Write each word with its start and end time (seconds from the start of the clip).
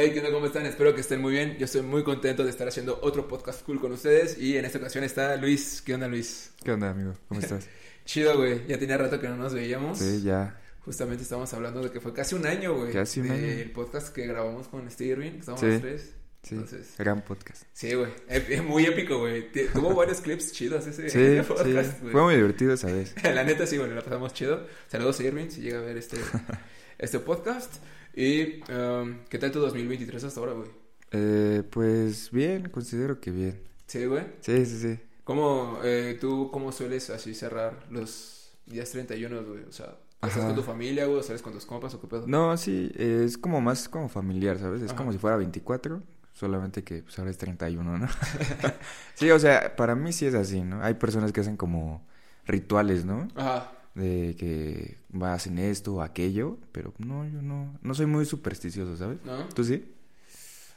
Hey, 0.00 0.12
¿qué 0.12 0.20
onda? 0.20 0.30
¿Cómo 0.30 0.46
están? 0.46 0.64
Espero 0.64 0.94
que 0.94 1.00
estén 1.00 1.20
muy 1.20 1.32
bien. 1.32 1.56
Yo 1.58 1.64
estoy 1.64 1.82
muy 1.82 2.04
contento 2.04 2.44
de 2.44 2.50
estar 2.50 2.68
haciendo 2.68 3.00
otro 3.02 3.26
podcast 3.26 3.62
cool 3.64 3.80
con 3.80 3.90
ustedes. 3.90 4.38
Y 4.38 4.56
en 4.56 4.64
esta 4.64 4.78
ocasión 4.78 5.02
está 5.02 5.34
Luis. 5.34 5.82
¿Qué 5.84 5.92
onda, 5.92 6.06
Luis? 6.06 6.52
¿Qué 6.62 6.70
onda, 6.70 6.90
amigo? 6.90 7.14
¿Cómo 7.26 7.40
estás? 7.40 7.66
Chido, 8.04 8.36
güey. 8.36 8.64
Ya 8.68 8.78
tenía 8.78 8.96
rato 8.96 9.18
que 9.18 9.26
no 9.28 9.36
nos 9.36 9.54
veíamos. 9.54 9.98
Sí, 9.98 10.22
ya. 10.22 10.56
Justamente 10.84 11.24
estábamos 11.24 11.52
hablando 11.52 11.82
de 11.82 11.90
que 11.90 12.00
fue 12.00 12.12
casi 12.12 12.36
un 12.36 12.46
año, 12.46 12.76
güey. 12.76 12.92
Casi 12.92 13.18
un 13.18 13.32
año. 13.32 13.42
Del 13.44 13.72
podcast 13.72 14.14
que 14.14 14.24
grabamos 14.28 14.68
con 14.68 14.88
Steve 14.88 15.10
Irving. 15.10 15.32
que 15.32 15.38
Estábamos 15.40 15.62
Sí. 15.62 15.66
los 15.72 15.80
tres. 15.80 16.12
Sí, 16.44 16.54
Entonces, 16.54 16.94
gran 16.96 17.24
podcast. 17.24 17.64
sí, 17.72 17.92
güey. 17.94 18.12
Es 18.28 18.62
muy 18.62 18.86
épico, 18.86 19.18
güey. 19.18 19.50
Tuvo 19.72 19.96
varios 19.96 20.20
clips 20.20 20.52
chidos 20.52 20.86
ese, 20.86 21.10
Sí, 21.10 21.18
ese 21.18 21.42
sí. 21.42 21.48
podcast, 21.48 22.00
güey. 22.02 22.12
Fue 22.12 22.22
muy 22.22 22.36
divertido 22.36 22.72
esa 22.72 22.86
vez. 22.86 23.16
La 23.24 23.42
neta, 23.42 23.66
sí, 23.66 23.76
bueno, 23.78 23.96
la 23.96 24.02
pasamos 24.02 24.32
chido. 24.32 24.64
Saludos 24.86 25.18
a 25.18 25.24
Irving 25.24 25.48
si 25.50 25.60
llega 25.62 25.80
a 25.80 25.82
ver 25.82 25.96
este, 25.96 26.18
este 26.98 27.18
podcast. 27.18 27.74
Y, 28.18 28.64
um, 28.72 29.20
¿qué 29.28 29.38
tal 29.38 29.52
tu 29.52 29.60
2023 29.60 30.24
hasta 30.24 30.40
ahora, 30.40 30.52
güey? 30.54 30.68
Eh, 31.12 31.62
pues 31.70 32.32
bien, 32.32 32.68
considero 32.68 33.20
que 33.20 33.30
bien. 33.30 33.62
Sí, 33.86 34.06
güey. 34.06 34.24
Sí, 34.40 34.66
sí, 34.66 34.76
sí. 34.80 35.00
¿Cómo, 35.22 35.78
eh, 35.84 36.18
tú, 36.20 36.50
cómo 36.50 36.72
sueles 36.72 37.10
así 37.10 37.32
cerrar 37.32 37.86
los 37.90 38.50
días 38.66 38.90
31, 38.90 39.44
güey? 39.44 39.62
O 39.62 39.70
sea, 39.70 39.98
¿estás 40.20 40.44
con 40.44 40.56
tu 40.56 40.64
familia, 40.64 41.06
güey? 41.06 41.20
¿O 41.20 41.22
sales 41.22 41.42
con 41.42 41.52
tus 41.52 41.64
compas 41.64 41.94
o 41.94 42.00
qué 42.00 42.08
pedo? 42.08 42.24
No, 42.26 42.56
sí, 42.56 42.90
eh, 42.96 43.22
es 43.24 43.38
como 43.38 43.60
más 43.60 43.88
como 43.88 44.08
familiar, 44.08 44.58
¿sabes? 44.58 44.82
Es 44.82 44.88
Ajá. 44.88 44.96
como 44.96 45.12
si 45.12 45.18
fuera 45.18 45.36
24, 45.36 46.02
solamente 46.32 46.82
que 46.82 47.04
pues 47.04 47.16
ahora 47.20 47.30
es 47.30 47.38
31, 47.38 47.98
¿no? 47.98 48.08
sí, 49.14 49.30
o 49.30 49.38
sea, 49.38 49.76
para 49.76 49.94
mí 49.94 50.12
sí 50.12 50.26
es 50.26 50.34
así, 50.34 50.62
¿no? 50.64 50.82
Hay 50.82 50.94
personas 50.94 51.30
que 51.30 51.42
hacen 51.42 51.56
como 51.56 52.04
rituales, 52.46 53.04
¿no? 53.04 53.28
Ajá. 53.36 53.77
De 53.94 54.36
que 54.38 54.98
va, 55.16 55.34
hacen 55.34 55.58
esto 55.58 55.94
o 55.96 56.02
aquello, 56.02 56.58
pero 56.72 56.94
no, 56.98 57.26
yo 57.28 57.42
no, 57.42 57.78
no 57.82 57.94
soy 57.94 58.06
muy 58.06 58.24
supersticioso, 58.26 58.96
¿sabes? 58.96 59.18
¿No? 59.24 59.48
¿Tú 59.48 59.64
sí? 59.64 59.92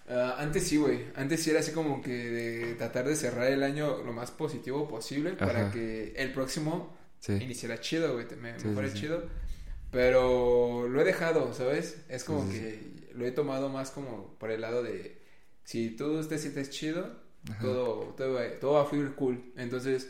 Ah, 0.09 0.35
antes 0.39 0.63
sí, 0.67 0.77
güey. 0.77 1.05
Antes 1.15 1.41
sí 1.43 1.51
era 1.51 1.59
así 1.59 1.71
como 1.71 2.01
que 2.01 2.11
de 2.11 2.73
tratar 2.75 3.07
de 3.07 3.15
cerrar 3.15 3.51
el 3.51 3.63
año 3.63 4.04
lo 4.04 4.12
más 4.13 4.32
positivo 4.32 4.87
posible 4.87 5.34
para 5.34 5.62
Ajá. 5.67 5.71
que 5.71 6.13
el 6.17 6.34
próximo 6.34 6.95
Sí. 7.20 7.34
iniciara 7.34 7.79
chido, 7.79 8.13
güey. 8.13 8.26
Me, 8.41 8.59
Sí, 8.59 8.67
sí, 8.89 8.93
chido. 8.99 9.23
Pero 9.91 10.87
lo 10.87 11.01
he 11.01 11.04
dejado, 11.04 11.54
¿sabes? 11.54 11.98
Es 12.09 12.23
como 12.23 12.49
que 12.49 13.09
lo 13.13 13.26
he 13.26 13.32
tomado 13.32 13.70
más 13.70 13.91
como 13.91 14.35
por 14.39 14.49
el 14.51 14.62
lado 14.62 14.84
de 14.84 15.21
si 15.63 15.91
tú 15.91 16.26
te 16.27 16.37
sientes 16.39 16.70
chido, 16.71 17.12
Ajá. 17.49 17.59
todo, 17.62 18.13
todo, 18.17 18.39
todo 18.59 18.73
va 18.73 18.82
a 18.84 18.85
fluir 18.85 19.13
cool. 19.15 19.51
Entonces, 19.57 20.09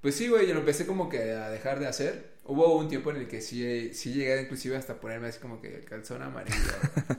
pues 0.00 0.14
sí, 0.14 0.28
güey, 0.28 0.46
yo 0.48 0.54
lo 0.54 0.60
empecé 0.60 0.86
como 0.86 1.08
que 1.08 1.32
a 1.32 1.50
dejar 1.50 1.78
de 1.78 1.86
hacer. 1.86 2.37
Hubo 2.50 2.78
un 2.78 2.88
tiempo 2.88 3.10
en 3.10 3.18
el 3.18 3.28
que 3.28 3.42
sí, 3.42 3.92
sí 3.92 4.14
llegué 4.14 4.40
inclusive 4.40 4.74
hasta 4.74 4.94
ponerme 4.98 5.28
así 5.28 5.38
como 5.38 5.60
que 5.60 5.68
el 5.76 5.84
calzón 5.84 6.22
amarillo, 6.22 6.56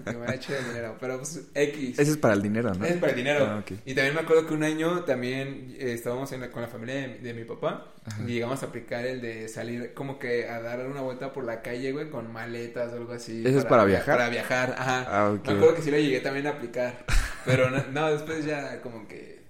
que 0.04 0.14
me 0.18 0.26
ha 0.26 0.34
hecho 0.34 0.54
de 0.54 0.64
dinero, 0.64 0.98
pero 1.00 1.18
pues 1.18 1.42
X. 1.54 2.00
Ese 2.00 2.12
es 2.12 2.18
para 2.18 2.34
el 2.34 2.42
dinero, 2.42 2.74
¿no? 2.74 2.84
Es 2.84 2.98
para 2.98 3.12
el 3.12 3.16
dinero. 3.16 3.46
Ah. 3.48 3.64
Y 3.86 3.94
también 3.94 4.16
me 4.16 4.22
acuerdo 4.22 4.48
que 4.48 4.56
un 4.56 4.64
año 4.64 5.04
también 5.04 5.76
eh, 5.78 5.94
estábamos 5.94 6.32
en 6.32 6.42
la- 6.42 6.50
con 6.50 6.64
la 6.64 6.68
familia 6.68 6.96
de, 6.96 7.08
mi- 7.10 7.18
de 7.20 7.34
mi 7.36 7.44
papá 7.44 7.94
Ajá. 8.06 8.24
y 8.24 8.34
llegamos 8.34 8.64
a 8.64 8.66
aplicar 8.66 9.06
el 9.06 9.22
de 9.22 9.48
salir 9.50 9.94
como 9.94 10.18
que 10.18 10.50
a 10.50 10.62
dar 10.62 10.86
una 10.88 11.02
vuelta 11.02 11.32
por 11.32 11.44
la 11.44 11.62
calle, 11.62 11.92
güey, 11.92 12.10
con 12.10 12.34
maletas 12.34 12.92
o 12.94 12.96
algo 12.96 13.14
así. 13.14 13.44
¿Eso 13.46 13.60
es 13.60 13.66
para 13.66 13.86
viajar? 13.86 14.18
Para 14.18 14.30
viajar, 14.30 14.76
ajá. 14.80 15.06
Ah. 15.08 15.38
Me 15.46 15.52
acuerdo 15.54 15.76
que 15.76 15.84
sí 15.84 15.92
lo 15.92 15.98
llegué 16.00 16.22
también 16.22 16.48
a 16.48 16.52
aplicar, 16.52 17.06
pero 17.46 17.70
no, 17.70 17.84
no, 17.92 18.12
después 18.12 18.46
ya 18.46 18.82
como 18.82 19.08
que 19.08 19.44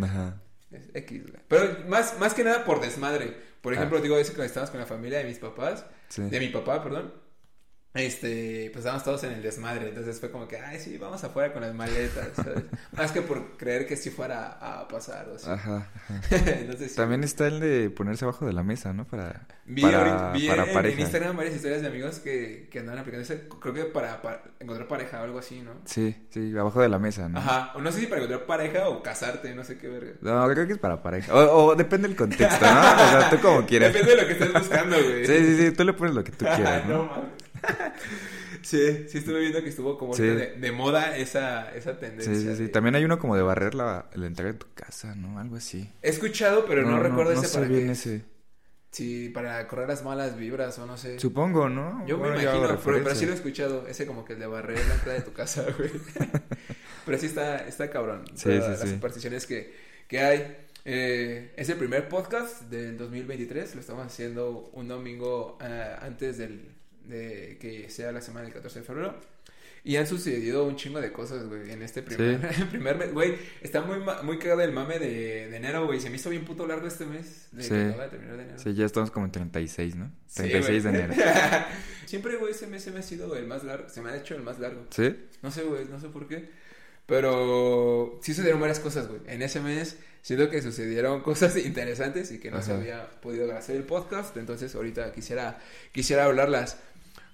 Ajá. 0.00 0.40
Es 0.76 0.90
X, 0.94 1.22
güey. 1.22 1.40
Pero 1.48 1.88
más, 1.88 2.18
más 2.18 2.34
que 2.34 2.44
nada 2.44 2.64
por 2.64 2.80
desmadre. 2.80 3.36
Por 3.60 3.72
Ah. 3.72 3.76
ejemplo, 3.76 4.00
digo, 4.00 4.18
eso 4.18 4.34
que 4.34 4.44
estábamos 4.44 4.70
con 4.70 4.80
la 4.80 4.86
familia 4.86 5.18
de 5.18 5.24
mis 5.24 5.38
papás, 5.38 5.86
Sí. 6.08 6.22
de 6.22 6.38
mi 6.40 6.48
papá, 6.48 6.82
perdón. 6.82 7.12
Este, 7.94 8.70
pues 8.72 8.78
estábamos 8.78 9.04
todos 9.04 9.22
en 9.22 9.34
el 9.34 9.42
desmadre, 9.42 9.88
entonces 9.88 10.18
fue 10.18 10.28
como 10.28 10.48
que, 10.48 10.58
ay, 10.58 10.80
sí, 10.80 10.98
vamos 10.98 11.22
afuera 11.22 11.52
con 11.52 11.62
las 11.62 11.72
maletas, 11.74 12.30
¿sabes? 12.34 12.64
Más 12.96 13.12
que 13.12 13.22
por 13.22 13.56
creer 13.56 13.86
que 13.86 13.96
sí 13.96 14.10
fuera 14.10 14.58
a 14.60 14.88
pasar 14.88 15.28
o 15.28 15.36
así. 15.36 15.48
Ajá, 15.48 15.88
ajá. 16.08 16.20
entonces, 16.58 16.90
sí. 16.90 16.96
También 16.96 17.22
está 17.22 17.46
el 17.46 17.60
de 17.60 17.90
ponerse 17.90 18.24
abajo 18.24 18.46
de 18.46 18.52
la 18.52 18.64
mesa, 18.64 18.92
¿no? 18.92 19.06
Para, 19.06 19.46
Vi, 19.64 19.80
para, 19.80 20.32
vi 20.32 20.48
para 20.48 20.62
en, 20.64 20.68
en 20.68 20.74
pareja. 20.74 21.00
Instagram 21.02 21.36
varias 21.36 21.54
historias 21.54 21.82
de 21.82 21.86
amigos 21.88 22.18
que, 22.18 22.68
que 22.68 22.80
andaban 22.80 22.98
aplicando 22.98 23.22
ese, 23.22 23.48
creo 23.60 23.72
que 23.72 23.84
para, 23.84 24.20
para 24.20 24.42
encontrar 24.58 24.88
pareja 24.88 25.20
o 25.20 25.24
algo 25.24 25.38
así, 25.38 25.60
¿no? 25.62 25.70
Sí, 25.84 26.16
sí, 26.30 26.52
abajo 26.58 26.80
de 26.82 26.88
la 26.88 26.98
mesa, 26.98 27.28
¿no? 27.28 27.38
Ajá, 27.38 27.72
o 27.76 27.80
no 27.80 27.92
sé 27.92 28.00
si 28.00 28.06
para 28.06 28.22
encontrar 28.22 28.44
pareja 28.46 28.88
o 28.88 29.04
casarte, 29.04 29.54
no 29.54 29.62
sé 29.62 29.78
qué 29.78 29.86
verga. 29.86 30.14
No, 30.20 30.48
creo 30.48 30.66
que 30.66 30.72
es 30.72 30.78
para 30.80 31.00
pareja. 31.00 31.32
O, 31.32 31.66
o 31.66 31.76
depende 31.76 32.08
del 32.08 32.16
contexto, 32.16 32.64
¿no? 32.66 32.80
O 32.80 33.08
sea, 33.08 33.30
tú 33.30 33.38
como 33.38 33.64
quieras. 33.66 33.92
Depende 33.92 34.16
de 34.16 34.20
lo 34.22 34.26
que 34.26 34.32
estés 34.32 34.52
buscando, 34.52 34.96
güey. 34.96 35.24
Sí, 35.24 35.36
sí, 35.38 35.56
sí, 35.58 35.70
tú 35.70 35.84
le 35.84 35.92
pones 35.92 36.12
lo 36.16 36.24
que 36.24 36.32
tú 36.32 36.44
quieras, 36.44 36.84
no 36.86 36.94
¿no? 36.96 37.04
mames. 37.04 37.43
Sí, 38.62 39.06
sí 39.08 39.18
estuve 39.18 39.40
viendo 39.40 39.62
que 39.62 39.68
estuvo 39.68 39.98
como 39.98 40.14
Sí. 40.14 40.22
de, 40.22 40.54
de 40.56 40.72
moda 40.72 41.16
esa, 41.16 41.74
esa 41.74 41.98
tendencia. 41.98 42.34
Sí, 42.34 42.40
sí, 42.42 42.56
sí. 42.56 42.62
de- 42.64 42.68
También 42.68 42.94
hay 42.94 43.04
uno 43.04 43.18
como 43.18 43.36
de 43.36 43.42
barrer 43.42 43.74
la, 43.74 44.08
la 44.14 44.26
entrada 44.26 44.52
de 44.52 44.58
tu 44.58 44.66
casa, 44.74 45.14
¿no? 45.14 45.38
Algo 45.38 45.56
así. 45.56 45.90
He 46.02 46.08
escuchado, 46.10 46.64
pero 46.66 46.82
no, 46.82 46.98
recuerdo 47.02 47.32
no 47.34 47.40
ese 47.40 47.48
sé 47.48 47.54
para 47.58 47.68
bien 47.68 47.86
qué. 47.86 47.92
ese. 47.92 48.22
Sí, 48.90 49.28
para 49.28 49.66
correr 49.66 49.88
las 49.88 50.04
malas 50.04 50.36
vibras 50.36 50.78
o 50.78 50.86
no 50.86 50.96
sé. 50.96 51.18
Supongo, 51.18 51.68
¿no? 51.68 52.06
Yo 52.06 52.16
me 52.16 52.28
Bueno, 52.28 52.40
imagino, 52.42 52.78
pero, 52.84 53.02
pero 53.02 53.14
sí 53.16 53.26
lo 53.26 53.32
he 53.32 53.34
escuchado. 53.34 53.88
Ese 53.88 54.06
como 54.06 54.24
que 54.24 54.34
el 54.34 54.38
de 54.38 54.46
barrer 54.46 54.78
la 54.86 54.94
entrada 54.94 55.18
de 55.18 55.24
tu 55.24 55.32
casa, 55.32 55.66
güey. 55.78 55.90
pero 57.04 57.18
sí 57.18 57.26
está, 57.26 57.66
está 57.66 57.90
cabrón. 57.90 58.24
Sí, 58.34 58.50
sí, 58.52 58.58
las 58.58 58.80
supersticiones 58.88 59.46
que, 59.46 59.74
que 60.06 60.20
hay. 60.20 60.56
Eh, 60.86 61.52
es 61.56 61.68
el 61.70 61.76
primer 61.78 62.08
podcast 62.08 62.62
del 62.70 62.96
2023. 62.98 63.74
Lo 63.74 63.80
estamos 63.80 64.06
haciendo 64.06 64.70
un 64.74 64.86
domingo 64.86 65.58
eh, 65.60 65.96
antes 66.00 66.38
del, 66.38 66.70
de 67.04 67.58
que 67.60 67.88
sea 67.90 68.12
la 68.12 68.20
semana 68.20 68.44
del 68.44 68.52
14 68.54 68.80
de 68.80 68.84
febrero. 68.84 69.34
Y 69.86 69.96
han 69.96 70.06
sucedido 70.06 70.64
un 70.64 70.76
chingo 70.76 70.98
de 70.98 71.12
cosas, 71.12 71.46
güey, 71.46 71.70
en 71.70 71.82
este 71.82 72.02
primer, 72.02 72.40
primer 72.70 72.96
mes. 72.96 73.12
Güey, 73.12 73.34
está 73.60 73.82
muy, 73.82 73.98
muy 74.22 74.38
cagado 74.38 74.62
el 74.62 74.72
mame 74.72 74.98
de, 74.98 75.48
de 75.50 75.56
enero, 75.56 75.84
güey. 75.84 76.00
Se 76.00 76.08
me 76.08 76.16
hizo 76.16 76.30
bien 76.30 76.46
puto 76.46 76.66
largo 76.66 76.86
este 76.86 77.04
mes. 77.04 77.48
De 77.52 77.62
Sí. 77.62 77.68
que 77.68 77.82
acaba 77.88 78.04
de 78.04 78.08
terminar 78.08 78.36
de 78.38 78.42
enero. 78.44 78.58
Sí, 78.58 78.72
ya 78.72 78.86
estamos 78.86 79.10
como 79.10 79.26
en 79.26 79.32
36, 79.32 79.94
¿no? 79.96 80.10
Sí, 80.26 80.36
36 80.48 80.84
de 80.84 80.90
güey. 80.90 81.02
enero. 81.02 81.22
Siempre, 82.06 82.36
güey, 82.36 82.52
ese 82.52 82.66
mes 82.66 82.82
se 82.82 82.92
me 82.92 83.00
ha 83.00 83.02
sido 83.02 83.36
el 83.36 83.46
más 83.46 83.62
largo. 83.62 83.88
Se 83.90 84.00
me 84.00 84.08
ha 84.10 84.16
hecho 84.16 84.34
el 84.34 84.42
más 84.42 84.58
largo. 84.58 84.86
¿Sí? 84.88 85.14
No 85.42 85.50
sé, 85.50 85.64
güey, 85.64 85.84
no 85.84 86.00
sé 86.00 86.08
por 86.08 86.28
qué. 86.28 86.48
Pero 87.06 88.18
sí 88.22 88.32
sucedieron 88.32 88.60
varias 88.60 88.80
cosas, 88.80 89.08
güey. 89.08 89.20
En 89.26 89.42
ese 89.42 89.60
mes 89.60 89.98
siento 90.22 90.48
que 90.48 90.62
sucedieron 90.62 91.20
cosas 91.22 91.56
interesantes 91.64 92.32
y 92.32 92.38
que 92.40 92.50
no 92.50 92.62
se 92.62 92.72
Ajá. 92.72 92.80
había 92.80 93.10
podido 93.20 93.54
hacer 93.54 93.76
el 93.76 93.84
podcast. 93.84 94.34
Entonces 94.38 94.74
ahorita 94.74 95.12
quisiera, 95.12 95.58
quisiera 95.92 96.24
hablarlas. 96.24 96.78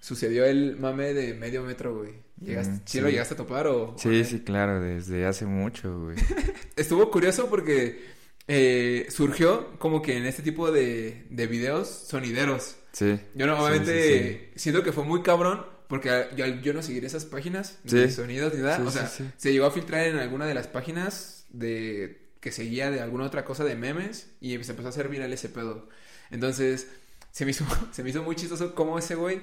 Sucedió 0.00 0.44
el 0.44 0.76
mame 0.78 1.12
de 1.14 1.34
medio 1.34 1.62
metro, 1.62 1.96
güey. 1.98 2.14
¿Llegaste, 2.40 2.72
Mm, 2.72 2.76
¿Sí 2.78 2.82
sí. 2.86 3.00
lo 3.00 3.10
llegaste 3.10 3.34
a 3.34 3.36
topar 3.36 3.66
o...? 3.66 3.94
Sí, 3.98 4.24
sí, 4.24 4.40
claro, 4.40 4.80
desde 4.80 5.26
hace 5.26 5.44
mucho, 5.46 6.00
güey. 6.04 6.16
Estuvo 6.76 7.10
curioso 7.10 7.48
porque 7.50 8.02
eh, 8.48 9.06
surgió 9.10 9.78
como 9.78 10.00
que 10.00 10.16
en 10.16 10.24
este 10.26 10.42
tipo 10.42 10.72
de, 10.72 11.26
de 11.28 11.46
videos 11.46 11.88
sonideros. 11.88 12.76
Sí. 12.92 13.20
Yo 13.34 13.46
no, 13.46 13.56
Sí, 13.56 13.62
obviamente 13.62 14.52
siento 14.56 14.82
que 14.82 14.92
fue 14.92 15.04
muy 15.04 15.22
cabrón 15.22 15.64
porque 15.86 16.28
yo, 16.36 16.46
yo 16.46 16.72
no 16.72 16.82
seguiré 16.82 17.06
esas 17.08 17.24
páginas 17.26 17.78
de 17.84 18.10
sonidos 18.10 18.54
ni 18.54 18.60
nada. 18.62 18.82
O 18.86 18.90
sea, 18.90 19.06
se 19.08 19.52
llegó 19.52 19.66
a 19.66 19.70
filtrar 19.70 20.06
en 20.06 20.16
alguna 20.16 20.46
de 20.46 20.54
las 20.54 20.66
páginas 20.66 21.44
de 21.50 22.30
que 22.40 22.52
seguía 22.52 22.90
de 22.90 23.00
alguna 23.00 23.24
otra 23.24 23.44
cosa 23.44 23.64
de 23.64 23.76
memes 23.76 24.30
y 24.40 24.50
se 24.64 24.70
empezó 24.70 24.86
a 24.86 24.90
hacer 24.90 25.08
viral 25.08 25.32
ese 25.32 25.48
pedo. 25.50 25.88
Entonces, 26.30 26.86
se 27.32 27.44
me 27.44 27.50
hizo, 27.50 27.66
se 27.92 28.02
me 28.02 28.10
hizo 28.10 28.22
muy 28.22 28.34
chistoso 28.36 28.74
cómo 28.74 28.98
ese 28.98 29.14
güey, 29.14 29.42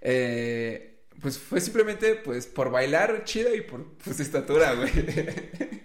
eh, 0.00 1.04
pues 1.20 1.38
fue 1.38 1.60
simplemente 1.60 2.14
pues 2.16 2.46
por 2.46 2.70
bailar 2.70 3.24
chido 3.24 3.54
y 3.54 3.60
por 3.62 3.84
pues, 4.04 4.20
estatura, 4.20 4.74
güey. 4.74 4.90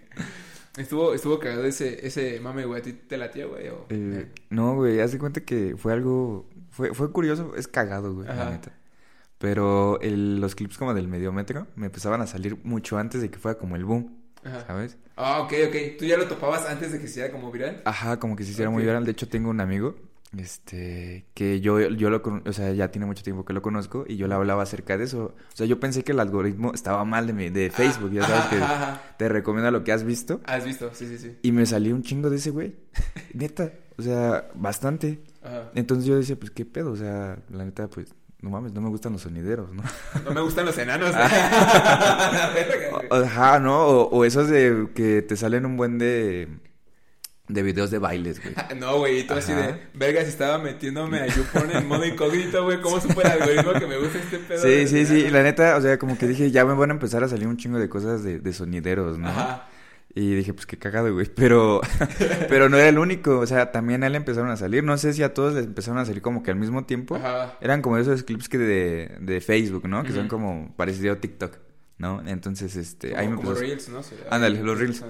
estuvo, 0.77 1.13
estuvo 1.13 1.39
cagado 1.39 1.65
ese, 1.65 2.05
ese 2.05 2.39
mame, 2.39 2.65
güey. 2.65 2.79
¿A 2.81 2.83
ti 2.83 2.93
te 2.93 3.17
latía, 3.17 3.45
güey? 3.45 3.67
o- 3.69 3.85
Eh, 3.89 4.27
no, 4.49 4.75
güey, 4.75 4.99
haz 4.99 5.11
de 5.11 5.19
cuenta 5.19 5.41
que 5.41 5.75
fue 5.77 5.93
algo... 5.93 6.49
Fue, 6.71 6.93
fue 6.93 7.11
curioso, 7.11 7.55
es 7.55 7.67
cagado, 7.67 8.13
güey, 8.15 8.27
Ajá. 8.27 8.45
la 8.45 8.49
neta. 8.51 8.71
Pero 9.37 9.99
el- 10.01 10.39
los 10.39 10.55
clips 10.55 10.77
como 10.77 10.93
del 10.93 11.07
mediometro 11.07 11.67
me 11.75 11.87
empezaban 11.87 12.21
a 12.21 12.27
salir 12.27 12.57
mucho 12.63 12.97
antes 12.97 13.21
de 13.21 13.29
que 13.29 13.37
fuera 13.37 13.57
como 13.59 13.75
el 13.75 13.85
boom, 13.85 14.17
Ajá. 14.43 14.65
¿sabes? 14.65 14.97
Ah, 15.15 15.41
ok, 15.41 15.53
ok. 15.67 15.75
¿Tú 15.99 16.05
ya 16.05 16.17
lo 16.17 16.27
topabas 16.27 16.65
antes 16.67 16.91
de 16.91 16.97
que 16.99 17.05
se 17.05 17.11
hiciera 17.11 17.31
como 17.31 17.51
viral? 17.51 17.81
Ajá, 17.85 18.19
como 18.19 18.35
que 18.35 18.43
se 18.43 18.51
hiciera 18.51 18.71
muy 18.71 18.83
viral. 18.83 19.05
De 19.05 19.11
hecho, 19.11 19.27
tengo 19.27 19.49
un 19.51 19.59
amigo, 19.61 19.95
este, 20.37 21.25
que 21.33 21.61
yo, 21.61 21.79
yo 21.79 22.09
lo, 22.09 22.21
o 22.45 22.53
sea, 22.53 22.71
ya 22.73 22.89
tiene 22.89 23.05
mucho 23.05 23.23
tiempo 23.23 23.45
que 23.45 23.53
lo 23.53 23.61
conozco 23.61 24.05
y 24.07 24.17
yo 24.17 24.27
le 24.27 24.35
hablaba 24.35 24.63
acerca 24.63 24.97
de 24.97 25.03
eso. 25.05 25.35
O 25.35 25.55
sea, 25.55 25.65
yo 25.65 25.79
pensé 25.79 26.03
que 26.03 26.11
el 26.11 26.19
algoritmo 26.19 26.73
estaba 26.73 27.03
mal 27.05 27.27
de, 27.27 27.33
mi- 27.33 27.49
de 27.49 27.69
Facebook, 27.69 28.11
ya 28.11 28.25
sabes 28.25 28.45
que 28.45 28.55
ajá, 28.57 28.73
ajá. 28.93 29.01
te 29.17 29.29
recomienda 29.29 29.71
lo 29.71 29.83
que 29.83 29.91
has 29.91 30.03
visto. 30.03 30.41
Has 30.45 30.65
visto, 30.65 30.89
sí, 30.93 31.07
sí, 31.07 31.17
sí. 31.17 31.37
Y 31.41 31.51
me 31.51 31.65
salió 31.65 31.93
un 31.95 32.03
chingo 32.03 32.29
de 32.29 32.37
ese 32.37 32.49
güey. 32.49 32.75
Neta, 33.33 33.71
o 33.97 34.01
sea, 34.01 34.49
bastante. 34.55 35.21
Ajá. 35.43 35.71
Entonces 35.75 36.05
yo 36.05 36.15
decía, 36.15 36.35
pues, 36.37 36.51
¿qué 36.51 36.65
pedo? 36.65 36.91
O 36.91 36.95
sea, 36.97 37.37
la 37.49 37.65
neta, 37.65 37.87
pues, 37.89 38.13
no 38.41 38.49
mames, 38.49 38.73
no 38.73 38.81
me 38.81 38.89
gustan 38.89 39.13
los 39.13 39.21
sonideros, 39.21 39.71
¿no? 39.73 39.83
No 40.25 40.31
me 40.31 40.41
gustan 40.41 40.65
los 40.65 40.77
enanos. 40.77 41.13
Ajá, 43.11 43.59
¿no? 43.59 43.85
O, 43.87 44.09
o 44.09 44.25
esos 44.25 44.49
de 44.49 44.89
que 44.95 45.21
te 45.21 45.35
salen 45.35 45.65
un 45.65 45.77
buen 45.77 45.97
de... 45.97 46.47
de 47.47 47.61
videos 47.63 47.91
de 47.91 47.99
bailes, 47.99 48.41
güey. 48.41 48.55
No, 48.79 48.97
güey, 48.99 49.19
y 49.19 49.23
tú 49.23 49.33
así 49.33 49.53
de, 49.53 49.75
vergas, 49.93 50.27
estaba 50.27 50.57
metiéndome 50.59 51.19
a 51.19 51.27
YouPorn 51.27 51.71
en 51.71 51.87
modo 51.87 52.05
incógnito, 52.05 52.63
güey, 52.63 52.79
¿cómo 52.81 52.99
supo 53.01 53.21
el 53.21 53.27
algoritmo 53.27 53.73
que 53.73 53.87
me 53.87 53.97
gusta 53.97 54.17
este 54.19 54.39
pedo? 54.39 54.61
Sí, 54.61 54.87
sí, 54.87 55.05
sí, 55.05 55.25
y 55.27 55.29
la 55.29 55.43
neta, 55.43 55.75
o 55.75 55.81
sea, 55.81 55.99
como 55.99 56.17
que 56.17 56.27
dije, 56.27 56.51
ya 56.51 56.65
me 56.65 56.73
van 56.73 56.91
a 56.91 56.93
empezar 56.93 57.23
a 57.23 57.27
salir 57.27 57.47
un 57.47 57.57
chingo 57.57 57.79
de 57.79 57.89
cosas 57.89 58.23
de, 58.23 58.39
de 58.39 58.53
sonideros, 58.53 59.17
¿no? 59.17 59.27
Ajá. 59.29 59.69
Y 60.15 60.35
dije, 60.35 60.53
pues 60.53 60.67
qué 60.67 60.77
cagado, 60.77 61.11
güey. 61.11 61.25
Pero, 61.35 61.81
pero 62.47 62.69
no 62.69 62.77
era 62.77 62.87
el 62.87 62.99
único. 62.99 63.39
O 63.39 63.47
sea, 63.47 63.71
también 63.71 64.03
a 64.03 64.07
él 64.07 64.13
empezaron 64.13 64.51
a 64.51 64.57
salir. 64.57 64.83
No 64.83 64.95
sé 64.99 65.11
si 65.11 65.23
a 65.23 65.33
todos 65.33 65.55
les 65.55 65.65
empezaron 65.65 65.97
a 65.99 66.05
salir 66.05 66.21
como 66.21 66.43
que 66.43 66.51
al 66.51 66.57
mismo 66.57 66.85
tiempo. 66.85 67.15
Ajá. 67.15 67.57
Eran 67.61 67.81
como 67.81 67.97
esos 67.97 68.21
clips 68.21 68.47
que 68.47 68.59
de, 68.59 69.17
de 69.21 69.41
Facebook, 69.41 69.87
¿no? 69.87 70.03
Que 70.03 70.11
son 70.11 70.27
como 70.27 70.71
parecido 70.77 71.13
a 71.13 71.15
TikTok, 71.15 71.57
¿no? 71.97 72.21
Entonces, 72.27 72.75
este, 72.75 73.17
ahí 73.17 73.27
me 73.27 73.37
Como, 73.37 73.53
como 73.53 73.59
empezó- 73.59 73.89
Reels, 73.89 73.89
¿no? 73.89 74.01
Ándale, 74.29 74.61
los 74.61 74.77
Reels. 74.77 75.03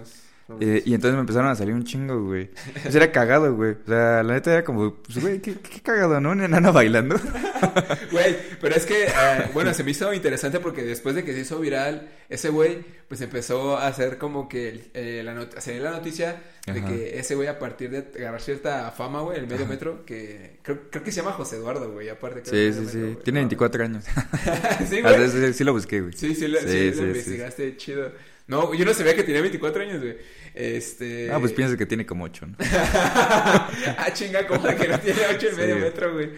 Eh, 0.60 0.84
y 0.86 0.94
entonces 0.94 1.16
me 1.16 1.22
empezaron 1.22 1.50
a 1.50 1.56
salir 1.56 1.74
un 1.74 1.86
chingo, 1.86 2.22
güey. 2.26 2.50
Eso 2.84 2.98
era 2.98 3.12
cagado, 3.12 3.56
güey. 3.56 3.72
O 3.72 3.88
sea, 3.88 4.22
la 4.24 4.34
neta 4.34 4.52
era 4.52 4.64
como, 4.64 4.94
pues, 4.96 5.20
güey, 5.20 5.42
qué, 5.42 5.54
qué 5.56 5.80
cagado, 5.82 6.20
¿no? 6.20 6.32
Una 6.32 6.46
enana 6.46 6.72
bailando. 6.72 7.16
Güey, 8.12 8.36
pero 8.62 8.76
es 8.76 8.86
que, 8.86 9.06
eh, 9.06 9.50
bueno, 9.54 9.74
se 9.74 9.84
me 9.84 9.92
hizo 9.92 10.14
interesante 10.14 10.60
porque 10.60 10.84
después 10.84 11.16
de 11.16 11.24
que 11.24 11.34
se 11.34 11.40
hizo 11.40 11.60
viral, 11.60 12.10
ese 12.30 12.50
güey, 12.50 12.84
pues 13.08 13.22
empezó 13.22 13.78
a 13.78 13.88
hacer 13.88 14.18
como 14.18 14.48
que 14.50 14.90
eh, 14.94 15.22
la 15.24 15.34
not- 15.34 15.56
la 15.66 15.92
noticia 15.92 16.42
de 16.68 16.80
Ajá. 16.80 16.90
que 16.90 17.18
ese 17.18 17.36
güey, 17.36 17.48
a 17.48 17.58
partir 17.58 17.90
de 17.90 18.06
agarrar 18.20 18.42
cierta 18.42 18.92
fama, 18.92 19.22
güey, 19.22 19.40
el 19.40 19.48
medio 19.48 19.64
Ajá. 19.64 19.72
metro, 19.74 20.06
que 20.06 20.60
creo, 20.62 20.82
creo 20.92 21.04
que 21.04 21.12
se 21.12 21.22
llama 21.22 21.32
José 21.32 21.56
Eduardo, 21.56 21.92
güey, 21.92 22.10
aparte. 22.10 22.42
creo 22.42 22.74
Sí, 22.74 22.80
que 22.80 22.86
sí, 22.86 22.92
sí. 22.92 22.98
metro. 22.98 23.24
Tiene 23.24 23.40
No, 23.40 23.44
24 23.48 23.84
años. 23.86 24.04
sí, 24.90 25.00
Ah, 25.04 25.14
güey. 25.14 25.30
sí, 25.30 25.38
sí, 25.48 25.54
sí 25.54 25.64
lo 25.64 25.74
busqué, 25.74 26.02
güey. 26.02 26.14
Sí, 26.14 26.36
sí, 26.36 26.48
lo, 26.48 26.60
sí, 26.60 26.68
Sí, 26.68 26.86
lo 26.88 26.92
sí, 26.92 26.98
sí. 27.00 27.04
investigaste, 27.06 27.78
chido. 27.78 28.12
No, 28.46 28.74
yo 28.74 28.84
no 28.84 28.94
sabía 28.94 29.16
que 29.16 29.24
tenía 29.24 29.42
24 29.42 29.84
años, 29.84 30.02
güey. 30.02 30.18
Este... 30.54 31.32
Ah, 31.32 31.40
pues 31.40 31.54
pienso 31.54 31.78
que 31.78 31.86
tiene 31.86 32.06
como 32.06 32.26
8, 32.26 32.46
¿no? 32.48 32.58
ah, 32.60 34.10
chinga, 34.14 34.46
como 34.46 34.68
de 34.68 34.76
que 34.76 34.88
no 34.88 35.00
tiene 35.00 35.22
8 35.36 35.48
en 35.48 35.56
Sí, 35.56 35.62
medio 35.62 35.78
metro, 35.78 36.14
güey. 36.14 36.30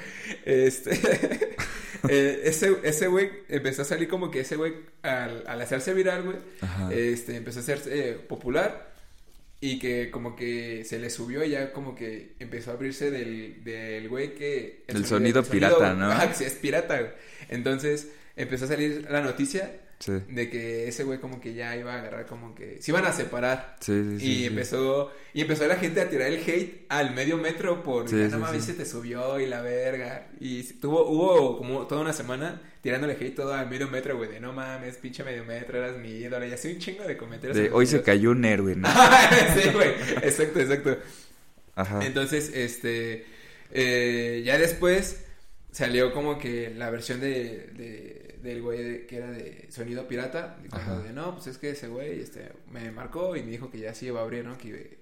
Este... 0.46 0.92
eh, 2.10 2.42
ese, 2.44 2.78
ese 2.84 3.08
güey 3.08 3.32
empezó 3.50 3.82
a 3.82 3.86
salir 3.86 4.08
como 4.08 4.30
que 4.30 4.42
ese 4.42 4.56
güey, 4.56 4.74
al, 5.02 5.44
al 5.48 5.62
hacerse 5.62 5.94
viral, 5.94 6.24
güey, 6.24 6.38
Ajá. 6.62 6.94
este, 6.94 7.36
empezó 7.36 7.60
a 7.60 7.64
hacerse 7.64 8.10
eh, 8.10 8.14
popular 8.14 8.94
y 9.60 9.80
que 9.80 10.12
como 10.12 10.36
que 10.36 10.84
se 10.86 11.00
le 11.00 11.10
subió 11.10 11.44
y 11.44 11.50
ya 11.52 11.74
como 11.74 11.96
que 11.96 12.36
empezó 12.40 12.70
a 12.70 12.74
abrirse 12.76 13.10
del, 13.10 13.64
del 13.64 14.08
güey 14.10 14.36
que... 14.36 14.84
El 14.88 15.06
sonido 15.08 15.44
pirata, 15.44 15.96
¿no? 15.96 16.14
Sí, 16.36 16.44
es 16.44 16.54
pirata, 16.54 17.00
güey. 17.00 17.12
Entonces 17.50 18.10
empezó 18.36 18.66
a 18.66 18.68
salir 18.68 19.08
la 19.10 19.22
noticia 19.22 19.72
Sí. 19.98 20.12
de 20.30 20.50
que 20.50 20.88
ese 20.90 21.04
güey 21.04 21.20
como 21.20 21.40
que 21.40 21.54
ya 21.54 21.76
iba 21.78 21.94
a 21.94 22.00
agarrar 22.00 22.26
como 22.26 22.54
que 22.54 22.82
se 22.82 22.92
iban 22.92 23.06
a 23.06 23.14
separar. 23.14 23.78
Sí, 23.80 24.20
sí, 24.20 24.26
y 24.42 24.46
empezó 24.46 25.12
y 25.34 25.42
empezó 25.42 25.66
la 25.68 25.78
gente 25.78 26.02
a 26.02 26.10
tirar 26.10 26.28
el 26.28 26.40
hate 26.42 26.86
al 26.90 27.16
medio 27.16 27.38
metro 27.38 27.82
por 27.82 28.12
no 28.12 28.40
mames 28.40 28.66
se 28.66 28.74
te 28.74 28.86
subió 28.86 29.40
y 29.40 29.46
la 29.48 29.62
verga 29.62 30.28
y 30.40 30.64
tuvo 30.64 31.10
hubo 31.10 31.58
como 31.58 31.88
toda 31.88 32.02
una 32.02 32.14
semana 32.14 32.62
tirándole 32.82 33.14
hate 33.14 33.36
todo 33.36 33.54
al 33.54 33.70
medio 33.70 33.88
metro 33.88 34.18
güey 34.18 34.30
de 34.30 34.40
no 34.40 34.52
mames 34.54 34.98
pinche 34.98 35.24
medio 35.24 35.46
metro 35.46 35.78
eras 35.78 35.98
mi 35.98 36.10
ídolo 36.10 36.46
y 36.46 36.52
así 36.52 36.74
un 36.74 36.80
chingo 36.80 37.04
de 37.06 37.16
comentarios 37.18 37.58
De, 37.58 37.72
hoy 37.72 37.88
se 37.88 38.02
cayó 38.02 38.32
un 38.32 38.44
héroe, 38.46 38.76
¿no? 38.76 38.88
sí 39.56 39.70
güey 39.70 39.90
exacto 40.22 40.60
exacto. 40.60 40.98
Ajá. 41.76 42.06
entonces, 42.06 42.52
este, 42.54 43.26
eh, 43.72 44.42
ya 44.46 44.58
después 44.58 45.26
salió 45.72 46.14
como 46.14 46.40
que 46.40 46.74
la 46.76 46.90
versión 46.90 47.20
de, 47.20 47.68
de- 47.74 48.25
del 48.46 48.62
güey 48.62 48.84
de- 48.84 49.06
que 49.08 49.18
era 49.18 49.32
de 49.32 49.68
sonido 49.72 50.08
pirata, 50.08 50.58
de 50.62 51.04
de 51.08 51.14
no, 51.14 51.34
pues 51.36 51.48
es 51.48 51.58
que 51.58 51.72
ese 51.72 51.88
güey, 51.90 52.22
este, 52.22 52.52
me 52.72 52.92
marcó 52.92 53.36
y 53.36 53.44
me 53.44 53.52
dijo 53.52 53.70
que 53.72 53.80
ya 53.80 53.94
sí 53.94 54.08
iba 54.08 54.22
a 54.22 54.24
abrir, 54.24 54.46
¿no? 54.46 54.58
Que 54.58 55.00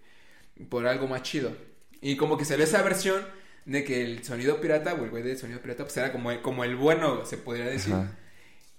por 0.69 0.87
algo 0.87 1.07
más 1.07 1.23
chido. 1.23 1.55
Y 2.01 2.17
como 2.17 2.37
que 2.37 2.45
salió 2.45 2.63
esa 2.65 2.81
versión 2.83 3.21
de 3.65 3.83
que 3.83 4.03
el 4.03 4.23
sonido 4.23 4.59
pirata, 4.61 4.93
o 4.93 5.03
el 5.03 5.09
güey 5.11 5.23
del 5.23 5.37
sonido 5.37 5.61
pirata, 5.61 5.83
pues 5.85 5.95
era 5.97 6.11
como 6.11 6.31
el, 6.31 6.41
como 6.41 6.63
el 6.63 6.75
bueno, 6.75 7.25
se 7.25 7.37
podría 7.37 7.65
decir. 7.65 7.93
Ajá. 7.93 8.17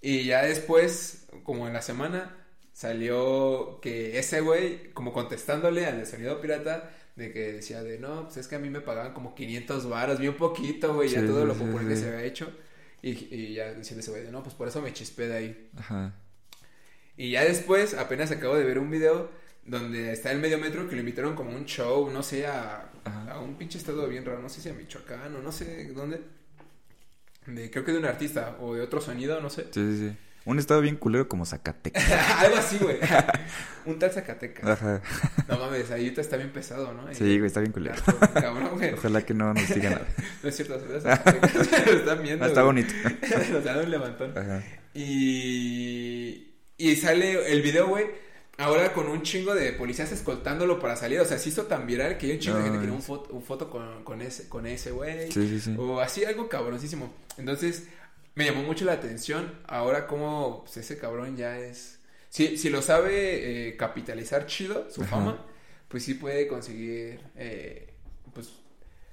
Y 0.01 0.25
ya 0.27 0.43
después, 0.45 1.27
como 1.45 1.67
en 1.67 1.73
la 1.73 1.83
semana, 1.83 2.37
salió 2.73 3.81
que 3.81 4.19
ese 4.19 4.41
güey, 4.41 4.93
como 4.93 5.13
contestándole 5.13 5.87
al 5.87 5.99
de 5.99 6.07
sonido 6.07 6.41
pirata, 6.41 6.91
de 7.17 7.33
que 7.33 7.53
decía 7.53 7.83
de 7.83 7.99
no, 7.99 8.25
pues 8.25 8.37
es 8.39 8.49
que 8.49 8.57
a 8.57 8.59
mí 8.59 8.71
me 8.71 8.81
pagaban 8.81 9.15
como 9.15 9.35
500 9.35 9.89
varos, 9.89 10.19
bien 10.19 10.37
poquito, 10.37 10.95
güey, 10.95 11.09
ya 11.09 11.25
todo 11.25 11.43
sí, 11.43 11.47
lo 11.47 11.55
sí, 11.55 11.61
popular 11.61 11.87
que 11.89 11.97
sí. 11.97 12.03
se 12.03 12.09
había 12.09 12.25
hecho. 12.25 12.53
Y, 13.05 13.29
y 13.31 13.53
ya 13.53 13.75
diciendo 13.75 14.01
ese 14.01 14.11
güey 14.11 14.31
no, 14.33 14.43
pues 14.43 14.55
por 14.55 14.67
eso 14.67 14.81
me 14.81 14.95
chispé 14.95 15.29
de 15.29 15.37
ahí. 15.37 15.71
Ajá. 15.77 16.15
Y 17.19 17.33
ya 17.33 17.45
después, 17.45 17.93
apenas 17.93 18.31
acabo 18.31 18.57
de 18.57 18.65
ver 18.65 18.79
un 18.79 18.91
video 18.91 19.31
donde 19.67 20.11
está 20.11 20.33
el 20.33 20.39
medio 20.39 20.59
metro 20.59 20.89
que 20.89 20.95
lo 20.95 21.01
invitaron 21.01 21.37
como 21.37 21.51
a 21.51 21.55
un 21.55 21.67
show, 21.67 22.11
no 22.11 22.23
sé, 22.23 22.47
a, 22.47 22.91
a 23.05 23.41
un 23.41 23.57
pinche 23.57 23.77
estado 23.77 24.09
bien 24.09 24.25
raro, 24.25 24.41
no 24.41 24.49
sé 24.49 24.63
si 24.63 24.71
a 24.71 24.73
Michoacán 24.73 25.37
o 25.37 25.43
no 25.43 25.53
sé 25.53 25.93
dónde. 25.93 26.23
De, 27.47 27.71
creo 27.71 27.85
que 27.85 27.93
de 27.93 27.99
un 27.99 28.07
artista 28.07 28.57
o 28.59 28.75
de 28.75 28.81
otro 28.81 29.03
sonido, 29.03 29.39
no 29.39 29.51
sé. 29.51 29.65
Sí, 29.65 29.97
sí, 29.97 30.09
sí. 30.09 30.17
Un 30.47 30.59
estado 30.59 30.83
bien 30.83 30.97
culero 30.97 31.27
como 31.27 31.47
Zacatecas. 31.47 32.05
Algo 32.39 32.57
así, 32.57 32.79
güey. 32.79 32.99
un 33.87 33.99
tal 33.99 34.11
Zacatecas. 34.11 34.69
Ajá. 34.69 35.01
No 35.49 35.59
mames, 35.59 35.91
ahorita 35.91 36.21
está 36.21 36.37
bien 36.37 36.53
pesado, 36.53 36.93
¿no? 36.93 37.13
Sí, 37.15 37.39
güey, 37.39 37.47
está 37.47 37.61
bien 37.61 37.73
culero. 37.73 37.97
Claro, 38.03 38.35
Cabrón, 38.35 38.71
güey. 38.75 38.93
Ojalá 38.93 39.23
que 39.25 39.33
no 39.33 39.55
nos 39.55 39.69
digan 39.69 39.93
nada. 39.93 40.07
No 40.43 40.49
es 40.49 40.57
cierto, 40.57 40.79
se 40.81 41.01
Zacatecas. 41.01 41.87
Lo 41.87 41.93
están 41.93 42.23
viendo. 42.23 42.45
Ah, 42.45 42.49
está 42.49 42.63
güey. 42.63 42.85
bonito. 42.85 42.95
Nos 43.53 43.65
dan 43.65 43.79
un 43.79 43.91
levantón. 43.91 44.37
Ajá. 44.37 44.63
Y. 44.93 46.51
Y 46.77 46.97
sale 46.97 47.53
el 47.53 47.63
video, 47.63 47.89
güey. 47.89 48.07
Ahora 48.57 48.93
con 48.93 49.09
un 49.09 49.23
chingo 49.23 49.55
de 49.55 49.73
policías 49.73 50.13
escoltándolo 50.13 50.79
para 50.79 50.97
salir. 50.97 51.21
O 51.21 51.25
sea, 51.25 51.39
se 51.39 51.49
hizo 51.49 51.65
tan 51.65 51.87
viral 51.87 52.19
que 52.19 52.27
hay 52.27 52.33
un 52.33 52.39
chingo 52.39 52.59
de 52.59 52.65
gente 52.65 52.79
que 52.79 52.83
quería 52.83 52.97
un 52.97 53.03
foto, 53.03 53.33
un 53.35 53.43
foto 53.43 53.71
con, 53.71 54.05
con 54.05 54.21
ese, 54.21 54.49
con 54.49 54.67
ese 54.67 54.91
güey. 54.93 55.33
Sí, 55.33 55.49
sí, 55.49 55.61
sí. 55.61 55.75
O 55.79 56.01
así 56.01 56.25
algo 56.25 56.49
cabroncísimo. 56.49 57.13
Entonces, 57.37 57.85
me 58.35 58.45
llamó 58.45 58.63
mucho 58.63 58.85
la 58.85 58.93
atención. 58.95 59.53
Ahora, 59.67 60.07
como 60.07 60.63
pues, 60.65 60.77
ese 60.79 60.99
cabrón 60.99 61.37
ya 61.37 61.59
es. 61.59 62.01
Si, 62.31 62.57
si 62.59 62.69
lo 62.71 62.83
sabe 62.83 63.69
eh, 63.69 63.77
capitalizar 63.77 64.47
chido, 64.47 64.91
su 64.91 65.03
Ajá. 65.03 65.17
fama, 65.17 65.47
pues 65.89 66.03
sí 66.05 66.15
puede 66.15 66.49
conseguir. 66.49 67.21
eh, 67.37 67.95
pues, 68.33 68.51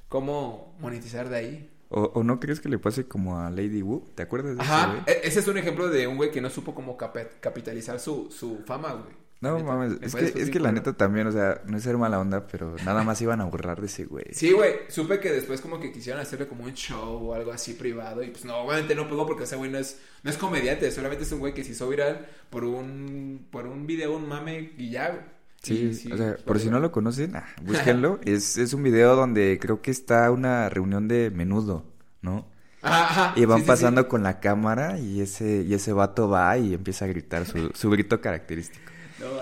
cómo 0.10 0.76
monetizar 0.80 1.30
de 1.30 1.38
ahí. 1.38 1.70
O, 1.90 2.04
o 2.16 2.24
no 2.24 2.40
crees 2.40 2.60
que 2.62 2.70
le 2.70 2.80
pase 2.80 3.08
como 3.08 3.40
a 3.40 3.50
Lady 3.52 3.82
Wu? 3.82 4.06
¿Te 4.16 4.24
acuerdas 4.24 4.58
de 4.58 4.64
ese 4.64 4.72
Ajá, 4.72 4.88
güey? 4.88 5.00
e- 5.08 5.22
ese 5.28 5.40
es 5.42 5.48
un 5.48 5.58
ejemplo 5.58 5.90
de 5.90 6.08
un 6.08 6.18
güey 6.18 6.32
que 6.32 6.42
no 6.42 6.50
supo 6.50 6.74
cómo 6.74 6.98
capitalizar 6.98 8.00
su, 8.00 8.32
su 8.32 8.64
fama, 8.66 8.94
güey. 8.94 9.21
No 9.42 9.58
Neta, 9.58 9.66
mames, 9.66 10.00
me 10.00 10.06
es 10.06 10.14
que, 10.14 10.26
es 10.40 10.50
que 10.52 10.60
la 10.60 10.72
neta 10.72 10.94
también, 10.94 11.26
o 11.26 11.32
sea, 11.32 11.62
no 11.66 11.76
es 11.76 11.82
ser 11.84 11.98
mala 11.98 12.20
onda, 12.20 12.46
pero 12.46 12.76
nada 12.86 13.04
más 13.04 13.20
iban 13.24 13.42
a 13.42 13.46
burlar 13.46 13.82
de 13.82 13.88
ese 13.88 14.06
güey. 14.06 14.26
Sí, 14.34 14.52
güey, 14.52 14.82
supe 14.88 15.20
que 15.20 15.32
después 15.32 15.62
como 15.62 15.80
que 15.80 15.92
quisieron 15.92 16.22
hacerle 16.22 16.48
como 16.48 16.64
un 16.64 16.74
show 16.76 17.30
o 17.30 17.34
algo 17.34 17.52
así 17.52 17.74
privado 17.74 18.22
y 18.22 18.30
pues 18.30 18.46
no, 18.46 18.56
obviamente 18.58 18.94
no 18.94 19.10
pegó 19.10 19.26
porque 19.26 19.46
ese 19.46 19.56
güey 19.56 19.72
no 19.72 19.80
es, 19.80 20.00
no 20.22 20.30
es 20.30 20.38
comediante, 20.38 20.92
solamente 20.92 21.24
es 21.24 21.32
un 21.32 21.40
güey 21.40 21.56
que 21.56 21.64
se 21.64 21.72
hizo 21.72 21.90
viral 21.90 22.28
por 22.52 22.64
un, 22.64 23.48
por 23.50 23.66
un 23.66 23.88
video, 23.88 24.16
un 24.16 24.30
mame 24.30 24.74
y 24.78 24.92
ya, 24.92 25.10
güey. 25.10 25.22
Sí, 25.64 25.92
Y 26.06 26.12
o 26.12 26.18
sea, 26.18 26.36
por 26.46 26.60
si 26.60 26.70
no 26.70 26.80
lo 26.80 26.92
conocen, 26.92 27.36
ah, 27.36 27.46
búsquenlo. 27.64 28.20
es, 28.26 28.58
es 28.58 28.74
un 28.74 28.84
video 28.84 29.16
donde 29.16 29.58
creo 29.60 29.82
que 29.82 29.92
está 29.92 30.30
una 30.32 30.70
reunión 30.70 31.08
de 31.08 31.32
menudo, 31.32 31.86
¿no? 32.22 32.48
Ajá, 32.84 33.34
Y 33.36 33.46
van 33.46 33.60
sí, 33.60 33.64
sí, 33.64 33.68
pasando 33.68 34.02
sí. 34.02 34.08
con 34.08 34.24
la 34.24 34.40
cámara 34.40 35.00
y 35.00 35.22
ese, 35.22 35.64
y 35.68 35.74
ese 35.74 35.94
vato 35.94 36.30
va 36.30 36.58
y 36.58 36.74
empieza 36.74 37.06
a 37.06 37.08
gritar 37.08 37.46
su, 37.46 37.72
su 37.74 37.90
grito 37.92 38.22
característico. 38.22 38.91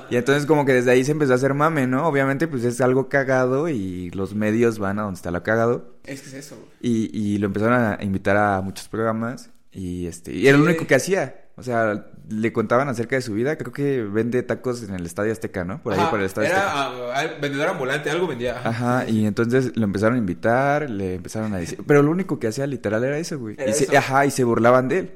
Y 0.09 0.15
entonces 0.17 0.45
como 0.45 0.65
que 0.65 0.73
desde 0.73 0.91
ahí 0.91 1.03
se 1.03 1.11
empezó 1.11 1.33
a 1.33 1.35
hacer 1.35 1.53
mame, 1.53 1.87
¿no? 1.87 2.07
Obviamente 2.07 2.47
pues 2.47 2.63
es 2.63 2.81
algo 2.81 3.09
cagado 3.09 3.69
y 3.69 4.09
los 4.11 4.33
medios 4.35 4.79
van 4.79 4.99
a 4.99 5.03
donde 5.03 5.17
está 5.17 5.31
lo 5.31 5.43
cagado. 5.43 5.95
Es 6.05 6.21
que 6.21 6.27
es 6.29 6.33
eso, 6.33 6.55
güey. 6.55 6.69
Y, 6.81 7.11
y 7.17 7.37
lo 7.37 7.47
empezaron 7.47 7.73
a 7.75 7.97
invitar 8.03 8.37
a 8.37 8.61
muchos 8.61 8.87
programas 8.89 9.49
y 9.71 10.07
este 10.07 10.33
y 10.33 10.47
era 10.47 10.57
lo 10.57 10.63
único 10.63 10.87
que 10.87 10.95
hacía. 10.95 11.45
O 11.55 11.61
sea, 11.63 12.05
le 12.29 12.53
contaban 12.53 12.87
acerca 12.87 13.17
de 13.17 13.21
su 13.21 13.33
vida. 13.33 13.57
Creo 13.57 13.73
que 13.73 14.01
vende 14.01 14.41
tacos 14.43 14.81
en 14.81 14.95
el 14.95 15.05
Estadio 15.05 15.33
Azteca, 15.33 15.65
¿no? 15.65 15.83
Por 15.83 15.91
ahí, 15.91 15.99
Ajá, 15.99 16.09
por 16.09 16.19
el 16.21 16.25
Estadio 16.25 16.47
Era 16.47 16.85
Azteca. 16.87 17.19
ah, 17.19 17.37
vendedor 17.41 17.67
ambulante, 17.67 18.09
algo 18.09 18.27
vendía. 18.27 18.61
Ajá, 18.63 19.03
y 19.09 19.25
entonces 19.25 19.75
lo 19.75 19.83
empezaron 19.83 20.15
a 20.15 20.19
invitar, 20.19 20.89
le 20.89 21.15
empezaron 21.15 21.53
a 21.53 21.57
decir... 21.57 21.79
Pero 21.85 22.01
lo 22.01 22.11
único 22.11 22.39
que 22.39 22.47
hacía 22.47 22.65
literal 22.65 23.03
era 23.03 23.17
eso, 23.17 23.37
güey. 23.37 23.55
Era 23.59 23.71
Y 23.71 23.73
se- 23.73 23.83
eso. 23.83 23.97
ajá, 23.97 24.25
y 24.25 24.31
se 24.31 24.45
burlaban 24.45 24.87
de 24.87 24.99
él. 24.99 25.11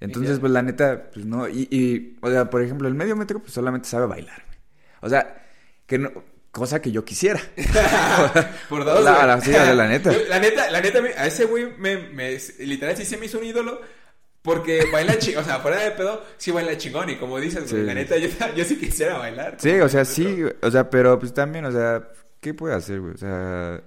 Entonces, 0.00 0.38
pues 0.38 0.52
la 0.52 0.62
neta, 0.62 1.10
pues 1.12 1.26
no... 1.26 1.48
Y, 1.48 1.66
y, 1.70 2.16
o 2.20 2.30
sea, 2.30 2.48
por 2.50 2.62
ejemplo, 2.62 2.86
el 2.88 2.94
medio 2.94 3.16
metro 3.16 3.40
pues 3.40 3.52
solamente 3.52 3.88
sabe 3.88 4.06
bailar, 4.06 4.42
güey. 4.46 4.58
O 5.00 5.08
sea, 5.08 5.44
que 5.86 5.98
no... 5.98 6.10
Cosa 6.50 6.80
que 6.80 6.90
yo 6.90 7.04
quisiera. 7.04 7.40
Por 8.68 8.84
dos, 8.84 9.04
La- 9.04 9.26
la- 9.26 9.40
sí, 9.40 9.52
la- 9.52 9.74
la 9.74 9.86
neta. 9.86 10.10
La 10.28 10.38
neta, 10.40 10.70
la 10.70 10.80
neta, 10.80 10.98
a 10.98 11.26
ese 11.26 11.44
güey 11.44 11.68
me, 11.78 11.98
me, 12.08 12.36
literal 12.60 12.96
sí 12.96 13.04
se 13.04 13.16
me 13.16 13.26
hizo 13.26 13.38
un 13.38 13.44
ídolo. 13.44 13.80
Porque 14.40 14.86
baila 14.90 15.18
chingón, 15.18 15.42
o 15.42 15.46
sea, 15.46 15.58
fuera 15.58 15.78
de 15.80 15.90
pedo, 15.90 16.24
sí 16.38 16.50
baila 16.50 16.76
chingón. 16.78 17.10
Y 17.10 17.16
como 17.16 17.38
dices, 17.38 17.70
güey, 17.70 17.84
la 17.84 17.92
neta, 17.94 18.16
yo, 18.16 18.28
yo 18.56 18.64
sí 18.64 18.76
quisiera 18.78 19.18
bailar. 19.18 19.56
Sí, 19.58 19.72
o 19.80 19.88
sea, 19.88 20.04
sí, 20.04 20.42
o 20.62 20.70
sea, 20.70 20.88
pero 20.88 21.18
pues 21.18 21.34
también, 21.34 21.66
o 21.66 21.70
sea, 21.72 22.08
¿qué 22.40 22.54
puede 22.54 22.74
hacer, 22.74 23.00
güey? 23.00 23.12
O 23.14 23.18
sea, 23.18 23.82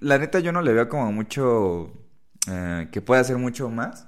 la 0.00 0.18
neta 0.18 0.38
yo 0.40 0.52
no 0.52 0.60
le 0.60 0.74
veo 0.74 0.88
como 0.88 1.10
mucho, 1.12 1.92
eh, 2.50 2.88
que 2.92 3.00
pueda 3.00 3.22
hacer 3.22 3.38
mucho 3.38 3.70
más, 3.70 4.06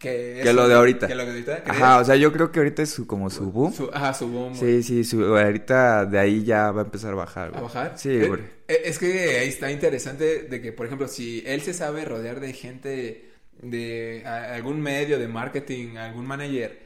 que, 0.00 0.40
Que 0.42 0.52
lo 0.52 0.66
de 0.66 0.74
ahorita. 0.74 1.06
Que 1.06 1.14
lo 1.14 1.24
de 1.24 1.30
ahorita. 1.30 1.62
¿crees? 1.62 1.76
Ajá, 1.80 1.98
o 2.00 2.04
sea, 2.04 2.16
yo 2.16 2.32
creo 2.32 2.50
que 2.50 2.58
ahorita 2.58 2.82
es 2.82 2.90
su, 2.90 3.06
como 3.06 3.28
su 3.30 3.52
boom. 3.52 3.72
Su- 3.72 3.90
ajá, 3.92 4.12
su 4.14 4.26
boom. 4.28 4.54
Sí, 4.56 4.82
sí, 4.82 5.04
su, 5.04 5.22
ahorita 5.36 6.06
de 6.06 6.18
ahí 6.18 6.42
ya 6.42 6.70
va 6.72 6.80
a 6.82 6.84
empezar 6.86 7.12
a 7.12 7.16
bajar, 7.16 7.48
¿A 7.48 7.50
güey. 7.50 7.62
bajar? 7.62 7.98
Sí, 7.98 8.08
Eh, 8.10 8.26
güey. 8.26 8.40
eh, 8.66 8.82
Es 8.86 8.98
que 8.98 9.38
ahí 9.38 9.48
está 9.48 9.70
interesante 9.70 10.44
de 10.44 10.60
que, 10.62 10.72
por 10.72 10.86
ejemplo, 10.86 11.06
si 11.06 11.44
él 11.46 11.60
se 11.60 11.74
sabe 11.74 12.04
rodear 12.04 12.40
de 12.40 12.52
gente 12.54 13.30
de 13.60 14.22
a- 14.24 14.54
algún 14.54 14.80
medio 14.80 15.18
de 15.18 15.28
marketing, 15.28 15.98
algún 15.98 16.26
manager 16.26 16.78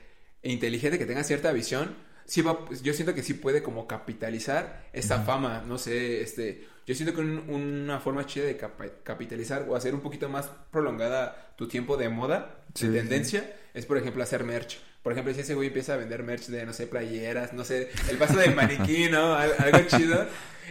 inteligente 0.43 0.99
que 0.99 1.07
tenga 1.07 1.23
cierta 1.25 1.53
visión, 1.53 1.95
sí 2.27 2.43
va, 2.43 2.65
pues, 2.67 2.83
yo 2.83 2.93
siento 2.95 3.15
que 3.15 3.23
sí 3.23 3.35
puede 3.35 3.63
como 3.63 3.87
capitalizar 3.87 4.89
esta 4.93 5.21
fama, 5.21 5.63
no 5.67 5.79
sé, 5.79 6.21
este, 6.21 6.67
yo 6.87 6.95
siento 6.97 7.15
que 7.15 7.21
un- 7.21 7.49
una 7.49 8.01
forma 8.01 8.27
chida 8.27 8.45
de 8.47 8.57
capitalizar 9.05 9.67
o 9.69 9.77
hacer 9.77 9.95
un 9.95 10.01
poquito 10.01 10.29
más 10.29 10.51
prolongada 10.73 11.53
tu 11.57 11.69
tiempo 11.69 11.97
de 11.97 12.09
moda, 12.09 12.64
Sí, 12.75 12.87
de 12.89 12.93
sí. 12.93 12.99
tendencia, 13.09 13.53
es 13.75 13.87
por 13.87 13.99
ejemplo 13.99 14.23
hacer 14.23 14.45
merch. 14.45 14.79
Por 15.03 15.13
ejemplo, 15.13 15.35
si 15.35 15.41
ese 15.41 15.55
güey 15.55 15.69
empieza 15.69 15.95
a 15.95 15.97
vender 15.99 16.23
merch 16.23 16.47
de, 16.47 16.65
no 16.65 16.73
sé, 16.73 16.87
playeras, 16.87 17.53
no 17.53 17.63
sé, 17.65 17.91
el 18.09 18.17
paso 18.17 18.37
del 18.39 18.55
maniquí, 18.55 19.09
¿no? 19.11 19.35
Al- 19.35 19.55
Algo 19.59 19.81
chido. 19.89 20.27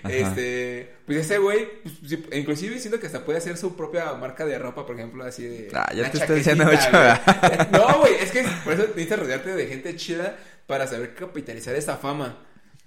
Este, 0.10 0.92
pues 1.06 1.20
ese 1.20 1.38
güey, 1.38 1.68
pues, 1.84 2.20
inclusive 2.34 2.80
siento 2.80 3.00
que 3.00 3.06
hasta 3.08 3.24
puede 3.26 3.38
hacer 3.38 3.58
su 3.58 3.76
propia 3.76 4.14
marca 4.16 4.46
de 4.46 4.58
ropa, 4.60 4.86
por 4.86 4.96
ejemplo, 4.96 5.24
así 5.24 5.44
de. 5.46 5.70
Ah, 5.74 5.92
ya 5.96 6.10
te 6.12 6.18
estoy 6.18 6.38
diciendo 6.38 6.66
mucho. 6.66 6.78
güey. 6.92 7.58
No, 7.72 8.00
güey, 8.00 8.16
es 8.16 8.32
que 8.32 8.44
por 8.64 8.74
eso 8.74 8.84
necesitas 8.88 9.20
rodearte 9.20 9.54
de 9.56 9.68
gente 9.68 9.96
chida 9.96 10.38
para 10.68 10.88
saber 10.88 11.14
capitalizar 11.16 11.76
esta 11.76 11.98
fama. 11.98 12.40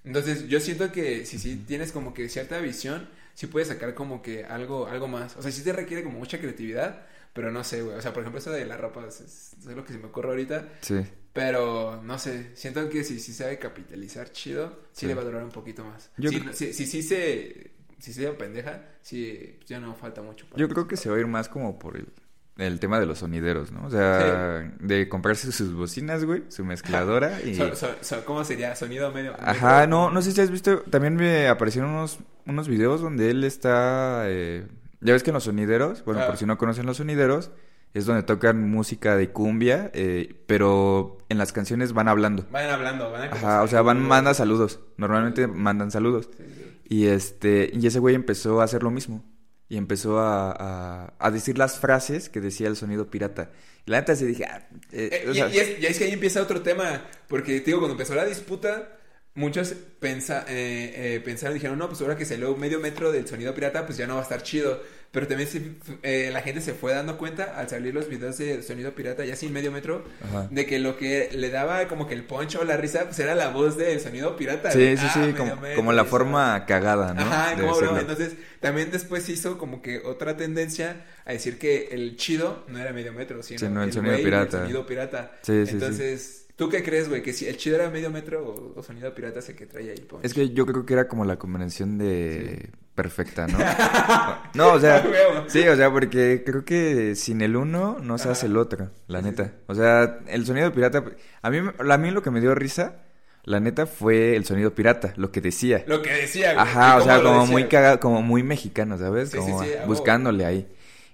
Entonces, 0.04 0.46
yo 0.49 0.61
siento 0.61 0.92
que 0.92 1.25
si 1.26 1.38
sí 1.38 1.64
tienes 1.66 1.90
como 1.92 2.12
que 2.14 2.28
cierta 2.28 2.58
visión, 2.58 3.08
sí 3.35 3.46
puedes 3.46 3.68
sacar 3.68 3.94
como 3.94 4.20
que 4.23 4.44
algo, 4.44 4.87
algo 4.87 5.08
más. 5.08 5.37
O 5.37 5.42
sea, 5.42 5.50
sí 5.50 5.62
te 5.62 5.73
requiere 5.73 6.02
como 6.04 6.18
mucha 6.18 6.38
creatividad, 6.38 7.06
pero 7.37 7.52
no 7.52 7.62
sé, 7.62 7.83
güey. 7.83 7.97
O 7.97 8.00
sea, 8.02 8.12
por 8.12 8.23
ejemplo, 8.25 8.40
eso 8.40 8.50
de 8.50 8.66
la 8.66 8.76
ropa 8.76 9.05
es, 9.07 9.21
es- 9.21 9.64
lo 9.66 9.85
que 9.85 9.93
se 9.93 9.99
me 10.00 10.07
ocurre 10.07 10.31
ahorita. 10.31 10.69
Sí. 10.81 10.97
Pero 11.33 12.00
no 12.02 12.19
sé, 12.19 12.57
siento 12.57 12.88
que 12.88 13.05
si, 13.05 13.21
si 13.21 13.33
sabe 13.33 13.59
capitalizar 13.59 14.31
chido, 14.33 14.81
sí, 14.93 15.00
Sí. 15.02 15.07
le 15.07 15.14
va 15.14 15.23
a 15.23 15.25
durar 15.26 15.45
un 15.45 15.50
poquito 15.50 15.85
más. 15.85 16.11
Yo 16.16 16.31
si, 16.31 16.40
creo- 16.40 16.52
si, 16.55 16.73
si, 16.73 16.87
sí 16.87 17.02
se, 17.02 17.73
si 17.99 18.12
se 18.12 18.26
pendeja, 18.33 18.83
sí, 19.02 19.55
pues 19.59 19.69
ya 19.69 19.78
no 19.78 19.95
falta 19.95 20.23
mucho. 20.23 20.47
para 20.49 20.59
Yo 20.59 20.69
creo 20.69 20.88
que 20.88 20.97
se 20.97 21.11
va 21.11 21.16
a 21.16 21.21
ir 21.21 21.26
más 21.26 21.49
como 21.50 21.78
por 21.78 21.97
el, 21.99 22.09
el 22.57 22.81
tema 22.81 22.99
de 22.99 23.05
los 23.05 23.19
sonideros, 23.19 23.71
¿no? 23.71 23.85
O 23.87 23.90
sea, 23.90 24.61
de 24.81 25.09
comprarse 25.11 25.52
sus 25.52 25.75
bocinas, 25.75 26.25
güey, 26.25 26.45
su 26.49 26.64
mezcladora 26.64 27.38
y... 27.45 27.55
So- 27.55 27.75
so- 27.76 27.97
so- 28.00 28.25
¿Cómo 28.25 28.43
sería? 28.43 28.75
¿Sonido 28.75 29.12
medio? 29.12 29.35
Ajá, 29.38 29.87
no, 29.87 30.11
no 30.11 30.23
sé 30.23 30.33
si 30.33 30.40
has 30.40 30.50
visto, 30.50 30.81
también 30.90 31.16
me 31.16 31.49
aparecieron 31.49 31.90
unos, 31.90 32.19
unos 32.47 32.66
videos 32.66 33.02
donde 33.02 33.28
él 33.31 33.45
está, 33.45 34.23
eh, 34.26 34.66
ya 35.00 35.12
ves 35.12 35.23
que 35.23 35.31
en 35.31 35.35
los 35.35 35.45
sonideros, 35.45 36.05
bueno, 36.05 36.21
Ah. 36.23 36.26
por 36.26 36.37
si 36.37 36.47
no 36.47 36.59
conocen 36.59 36.87
los 36.87 36.97
sonideros, 36.99 37.50
es 37.95 38.05
donde 38.05 38.23
tocan 38.23 38.69
música 38.71 39.17
de 39.17 39.31
cumbia, 39.31 39.91
eh, 39.95 40.35
pero 40.47 41.19
en 41.29 41.38
las 41.38 41.53
canciones 41.53 41.93
van 41.93 42.09
hablando. 42.09 42.47
Van 42.50 42.69
hablando, 42.69 43.11
van 43.11 43.23
a 43.23 43.33
Ajá, 43.33 43.62
o 43.62 43.69
sea, 43.69 43.83
van, 43.83 44.03
mandan 44.03 44.35
saludos, 44.35 44.81
normalmente 44.97 45.47
mandan 45.47 45.91
saludos. 45.91 46.29
Sí, 46.37 46.45
sí. 46.47 46.81
Y 46.88 47.07
este, 47.07 47.71
y 47.73 47.87
ese 47.87 47.99
güey 47.99 48.15
empezó 48.15 48.61
a 48.61 48.65
hacer 48.65 48.83
lo 48.83 48.91
mismo. 48.91 49.25
Y 49.69 49.79
empezó 49.79 50.21
a, 50.21 50.53
a, 50.53 51.15
a 51.19 51.31
decir 51.33 51.59
las 51.59 51.81
frases 51.81 52.29
que 52.29 52.41
decía 52.41 52.69
el 52.69 52.76
sonido 52.76 53.11
pirata. 53.11 53.50
Y 53.85 53.91
la 53.91 53.99
neta 53.99 54.15
se 54.15 54.25
dije, 54.26 54.45
ah, 54.45 54.69
eh, 54.93 55.09
Eh, 55.12 55.33
y, 55.35 55.59
es, 55.59 55.81
y 55.81 55.87
es 55.87 55.99
que 55.99 56.05
ahí 56.05 56.12
empieza 56.12 56.41
otro 56.41 56.62
tema, 56.62 57.03
porque 57.29 57.59
te 57.61 57.67
digo, 57.67 57.79
cuando 57.81 57.95
empezó 57.95 58.15
la 58.15 58.25
disputa, 58.25 58.96
muchos 59.37 59.75
pensa, 60.00 60.45
eh, 60.49 61.14
eh, 61.16 61.21
pensaron, 61.25 61.55
dijeron, 61.55 61.78
no, 61.78 61.88
pues 61.88 62.00
ahora 62.00 62.16
que 62.16 62.25
salió 62.25 62.57
medio 62.57 62.81
metro 62.81 63.12
del 63.12 63.28
sonido 63.28 63.55
pirata, 63.55 63.87
pues 63.87 63.97
ya 63.97 64.07
no 64.07 64.14
va 64.14 64.21
a 64.21 64.23
estar 64.25 64.43
chido. 64.43 64.83
Pero 65.12 65.28
también 65.28 65.49
se- 65.49 65.62
eh, 66.02 66.31
la 66.33 66.43
gente 66.43 66.61
se 66.61 66.75
fue 66.75 66.93
dando 66.93 67.16
cuenta 67.16 67.55
al 67.57 67.69
salir 67.71 67.95
los 67.95 68.09
videos 68.09 68.37
de 68.37 68.62
sonido 68.62 68.93
pirata 68.95 69.25
ya 69.25 69.35
sin 69.37 69.52
medio 69.52 69.71
metro, 69.73 70.05
Ajá. 70.23 70.49
de 70.50 70.66
que 70.66 70.78
lo 70.78 70.97
que 70.99 71.31
le 71.33 71.49
daba 71.49 71.87
como 71.88 72.07
que 72.07 72.12
el 72.14 72.25
poncho 72.25 72.61
o 72.61 72.64
la 72.64 72.76
risa, 72.76 73.05
pues 73.05 73.19
era 73.21 73.35
la 73.35 73.49
voz 73.49 73.78
del 73.78 74.00
sonido 74.00 74.37
pirata. 74.37 74.71
sí, 74.73 74.97
sí, 74.97 75.07
Ah, 75.07 75.12
sí, 75.28 75.33
como, 75.33 75.57
metro, 75.57 75.76
como 75.76 75.93
la 75.93 76.02
eso. 76.02 76.11
forma 76.11 76.66
cagada, 76.66 77.14
¿no? 77.14 77.23
Ajá, 77.23 77.55
como. 77.55 77.99
Entonces, 77.99 78.33
también 78.61 78.90
después 78.90 79.26
hizo 79.28 79.57
como 79.59 79.81
que 79.81 80.00
otra 80.00 80.37
tendencia 80.37 81.07
a 81.25 81.33
decir 81.33 81.59
que 81.59 81.88
el 81.93 82.16
chido 82.16 82.64
no 82.69 82.78
era 82.78 82.93
medio 82.93 83.12
metro, 83.12 83.43
sino 83.43 83.61
Sí, 83.61 83.69
no, 83.69 83.83
el 83.83 83.88
el 83.88 83.95
sonido 83.95 84.16
pirata. 84.16 84.57
El 84.59 84.62
sonido 84.64 84.87
pirata. 84.87 85.33
Sí, 85.43 85.52
sí, 85.52 85.66
sí. 85.66 85.73
Entonces, 85.75 86.46
¿tú 86.57 86.69
qué 86.69 86.83
crees, 86.83 87.09
güey? 87.09 87.23
Que 87.23 87.33
si 87.33 87.47
el 87.47 87.57
chido 87.57 87.77
era 87.77 87.91
medio 87.91 88.11
metro 88.11 88.45
o, 88.45 88.79
o 88.79 88.83
sonido 88.83 89.15
pirata 89.15 89.39
es 89.39 89.49
el 89.51 89.57
que 89.57 89.67
trae 89.67 89.91
ahí. 89.91 90.01
Poncho? 90.01 90.27
Es 90.27 90.35
que 90.35 90.51
yo 90.51 90.67
creo 90.67 90.85
que 90.85 90.95
era 90.95 91.07
como 91.07 91.25
la 91.25 91.39
combinación 91.39 91.99
de 91.99 92.71
perfecta, 92.95 93.47
¿no? 93.47 93.59
no, 94.55 94.73
o 94.73 94.81
sea, 94.81 95.07
sí, 95.47 95.69
o 95.69 95.77
sea, 95.77 95.93
porque 95.93 96.43
creo 96.45 96.65
que 96.65 97.15
sin 97.15 97.43
el 97.43 97.55
uno 97.55 97.99
no 98.01 98.19
se 98.19 98.31
hace 98.31 98.47
el 98.47 98.57
otro, 98.57 98.91
la 99.07 99.23
neta. 99.23 99.53
O 99.67 99.75
sea, 99.75 100.21
el 100.27 100.47
sonido 100.47 100.73
pirata, 100.73 101.05
a 101.43 101.51
mí, 101.51 101.59
a 101.59 101.99
mí 101.99 102.11
lo 102.11 102.23
que 102.23 102.31
me 102.31 102.41
dio 102.41 102.55
risa, 102.55 103.03
la 103.45 103.61
neta, 103.61 103.87
fue 103.87 104.35
el 104.35 104.45
sonido 104.45 104.75
pirata, 104.75 105.13
lo 105.17 105.31
que 105.31 105.41
decía. 105.41 105.85
Lo 105.87 106.03
que 106.03 106.11
decía, 106.11 106.55
güey. 106.55 106.67
Ajá, 106.67 106.97
o 106.97 107.03
sea, 107.03 107.23
como 107.23 107.41
decía, 107.41 107.53
muy 107.53 107.65
cagado, 107.69 108.01
como 108.01 108.23
muy 108.23 108.43
mexicano, 108.43 108.99
¿sabes? 108.99 109.31
Sí, 109.31 109.37
como 109.37 109.63
sí, 109.63 109.71
buscándole 109.87 110.47
ahí. 110.47 110.67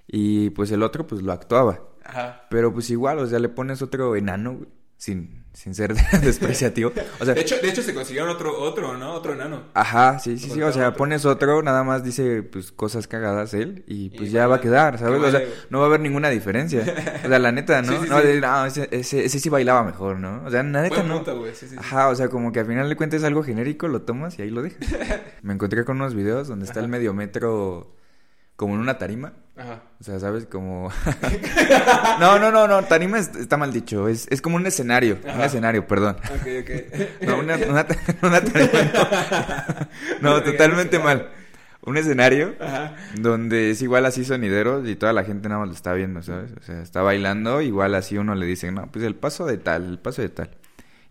Y 0.07 0.51
pues 0.51 0.71
el 0.71 0.83
otro, 0.83 1.07
pues 1.07 1.21
lo 1.21 1.33
actuaba. 1.33 1.81
Ajá. 2.05 2.47
Pero 2.49 2.73
pues 2.73 2.89
igual, 2.91 3.19
o 3.19 3.27
sea, 3.27 3.39
le 3.39 3.49
pones 3.49 3.83
otro 3.83 4.17
enano, 4.17 4.55
güey, 4.55 4.69
sin, 5.02 5.44
sin 5.52 5.75
ser 5.75 5.94
despreciativo. 6.23 6.92
O 7.18 7.25
sea, 7.25 7.35
De 7.35 7.40
hecho, 7.40 7.56
de 7.61 7.68
hecho, 7.68 7.82
se 7.82 7.92
consiguieron 7.92 8.30
otro, 8.30 8.56
otro, 8.56 8.97
¿no? 8.97 9.14
Otro 9.14 9.32
enano. 9.32 9.64
Ajá, 9.75 10.21
sí, 10.21 10.38
sí, 10.38 10.49
sí, 10.49 10.62
o 10.62 10.71
sea, 10.71 10.90
otro. 10.90 10.99
pones 10.99 11.25
otro, 11.25 11.61
nada 11.61 11.82
más 11.82 12.04
dice, 12.04 12.44
pues, 12.44 12.71
cosas 12.71 13.09
cagadas 13.09 13.52
él, 13.52 13.82
y 13.88 14.11
pues 14.11 14.28
Y 14.28 14.32
ya 14.32 14.47
va 14.47 14.56
a 14.56 14.61
quedar, 14.61 15.00
¿sabes? 15.00 15.21
O 15.21 15.28
sea, 15.32 15.42
no 15.71 15.78
va 15.78 15.87
a 15.87 15.88
haber 15.88 15.99
ninguna 15.99 16.30
diferencia. 16.30 16.82
O 17.25 17.28
sea, 17.28 17.38
la 17.40 17.50
neta, 17.50 17.82
¿no? 17.82 17.92
Sí, 17.92 17.99
sí, 18.04 18.11
no, 18.11 18.21
sí. 18.21 18.26
de, 18.28 18.40
no, 18.40 18.64
ese, 18.64 18.88
ese, 18.92 19.25
ese 19.25 19.40
sí 19.40 19.49
bailaba 19.49 19.82
mejor, 19.82 20.21
¿no? 20.21 20.44
O 20.44 20.50
sea, 20.50 20.62
la 20.62 20.82
neta, 20.82 21.02
no. 21.02 21.25
Ajá, 21.78 22.09
o 22.09 22.14
sea, 22.14 22.28
como 22.28 22.52
que 22.52 22.61
al 22.61 22.66
final 22.66 22.88
de 22.88 22.94
cuentas 22.94 23.23
es 23.23 23.26
algo 23.26 23.42
genérico, 23.42 23.88
lo 23.88 24.02
tomas 24.02 24.38
y 24.38 24.42
ahí 24.42 24.50
lo 24.50 24.62
dejas. 24.62 24.78
Me 25.42 25.52
encontré 25.52 25.85
con 25.85 25.97
unos 25.97 26.14
videos 26.14 26.47
donde 26.47 26.64
está 26.64 26.78
el 26.78 26.85
Ajá. 26.85 26.92
mediometro 26.92 27.97
como 28.54 28.75
en 28.75 28.80
una 28.80 28.99
tarima. 28.99 29.32
Ajá. 29.56 29.82
O 30.00 30.04
sea, 30.04 30.18
¿sabes? 30.18 30.47
Como... 30.47 30.90
no, 32.21 32.38
no, 32.38 32.50
no, 32.50 32.66
no, 32.66 32.82
tarima 32.85 33.18
es- 33.18 33.35
está 33.37 33.56
mal 33.56 33.73
dicho. 33.73 34.09
Es, 34.09 34.26
es 34.30 34.40
como 34.40 34.56
un 34.56 34.66
escenario. 34.66 35.18
Un 35.25 35.40
escenario, 35.42 35.87
perdón. 35.87 36.16
Ok, 36.35 36.47
ok. 36.62 36.71
No, 37.26 37.38
una, 37.38 37.56
una, 37.56 37.87
una 38.23 38.40
tarima 38.40 38.82
no. 38.92 39.87
No, 40.21 40.42
totalmente 40.42 40.99
mal. 40.99 41.28
Un 41.85 41.97
escenario 41.97 42.54
Ajá. 42.61 42.94
donde 43.18 43.73
es 43.73 43.82
igual 43.82 44.06
así 44.06 44.25
sonideros 44.25 44.88
y 44.88 44.94
toda 44.94 45.12
la 45.12 45.25
gente 45.25 45.49
nada 45.49 45.61
más 45.61 45.68
lo 45.68 45.75
está 45.75 45.92
viendo, 45.94 46.23
¿sabes? 46.23 46.52
O 46.59 46.62
sea, 46.62 46.80
está 46.80 47.02
bailando, 47.02 47.61
igual 47.61 47.94
así 47.97 48.16
uno 48.16 48.37
le 48.37 48.47
dice, 48.47 48.71
no, 48.71 48.87
pues 48.87 49.04
el 49.04 49.16
paso 49.16 49.47
de 49.47 49.59
tal, 49.59 49.85
el 49.88 49.99
paso 49.99 50.23
de 50.23 50.28
tal. 50.28 50.50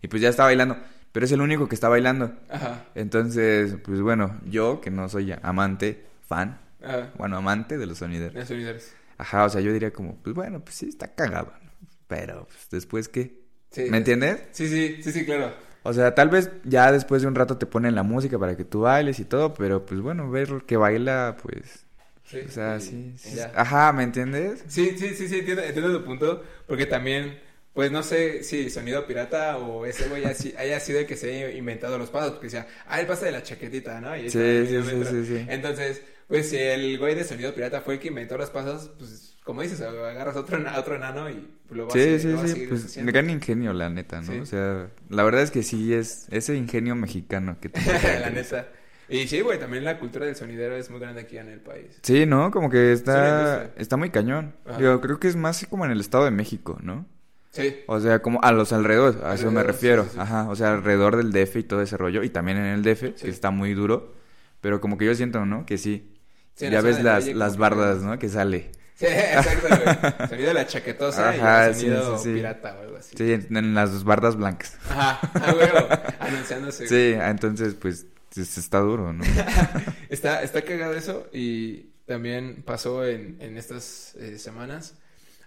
Y 0.00 0.08
pues 0.08 0.22
ya 0.22 0.30
está 0.30 0.44
bailando, 0.44 0.78
pero 1.12 1.26
es 1.26 1.32
el 1.32 1.42
único 1.42 1.68
que 1.68 1.74
está 1.74 1.90
bailando. 1.90 2.32
Ajá. 2.50 2.84
Entonces, 2.94 3.76
pues 3.84 4.00
bueno, 4.00 4.40
yo 4.46 4.80
que 4.80 4.90
no 4.90 5.10
soy 5.10 5.34
amante, 5.42 6.06
fan, 6.26 6.58
Ajá. 6.84 7.12
bueno, 7.16 7.36
amante 7.36 7.78
de 7.78 7.86
los 7.86 7.98
sonideros. 7.98 8.34
Los 8.34 8.48
sonideros. 8.48 8.92
Ajá, 9.18 9.44
o 9.44 9.48
sea, 9.48 9.60
yo 9.60 9.72
diría 9.72 9.92
como, 9.92 10.16
pues 10.16 10.34
bueno, 10.34 10.60
pues 10.60 10.76
sí, 10.76 10.88
está 10.88 11.14
cagado. 11.14 11.52
¿no? 11.62 11.70
Pero, 12.08 12.46
pues 12.46 12.68
después, 12.70 13.08
¿qué? 13.08 13.40
Sí. 13.70 13.86
¿Me 13.90 13.98
entiendes? 13.98 14.40
Sí, 14.52 14.68
sí, 14.68 15.02
sí, 15.02 15.12
sí, 15.12 15.24
claro. 15.24 15.52
O 15.84 15.92
sea, 15.92 16.14
tal 16.14 16.28
vez 16.28 16.50
ya 16.64 16.92
después 16.92 17.22
de 17.22 17.28
un 17.28 17.34
rato 17.34 17.58
te 17.58 17.66
ponen 17.66 17.94
la 17.94 18.02
música 18.02 18.38
para 18.38 18.56
que 18.56 18.64
tú 18.64 18.80
bailes 18.80 19.18
y 19.18 19.24
todo, 19.24 19.52
pero 19.54 19.84
pues 19.84 20.00
bueno, 20.00 20.30
ver 20.30 20.62
que 20.66 20.76
baila, 20.76 21.36
pues... 21.42 21.86
Sí. 22.24 22.38
O 22.46 22.50
sea, 22.50 22.80
sí. 22.80 23.14
sí. 23.18 23.34
ya. 23.36 23.52
Ajá, 23.54 23.92
¿me 23.92 24.04
entiendes? 24.04 24.64
Sí, 24.68 24.96
sí, 24.96 25.10
sí, 25.14 25.28
sí, 25.28 25.40
entiendo, 25.40 25.62
entiendo 25.62 25.98
tu 25.98 26.04
punto, 26.04 26.42
porque 26.66 26.86
también, 26.86 27.38
pues 27.74 27.90
no 27.90 28.02
sé 28.02 28.42
si 28.44 28.70
sonido 28.70 29.06
pirata 29.06 29.58
o 29.58 29.84
ese 29.84 30.08
güey 30.08 30.24
haya 30.58 30.80
sido 30.80 31.00
el 31.00 31.06
que 31.06 31.16
se 31.16 31.34
haya 31.34 31.50
inventado 31.50 31.98
los 31.98 32.10
pasos, 32.10 32.32
porque 32.32 32.46
decía, 32.46 32.66
ah, 32.86 33.00
el 33.00 33.06
paso 33.06 33.24
de 33.24 33.32
la 33.32 33.42
chaquetita, 33.42 34.00
¿no? 34.00 34.16
Y 34.16 34.30
Sí, 34.30 34.66
sí, 34.66 34.82
sí, 34.82 35.04
sí, 35.04 35.26
sí. 35.26 35.46
Entonces, 35.48 36.02
pues 36.32 36.48
si 36.48 36.56
el 36.56 36.98
güey 36.98 37.14
de 37.14 37.24
sonido 37.24 37.54
pirata 37.54 37.82
fue 37.82 37.94
el 37.94 38.00
que 38.00 38.08
inventó 38.08 38.38
los 38.38 38.48
pasos, 38.50 38.90
pues 38.98 39.36
como 39.44 39.60
dices, 39.60 39.80
agarras 39.82 40.36
otro, 40.36 40.58
otro 40.78 40.94
enano 40.96 41.28
y 41.28 41.46
lo 41.70 41.86
vas, 41.86 41.94
a 41.94 41.98
Sí, 41.98 42.04
seguir- 42.04 42.20
sí, 42.20 42.28
lo 42.28 42.36
vas 42.36 42.44
a 42.44 42.54
sí, 42.54 42.66
pues 42.68 42.84
haciendo. 42.86 43.12
gran 43.12 43.28
ingenio, 43.28 43.72
la 43.74 43.90
neta, 43.90 44.20
¿no? 44.22 44.32
Sí. 44.32 44.38
O 44.38 44.46
sea, 44.46 44.88
la 45.10 45.22
verdad 45.24 45.42
es 45.42 45.50
que 45.50 45.62
sí 45.62 45.92
es 45.92 46.26
ese 46.30 46.56
ingenio 46.56 46.94
mexicano 46.94 47.58
que 47.60 47.68
te 47.68 47.80
la 48.20 48.30
neta. 48.30 48.68
Y 49.08 49.26
sí, 49.28 49.42
güey, 49.42 49.58
también 49.58 49.84
la 49.84 49.98
cultura 49.98 50.24
del 50.24 50.36
sonidero 50.36 50.74
es 50.74 50.88
muy 50.88 50.98
grande 51.00 51.20
aquí 51.20 51.36
en 51.36 51.48
el 51.48 51.60
país. 51.60 51.98
Sí, 52.02 52.24
¿no? 52.24 52.50
Como 52.50 52.70
que 52.70 52.92
está, 52.92 53.70
está 53.76 53.98
muy 53.98 54.08
cañón. 54.08 54.54
Yo 54.78 55.00
creo 55.02 55.20
que 55.20 55.28
es 55.28 55.36
más 55.36 55.66
como 55.68 55.84
en 55.84 55.90
el 55.90 56.00
Estado 56.00 56.24
de 56.24 56.30
México, 56.30 56.78
¿no? 56.82 57.04
Sí. 57.50 57.80
O 57.88 58.00
sea, 58.00 58.20
como 58.22 58.40
a 58.42 58.52
los 58.52 58.72
alrededores, 58.72 59.20
a 59.22 59.34
eso 59.34 59.50
me 59.50 59.62
refiero. 59.62 60.04
sí, 60.04 60.08
sí, 60.10 60.14
sí. 60.14 60.20
Ajá, 60.20 60.48
o 60.48 60.56
sea, 60.56 60.72
alrededor 60.72 61.16
del 61.16 61.30
DF 61.32 61.56
y 61.58 61.62
todo 61.64 61.82
ese 61.82 61.98
rollo. 61.98 62.22
Y 62.22 62.30
también 62.30 62.56
en 62.56 62.64
el 62.66 62.82
DF, 62.82 63.12
que 63.20 63.28
está 63.28 63.50
muy 63.50 63.74
duro. 63.74 64.14
Pero 64.62 64.80
como 64.80 64.96
que 64.96 65.04
yo 65.04 65.14
siento, 65.14 65.44
¿no? 65.44 65.66
Que 65.66 65.76
sí. 65.76 66.11
Sí, 66.54 66.68
ya 66.70 66.80
ves 66.80 67.02
las, 67.02 67.26
las 67.28 67.52
como 67.52 67.52
que- 67.52 67.58
bardas, 67.60 68.02
¿no? 68.02 68.18
Que 68.18 68.28
sale. 68.28 68.70
Sí, 68.94 69.06
exacto, 69.06 69.68
güey. 69.68 70.28
Sonido 70.28 70.48
de 70.48 70.54
la 70.54 70.66
chaquetosa 70.66 71.30
Ajá, 71.30 71.66
y 71.66 71.68
el 71.70 71.74
sonido 71.74 72.18
sí, 72.18 72.24
sí. 72.24 72.34
pirata 72.34 72.76
o 72.78 72.82
algo 72.82 72.96
así. 72.98 73.16
Sí, 73.16 73.32
en, 73.32 73.56
en 73.56 73.74
las 73.74 74.04
bardas 74.04 74.36
blancas. 74.36 74.76
Ajá, 74.88 75.18
a 75.34 75.52
huevo, 75.54 75.88
anunciándose. 76.20 76.86
Sí, 76.86 77.18
entonces, 77.20 77.74
pues, 77.74 78.06
es- 78.36 78.58
está 78.58 78.78
duro, 78.78 79.12
¿no? 79.12 79.24
Está, 80.08 80.42
está 80.42 80.62
cagado 80.62 80.94
eso 80.94 81.26
y 81.32 81.90
también 82.06 82.62
pasó 82.64 83.04
en, 83.06 83.38
en 83.40 83.56
estas 83.56 84.14
eh, 84.16 84.38
semanas 84.38 84.94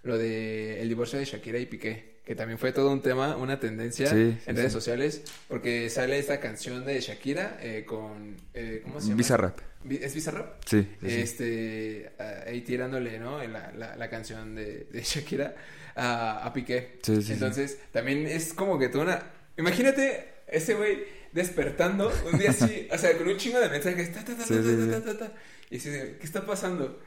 lo 0.03 0.17
de 0.17 0.81
el 0.81 0.89
divorcio 0.89 1.19
de 1.19 1.25
Shakira 1.25 1.59
y 1.59 1.65
Piqué, 1.67 2.14
que 2.25 2.36
también 2.36 2.58
fue 2.58 2.72
todo 2.72 2.91
un 2.91 3.01
tema, 3.01 3.38
una 3.38 3.60
tendencia 3.60 4.08
Sí, 4.08 4.32
sí, 4.34 4.38
en 4.48 4.55
redes 4.55 4.72
sí. 4.72 4.77
sociales, 4.79 5.22
porque 5.48 5.89
sale 5.89 6.17
esta 6.17 6.39
canción 6.39 6.84
de 6.86 7.00
Shakira 7.00 7.58
eh, 7.62 7.86
con, 7.86 8.36
eh, 8.53 8.82
¿cómo 8.84 9.00
se 9.00 9.08
llama? 9.08 9.17
Bizarrap. 9.17 9.60
¿Es 9.89 10.15
Bizarrap? 10.15 10.63
Sí. 10.65 10.88
Este, 11.03 12.12
ah, 12.17 12.46
ahí 12.48 12.62
tirándole, 12.62 13.20
¿no? 13.20 13.44
La, 13.48 13.72
la, 13.72 13.96
la 13.96 14.10
canción 14.10 14.55
de, 14.55 14.86
de 14.91 15.01
Shakira 15.03 15.55
a, 15.96 16.46
a 16.46 16.51
Piqué. 16.53 17.00
Sí, 17.03 17.22
sí. 17.22 17.34
Entonces, 17.34 17.77
también 17.91 18.25
es 18.25 18.53
como 18.53 18.79
que 18.79 18.89
tú 18.89 19.01
una... 19.01 19.32
Imagínate 19.58 20.34
ese 20.48 20.74
güey 20.74 21.03
despertando 21.32 22.12
un 22.32 22.39
día 22.39 22.50
así, 22.51 22.88
o 22.91 22.98
sea, 22.98 23.15
con 23.17 23.27
un 23.27 23.38
chingo 23.38 23.60
de 23.60 23.70
mensajes, 23.70 24.12
ta, 24.13 24.24
ta, 24.24 24.36
ta, 24.36 24.44
Sí, 24.44 24.55
ta, 24.55 24.62
sí, 24.63 24.88
ta, 24.89 24.98
sí. 24.98 25.03
ta, 25.05 25.17
ta, 25.17 25.34
y 25.70 25.75
dice, 25.75 26.15
¿qué 26.20 26.25
está 26.25 26.46
pasando? 26.46 27.00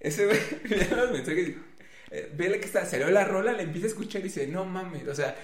Ese 0.00 0.26
güey 0.26 0.38
mira 0.64 0.96
los 0.96 1.12
mensajes, 1.12 1.54
eh, 2.10 2.32
ve 2.36 2.58
que 2.60 2.66
está, 2.66 2.84
salió 2.86 3.10
la 3.10 3.24
rola, 3.24 3.52
le 3.52 3.62
empieza 3.64 3.86
a 3.86 3.90
escuchar 3.90 4.20
y 4.20 4.24
dice, 4.24 4.46
no 4.46 4.64
mames, 4.64 5.06
o 5.08 5.14
sea... 5.14 5.34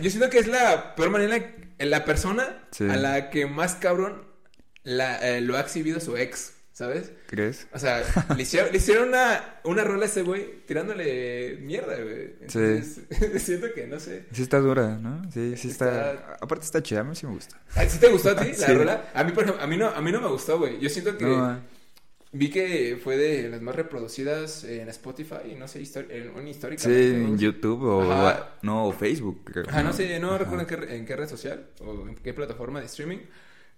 Yo 0.00 0.10
siento 0.10 0.30
que 0.30 0.38
es 0.38 0.46
la 0.46 0.94
peor 0.94 1.10
manera, 1.10 1.44
la 1.78 2.04
persona 2.04 2.64
Sí. 2.70 2.84
a 2.88 2.96
la 2.96 3.28
que 3.30 3.46
más 3.46 3.74
cabrón 3.74 4.24
la, 4.82 5.18
eh, 5.36 5.40
lo 5.42 5.56
ha 5.56 5.60
exhibido 5.60 6.00
su 6.00 6.16
ex, 6.16 6.54
¿sabes? 6.72 7.12
¿Crees? 7.26 7.66
O 7.72 7.78
sea, 7.78 8.02
le 8.34 8.42
hicieron, 8.42 8.72
le 8.72 8.78
hicieron 8.78 9.08
una, 9.08 9.60
una 9.64 9.84
rola 9.84 10.04
a 10.04 10.08
ese 10.08 10.22
güey 10.22 10.64
tirándole 10.66 11.58
mierda, 11.60 11.96
güey. 12.00 12.34
Entonces, 12.40 13.00
siento 13.44 13.68
que, 13.74 13.86
no 13.86 14.00
sé. 14.00 14.24
Sí 14.32 14.42
está 14.42 14.58
dura, 14.58 14.96
¿no? 14.98 15.22
Sí, 15.30 15.54
sí 15.58 15.68
está... 15.68 16.12
Está- 16.12 16.36
Aparte 16.40 16.64
está 16.64 16.82
chida, 16.82 17.00
a 17.00 17.04
mí 17.04 17.14
sí 17.14 17.26
me 17.26 17.32
gusta. 17.34 17.60
¿A 17.76 17.84
ti 17.84 17.98
te 17.98 18.08
gustó 18.08 18.30
a 18.30 18.36
ti 18.36 18.48
la 18.52 18.66
Sí. 18.66 18.72
rola? 18.72 19.10
A 19.14 19.22
mí, 19.22 19.32
por 19.32 19.44
ejemplo, 19.44 19.62
a 19.62 19.66
mí 19.66 19.76
no, 19.76 19.88
a 19.90 20.00
mí 20.00 20.10
no 20.12 20.20
me 20.22 20.28
gustó, 20.28 20.58
güey. 20.58 20.80
Yo 20.80 20.88
siento 20.88 21.16
que 21.18 21.24
No, 21.26 21.44
ah, 21.44 21.60
vi 22.32 22.50
que 22.50 22.98
fue 23.02 23.16
de 23.16 23.48
las 23.48 23.60
más 23.62 23.74
reproducidas 23.76 24.64
en 24.64 24.88
Spotify, 24.88 25.54
no 25.58 25.68
sé, 25.68 25.80
en, 26.10 26.36
en 26.36 26.48
sí, 26.76 26.90
en. 26.90 27.38
YouTube 27.38 27.82
o... 27.84 28.02
Ajá. 28.12 28.48
No, 28.62 28.86
o 28.86 28.92
Facebook. 28.92 29.42
creo, 29.44 29.64
Ajá, 29.66 29.82
no 29.82 29.92
sé, 29.92 30.18
no 30.18 30.36
Ajá. 30.36 30.38
recuerdo 30.38 30.62
en 30.62 30.86
qué, 30.88 30.96
en 30.96 31.06
qué 31.06 31.16
red 31.16 31.28
social 31.28 31.68
o 31.80 32.08
en 32.08 32.16
qué 32.16 32.34
plataforma 32.34 32.80
de 32.80 32.86
streaming, 32.86 33.18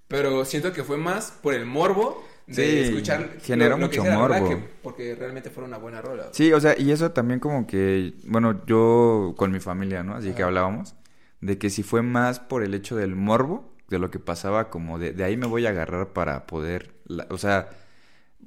pero 0.09 0.45
siento 0.45 0.73
que 0.73 0.85
fue 0.85 0.99
más 0.99 1.33
por 1.43 1.55
el 1.55 1.67
morbo 1.67 2.25
de 2.47 2.81
Sí, 2.81 2.81
escuchar 2.81 3.39
generó 3.43 3.77
lo, 3.77 3.87
lo 3.87 3.91
que 3.91 3.97
mucho 3.97 4.05
morbo. 4.05 4.49
que 4.49 4.57
porque 4.83 5.15
realmente 5.15 5.51
fue 5.51 5.65
una 5.65 5.79
buena 5.79 6.03
rola. 6.03 6.29
Sí, 6.31 6.53
o 6.53 6.61
sea, 6.61 6.75
y 6.79 6.91
eso 6.91 7.13
también 7.13 7.39
como 7.41 7.67
que, 7.67 8.15
bueno, 8.27 8.65
yo 8.67 9.35
con 9.37 9.53
mi 9.53 9.61
familia, 9.61 10.03
¿no? 10.03 10.17
Así 10.17 10.35
que 10.35 10.43
hablábamos 10.43 10.97
de 11.41 11.59
que 11.59 11.71
si 11.71 11.83
fue 11.83 12.03
más 12.03 12.41
por 12.41 12.63
el 12.65 12.75
hecho 12.75 12.97
del 12.97 13.15
morbo, 13.15 13.73
de 13.89 13.99
lo 14.01 14.11
que 14.11 14.19
pasaba, 14.19 14.69
como 14.71 14.99
de, 14.99 15.13
de 15.13 15.23
ahí 15.25 15.37
me 15.37 15.47
voy 15.47 15.67
a 15.67 15.71
agarrar 15.71 16.13
para 16.13 16.47
poder, 16.47 16.95
la- 17.07 17.27
o 17.31 17.39
sea, 17.39 17.69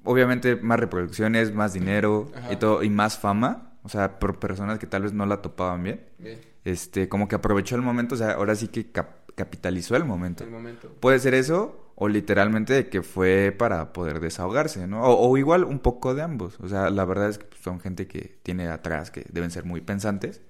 obviamente 0.07 0.55
más 0.55 0.79
reproducciones, 0.79 1.53
más 1.53 1.73
dinero 1.73 2.31
Ajá. 2.35 2.53
y 2.53 2.55
todo, 2.57 2.83
y 2.83 2.89
más 2.89 3.17
fama, 3.19 3.73
o 3.83 3.89
sea, 3.89 4.19
por 4.19 4.39
personas 4.39 4.79
que 4.79 4.87
tal 4.87 5.03
vez 5.03 5.13
no 5.13 5.25
la 5.25 5.41
topaban 5.41 5.83
bien, 5.83 6.01
Bien, 6.17 6.39
este, 6.65 7.07
como 7.07 7.27
que 7.27 7.35
aprovechó 7.35 7.75
el 7.75 7.81
momento, 7.81 8.15
o 8.15 8.17
sea, 8.17 8.31
ahora 8.31 8.55
sí 8.55 8.67
que 8.67 8.91
cap- 8.91 9.29
capitalizó 9.35 9.95
el 9.95 10.03
momento. 10.05 10.43
el 10.43 10.49
momento. 10.51 10.89
Puede 10.99 11.19
ser 11.19 11.33
eso 11.33 11.91
o 11.95 12.07
literalmente 12.09 12.73
de 12.73 12.89
que 12.89 13.01
fue 13.01 13.55
para 13.57 13.93
poder 13.93 14.19
desahogarse, 14.19 14.85
¿no? 14.87 15.01
O, 15.03 15.29
o 15.29 15.37
igual 15.37 15.63
un 15.63 15.79
poco 15.79 16.13
de 16.13 16.21
ambos. 16.21 16.59
O 16.59 16.67
sea, 16.67 16.89
la 16.89 17.05
verdad 17.05 17.29
es 17.29 17.37
que 17.37 17.45
pues, 17.45 17.61
son 17.61 17.79
gente 17.79 18.07
que 18.07 18.37
tiene 18.43 18.67
atrás 18.67 19.09
que 19.11 19.25
deben 19.31 19.49
ser 19.51 19.63
muy 19.65 19.81
pensantes. 19.81 20.41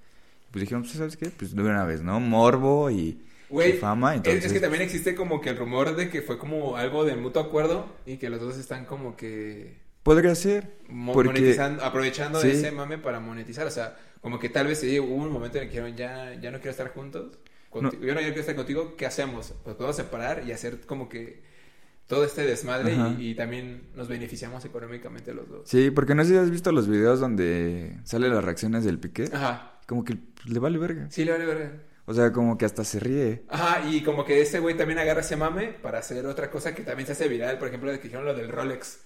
Pues 0.50 0.60
dijeron, 0.62 0.82
pues, 0.82 0.94
¿sabes 0.94 1.16
qué? 1.16 1.30
Pues 1.30 1.54
de 1.54 1.62
una 1.62 1.84
vez, 1.84 2.02
¿no? 2.02 2.20
Morbo 2.20 2.90
y, 2.90 3.22
Güey, 3.50 3.74
fama. 3.78 4.12
es- 4.12 4.16
Entonces, 4.18 4.44
es 4.46 4.52
que 4.52 4.60
también 4.60 4.82
existe 4.82 5.14
como 5.14 5.40
que 5.40 5.50
el 5.50 5.56
rumor 5.56 5.96
de 5.96 6.10
que 6.10 6.22
fue 6.22 6.38
como 6.38 6.76
algo 6.76 7.04
de 7.04 7.16
mutuo 7.16 7.42
acuerdo 7.42 7.86
y 8.06 8.16
que 8.18 8.28
los 8.30 8.40
dos 8.40 8.58
están 8.58 8.84
como 8.84 9.16
que 9.16 9.78
podría 10.02 10.34
ser. 10.34 10.78
Porque- 11.12 11.28
monetizando, 11.30 11.84
aprovechando 11.84 12.40
Sí. 12.40 12.48
ese 12.50 12.70
mame 12.72 12.98
para 12.98 13.20
monetizar. 13.20 13.66
O 13.66 13.70
sea, 13.70 13.96
como 14.20 14.38
que 14.38 14.48
tal 14.48 14.66
vez 14.66 14.80
sí, 14.80 14.98
hubo 15.00 15.14
un 15.14 15.30
momento 15.32 15.58
en 15.58 15.64
el 15.64 15.70
que 15.70 15.76
dijeron, 15.76 15.96
ya, 15.96 16.34
ya 16.40 16.50
no 16.50 16.58
quiero 16.58 16.70
estar 16.72 16.88
juntos. 16.92 17.38
contigo- 17.70 18.02
Yo 18.02 18.14
no 18.14 18.20
quiero 18.20 18.40
estar 18.40 18.56
contigo, 18.56 18.96
¿qué 18.96 19.04
hacemos? 19.04 19.52
Pues 19.62 19.76
podemos 19.76 19.94
separar 19.94 20.42
y 20.46 20.52
hacer 20.52 20.80
como 20.86 21.08
que 21.10 21.42
todo 22.06 22.24
este 22.24 22.42
desmadre 22.46 22.94
y, 23.18 23.28
y 23.30 23.34
también 23.34 23.82
nos 23.94 24.08
beneficiamos 24.08 24.64
económicamente 24.64 25.34
los 25.34 25.46
dos. 25.50 25.68
Sí, 25.68 25.90
porque 25.90 26.14
no 26.14 26.24
sé 26.24 26.30
si 26.30 26.36
has 26.38 26.50
visto 26.50 26.72
los 26.72 26.88
videos 26.88 27.20
donde 27.20 27.98
salen 28.04 28.32
las 28.34 28.42
reacciones 28.42 28.84
del 28.84 28.98
piqué. 28.98 29.24
Ajá. 29.34 29.78
Como 29.86 30.02
que 30.02 30.16
le 30.46 30.58
vale 30.58 30.78
verga. 30.78 31.08
Sí, 31.10 31.26
le 31.26 31.32
vale 31.32 31.44
verga. 31.44 31.72
O 32.08 32.14
sea, 32.14 32.32
como 32.32 32.58
que 32.58 32.64
hasta 32.64 32.84
se 32.84 32.98
ríe. 33.00 33.44
Ajá, 33.50 33.88
y 33.88 34.02
como 34.02 34.24
que 34.24 34.42
ese 34.42 34.58
güey 34.60 34.76
también 34.76 34.98
agarra 34.98 35.20
ese 35.22 35.36
mame 35.36 35.68
para 35.68 35.98
hacer 36.00 36.26
otra 36.26 36.50
cosa 36.50 36.74
que 36.74 36.82
también 36.82 37.06
se 37.06 37.12
hace 37.12 37.28
viral, 37.28 37.58
por 37.58 37.68
ejemplo, 37.68 37.90
de 37.90 37.98
que 37.98 38.04
dijeron 38.04 38.26
lo 38.26 38.34
del 38.34 38.48
Rolex. 38.50 39.00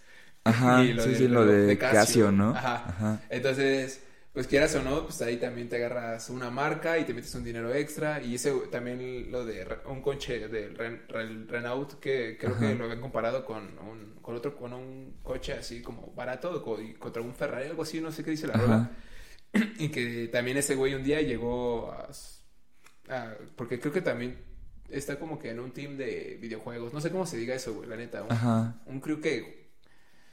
Ajá, 0.44 0.82
Y 0.82 0.88
sí, 0.88 0.94
del 0.94 1.14
sí, 1.14 1.28
lo 1.28 1.44
de 1.46 1.78
Casio, 1.78 2.32
¿no? 2.32 2.50
Ajá. 2.50 2.84
Ajá. 2.88 3.20
Entonces, 3.28 4.02
pues 4.32 4.48
quieras 4.48 4.74
o 4.74 4.82
no, 4.82 5.04
pues 5.04 5.22
ahí 5.22 5.36
también 5.36 5.68
te 5.68 5.76
agarras 5.76 6.28
una 6.30 6.50
marca 6.50 6.98
y 6.98 7.04
te 7.04 7.14
metes 7.14 7.32
un 7.36 7.44
dinero 7.44 7.72
extra. 7.72 8.20
Y 8.20 8.34
ese 8.34 8.52
también 8.70 9.30
lo 9.30 9.44
de 9.44 9.64
un 9.86 10.02
coche 10.02 10.48
del 10.48 10.76
Ren- 10.76 11.06
Ren- 11.08 11.48
Renault 11.48 12.00
que 12.00 12.36
creo 12.38 12.58
que 12.58 12.74
lo 12.74 12.84
habían 12.84 13.00
comparado 13.00 13.44
con 13.44 13.78
un, 13.78 14.16
con 14.20 14.34
otro, 14.34 14.56
con 14.56 14.72
un 14.72 15.18
coche 15.22 15.52
así 15.52 15.82
como 15.82 16.12
barato, 16.14 16.62
contra 16.98 17.22
un 17.22 17.34
Ferrari, 17.34 17.68
algo 17.68 17.82
así, 17.84 18.00
no 18.00 18.10
sé 18.10 18.24
qué 18.24 18.32
dice 18.32 18.48
la 18.48 18.56
rola. 18.56 18.90
Y 19.78 19.90
que 19.90 20.28
también 20.32 20.56
ese 20.56 20.74
güey 20.74 20.94
un 20.94 21.02
día 21.04 21.20
llegó 21.20 21.92
a, 21.92 22.08
a- 23.12 23.36
Porque 23.56 23.78
creo 23.80 23.92
que 23.92 24.00
también 24.02 24.38
está 24.88 25.18
como 25.18 25.38
que 25.38 25.50
en 25.50 25.60
un 25.60 25.72
team 25.72 25.96
de 25.96 26.38
videojuegos. 26.40 26.92
No 26.92 27.00
sé 27.00 27.10
cómo 27.10 27.26
se 27.26 27.36
diga 27.36 27.54
eso, 27.54 27.72
güey, 27.74 27.88
la 27.88 27.96
neta. 27.96 28.22
Un, 28.22 28.32
Ajá. 28.32 28.74
un 28.86 29.00
crew 29.00 29.20
que... 29.20 29.62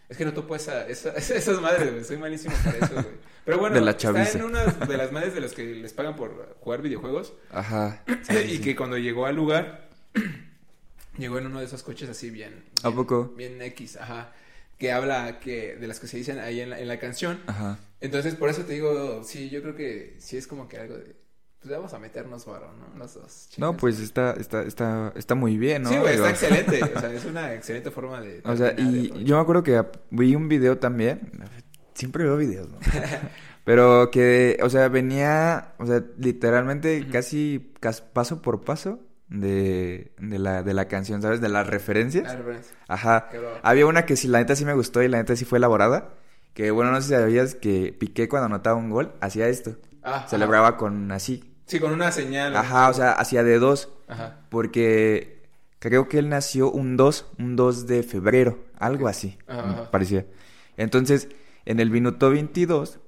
Es 0.09 0.17
que 0.17 0.25
no 0.25 0.33
topo 0.33 0.55
esa, 0.55 0.87
esa, 0.87 1.11
esas 1.17 1.61
madres, 1.61 1.91
güey. 1.91 2.03
Soy 2.03 2.17
malísimo 2.17 2.55
para 2.63 2.77
eso, 2.77 2.93
güey. 2.95 3.29
Pero 3.45 3.59
bueno, 3.59 3.75
De 3.75 3.81
la 3.81 3.91
está 3.91 4.09
en 4.33 4.43
una 4.43 4.65
de 4.65 4.97
las 4.97 5.11
madres 5.11 5.33
de 5.35 5.41
los 5.41 5.53
que 5.53 5.63
les 5.63 5.93
pagan 5.93 6.15
por 6.15 6.57
jugar 6.61 6.81
videojuegos. 6.81 7.33
Ajá. 7.51 8.03
y 8.47 8.59
que 8.59 8.75
cuando 8.75 8.97
llegó 8.97 9.25
al 9.27 9.35
lugar, 9.35 9.87
llegó 11.17 11.37
en 11.37 11.45
uno 11.47 11.59
de 11.59 11.65
esos 11.65 11.83
coches 11.83 12.09
así 12.09 12.29
bien... 12.29 12.63
¿A 12.83 12.89
bien- 12.89 12.95
poco? 12.95 13.33
Bien 13.37 13.61
X, 13.61 13.97
ajá. 13.97 14.33
Que 14.77 14.91
habla 14.91 15.39
que 15.39 15.75
de 15.75 15.87
las 15.87 15.99
que 15.99 16.07
se 16.07 16.17
dicen 16.17 16.39
ahí 16.39 16.61
en 16.61 16.69
la, 16.71 16.79
en 16.79 16.87
la 16.87 16.99
canción. 16.99 17.39
Ajá. 17.47 17.79
Entonces, 18.01 18.35
por 18.35 18.49
eso 18.49 18.63
te 18.63 18.73
digo, 18.73 19.23
sí, 19.23 19.49
yo 19.49 19.61
creo 19.61 19.75
que 19.75 20.15
sí 20.19 20.37
es 20.37 20.47
como 20.47 20.67
que 20.67 20.77
algo 20.77 20.95
de... 20.97 21.15
Pues 21.61 21.71
vamos 21.73 21.93
a 21.93 21.99
meternos 21.99 22.45
varo, 22.45 22.71
¿no? 22.73 22.97
Los 22.97 23.15
dos. 23.15 23.49
No, 23.57 23.67
chingas. 23.71 23.81
pues 23.81 23.99
está, 23.99 24.31
está, 24.31 24.63
está, 24.63 25.11
está 25.15 25.35
muy 25.35 25.57
bien, 25.57 25.83
¿no? 25.83 25.89
Sí, 25.89 25.97
güey, 25.97 26.15
está 26.15 26.29
excelente. 26.29 26.79
O 26.95 26.99
sea, 26.99 27.11
es 27.13 27.25
una 27.25 27.53
excelente 27.53 27.91
forma 27.91 28.21
de... 28.21 28.41
O 28.45 28.55
sea, 28.55 28.73
y 28.77 29.23
yo 29.25 29.35
me 29.35 29.41
acuerdo 29.41 29.61
que 29.63 29.83
vi 30.11 30.35
un 30.35 30.47
video 30.47 30.77
también. 30.77 31.31
Siempre 31.93 32.23
veo 32.23 32.37
videos, 32.37 32.69
¿no? 32.69 32.77
Pero 33.65 34.09
que, 34.09 34.57
o 34.63 34.69
sea, 34.69 34.87
venía, 34.87 35.73
o 35.79 35.85
sea, 35.85 36.01
literalmente 36.17 37.01
Ujú. 37.01 37.11
casi 37.11 37.73
cas- 37.81 38.01
paso 38.01 38.41
por 38.41 38.61
paso 38.63 38.99
de, 39.27 40.13
de 40.17 40.39
la, 40.39 40.63
de 40.63 40.73
la 40.73 40.87
canción, 40.87 41.21
¿sabes? 41.21 41.41
De 41.41 41.49
las 41.49 41.67
referencias. 41.67 42.31
Ah, 42.31 42.37
referencia. 42.37 42.75
Ajá. 42.87 43.29
Había 43.61 43.85
una 43.85 44.05
que 44.05 44.15
sí, 44.15 44.27
la 44.29 44.39
neta 44.39 44.55
sí 44.55 44.63
me 44.65 44.73
gustó 44.73 45.03
y 45.03 45.09
la 45.09 45.17
neta 45.17 45.35
sí 45.35 45.43
fue 45.45 45.57
elaborada. 45.57 46.13
Que, 46.53 46.71
bueno, 46.71 46.91
no 46.91 47.01
sé 47.01 47.09
si 47.09 47.13
sabías 47.13 47.53
que 47.55 47.93
Piqué 47.99 48.27
cuando 48.29 48.45
anotaba 48.47 48.77
un 48.77 48.89
gol 48.89 49.13
hacía 49.21 49.49
esto. 49.49 49.75
Ah. 50.01 50.25
Celebraba 50.29 50.77
con 50.77 51.11
así. 51.11 51.48
Sí, 51.69 51.79
con 51.79 51.93
una 51.93 52.11
señal. 52.11 52.55
Ajá, 52.55 52.89
o 52.89 52.93
sea, 52.93 53.11
hacía 53.13 53.43
de 53.43 53.59
dos. 53.59 53.87
Ajá. 54.07 54.39
Porque 54.49 55.43
creo 55.79 56.09
que 56.09 56.19
él 56.19 56.27
nació 56.27 56.69
un 56.71 56.97
2, 56.97 57.25
un 57.39 57.55
2 57.55 57.87
de 57.87 58.03
febrero, 58.03 58.59
algo 58.77 59.07
así, 59.07 59.37
Ajá, 59.47 59.89
parecía. 59.91 60.25
Entonces, 60.75 61.29
en 61.65 61.79
el 61.79 61.89
minuto 61.91 62.29
22 62.31 62.99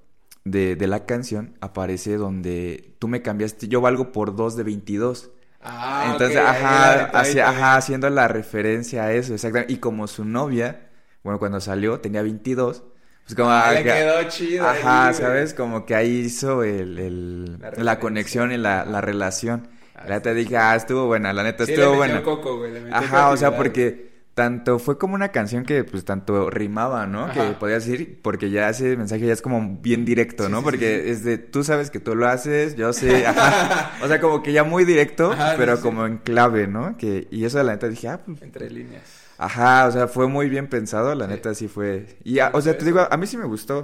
de, 0.46 0.76
de 0.76 0.88
la 0.88 1.06
canción 1.06 1.58
aparece 1.60 2.16
donde 2.18 2.94
tú 3.00 3.08
me 3.08 3.22
cambiaste, 3.22 3.68
yo 3.68 3.82
valgo 3.82 4.12
por 4.12 4.36
2 4.36 4.56
de 4.56 4.64
22. 4.64 5.32
Ah, 5.64 6.10
Entonces, 6.12 6.38
ajá, 6.38 7.06
ahí 7.06 7.10
hacia- 7.14 7.50
ajá, 7.50 7.76
haciendo 7.76 8.10
la 8.10 8.28
referencia 8.28 9.04
a 9.04 9.14
eso, 9.14 9.34
exactamente. 9.34 9.74
Y 9.74 9.78
como 9.78 10.08
su 10.08 10.24
novia, 10.26 10.90
bueno, 11.24 11.38
cuando 11.40 11.60
salió 11.62 12.00
tenía 12.00 12.22
22, 12.24 12.84
pues 13.26 13.36
como... 13.36 13.50
Ah, 13.50 13.72
le 13.74 13.84
que- 13.84 13.90
quedó 13.90 14.24
chido. 14.30 14.68
Ajá, 14.68 15.08
ahí. 15.10 15.14
¿sabes? 15.14 15.54
Como 15.54 15.86
que 15.86 15.96
ahí 15.96 16.20
hizo 16.26 16.64
el, 16.64 16.98
el- 16.98 17.58
La 17.78 18.00
conexión 18.00 18.52
y 18.52 18.58
la, 18.58 18.86
la 18.86 19.02
relación. 19.02 19.68
Ah, 19.96 20.04
la 20.08 20.16
neta 20.16 20.32
sí. 20.32 20.38
dije, 20.38 20.58
ah, 20.58 20.76
estuvo 20.76 21.06
buena, 21.08 21.32
la 21.34 21.44
neta 21.44 21.66
Sí, 21.66 21.72
le 21.76 21.78
estuvo 21.82 21.96
metió 22.00 22.14
buena. 22.14 22.24
coco, 22.24 22.58
güey. 22.58 22.72
le 22.72 22.92
Ajá, 22.94 23.30
o 23.30 23.38
sea, 23.38 23.56
porque 23.56 24.10
tanto 24.34 24.80
fue 24.80 24.98
como 24.98 25.14
una 25.14 25.28
canción 25.30 25.66
que 25.66 25.84
pues 25.84 26.06
tanto 26.06 26.50
rimaba, 26.50 27.06
¿no? 27.06 27.26
Ajá. 27.26 27.34
Que 27.50 27.54
podías 27.54 27.86
decir, 27.86 28.20
porque 28.24 28.50
ya 28.50 28.70
ese 28.70 28.96
mensaje 28.98 29.26
ya 29.28 29.34
es 29.34 29.42
como 29.42 29.78
bien 29.82 30.06
directo, 30.06 30.46
Sí, 30.46 30.52
¿no? 30.52 30.60
sí, 30.60 30.64
porque 30.64 31.02
sí. 31.04 31.10
es 31.12 31.24
de, 31.24 31.38
tú 31.38 31.64
sabes 31.64 31.92
que 31.92 32.00
tú 32.00 32.16
lo 32.16 32.28
haces, 32.28 32.76
yo 32.78 32.94
sé, 32.94 33.28
ajá. 33.28 33.92
O 34.04 34.08
sea, 34.08 34.20
como 34.22 34.42
que 34.42 34.54
ya 34.54 34.64
muy 34.64 34.86
directo, 34.86 35.34
Ajá, 35.34 35.54
pero 35.58 35.80
como 35.82 36.06
en 36.06 36.18
clave, 36.18 36.66
¿no? 36.68 36.98
Que, 36.98 37.28
y 37.30 37.44
eso 37.46 37.62
la 37.62 37.74
neta 37.74 37.88
dije, 37.90 38.08
ah, 38.08 38.22
pues... 38.26 38.42
Entre 38.42 38.70
líneas. 38.70 39.04
Ajá, 39.44 39.88
o 39.88 39.92
sea, 39.92 40.08
fue 40.08 40.28
muy 40.28 40.50
bien 40.50 40.68
pensado, 40.68 41.16
la 41.16 41.26
Sí. 41.26 41.32
neta 41.32 41.54
sí 41.56 41.68
fue. 41.68 42.18
Y, 42.24 42.40
a- 42.40 42.52
o 42.54 42.62
sea, 42.62 42.78
te 42.78 42.86
digo, 42.86 43.06
a 43.10 43.18
mí 43.18 43.26
sí 43.28 43.38
me 43.38 43.46
gustó. 43.46 43.80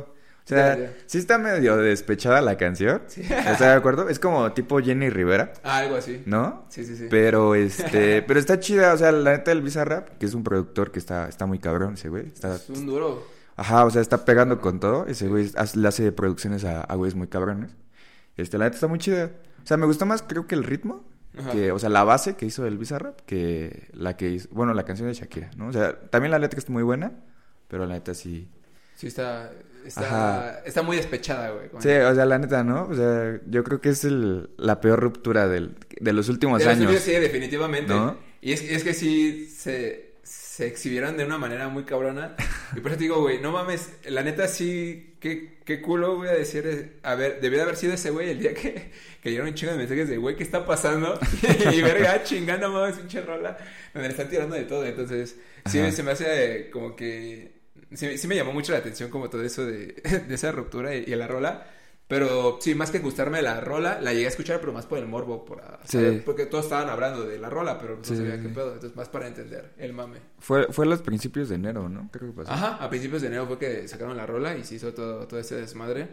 O 0.45 0.47
sea, 0.49 0.77
Ya, 0.77 0.83
ya. 0.85 0.93
sí 1.07 1.17
está 1.17 1.37
medio 1.37 1.75
despechada 1.75 2.39
la 2.41 2.55
canción. 2.57 3.01
Sí. 3.07 3.19
¿Estás 3.21 3.59
de 3.59 3.67
acuerdo? 3.73 4.07
Es 4.07 4.17
como 4.17 4.49
tipo 4.53 4.79
Jenny 4.79 5.09
Rivera, 5.09 5.51
Ah, 5.63 5.79
algo 5.79 5.95
así. 5.97 6.23
¿no? 6.25 6.65
Sí, 6.69 6.85
sí, 6.85 6.95
sí. 6.95 7.07
Pero 7.09 7.53
este, 7.55 8.21
pero 8.21 8.39
está 8.39 8.57
chida, 8.59 8.93
o 8.93 8.97
sea, 8.97 9.11
la 9.11 9.31
neta 9.31 9.51
del 9.51 9.61
Bizarrap, 9.61 10.17
que 10.17 10.25
es 10.25 10.33
un 10.33 10.43
productor 10.43 10.91
que 10.91 10.99
está, 10.99 11.27
está 11.27 11.45
muy 11.45 11.59
cabrón 11.59 11.95
ese 11.95 12.07
güey. 12.07 12.27
Está, 12.27 12.55
Es 12.55 12.69
un 12.69 12.85
duro. 12.85 13.25
Ajá, 13.57 13.83
o 13.85 13.89
sea, 13.89 14.01
está 14.01 14.23
pegando 14.23 14.61
con 14.61 14.79
todo. 14.79 15.05
Ese 15.07 15.27
güey 15.27 15.51
hace- 15.55 15.79
le 15.79 15.87
hace 15.87 16.11
producciones 16.13 16.63
a, 16.63 16.81
a 16.81 16.95
güeyes 16.95 17.15
muy 17.15 17.27
cabrones. 17.27 17.75
Este, 18.37 18.57
la 18.57 18.65
neta 18.65 18.75
está 18.75 18.87
muy 18.87 18.99
chida. 18.99 19.31
O 19.63 19.67
sea, 19.67 19.75
me 19.77 19.85
gustó 19.87 20.05
más, 20.05 20.21
creo 20.21 20.45
que 20.47 20.55
el 20.55 20.63
ritmo. 20.63 21.03
Ajá. 21.37 21.51
Que, 21.51 21.71
o 21.71 21.79
sea, 21.79 21.89
la 21.89 22.03
base 22.03 22.35
que 22.35 22.45
hizo 22.45 22.65
el 22.65 22.77
Bizarrap 22.77 23.21
que 23.21 23.87
la 23.93 24.17
que 24.17 24.29
hizo. 24.29 24.49
Bueno, 24.51 24.73
la 24.73 24.83
canción 24.83 25.07
de 25.07 25.13
Shakira, 25.13 25.51
¿no? 25.57 25.67
O 25.67 25.73
sea, 25.73 25.99
también 26.09 26.31
la 26.31 26.39
letra 26.39 26.57
está 26.59 26.71
muy 26.71 26.83
buena. 26.83 27.11
Pero 27.67 27.85
la 27.85 27.95
neta 27.95 28.13
sí. 28.13 28.47
Sí, 28.95 29.07
está, 29.07 29.51
está, 29.85 30.61
está 30.65 30.81
muy 30.81 30.97
despechada, 30.97 31.51
güey. 31.51 31.67
Sí, 31.79 31.89
o 31.89 32.15
sea, 32.15 32.25
la 32.25 32.39
neta, 32.39 32.63
¿no? 32.63 32.87
O 32.89 32.95
sea, 32.95 33.39
yo 33.45 33.63
creo 33.63 33.81
que 33.81 33.89
es 33.89 34.05
el, 34.05 34.49
la 34.57 34.79
peor 34.79 34.99
ruptura 34.99 35.47
del, 35.47 35.75
de 35.99 36.13
los 36.13 36.29
últimos 36.29 36.59
De 36.59 36.65
los 36.65 36.75
años. 36.75 36.99
sí, 37.01 37.11
definitivamente. 37.11 37.93
¿No? 37.93 38.17
Y 38.41 38.53
es, 38.53 38.61
es 38.61 38.83
que 38.83 38.93
sí 38.93 39.47
se, 39.47 40.13
se 40.23 40.65
exhibieron 40.65 41.17
de 41.17 41.25
una 41.25 41.37
manera 41.37 41.67
muy 41.67 41.83
cabrona. 41.83 42.35
Y 42.75 42.79
por 42.79 42.91
eso 42.91 42.97
te 42.97 43.03
digo, 43.03 43.21
güey, 43.21 43.41
no 43.41 43.51
mames, 43.51 43.91
la 44.05 44.23
neta 44.23 44.47
sí, 44.47 45.06
qué, 45.27 45.57
qué 45.65 45.81
culo 45.81 46.15
voy 46.17 46.27
a 46.27 46.33
decir. 46.33 46.99
A 47.03 47.15
ver, 47.15 47.39
debió 47.41 47.57
de 47.57 47.63
haber 47.63 47.75
sido 47.75 47.93
ese 47.93 48.09
güey 48.09 48.29
el 48.29 48.39
día 48.39 48.53
que, 48.53 48.91
que 49.21 49.29
llegaron 49.29 49.49
un 49.49 49.55
chingo 49.55 49.73
de 49.73 49.77
mensajes 49.79 50.09
de, 50.09 50.17
güey, 50.17 50.35
¿qué 50.35 50.43
está 50.43 50.65
pasando? 50.65 51.19
y 51.73 51.81
verga, 51.81 52.23
chingando, 52.23 52.69
mames, 52.71 52.95
pinche 52.97 53.21
rola. 53.21 53.57
Donde 53.93 54.07
le 54.07 54.13
están 54.13 54.29
tirando 54.29 54.55
de 54.55 54.63
todo. 54.63 54.85
Entonces, 54.85 55.35
sí, 55.65 55.79
Ajá. 55.79 55.91
se 55.91 56.03
me 56.03 56.11
hace 56.11 56.25
eh, 56.27 56.69
como 56.69 56.95
que. 56.95 57.57
Sí, 57.93 58.17
sí 58.17 58.27
me 58.27 58.35
llamó 58.35 58.51
mucho 58.53 58.73
la 58.73 58.79
atención 58.79 59.09
como 59.09 59.29
todo 59.29 59.43
eso 59.43 59.65
de, 59.65 59.87
de 60.27 60.35
esa 60.35 60.51
ruptura 60.51 60.95
y, 60.95 61.03
y 61.07 61.15
la 61.15 61.27
rola. 61.27 61.67
Pero 62.07 62.57
sí, 62.61 62.73
más 62.73 62.89
que 62.89 62.99
gustarme 62.99 63.41
la 63.41 63.59
rola, 63.59 63.99
la 64.01 64.13
llegué 64.13 64.25
a 64.27 64.29
escuchar, 64.29 64.61
pero 64.61 64.71
más 64.71 64.85
por 64.85 64.97
el 64.97 65.07
morbo, 65.07 65.43
por, 65.43 65.59
ah, 65.61 65.79
Sí. 65.83 65.97
saber- 65.97 66.23
porque 66.23 66.45
todos 66.45 66.63
estaban 66.63 66.87
hablando 66.89 67.25
de 67.25 67.37
la 67.37 67.49
rola, 67.49 67.77
pero 67.79 67.97
no 67.97 68.03
Sí, 68.03 68.15
sabía 68.15 68.41
qué 68.41 68.47
pedo. 68.47 68.73
Entonces, 68.73 68.95
más 68.95 69.09
para 69.09 69.27
entender 69.27 69.73
el 69.77 69.91
mame. 69.91 70.19
Fue, 70.39 70.67
fue 70.71 70.85
a 70.85 70.87
los 70.87 71.01
principios 71.01 71.49
de 71.49 71.55
enero, 71.55 71.89
¿no? 71.89 72.09
Creo 72.11 72.29
que 72.31 72.37
pasó. 72.43 72.51
Ajá, 72.51 72.75
a 72.75 72.89
principios 72.89 73.21
de 73.23 73.27
enero 73.27 73.45
fue 73.45 73.59
que 73.59 73.87
sacaron 73.89 74.15
la 74.15 74.25
rola 74.25 74.55
y 74.57 74.63
se 74.63 74.75
hizo 74.75 74.93
todo, 74.93 75.27
todo 75.27 75.37
ese 75.39 75.55
desmadre. 75.55 76.07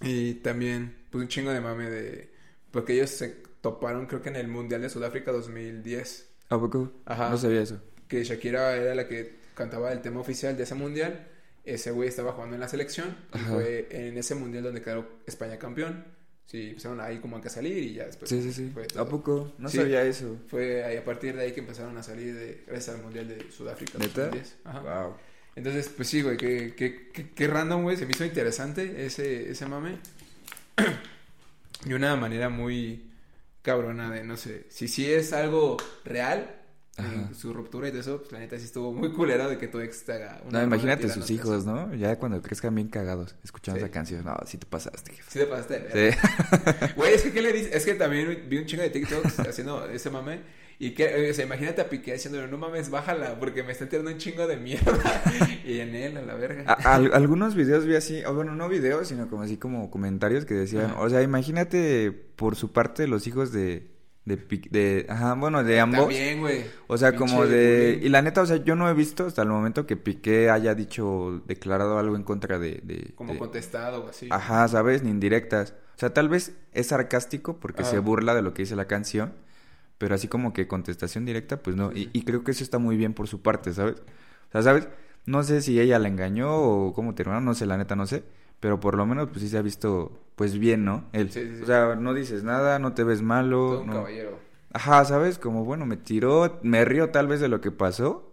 Y 0.00 0.34
también, 0.34 0.96
pues 1.10 1.22
un 1.22 1.28
chingo 1.28 1.50
de 1.50 1.60
mame 1.60 1.90
de. 1.90 2.32
Porque 2.70 2.94
ellos 2.94 3.10
se 3.10 3.42
toparon, 3.60 4.06
creo 4.06 4.22
que 4.22 4.28
en 4.28 4.36
el 4.36 4.48
Mundial 4.48 4.80
de 4.82 4.88
Sudáfrica 4.90 5.32
2010. 5.32 6.30
¿A 6.48 6.58
poco? 6.58 6.92
Ajá. 7.04 7.30
No 7.30 7.36
sabía 7.36 7.62
eso. 7.62 7.80
Que 8.06 8.24
Shakira 8.24 8.76
era 8.76 8.94
la 8.94 9.06
que 9.08 9.36
cantaba 9.54 9.92
el 9.92 10.00
tema 10.00 10.20
oficial 10.20 10.56
de 10.56 10.62
ese 10.62 10.74
mundial. 10.74 11.26
Ese 11.74 11.90
güey 11.90 12.08
estaba 12.08 12.32
jugando 12.32 12.54
en 12.54 12.60
la 12.60 12.68
selección. 12.68 13.16
Y 13.34 13.38
fue 13.38 13.88
en 13.90 14.16
ese 14.18 14.34
mundial 14.34 14.64
donde 14.64 14.82
quedó 14.82 15.06
España 15.26 15.58
campeón. 15.58 16.04
Sí, 16.46 16.70
empezaron 16.70 17.00
ahí 17.00 17.18
como 17.18 17.36
a 17.36 17.42
que 17.42 17.50
salir 17.50 17.76
y 17.76 17.94
ya 17.94 18.06
después. 18.06 18.30
Sí, 18.30 18.40
sí, 18.42 18.52
sí. 18.52 18.70
Fue 18.72 18.86
todo. 18.86 19.02
¿A 19.02 19.08
poco? 19.08 19.52
No 19.58 19.68
Sí. 19.68 19.76
sabía 19.76 20.02
eso. 20.02 20.38
Fue 20.48 20.82
ahí 20.82 20.96
a 20.96 21.04
partir 21.04 21.36
de 21.36 21.42
ahí 21.42 21.52
que 21.52 21.60
empezaron 21.60 21.96
a 21.98 22.02
salir 22.02 22.34
de, 22.34 22.64
gracias 22.66 22.96
al 22.96 23.02
mundial 23.02 23.28
de 23.28 23.50
Sudáfrica 23.52 23.98
¿Neta? 23.98 24.22
2010. 24.28 24.56
Ajá. 24.64 24.80
Wow. 24.80 25.14
Entonces, 25.56 25.90
pues 25.94 26.08
sí, 26.08 26.22
güey, 26.22 26.36
qué, 26.38 26.72
qué, 26.74 27.10
qué, 27.12 27.30
qué 27.32 27.46
random, 27.48 27.82
güey. 27.82 27.96
Se 27.98 28.06
me 28.06 28.12
hizo 28.12 28.24
interesante 28.24 29.04
ese, 29.04 29.50
ese 29.50 29.66
mame. 29.66 29.98
y 31.84 31.92
una 31.92 32.16
manera 32.16 32.48
muy 32.48 33.10
cabrona 33.62 34.10
de, 34.10 34.24
no 34.24 34.36
sé, 34.36 34.64
si 34.70 34.88
sí 34.88 35.10
es 35.10 35.32
algo 35.32 35.76
real, 36.04 36.57
Ajá. 36.98 37.30
su 37.34 37.52
ruptura 37.54 37.88
y 37.88 37.90
todo 37.92 38.00
eso, 38.00 38.18
pues 38.18 38.32
la 38.32 38.40
neta 38.40 38.58
sí 38.58 38.64
estuvo 38.64 38.92
muy 38.92 39.10
culera 39.12 39.48
de 39.48 39.56
que 39.56 39.68
tu 39.68 39.80
ex 39.80 40.04
te 40.04 40.12
haga 40.14 40.40
una 40.46 40.58
No, 40.60 40.64
imagínate 40.66 41.08
sus 41.08 41.30
hijos. 41.30 41.64
¿no? 41.64 41.94
Ya 41.94 42.16
cuando 42.18 42.42
crezcan 42.42 42.74
bien 42.74 42.88
cagados, 42.88 43.34
escuchando 43.44 43.78
Sí. 43.78 43.84
esa 43.84 43.92
canción. 43.92 44.24
No, 44.24 44.36
sí 44.46 44.58
te 44.58 44.66
pasaste, 44.66 45.12
jefe. 45.12 45.30
Sí 45.30 45.38
te 45.38 45.46
pasaste. 45.46 46.12
Sí. 46.12 46.18
Güey, 46.96 47.14
es 47.14 47.22
que 47.22 47.32
¿qué 47.32 47.40
le 47.42 47.52
dices? 47.52 47.74
Es 47.74 47.84
que 47.84 47.94
también 47.94 48.44
vi 48.48 48.58
un 48.58 48.66
chingo 48.66 48.82
de 48.82 48.90
TikToks 48.90 49.38
haciendo 49.48 49.86
ese 49.88 50.10
mame. 50.10 50.40
Y 50.80 50.92
que, 50.94 51.28
o 51.30 51.34
sea, 51.34 51.44
imagínate 51.44 51.80
a 51.80 51.88
Piqué 51.88 52.12
diciéndole, 52.12 52.46
no 52.46 52.56
mames, 52.56 52.88
bájala, 52.88 53.36
porque 53.40 53.64
me 53.64 53.72
están 53.72 53.88
tirando 53.88 54.12
un 54.12 54.18
chingo 54.18 54.46
de 54.46 54.56
mierda. 54.58 55.24
y 55.64 55.80
en 55.80 55.92
él, 55.96 56.16
a 56.16 56.22
la 56.22 56.34
verga. 56.36 56.64
A- 56.68 56.94
algunos 56.94 57.56
videos 57.56 57.84
vi 57.84 57.96
así, 57.96 58.22
o 58.24 58.32
bueno, 58.32 58.54
no 58.54 58.68
videos, 58.68 59.08
sino 59.08 59.28
como 59.28 59.42
así 59.42 59.56
como 59.56 59.90
comentarios 59.90 60.44
que 60.44 60.54
decían, 60.54 60.92
Ajá. 60.92 61.00
o 61.00 61.10
sea, 61.10 61.20
imagínate 61.22 62.12
por 62.12 62.54
su 62.54 62.70
parte 62.72 63.08
los 63.08 63.26
hijos 63.26 63.50
de, 63.50 63.90
de, 64.28 64.36
de 64.70 65.06
ajá, 65.08 65.34
bueno, 65.34 65.64
de 65.64 65.80
ambos. 65.80 66.00
También, 66.00 66.40
güey. 66.40 66.64
O 66.86 66.96
sea, 66.98 67.10
Pinche 67.10 67.18
como 67.18 67.46
de... 67.46 67.94
bullying. 67.94 68.06
Y 68.06 68.08
la 68.10 68.22
neta, 68.22 68.42
o 68.42 68.46
sea, 68.46 68.56
yo 68.58 68.76
no 68.76 68.88
he 68.88 68.94
visto 68.94 69.26
hasta 69.26 69.42
el 69.42 69.48
momento 69.48 69.86
que 69.86 69.96
Piqué 69.96 70.50
haya 70.50 70.74
dicho, 70.74 71.42
declarado 71.46 71.98
algo 71.98 72.16
en 72.16 72.22
contra 72.22 72.58
de... 72.58 72.80
de- 72.84 73.12
Como 73.14 73.32
de- 73.32 73.38
contestado 73.38 74.04
o 74.04 74.08
así. 74.08 74.28
Ajá, 74.30 74.68
¿sabes? 74.68 75.02
Ni 75.02 75.10
indirectas. 75.10 75.74
O 75.96 75.98
sea, 75.98 76.14
tal 76.14 76.28
vez 76.28 76.52
es 76.72 76.88
sarcástico 76.88 77.58
porque 77.58 77.82
Ajá. 77.82 77.90
se 77.92 77.98
burla 77.98 78.34
de 78.34 78.42
lo 78.42 78.54
que 78.54 78.62
dice 78.62 78.76
la 78.76 78.86
canción, 78.86 79.32
pero 79.98 80.14
así 80.14 80.28
como 80.28 80.52
que 80.52 80.68
contestación 80.68 81.24
directa, 81.24 81.62
pues 81.62 81.76
no. 81.76 81.90
Sí, 81.92 82.10
Y, 82.12 82.18
y 82.20 82.22
creo 82.22 82.44
que 82.44 82.52
eso 82.52 82.62
está 82.64 82.78
muy 82.78 82.96
bien 82.96 83.14
por 83.14 83.26
su 83.28 83.42
parte, 83.42 83.72
¿sabes? 83.72 83.96
O 84.48 84.52
sea, 84.52 84.62
¿sabes? 84.62 84.88
No 85.26 85.42
sé 85.42 85.60
si 85.60 85.78
ella 85.80 85.98
la 85.98 86.08
engañó 86.08 86.54
o 86.56 86.92
cómo 86.94 87.14
terminó, 87.14 87.40
no 87.40 87.54
sé, 87.54 87.66
la 87.66 87.76
neta 87.76 87.96
no 87.96 88.06
sé. 88.06 88.22
Pero 88.60 88.80
por 88.80 88.96
lo 88.96 89.06
menos, 89.06 89.28
pues 89.28 89.40
sí 89.42 89.48
se 89.48 89.58
ha 89.58 89.62
visto, 89.62 90.12
pues 90.36 90.58
bien, 90.58 90.84
¿no? 90.84 91.04
Él. 91.12 91.30
Sí, 91.30 91.40
sí, 91.42 91.56
sí. 91.56 91.62
O 91.62 91.66
sea, 91.66 91.94
no 91.96 92.14
dices 92.14 92.42
nada, 92.44 92.78
no 92.78 92.92
te 92.94 93.04
ves 93.04 93.22
malo. 93.22 93.68
Todo 93.70 93.80
un 93.82 93.86
no- 93.86 93.94
caballero. 93.94 94.38
Ajá, 94.72 95.04
¿sabes? 95.04 95.38
Como, 95.38 95.64
bueno, 95.64 95.86
me 95.86 95.96
tiró, 95.96 96.58
me 96.62 96.84
río 96.84 97.10
tal 97.10 97.26
vez 97.26 97.40
de 97.40 97.48
lo 97.48 97.60
que 97.60 97.70
pasó, 97.70 98.32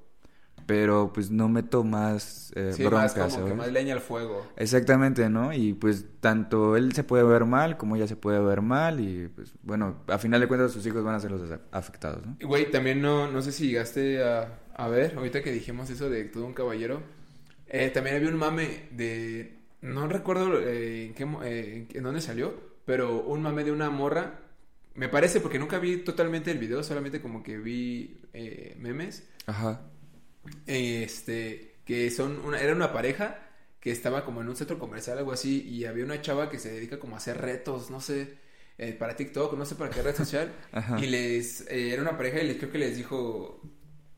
pero 0.66 1.12
pues 1.14 1.30
no 1.32 1.48
meto 1.48 1.84
más 1.84 2.52
eh, 2.56 2.72
Sí, 2.74 2.84
más 2.90 3.14
como 3.14 3.46
que 3.46 3.54
más 3.54 3.72
leña 3.72 3.94
al 3.94 4.02
fuego. 4.02 4.46
Exactamente, 4.58 5.30
¿no? 5.30 5.54
Y 5.54 5.74
pues 5.74 6.06
tanto 6.22 6.76
él 6.76 6.94
se 6.94 7.04
puede 7.04 7.24
ver 7.24 7.46
mal 7.46 7.78
como 7.78 7.96
ella 7.96 8.08
se 8.08 8.16
puede 8.16 8.40
ver 8.40 8.62
mal 8.62 9.00
y 9.00 9.28
pues 9.30 9.54
bueno, 9.64 9.98
a 10.08 10.18
final 10.18 10.42
de 10.42 10.48
cuentas 10.48 10.72
sus 10.72 10.86
hijos 10.88 11.04
van 11.04 11.16
a 11.16 11.20
ser 11.20 11.32
los 11.32 11.42
af- 11.44 11.60
afectados, 11.72 12.26
¿no? 12.26 12.36
Y, 12.40 12.46
Güey, 12.46 12.72
también 12.72 13.02
no, 13.02 13.32
no 13.32 13.42
sé 13.42 13.52
si 13.52 13.68
llegaste 13.68 14.24
a, 14.24 14.60
a 14.76 14.88
ver, 14.88 15.14
ahorita 15.18 15.42
que 15.44 15.52
dijimos 15.52 15.90
eso 15.90 16.10
de 16.10 16.26
todo 16.26 16.46
un 16.46 16.54
caballero, 16.54 17.02
eh, 17.68 17.90
también 17.90 18.16
había 18.18 18.30
un 18.30 18.38
mame 18.38 18.88
de, 18.92 19.60
no 19.86 20.08
recuerdo 20.08 20.60
eh, 20.60 21.06
en, 21.08 21.14
qué, 21.14 21.24
eh, 21.44 21.88
en 21.94 22.04
dónde 22.04 22.22
salió, 22.22 22.54
pero 22.86 23.22
un 23.24 23.42
mame 23.42 23.64
de 23.64 23.72
una 23.72 23.90
morra, 23.90 24.40
me 24.96 25.10
parece 25.10 25.42
porque 25.42 25.60
nunca 25.60 25.80
vi 25.80 25.98
totalmente 25.98 26.52
el 26.52 26.58
video, 26.60 26.84
solamente 26.84 27.22
como 27.22 27.44
que 27.44 27.58
vi 27.58 28.22
eh, 28.34 28.76
memes, 28.80 29.28
Ajá. 29.46 29.82
este, 30.66 31.76
que 31.86 32.10
son 32.12 32.40
una, 32.46 32.60
era 32.62 32.74
una 32.74 32.94
pareja 32.94 33.40
que 33.80 33.92
estaba 33.92 34.26
como 34.26 34.42
en 34.42 34.50
un 34.50 34.56
centro 34.56 34.80
comercial, 34.80 35.18
algo 35.18 35.32
así, 35.32 35.62
y 35.68 35.86
había 35.86 36.04
una 36.06 36.22
chava 36.22 36.50
que 36.50 36.60
se 36.60 36.72
dedica 36.72 37.00
como 37.00 37.16
a 37.16 37.18
hacer 37.20 37.40
retos, 37.40 37.92
no 37.92 38.02
sé, 38.02 38.38
eh, 38.78 38.94
para 38.94 39.16
TikTok, 39.16 39.54
no 39.58 39.66
sé 39.66 39.76
para 39.76 39.92
qué 39.92 40.02
red 40.02 40.16
social, 40.16 40.52
Ajá. 40.72 40.98
y 41.00 41.06
les, 41.08 41.62
eh, 41.70 41.92
era 41.94 42.02
una 42.02 42.18
pareja 42.18 42.42
y 42.42 42.48
les, 42.48 42.58
creo 42.58 42.72
que 42.72 42.80
les 42.80 42.98
dijo, 42.98 43.62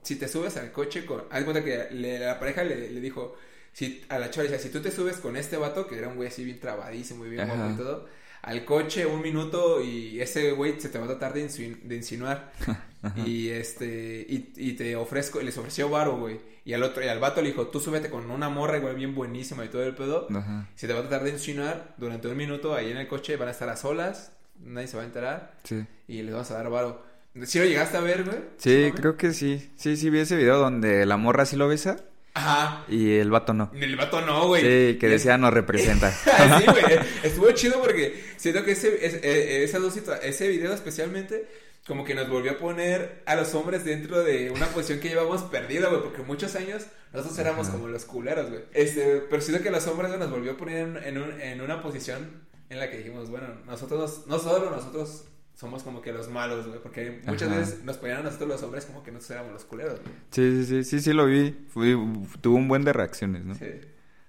si 0.03 0.15
te 0.15 0.27
subes 0.27 0.55
al 0.57 0.71
coche 0.71 1.05
con, 1.05 1.23
haz 1.29 1.43
cuenta 1.43 1.63
que 1.63 1.87
le- 1.91 2.19
la 2.19 2.39
pareja 2.39 2.63
le, 2.63 2.89
le 2.91 3.01
dijo, 3.01 3.35
si, 3.77 4.03
a 4.09 4.17
la 4.17 4.31
chava 4.31 4.41
decía, 4.47 4.57
si 4.57 4.69
tú 4.69 4.81
te 4.81 4.89
subes 4.89 5.17
con 5.17 5.37
este 5.37 5.55
vato, 5.55 5.85
que 5.85 5.99
era 5.99 6.07
un 6.07 6.15
güey 6.15 6.29
así 6.29 6.43
bien 6.43 6.59
trabadísimo 6.59 7.27
y 7.27 7.29
bien 7.29 7.41
Ajá. 7.41 7.53
guapo 7.53 7.73
y 7.73 7.77
todo, 7.77 8.07
al 8.41 8.65
coche 8.65 9.05
un 9.05 9.21
minuto 9.21 9.83
y 9.83 10.19
ese 10.19 10.51
güey 10.53 10.81
se 10.81 10.89
te 10.89 10.97
va 10.97 11.05
a 11.05 11.09
tratar 11.09 11.33
de, 11.35 11.41
insinuar. 11.41 12.51
Y 13.25 13.49
este, 13.49 14.25
y, 14.27 14.51
y 14.57 14.73
te 14.73 14.95
ofrezco, 14.95 15.39
les 15.39 15.55
ofreció 15.59 15.87
varo, 15.89 16.17
güey. 16.17 16.39
Y 16.65 16.73
al 16.73 16.81
otro, 16.81 17.05
y 17.05 17.07
al 17.07 17.19
vato 17.19 17.41
le 17.43 17.49
dijo, 17.49 17.67
tú 17.67 17.79
súbete 17.79 18.09
con 18.09 18.29
una 18.31 18.49
morra 18.49 18.77
igual 18.77 18.95
bien 18.95 19.13
buenísima 19.13 19.63
y 19.63 19.69
todo 19.69 19.83
el 19.83 19.93
pedo. 19.93 20.27
Ajá. 20.31 20.67
Se 20.75 20.87
te 20.87 20.93
va 20.93 20.99
a 20.99 21.01
tratar 21.03 21.23
de 21.23 21.29
insinuar 21.29 21.93
durante 21.97 22.27
un 22.27 22.35
minuto 22.35 22.73
ahí 22.73 22.89
en 22.89 22.97
el 22.97 23.07
coche, 23.07 23.37
van 23.37 23.47
a 23.49 23.51
estar 23.51 23.69
a 23.69 23.77
solas, 23.77 24.31
nadie 24.59 24.87
se 24.87 24.97
va 24.97 25.03
a 25.03 25.05
enterar 25.05 25.53
Sí. 25.63 25.85
y 26.07 26.23
les 26.23 26.33
vas 26.33 26.49
a 26.49 26.55
dar 26.55 26.69
varo. 26.71 27.03
¿Sí 27.45 27.59
lo 27.59 27.65
llegaste 27.65 27.95
a 27.95 28.01
ver, 28.01 28.23
güey? 28.25 28.39
Sí, 28.57 28.91
creo 28.95 29.15
que 29.15 29.31
sí. 29.33 29.71
Sí, 29.77 29.95
sí 29.95 30.09
vi 30.09 30.19
ese 30.19 30.35
video 30.35 30.57
donde 30.57 31.05
la 31.05 31.15
morra 31.17 31.45
sí 31.45 31.55
lo 31.55 31.67
besa 31.67 31.97
Ajá. 32.37 32.85
y 32.87 33.15
el 33.15 33.29
vato 33.31 33.53
no. 33.53 33.71
El 33.73 33.95
vato 33.95 34.21
no, 34.21 34.47
güey. 34.47 34.61
Sí, 34.61 34.97
que 34.99 35.07
decía 35.07 35.37
no 35.37 35.49
representa. 35.51 36.11
sí, 36.59 36.65
güey. 36.65 36.99
Estuvo 37.23 37.51
chido 37.51 37.81
porque 37.81 38.23
siento 38.37 38.63
que 38.63 38.71
ese, 38.71 39.05
es- 39.05 39.15
eh, 39.23 39.63
esas 39.63 39.81
dos 39.81 39.95
ese 40.23 40.47
video 40.47 40.73
especialmente 40.73 41.47
como 41.87 42.03
que 42.03 42.13
nos 42.15 42.27
volvió 42.29 42.51
a 42.51 42.57
poner 42.57 43.23
a 43.25 43.35
los 43.35 43.55
hombres 43.55 43.85
dentro 43.85 44.21
de 44.21 44.51
una 44.51 44.65
posición 44.67 44.99
que 44.99 45.07
llevamos 45.07 45.43
perdida, 45.43 45.87
güey, 45.87 46.01
porque 46.01 46.21
muchos 46.21 46.53
años 46.55 46.83
nosotros 47.13 47.39
éramos 47.39 47.67
Ajá. 47.67 47.77
como 47.77 47.87
los 47.87 48.03
culeros, 48.03 48.49
güey. 48.49 48.61
Este, 48.73 49.23
pero 49.29 49.41
siento 49.41 49.63
que 49.63 49.71
los 49.71 49.87
hombres 49.87 50.11
nos 50.19 50.29
volvió 50.29 50.51
a 50.51 50.57
poner 50.57 50.79
en, 50.85 50.97
en 50.97 51.17
un- 51.17 51.39
en 51.41 51.61
una 51.61 51.81
posición 51.81 52.45
en 52.69 52.79
la 52.79 52.91
que 52.91 52.97
dijimos, 52.97 53.29
bueno, 53.29 53.47
nosotros, 53.65 54.23
no 54.27 54.37
solo 54.37 54.69
nosotros 54.69 55.23
somos 55.59 55.83
como 55.83 56.01
que 56.01 56.13
los 56.13 56.29
malos, 56.29 56.67
güey, 56.67 56.79
porque 56.81 57.19
muchas 57.25 57.49
Ajá. 57.49 57.59
veces 57.59 57.83
nos 57.83 57.97
ponían 57.97 58.19
a 58.19 58.23
nosotros 58.23 58.47
los 58.47 58.63
hombres 58.63 58.85
como 58.85 59.03
que 59.03 59.11
nosotros 59.11 59.31
éramos 59.37 59.53
los 59.53 59.65
culeros, 59.65 59.99
güey. 60.01 60.13
Sí, 60.31 60.63
sí, 60.63 60.65
sí, 60.65 60.83
sí, 60.83 60.99
sí 61.01 61.13
lo 61.13 61.25
vi. 61.25 61.53
Fui- 61.73 61.97
tuvo 62.41 62.55
un 62.55 62.67
buen 62.67 62.83
de 62.85 62.93
reacciones, 62.93 63.43
¿no? 63.43 63.55
Sí. 63.55 63.65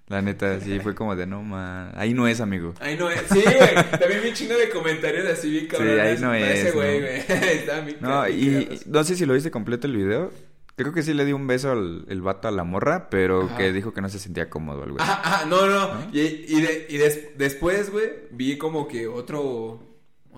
La 0.07 0.23
neta, 0.23 0.59
sí, 0.61 0.81
fue 0.81 0.95
como 0.95 1.15
de 1.17 1.27
no, 1.27 1.43
man. 1.43 1.93
Ahí 1.95 2.15
no 2.15 2.27
es, 2.27 2.41
amigo. 2.41 2.73
Ahí 2.81 2.97
no 2.97 3.11
es. 3.11 3.21
Sí, 3.31 3.43
güey. 3.43 3.91
También 3.91 4.23
vi 4.23 4.29
un 4.31 4.35
chingo 4.35 4.55
de 4.57 4.71
comentarios 4.71 5.27
así 5.27 5.51
bien 5.51 5.67
cabrones. 5.67 6.01
ahí 6.01 6.15
no 6.15 6.29
para 6.29 6.51
Ese 6.51 6.69
es, 6.69 6.75
güey, 6.75 7.01
güey. 7.01 7.23
Bien 7.85 7.97
No, 8.01 8.27
y 8.27 8.81
no 8.87 9.05
sé 9.05 9.17
si 9.17 9.27
lo 9.27 9.35
viste 9.35 9.51
completo 9.51 9.87
el 9.87 9.97
video. 9.99 10.33
Creo 10.77 10.95
que 10.95 11.03
sí 11.03 11.13
le 11.13 11.27
dio 11.27 11.37
un 11.37 11.47
beso 11.47 11.73
al 11.73 12.07
el 12.09 12.23
vato 12.23 12.49
a 12.49 12.53
la 12.53 12.65
morra, 12.65 13.11
pero 13.11 13.43
Ajá. 13.43 13.57
que 13.59 13.73
dijo 13.73 13.93
que 13.93 14.01
no 14.01 14.09
se 14.09 14.19
sentía 14.19 14.49
cómodo, 14.49 14.85
algo 14.85 14.97
así. 14.99 15.11
Ajá, 15.11 15.21
ajá, 15.41 15.45
no, 15.47 15.67
no. 15.67 16.09
Y, 16.13 16.21
y, 16.21 16.61
de- 16.63 16.87
y 16.89 16.97
des- 16.97 17.37
después, 17.37 17.91
güey, 17.91 18.07
vi 18.31 18.57
como 18.57 18.89
que 18.89 19.09
otro. 19.09 19.83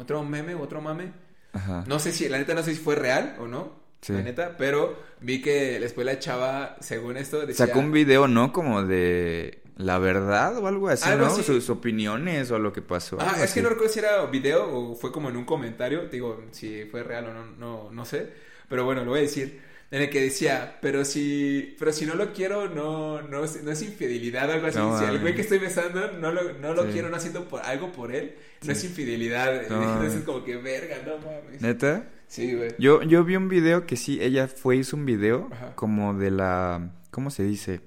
Otro 0.01 0.25
meme, 0.25 0.55
otro 0.55 0.81
mame. 0.81 1.13
Ajá. 1.53 1.85
No 1.87 1.99
sé 1.99 2.13
si, 2.13 2.29
la 2.29 2.39
neta, 2.39 2.55
no 2.55 2.63
sé 2.63 2.75
si 2.75 2.81
fue 2.81 2.95
real 2.95 3.37
o 3.39 3.47
no. 3.47 3.79
Sí. 4.01 4.15
la 4.15 4.23
neta, 4.23 4.57
pero 4.57 4.97
vi 5.21 5.43
que 5.43 5.79
después 5.79 6.07
la 6.07 6.19
chava, 6.19 6.77
según 6.81 7.19
esto, 7.19 7.45
decía... 7.45 7.67
Sacó 7.67 7.81
un 7.81 7.93
video, 7.93 8.29
¿no? 8.29 8.51
Como 8.51 8.83
de 8.83 9.61
la 9.77 9.99
verdad 9.99 10.57
o 10.57 10.67
algo 10.67 10.89
así, 10.89 11.09
Algo 11.09 11.27
¿no? 11.27 11.33
así. 11.33 11.43
Sus 11.43 11.69
opiniones 11.69 12.51
o 12.51 12.59
lo 12.59 12.73
que 12.73 12.81
pasó. 12.81 13.19
Ah, 13.21 13.37
es 13.43 13.53
que 13.53 13.61
no 13.61 13.69
recuerdo 13.69 13.93
si 13.93 13.99
era 13.99 14.25
video 14.27 14.71
o 14.75 14.95
fue 14.95 15.13
como 15.13 15.29
en 15.29 15.37
un 15.37 15.45
comentario, 15.45 16.07
digo, 16.07 16.45
si 16.51 16.85
fue 16.85 17.03
real 17.03 17.27
o 17.27 17.35
no, 17.35 17.45
no, 17.59 17.91
no 17.91 18.05
sé, 18.05 18.31
pero 18.69 18.85
bueno, 18.85 19.05
lo 19.05 19.11
voy 19.11 19.21
a 19.21 19.23
decir, 19.23 19.61
en 19.91 20.03
el 20.03 20.11
que 20.11 20.21
decía, 20.23 20.79
pero 20.81 21.05
si, 21.05 21.75
pero 21.79 21.93
si 21.93 22.07
no 22.07 22.15
lo 22.15 22.33
quiero, 22.33 22.69
no, 22.69 23.23
no, 23.23 23.45
es, 23.45 23.63
no 23.63 23.73
es 23.73 23.83
infidelidad, 23.83 24.51
algo 24.51 24.69
así, 24.69 24.79
No, 24.79 24.97
si 24.99 25.05
el 25.05 25.19
güey 25.21 25.35
que 25.35 25.41
estoy 25.41 25.59
besando 25.59 26.13
no 26.13 26.31
lo, 26.31 26.53
no 26.59 26.75
lo 26.75 26.85
Sí. 26.85 26.91
quiero, 26.93 27.09
no 27.09 27.19
siento 27.19 27.49
por, 27.49 27.61
algo 27.63 27.91
por 27.91 28.15
él, 28.15 28.37
no 28.65 28.73
es 28.73 28.85
infidelidad, 28.85 29.69
No, 29.69 29.83
entonces 29.95 30.23
como 30.23 30.45
que 30.45 30.57
verga, 30.57 30.97
no 31.05 31.19
mames. 31.19 31.61
¿Neta? 31.61 32.09
Sí, 32.29 32.55
güey. 32.55 32.75
Yo, 32.79 33.03
yo 33.03 33.25
vi 33.25 33.35
un 33.35 33.49
video 33.49 33.87
que 33.87 33.97
sí, 33.97 34.19
ella 34.23 34.47
fue, 34.47 34.77
hizo 34.77 34.97
un 34.97 35.05
video 35.07 35.49
Ajá. 35.51 35.75
como 35.75 36.15
de 36.15 36.31
la, 36.31 36.93
¿cómo 37.11 37.31
se 37.31 37.43
dice? 37.43 37.81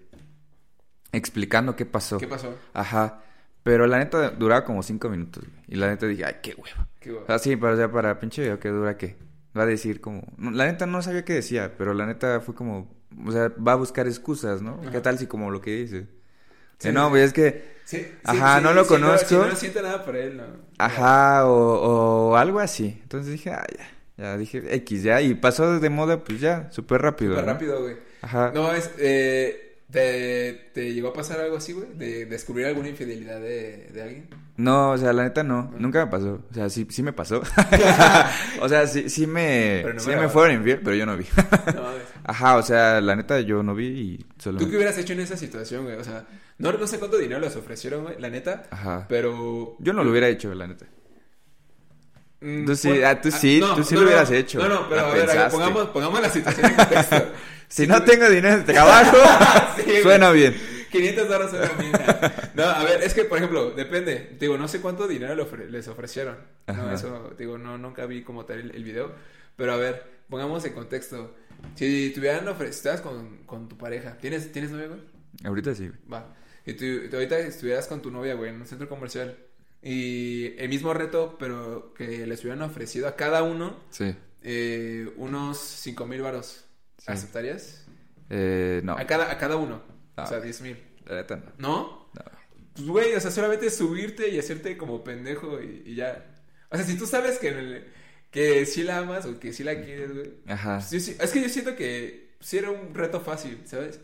Explicando 1.14 1.76
qué 1.78 1.86
pasó. 1.86 2.18
¿Qué 2.18 2.28
pasó? 2.28 2.54
Ajá. 2.74 3.22
Pero 3.64 3.88
la 3.88 3.98
neta 4.00 4.32
duraba 4.32 4.66
como 4.66 4.84
cinco 4.84 5.10
minutos, 5.10 5.46
güey. 5.46 5.64
Y 5.70 5.76
la 5.76 5.88
neta 5.88 6.06
dije, 6.06 6.26
ay, 6.26 6.36
qué 6.44 6.54
hueva. 6.54 6.90
Qué. 7.00 7.12
O 7.14 7.26
sea, 7.26 7.40
sí, 7.40 7.56
pero 7.56 7.86
o 7.86 7.92
para 7.92 8.20
pinche 8.20 8.42
video 8.42 8.60
que 8.60 8.68
dura 8.68 8.98
qué. 8.98 9.16
Va 9.58 9.64
a 9.64 9.66
decir 9.66 10.02
como... 10.02 10.24
no, 10.38 10.52
la 10.52 10.66
neta 10.66 10.86
no 10.86 11.02
sabía 11.02 11.26
qué 11.26 11.34
decía, 11.34 11.74
pero 11.78 11.94
la 11.94 12.06
neta 12.06 12.42
fue 12.42 12.56
como... 12.56 12.94
O 13.26 13.32
sea, 13.32 13.50
va 13.50 13.74
a 13.74 13.76
buscar 13.76 14.08
excusas, 14.08 14.62
¿no? 14.62 14.80
Ajá. 14.82 14.92
¿Qué 14.92 15.02
tal 15.02 15.20
si 15.20 15.28
como 15.28 15.52
lo 15.52 15.62
que 15.62 15.72
dice? 15.72 16.08
Sí, 16.80 16.92
no, 16.92 17.06
sí. 17.06 17.10
güey, 17.12 17.24
es 17.24 17.34
que... 17.34 17.74
Sí, 17.86 18.08
Ajá, 18.24 18.58
sí, 18.58 18.64
no 18.64 18.74
lo 18.74 18.88
conozco. 18.88 19.28
si 19.28 19.36
no 19.36 19.56
siento 19.56 19.82
nada 19.82 20.04
por 20.04 20.16
él, 20.16 20.38
no. 20.38 20.44
Ajá, 20.78 21.46
o, 21.48 22.30
o 22.32 22.36
algo 22.38 22.60
así. 22.60 22.98
Entonces 23.04 23.32
dije, 23.32 23.52
ah, 23.52 23.66
ya. 23.78 23.86
Ya 24.18 24.38
dije, 24.38 24.76
X, 24.76 25.04
ya. 25.04 25.22
Y 25.22 25.34
pasó 25.36 25.80
de 25.80 25.90
moda, 25.90 26.24
pues 26.24 26.40
ya, 26.40 26.70
súper 26.72 27.02
rápido. 27.02 27.32
Súper 27.32 27.46
¿no? 27.46 27.54
rápido, 27.54 27.82
güey. 27.82 27.98
Ajá. 28.22 28.52
No, 28.54 28.72
es. 28.72 28.92
Eh, 29.00 29.63
¿te, 29.94 30.72
¿Te 30.74 30.92
llegó 30.92 31.10
a 31.10 31.14
pasar 31.14 31.40
algo 31.40 31.58
así, 31.58 31.72
güey? 31.72 31.88
De 31.94 32.26
descubrir 32.26 32.66
alguna 32.66 32.90
infidelidad 32.90 33.40
de, 33.40 33.90
de 33.94 34.02
alguien? 34.02 34.28
No, 34.58 34.92
o 34.92 34.98
sea, 34.98 35.14
la 35.14 35.24
neta 35.24 35.44
no, 35.44 35.72
nunca 35.78 36.04
me 36.04 36.12
pasó. 36.12 36.42
O 36.50 36.54
sea, 36.54 36.68
sí, 36.68 36.88
sí 36.90 37.04
me 37.04 37.14
pasó. 37.14 37.44
o 38.62 38.68
sea, 38.68 38.88
sí, 38.88 39.08
sí 39.08 39.28
me, 39.28 39.86
no 39.94 40.00
sí 40.00 40.10
me 40.10 40.18
me 40.18 40.30
fueron 40.30 40.58
infiel, 40.58 40.82
pero 40.84 40.96
yo 40.96 41.06
no 41.06 41.16
vi. 41.16 41.26
No 41.76 41.84
mames. 41.84 42.02
Ajá, 42.24 42.58
o 42.58 42.64
sea, 42.64 43.02
la 43.02 43.16
neta 43.16 43.40
yo 43.42 43.62
no 43.62 43.76
vi 43.76 43.86
y 43.86 44.26
solo... 44.42 44.58
¿Tú 44.58 44.68
qué 44.70 44.78
hubieras 44.78 44.98
hecho 44.98 45.14
en 45.14 45.20
esa 45.20 45.38
situación, 45.38 45.84
güey? 45.84 45.96
O 45.96 46.04
sea, 46.04 46.26
no, 46.58 46.72
no 46.72 46.88
sé 46.88 46.98
cuánto 46.98 47.18
dinero 47.18 47.40
les 47.40 47.56
ofrecieron, 47.56 48.04
güey, 48.04 48.20
la 48.20 48.30
neta. 48.30 48.64
Ajá. 48.72 49.06
Pero. 49.08 49.76
Yo 49.80 49.94
no 49.94 50.04
lo 50.04 50.10
hubiera 50.10 50.28
hecho, 50.28 50.54
la 50.56 50.66
neta. 50.68 50.86
Mm, 52.42 52.66
Tú 52.66 52.76
sí, 52.76 53.04
ah, 53.04 53.22
tú 53.22 53.32
sí, 53.32 53.62
tú 53.76 53.84
sí 53.84 53.96
lo 53.96 54.02
hubieras 54.02 54.30
hecho. 54.32 54.60
No, 54.60 54.68
no, 54.68 54.90
pero 54.90 55.02
a 55.02 55.04
ver, 55.06 55.14
a 55.14 55.18
ver, 55.18 55.26
pensaste. 55.28 55.52
pongamos, 55.58 55.90
pongamos 55.90 56.22
la 56.22 56.30
situación 56.30 56.66
en 56.66 56.76
contexto. 56.76 57.26
Si 57.74 57.88
no 57.88 58.04
tengo 58.04 58.30
dinero 58.30 58.58
de 58.58 58.72
trabajo, 58.74 59.18
Sí, 59.84 60.02
suena 60.04 60.30
bien. 60.32 60.56
500 60.92 61.28
dólares 61.28 61.50
suena 61.50 61.72
bien. 61.80 61.92
No, 62.54 62.64
a 62.66 62.84
ver, 62.84 63.02
es 63.02 63.14
que, 63.16 63.26
por 63.26 63.40
ejemplo, 63.40 63.72
depende. 63.72 64.36
Digo, 64.40 64.58
no 64.60 64.68
sé 64.68 64.80
cuánto 64.80 65.08
dinero 65.08 65.36
les 65.70 65.88
ofrecieron. 65.88 66.38
No, 66.68 66.74
Ajá. 66.74 66.94
eso, 66.94 67.34
digo, 67.38 67.58
no, 67.58 67.78
nunca 67.80 68.06
vi 68.06 68.22
como 68.24 68.46
tal 68.46 68.60
el, 68.60 68.76
el 68.76 68.84
video. 68.84 69.12
Pero 69.56 69.74
a 69.74 69.78
ver, 69.78 70.04
pongamos 70.30 70.64
en 70.66 70.74
contexto. 70.74 71.34
Si 71.76 72.12
tuvieran 72.14 72.48
ofrecido, 72.48 72.94
estás 72.94 73.02
con, 73.02 73.38
con 73.46 73.68
tu 73.68 73.76
pareja, 73.78 74.18
¿tienes, 74.20 74.52
¿tienes 74.52 74.70
novia, 74.70 74.88
güey? 74.88 75.00
Ahorita 75.44 75.74
sí. 75.74 75.90
Va. 76.12 76.28
Y 76.66 76.74
tú, 76.74 76.86
tú 77.10 77.16
ahorita 77.16 77.40
estuvieras 77.40 77.88
con 77.88 78.02
tu 78.04 78.12
novia, 78.12 78.36
güey, 78.36 78.52
en 78.52 78.62
un 78.62 78.68
centro 78.68 78.88
comercial. 78.88 79.36
Y 79.82 80.54
el 80.60 80.70
mismo 80.70 80.94
reto, 80.94 81.38
pero 81.40 81.94
que 81.98 82.28
les 82.28 82.40
hubieran 82.42 82.62
ofrecido 82.62 83.08
a 83.08 83.16
cada 83.16 83.42
uno 83.44 83.78
Sí. 83.90 84.16
eh, 84.44 85.12
unos 85.18 85.58
5 85.58 86.06
mil 86.06 86.22
varos. 86.22 86.66
Sí. 87.06 87.12
¿Aceptarías? 87.12 87.86
Eh, 88.30 88.82
no, 88.84 88.94
A 88.98 89.06
cada, 89.06 89.32
a 89.32 89.38
cada 89.38 89.58
uno. 89.58 89.82
No. 90.16 90.24
O 90.24 90.28
sea, 90.28 90.40
10 90.40 90.62
mil. 90.62 90.78
la 91.06 91.16
neta 91.16 91.36
no. 91.38 91.52
¿No? 91.58 92.10
No. 92.14 92.24
Pues, 92.76 92.88
güey, 92.88 93.14
o 93.14 93.20
sea, 93.20 93.30
solamente 93.32 93.70
subirte 93.70 94.30
y 94.30 94.40
hacerte 94.40 94.78
como 94.78 95.04
pendejo 95.04 95.62
y, 95.62 95.84
y 95.86 95.96
ya. 95.96 96.26
O 96.70 96.76
sea, 96.78 96.86
si 96.86 96.98
tú 96.98 97.06
sabes 97.06 97.38
que, 97.40 97.50
el- 97.50 97.86
que 98.32 98.66
sí 98.66 98.84
la 98.84 99.00
amas 99.00 99.26
o 99.26 99.40
que 99.40 99.54
sí 99.54 99.64
la 99.64 99.76
quieres, 99.82 100.14
güey. 100.14 100.32
Ajá, 100.48 100.78
pues 100.80 100.92
yo 100.92 101.00
sí- 101.00 101.18
es 101.20 101.32
que 101.32 101.42
yo 101.42 101.50
siento 101.50 101.76
que 101.76 102.30
sí 102.40 102.58
era 102.58 102.72
un 102.72 102.94
reto 102.96 103.20
fácil, 103.20 103.60
¿sabes? 103.66 104.00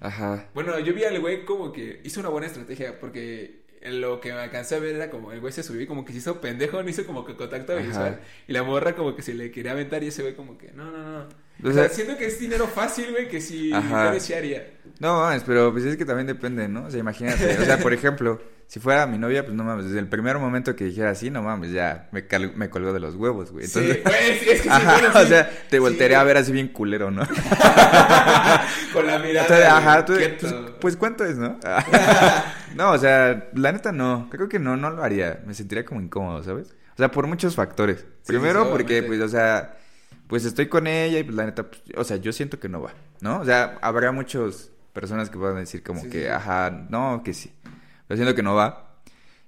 ajá. 0.00 0.48
Bueno, 0.54 0.78
yo 0.78 0.92
vi 0.94 1.04
al 1.04 1.18
güey 1.20 1.44
como 1.44 1.72
que 1.72 2.00
hizo 2.04 2.20
una 2.20 2.28
buena 2.28 2.46
estrategia 2.46 2.98
porque 3.00 3.64
en 3.80 4.00
lo 4.00 4.20
que 4.20 4.32
me 4.32 4.38
alcancé 4.40 4.74
a 4.76 4.78
ver 4.78 4.94
era 4.96 5.10
como 5.10 5.32
el 5.32 5.40
güey 5.40 5.52
se 5.52 5.62
subió 5.62 5.82
y 5.82 5.86
como 5.86 6.04
que 6.04 6.12
se 6.12 6.18
hizo 6.18 6.40
pendejo, 6.40 6.82
no 6.82 6.88
hizo 6.88 7.04
como 7.06 7.24
que 7.24 7.34
contacto 7.36 7.72
Ajá. 7.72 7.82
visual. 7.82 8.20
Y 8.48 8.52
la 8.52 8.62
morra 8.62 8.94
como 8.94 9.14
que 9.16 9.22
se 9.22 9.34
le 9.34 9.50
quería 9.50 9.72
aventar 9.72 10.02
y 10.02 10.08
ese 10.08 10.22
güey 10.22 10.34
como 10.34 10.56
que, 10.56 10.72
no, 10.72 10.90
no, 10.90 10.98
no. 11.24 11.28
O 11.62 11.68
O 11.68 11.72
sea, 11.72 11.88
siento 11.88 12.16
que 12.16 12.26
es 12.26 12.38
dinero 12.38 12.66
fácil, 12.66 13.10
güey, 13.12 13.28
que 13.28 13.40
si 13.40 13.72
Ajá. 13.72 14.06
yo 14.08 14.12
desearía. 14.14 14.66
No 14.98 15.20
mames, 15.20 15.42
pero 15.44 15.72
pues 15.72 15.84
es 15.84 15.96
que 15.96 16.04
también 16.04 16.26
depende, 16.26 16.68
¿no? 16.68 16.84
O 16.86 16.90
sea, 16.90 17.00
imagínate. 17.00 17.58
O 17.58 17.64
sea, 17.64 17.78
por 17.78 17.92
ejemplo, 17.92 18.40
si 18.66 18.80
fuera 18.80 19.06
mi 19.06 19.18
novia, 19.18 19.44
pues 19.44 19.54
no 19.56 19.64
mames, 19.64 19.86
desde 19.86 19.98
el 20.00 20.08
primer 20.08 20.38
momento 20.38 20.74
que 20.76 20.84
dijera 20.84 21.10
así, 21.10 21.30
no 21.30 21.42
mames, 21.42 21.72
ya 21.72 22.08
me, 22.12 22.26
cal- 22.26 22.54
me 22.54 22.68
colgó 22.70 22.92
de 22.92 23.00
los 23.00 23.14
huevos, 23.14 23.50
güey. 23.50 23.64
Entonces, 23.64 23.96
sí, 23.96 24.02
güey, 24.04 24.38
sí, 24.38 24.50
es 24.50 24.56
que 24.60 24.62
sí, 24.62 24.68
ajá, 24.70 24.92
bueno, 24.98 25.08
o 25.14 25.22
sí. 25.22 25.26
sea, 25.28 25.50
te 25.70 25.76
Sí, 25.76 25.78
voltearía 25.78 26.20
a 26.20 26.24
ver 26.24 26.36
así 26.36 26.52
bien 26.52 26.68
culero, 26.68 27.10
¿no? 27.10 27.22
Con 28.92 29.06
la 29.06 29.18
mirada. 29.18 29.42
Entonces, 29.46 29.66
ajá, 29.66 30.04
tú, 30.04 30.14
pues, 30.40 30.54
pues, 30.80 30.96
¿cuánto 30.96 31.24
es, 31.24 31.36
no? 31.36 31.58
no, 32.74 32.92
o 32.92 32.98
sea, 32.98 33.48
la 33.54 33.72
neta 33.72 33.92
no, 33.92 34.28
creo 34.30 34.48
que 34.48 34.58
no, 34.58 34.76
no 34.76 34.90
lo 34.90 35.02
haría, 35.02 35.40
me 35.46 35.54
sentiría 35.54 35.84
como 35.84 36.00
incómodo, 36.00 36.42
¿sabes? 36.42 36.68
O 36.94 36.96
sea, 36.96 37.10
por 37.10 37.26
muchos 37.26 37.54
factores. 37.56 38.04
Primero 38.26 38.64
sí, 38.64 38.68
porque, 38.70 39.02
pues, 39.02 39.20
o 39.20 39.28
sea, 39.28 39.76
pues 40.26 40.44
estoy 40.44 40.68
con 40.68 40.86
ella 40.86 41.18
y 41.18 41.24
pues 41.24 41.36
la 41.36 41.46
neta, 41.46 41.68
pues, 41.70 41.82
o 41.96 42.04
sea, 42.04 42.16
yo 42.16 42.32
siento 42.32 42.58
que 42.60 42.68
no 42.68 42.80
va, 42.82 42.94
¿no? 43.20 43.40
O 43.40 43.44
sea, 43.44 43.78
habrá 43.82 44.12
muchas 44.12 44.70
personas 44.92 45.30
que 45.30 45.38
puedan 45.38 45.56
decir 45.56 45.82
como 45.82 46.00
Sí, 46.00 46.08
que, 46.08 46.22
sí. 46.22 46.26
ajá, 46.28 46.70
no, 46.90 47.22
que 47.24 47.34
sí. 47.34 47.52
Pero 48.06 48.16
siento 48.18 48.34
que 48.34 48.42
no 48.42 48.54
va. 48.54 48.80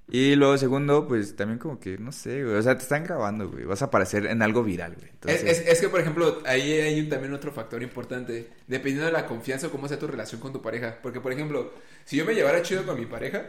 Y 0.09 0.37
luego, 0.37 0.57
segundo, 0.57 1.09
pues 1.09 1.35
también 1.35 1.59
como 1.59 1.81
que, 1.81 1.99
no 1.99 2.13
sé, 2.13 2.45
güey. 2.45 2.57
O 2.57 2.63
sea, 2.63 2.77
te 2.77 2.83
están 2.85 3.03
grabando, 3.05 3.51
güey. 3.51 3.65
Vas 3.65 3.83
a 3.83 3.87
aparecer 3.87 4.27
en 4.27 4.41
algo 4.41 4.63
viral, 4.63 4.95
güey. 4.95 5.07
Es, 5.07 5.13
Entonces, 5.15 5.43
es, 5.63 5.67
es 5.69 5.81
que, 5.81 5.89
por 5.89 6.01
ejemplo, 6.01 6.43
ahí 6.47 6.73
hay 6.75 7.01
un- 7.01 7.09
también 7.09 7.33
otro 7.35 7.51
factor 7.53 7.83
importante. 7.83 8.51
Dependiendo 8.69 9.07
de 9.07 9.13
la 9.13 9.27
confianza 9.27 9.67
o 9.67 9.71
cómo 9.71 9.89
sea 9.89 9.99
tu 9.99 10.07
relación 10.07 10.41
con 10.41 10.53
tu 10.53 10.63
pareja. 10.63 10.99
Porque, 11.03 11.21
por 11.21 11.33
ejemplo, 11.33 11.73
si 12.05 12.17
yo 12.17 12.25
me 12.25 12.35
llevara 12.35 12.63
chido 12.63 12.87
con 12.87 12.99
mi 13.01 13.07
pareja, 13.07 13.47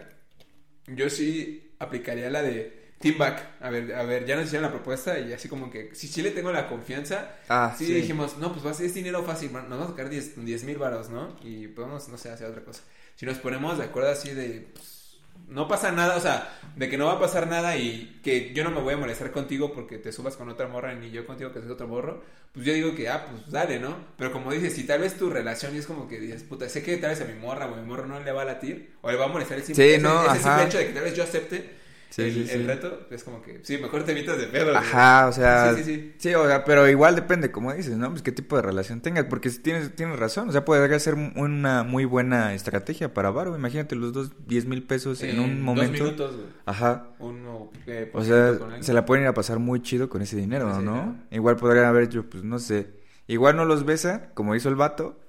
yo 0.87 1.09
sí 1.09 1.71
aplicaría 1.79 2.29
la 2.29 2.41
de 2.41 2.76
team 2.99 3.17
back. 3.17 3.41
A 3.61 3.69
ver, 3.69 3.93
a 3.93 4.03
ver, 4.03 4.25
ya 4.25 4.35
nos 4.35 4.45
hicieron 4.45 4.63
la 4.63 4.71
propuesta 4.71 5.19
y 5.19 5.33
así 5.33 5.47
como 5.49 5.69
que, 5.69 5.93
si 5.95 6.07
sí 6.07 6.21
le 6.21 6.31
tengo 6.31 6.51
la 6.51 6.67
confianza, 6.67 7.31
Ah, 7.49 7.75
sí, 7.77 7.85
sí. 7.85 7.93
dijimos, 7.93 8.37
no, 8.37 8.51
pues 8.53 8.65
va 8.65 8.71
a 8.71 8.73
ser 8.73 8.91
dinero 8.91 9.23
fácil, 9.23 9.51
nos 9.53 9.69
vamos 9.69 9.87
a 9.87 9.89
sacar 9.91 10.09
10 10.09 10.63
mil 10.63 10.77
varos, 10.77 11.09
¿no? 11.09 11.35
Y 11.43 11.67
podemos, 11.67 12.07
no 12.09 12.17
sé, 12.17 12.29
hacer 12.29 12.47
otra 12.47 12.63
cosa. 12.63 12.83
Si 13.15 13.25
nos 13.25 13.37
ponemos 13.37 13.77
de 13.77 13.85
acuerdo 13.85 14.09
así 14.11 14.29
de, 14.31 14.67
pues, 14.73 15.17
no 15.47 15.67
pasa 15.67 15.91
nada, 15.91 16.17
o 16.17 16.19
sea, 16.19 16.49
de 16.75 16.89
que 16.89 16.97
no 16.97 17.05
va 17.05 17.13
a 17.13 17.19
pasar 17.19 17.47
nada 17.47 17.77
y 17.77 18.19
que 18.23 18.53
yo 18.53 18.63
no 18.63 18.71
me 18.71 18.81
voy 18.81 18.95
a 18.95 18.97
molestar 18.97 19.31
contigo 19.31 19.73
porque 19.73 19.97
te 19.97 20.11
subas 20.11 20.35
con 20.35 20.49
otra 20.49 20.67
morra 20.67 20.93
ni 20.93 21.11
yo 21.11 21.25
contigo 21.25 21.51
que 21.53 21.61
soy 21.61 21.69
otro 21.71 21.87
morro, 21.87 22.23
pues 22.53 22.65
yo 22.65 22.73
digo 22.73 22.95
que, 22.95 23.07
ah, 23.09 23.27
pues 23.29 23.49
dale, 23.51 23.79
¿no? 23.79 23.95
Pero 24.17 24.31
como 24.31 24.51
dices, 24.51 24.73
si 24.73 24.83
tal 24.85 25.01
vez 25.01 25.15
tu 25.17 25.29
relación 25.29 25.75
es 25.75 25.85
como 25.85 26.07
que 26.07 26.19
dices, 26.19 26.43
puta, 26.43 26.67
sé 26.69 26.83
que 26.83 26.97
tal 26.97 27.11
vez 27.11 27.21
a 27.21 27.25
mi 27.25 27.33
morra 27.35 27.67
o 27.67 27.73
a 27.75 27.77
mi 27.77 27.85
morro 27.87 28.05
no 28.07 28.19
le 28.19 28.31
va 28.31 28.41
a 28.41 28.45
latir 28.45 28.95
o 29.01 29.11
le 29.11 29.17
va 29.17 29.25
a 29.25 29.27
molestar 29.29 29.57
el 29.57 29.63
simple, 29.63 29.85
Sí, 29.85 29.97
ese- 29.97 29.99
no, 29.99 30.25
ese 30.25 30.39
ajá. 30.39 30.41
simple 30.41 30.63
hecho 30.63 30.77
de 30.79 30.87
que 30.87 30.93
tal 30.93 31.03
vez 31.03 31.15
yo 31.15 31.23
acepte 31.23 31.77
Sí, 32.09 32.23
el, 32.23 32.47
sí, 32.47 32.51
el 32.53 32.65
reto, 32.65 33.07
es 33.11 33.23
como 33.23 33.41
que, 33.43 33.59
sí, 33.63 33.77
mejor 33.77 34.03
te 34.03 34.11
evitas 34.13 34.37
de 34.39 34.47
pedo. 34.47 34.65
güey. 34.71 34.77
Ajá, 34.77 35.27
o 35.27 35.31
sea, 35.31 35.75
Sí, 35.75 35.83
sí, 35.83 36.13
sí. 36.17 36.33
o 36.33 36.47
sea, 36.47 36.63
pero 36.65 36.87
igual 36.89 37.15
depende, 37.15 37.51
como 37.51 37.71
dices, 37.73 37.95
¿no? 37.97 38.09
Pues 38.09 38.23
qué 38.23 38.31
tipo 38.31 38.55
de 38.55 38.63
relación 38.63 39.01
tengas, 39.01 39.25
porque 39.25 39.49
tienes, 39.51 39.95
tienes 39.95 40.17
razón, 40.17 40.49
o 40.49 40.51
sea, 40.51 40.65
podría 40.65 40.97
ser 40.99 41.13
una 41.13 41.83
muy 41.83 42.05
buena 42.05 42.53
estrategia 42.55 43.13
para 43.13 43.29
Varo, 43.29 43.55
imagínate 43.55 43.95
los 43.95 44.13
dos 44.13 44.31
10 44.47 44.65
mil 44.65 44.83
pesos 44.83 45.21
en 45.21 45.39
un 45.39 45.57
dos 45.57 45.63
momento. 45.75 46.03
minutos, 46.05 46.35
güey. 46.35 46.47
Ajá. 46.65 47.07
Uno, 47.19 47.71
eh, 47.85 48.09
O 48.13 48.23
sea, 48.23 48.57
con 48.57 48.81
se 48.83 48.93
la 48.93 49.05
pueden 49.05 49.23
ir 49.25 49.27
a 49.29 49.33
pasar 49.35 49.59
muy 49.59 49.81
chido 49.81 50.09
con 50.09 50.21
ese 50.23 50.35
dinero, 50.37 50.67
¿no? 50.69 50.79
dinero. 50.79 51.15
Igual 51.31 51.57
podrían 51.57 51.85
haber 51.85 52.03
hecho, 52.03 52.27
pues 52.29 52.43
no 52.43 52.57
sé, 52.57 52.87
igual 53.27 53.55
no 53.55 53.65
los 53.65 53.85
besa, 53.85 54.29
como 54.33 54.55
hizo 54.55 54.69
el 54.69 54.75
vato, 54.75 55.19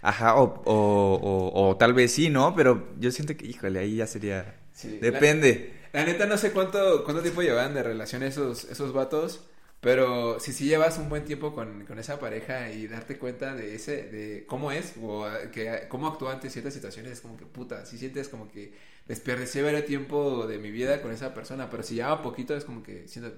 ajá, 0.00 0.36
o, 0.36 0.62
o, 0.64 1.14
o, 1.14 1.68
o 1.70 1.76
tal 1.76 1.92
vez 1.92 2.12
sí, 2.12 2.30
¿no? 2.30 2.54
Pero 2.54 2.88
yo 2.98 3.10
siento 3.10 3.36
que, 3.36 3.44
híjole, 3.46 3.80
ahí 3.80 3.96
ya 3.96 4.06
sería... 4.06 4.54
Sí, 4.72 4.98
Depende. 5.02 5.72
La, 5.72 5.77
la 5.92 6.04
neta 6.04 6.26
no 6.26 6.36
sé 6.38 6.52
cuánto, 6.52 7.04
cuánto 7.04 7.22
tiempo 7.22 7.42
llevan 7.42 7.74
de 7.74 7.82
relación 7.82 8.22
esos, 8.22 8.64
esos 8.64 8.92
vatos, 8.92 9.40
pero 9.80 10.40
si 10.40 10.52
sí 10.52 10.66
llevas 10.66 10.98
un 10.98 11.08
buen 11.08 11.24
tiempo 11.24 11.54
con, 11.54 11.84
con 11.86 11.98
esa 11.98 12.18
pareja 12.18 12.70
y 12.70 12.86
darte 12.88 13.18
cuenta 13.18 13.54
de 13.54 13.74
ese, 13.74 14.04
de 14.10 14.46
cómo 14.46 14.72
es, 14.72 14.94
o 15.00 15.24
a- 15.24 15.50
que 15.50 15.86
cómo 15.88 16.08
actúa 16.08 16.32
ante 16.32 16.50
ciertas 16.50 16.74
situaciones, 16.74 17.12
es 17.12 17.20
como 17.20 17.36
que 17.36 17.46
puta, 17.46 17.86
si 17.86 17.98
sientes 17.98 18.28
como 18.28 18.48
que 18.48 18.74
desperdicié 19.06 19.62
varios 19.62 19.84
tiempo 19.86 20.46
de 20.46 20.58
mi 20.58 20.70
vida 20.70 21.00
con 21.02 21.12
esa 21.12 21.32
persona, 21.34 21.70
pero 21.70 21.82
si 21.82 21.94
lleva 21.96 22.22
poquito 22.22 22.56
es 22.56 22.64
como 22.64 22.82
que 22.82 23.06
siento. 23.08 23.32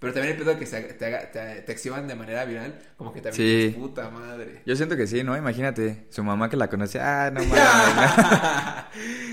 Pero 0.00 0.12
también 0.12 0.36
el 0.36 0.40
pedo 0.42 0.56
que 0.58 0.64
se, 0.64 0.80
te, 0.80 1.06
haga- 1.06 1.30
te, 1.32 1.62
te 1.62 1.72
exhiban 1.72 2.06
de 2.06 2.14
manera 2.14 2.44
viral, 2.44 2.78
como 2.96 3.12
que 3.12 3.20
también 3.20 3.34
Sí. 3.34 3.56
dices, 3.66 3.74
puta 3.74 4.08
madre. 4.10 4.62
Yo 4.64 4.76
siento 4.76 4.96
que 4.96 5.06
sí, 5.08 5.24
¿no? 5.24 5.36
Imagínate, 5.36 6.06
su 6.10 6.22
mamá 6.22 6.48
que 6.48 6.56
la 6.56 6.68
conoce, 6.68 7.00
ah, 7.00 7.30
no 7.32 7.40
mames. 7.44 8.10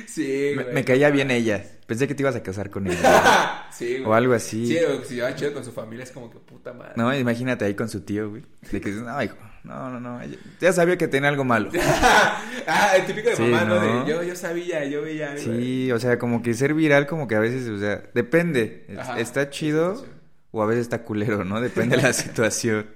sí, 0.08 0.54
me, 0.56 0.64
güey. 0.64 0.76
me 0.76 0.84
caía 0.86 1.10
bien 1.10 1.32
ella. 1.32 1.64
Pensé 1.86 2.08
que 2.08 2.16
te 2.16 2.24
ibas 2.24 2.36
a 2.36 2.42
casar 2.42 2.70
con 2.72 2.88
ella. 2.88 3.68
sí, 3.72 3.98
güey. 3.98 4.06
o 4.06 4.14
algo 4.16 4.34
así. 4.34 4.66
Sí, 4.68 4.78
o 4.84 5.04
si 5.04 5.20
va 5.20 5.36
chido 5.36 5.54
con 5.54 5.64
su 5.64 5.72
familia, 5.72 6.04
es 6.04 6.12
como 6.12 6.32
que 6.32 6.40
puta 6.40 6.74
madre. 6.74 6.94
No, 6.96 7.16
imagínate 7.16 7.66
ahí 7.66 7.76
con 7.76 7.88
su 7.90 8.02
tío, 8.02 8.30
güey. 8.32 8.42
De 8.72 8.82
que 8.82 8.90
dices, 8.90 9.04
no, 9.04 9.22
hijo, 9.22 9.38
no, 9.64 9.92
no, 9.92 10.00
no. 10.00 10.20
Ya 10.60 10.74
sabía 10.74 10.98
que 10.98 11.08
tenía 11.08 11.30
algo 11.30 11.44
malo. 11.44 11.70
ah, 12.68 12.94
el 12.96 13.06
típico 13.06 13.30
de 13.30 13.36
Sí, 13.36 13.44
mamá, 13.44 13.66
¿no? 13.66 13.76
¿no? 13.84 14.04
De 14.06 14.10
yo, 14.12 14.24
yo 14.24 14.36
sabía, 14.36 14.84
yo 14.86 15.04
veía. 15.04 15.38
Sí, 15.38 15.92
o 15.92 16.00
sea, 16.00 16.18
como 16.18 16.42
que 16.42 16.56
ser 16.56 16.74
viral, 16.74 17.06
como 17.06 17.28
que 17.28 17.36
a 17.36 17.40
veces, 17.40 17.68
o 17.70 17.78
sea, 17.78 18.02
depende. 18.16 18.86
Es- 18.88 18.98
Ajá. 18.98 19.20
Está 19.20 19.50
chido 19.52 20.04
o 20.56 20.64
a 20.64 20.66
veces 20.66 20.84
está 20.84 21.04
culero, 21.04 21.44
¿no? 21.44 21.60
Depende 21.60 21.98
de 21.98 22.02
la 22.04 22.14
situación. 22.14 22.88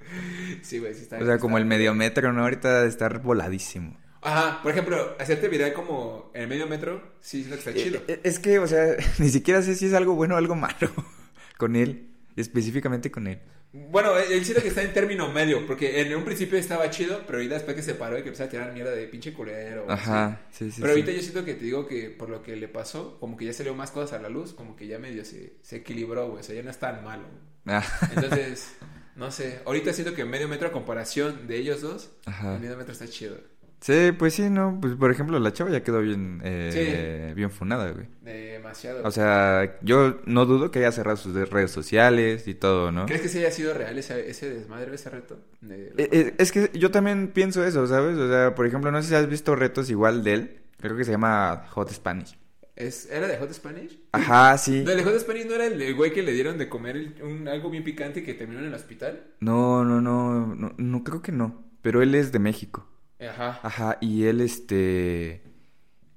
Sí, 0.62 0.78
güey, 0.78 0.92
sí 0.92 1.04
está. 1.04 1.18
O 1.18 1.24
sea, 1.24 1.38
como 1.38 1.56
el 1.56 1.64
mediometro, 1.64 2.34
¿no? 2.34 2.42
Ahorita 2.42 2.84
está 2.84 3.08
voladísimo. 3.08 3.96
Ajá, 4.20 4.60
por 4.62 4.72
ejemplo, 4.72 5.16
hacerte 5.18 5.48
viral 5.48 5.72
como 5.72 6.30
en 6.34 6.42
el 6.42 6.48
medio 6.48 6.66
metro, 6.66 7.14
sí, 7.20 7.42
siento 7.44 7.54
que 7.62 7.70
está 7.70 7.82
chido. 7.82 8.00
Eh, 8.00 8.04
eh, 8.08 8.20
Es 8.24 8.38
que, 8.38 8.58
o 8.58 8.66
sea, 8.66 8.94
ni 9.18 9.30
siquiera 9.30 9.62
sé 9.62 9.74
si 9.74 9.86
es 9.86 9.94
algo 9.94 10.14
bueno 10.14 10.34
o 10.34 10.38
algo 10.38 10.56
malo 10.56 10.90
con 11.56 11.76
él. 11.76 12.10
Específicamente 12.36 13.10
con 13.10 13.26
él. 13.26 13.40
Bueno, 13.72 14.16
él 14.18 14.44
siento 14.44 14.62
que 14.62 14.68
está 14.68 14.82
en 14.82 14.92
término 14.92 15.30
medio, 15.32 15.64
porque 15.64 16.00
en 16.00 16.14
un 16.16 16.24
principio 16.24 16.58
estaba 16.58 16.90
chido, 16.90 17.22
pero 17.24 17.38
ahorita 17.38 17.54
después 17.54 17.76
que 17.76 17.82
se 17.82 17.94
paró 17.94 18.18
y 18.18 18.22
que 18.22 18.28
empezó 18.28 18.44
a 18.44 18.48
tirar 18.48 18.72
mierda 18.72 18.90
de 18.90 19.06
pinche 19.06 19.32
culero. 19.32 19.86
así. 19.88 20.02
Ajá, 20.10 20.40
sí, 20.50 20.70
sí. 20.72 20.80
Pero 20.80 20.92
sí. 20.94 21.00
ahorita 21.00 21.12
yo 21.12 21.22
siento 21.22 21.44
que 21.44 21.54
te 21.54 21.64
digo 21.64 21.86
que 21.86 22.10
por 22.10 22.28
lo 22.30 22.42
que 22.42 22.56
le 22.56 22.66
pasó, 22.66 23.18
como 23.20 23.36
que 23.36 23.44
ya 23.44 23.52
salió 23.52 23.74
más 23.74 23.92
cosas 23.92 24.18
a 24.18 24.22
la 24.22 24.28
luz, 24.28 24.54
como 24.54 24.74
que 24.74 24.88
ya 24.88 24.98
medio 24.98 25.24
se, 25.24 25.54
se 25.62 25.76
equilibró, 25.76 26.28
güey, 26.30 26.40
o 26.40 26.42
sea, 26.42 26.56
ya 26.56 26.62
no 26.64 26.70
es 26.70 26.78
tan 26.78 27.04
malo. 27.04 27.24
Ah, 27.66 27.84
Entonces, 28.14 28.72
no 29.14 29.30
sé, 29.30 29.60
ahorita 29.64 29.92
siento 29.92 30.14
que 30.14 30.24
medio 30.24 30.48
metro 30.48 30.66
a 30.68 30.72
comparación 30.72 31.46
de 31.46 31.58
ellos 31.58 31.80
dos, 31.80 32.10
Ajá. 32.26 32.58
medio 32.58 32.76
metro 32.76 32.92
está 32.92 33.06
chido. 33.06 33.38
Sí, 33.80 34.12
pues 34.18 34.34
sí, 34.34 34.50
no. 34.50 34.78
Pues 34.80 34.94
por 34.94 35.10
ejemplo, 35.10 35.38
la 35.38 35.52
chava 35.52 35.70
ya 35.70 35.82
quedó 35.82 36.00
bien, 36.00 36.40
eh, 36.44 37.32
bien 37.34 37.50
funada, 37.50 37.90
güey. 37.92 38.06
Demasiado. 38.22 39.02
O 39.06 39.10
sea, 39.10 39.78
yo 39.82 40.20
no 40.26 40.44
dudo 40.44 40.70
que 40.70 40.80
haya 40.80 40.92
cerrado 40.92 41.16
sus 41.16 41.34
de- 41.34 41.46
redes 41.46 41.70
sociales 41.70 42.46
y 42.46 42.54
todo, 42.54 42.92
¿no? 42.92 43.06
¿Crees 43.06 43.22
que 43.22 43.28
sí 43.28 43.38
haya 43.38 43.50
sido 43.50 43.72
real 43.72 43.96
ese, 43.98 44.28
ese 44.28 44.50
desmadre, 44.52 44.94
ese 44.94 45.08
reto? 45.10 45.40
De- 45.62 45.94
Eh, 45.96 46.08
eh, 46.12 46.34
Es 46.38 46.52
que 46.52 46.70
yo 46.74 46.90
también 46.90 47.28
pienso 47.28 47.64
eso, 47.64 47.86
¿sabes? 47.86 48.16
O 48.18 48.28
sea, 48.28 48.54
por 48.54 48.66
ejemplo, 48.66 48.90
no 48.92 49.00
sé 49.02 49.08
si 49.08 49.14
has 49.14 49.28
visto 49.28 49.56
retos 49.56 49.88
igual 49.90 50.22
de 50.24 50.32
él. 50.34 50.60
Creo 50.78 50.96
que 50.96 51.04
se 51.04 51.12
llama 51.12 51.64
Hot 51.70 51.90
Spanish. 51.90 52.38
¿Es, 52.76 53.10
¿Era 53.10 53.28
de 53.28 53.36
Hot 53.38 53.52
Spanish? 53.52 53.98
Ajá, 54.12 54.56
sí. 54.56 54.82
No, 54.84 54.90
el 54.92 54.98
de 54.98 55.04
Hot 55.04 55.18
Spanish 55.20 55.46
no 55.46 55.54
era 55.54 55.66
el, 55.66 55.94
güey 55.94 56.12
que 56.12 56.22
le 56.22 56.32
dieron 56.32 56.56
de 56.58 56.68
comer 56.68 56.96
el- 56.96 57.14
un, 57.22 57.48
algo 57.48 57.68
bien 57.70 57.84
picante 57.84 58.20
y 58.20 58.22
que 58.24 58.34
terminó 58.34 58.60
en 58.60 58.66
el 58.66 58.74
hospital. 58.74 59.22
No, 59.40 59.84
no, 59.84 60.00
no, 60.00 60.54
no, 60.54 60.72
no 60.76 61.04
creo 61.04 61.20
que 61.22 61.32
no. 61.32 61.64
Pero 61.82 62.02
él 62.02 62.14
es 62.14 62.30
de 62.32 62.38
México. 62.38 62.86
Ajá. 63.28 63.60
Ajá, 63.62 63.98
y 64.00 64.24
él 64.24 64.40
este... 64.40 65.42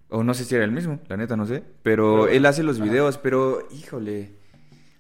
O 0.10 0.24
no 0.24 0.34
sé 0.36 0.46
si 0.46 0.54
era 0.56 0.64
el 0.64 0.72
mismo, 0.72 1.00
la 1.08 1.18
neta 1.18 1.36
no 1.36 1.46
sé. 1.48 1.64
Pero 1.82 2.28
él 2.28 2.46
hace 2.46 2.62
los 2.64 2.78
ajá. 2.78 2.86
videos, 2.86 3.18
pero 3.18 3.68
híjole. 3.72 4.36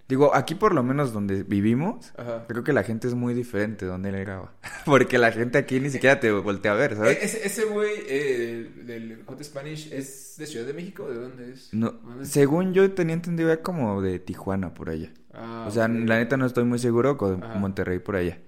Digo, 0.09 0.35
aquí 0.35 0.53
por 0.55 0.73
lo 0.75 0.83
menos 0.83 1.13
donde 1.13 1.43
vivimos, 1.43 2.11
Ajá. 2.17 2.45
creo 2.47 2.63
que 2.63 2.73
la 2.73 2.83
gente 2.83 3.07
es 3.07 3.13
muy 3.13 3.33
diferente 3.33 3.85
donde 3.85 4.09
él 4.09 4.19
graba. 4.19 4.53
Porque 4.85 5.17
la 5.17 5.31
gente 5.31 5.57
aquí 5.57 5.79
ni 5.79 5.89
siquiera 5.89 6.19
te 6.19 6.31
voltea 6.31 6.73
a 6.73 6.75
ver, 6.75 6.91
E- 6.91 6.95
¿sabes? 6.95 7.17
Ese, 7.23 7.47
ese 7.47 7.65
güey 7.65 7.91
eh, 8.07 8.69
del, 8.85 9.23
Hot 9.25 9.41
Spanish 9.43 9.91
es 9.93 10.35
de 10.37 10.45
Ciudad 10.45 10.65
de 10.65 10.73
México, 10.73 11.07
¿de 11.09 11.15
dónde 11.15 11.53
es? 11.53 11.73
No, 11.73 11.91
¿Dónde 11.91 12.23
es? 12.23 12.29
según 12.29 12.73
yo 12.73 12.91
tenía 12.91 13.13
entendido 13.15 13.49
era 13.51 13.61
como 13.61 14.01
de 14.01 14.19
Tijuana 14.19 14.73
por 14.73 14.89
allá. 14.89 15.11
Ah, 15.33 15.65
O 15.67 15.71
sea, 15.71 15.87
la 15.87 16.17
neta 16.17 16.37
no 16.37 16.45
estoy 16.47 16.65
muy 16.65 16.79
seguro 16.79 17.17
con 17.17 17.41
Ajá. 17.43 17.55
Monterrey 17.55 17.99
por 17.99 18.15
allá. 18.17 18.39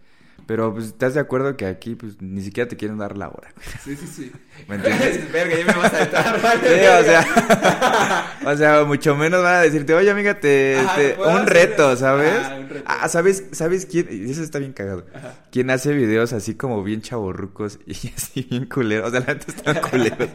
Pero 0.47 0.73
pues 0.73 0.85
estás 0.87 1.13
de 1.15 1.19
acuerdo 1.19 1.57
que 1.57 1.65
aquí 1.65 1.95
pues 1.95 2.21
ni 2.21 2.41
siquiera 2.41 2.67
te 2.67 2.77
quieren 2.77 2.97
dar 2.97 3.17
la 3.17 3.29
hora. 3.29 3.49
Sí, 3.83 3.95
sí, 3.95 4.07
sí. 4.07 4.31
¿Me 4.67 4.75
entiendes? 4.75 5.31
Verga, 5.33 5.55
ya 5.57 5.65
me 5.65 5.73
vas 5.73 5.93
a 5.93 6.37
vale, 6.37 6.61
Sí, 6.69 6.85
o 6.85 7.03
sea, 7.03 8.35
o 8.45 8.57
sea, 8.57 8.83
mucho 8.85 9.15
menos 9.15 9.43
van 9.43 9.55
a 9.55 9.61
decirte, 9.61 9.93
oye 9.93 10.09
amiga, 10.09 10.39
te, 10.39 10.77
Ajá, 10.79 11.01
este, 11.01 11.15
¿puedo 11.15 11.29
un 11.31 11.35
hacer- 11.37 11.49
reto, 11.53 11.95
¿sabes? 11.97 12.33
Ah, 12.43 12.57
un 12.59 12.69
reto. 12.69 12.83
Ah, 12.87 13.09
¿sabes, 13.09 13.43
sabes 13.51 13.85
quién? 13.85 14.07
Y 14.11 14.31
Eso 14.31 14.41
está 14.43 14.59
bien 14.59 14.73
cagado. 14.73 15.05
Ajá. 15.13 15.33
¿Quién 15.51 15.69
hace 15.69 15.93
videos 15.93 16.33
así 16.33 16.55
como 16.55 16.83
bien 16.83 17.01
chavorrucos 17.01 17.79
y 17.85 17.93
así 18.15 18.47
bien 18.49 18.65
culeros? 18.65 19.09
O 19.09 19.11
sea, 19.11 19.19
la 19.21 19.33
neta 19.33 19.45
están 19.47 19.81
culeros. 19.89 20.29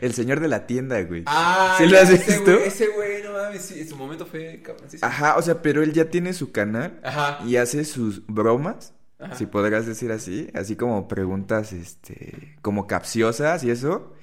El 0.00 0.14
señor 0.14 0.40
de 0.40 0.48
la 0.48 0.66
tienda, 0.66 1.02
güey. 1.02 1.24
Ah, 1.26 1.74
¿Sí 1.78 1.86
lo 1.86 1.98
has 1.98 2.08
ese 2.10 2.32
visto? 2.36 2.52
güey- 2.52 2.66
Ese 2.66 2.86
güey, 2.88 3.22
no 3.22 3.32
mames, 3.32 3.62
sí, 3.62 3.80
en 3.80 3.88
su 3.88 3.96
momento 3.96 4.24
fue 4.26 4.60
cabrón. 4.64 4.88
sí. 4.88 4.98
Ajá, 5.02 5.36
o 5.36 5.42
sea, 5.42 5.60
pero 5.62 5.82
él 5.82 5.92
ya 5.92 6.06
tiene 6.06 6.32
su 6.32 6.52
canal 6.52 7.00
Ajá. 7.04 7.40
y 7.46 7.56
hace 7.56 7.84
sus 7.84 8.26
bromas, 8.26 8.93
Ajá. 9.18 9.36
si 9.36 9.46
podrás 9.46 9.86
decir 9.86 10.12
así, 10.12 10.50
así 10.54 10.76
como 10.76 11.08
preguntas, 11.08 11.72
este, 11.72 12.56
como 12.62 12.86
capciosas 12.86 13.64
y 13.64 13.70
eso. 13.70 14.14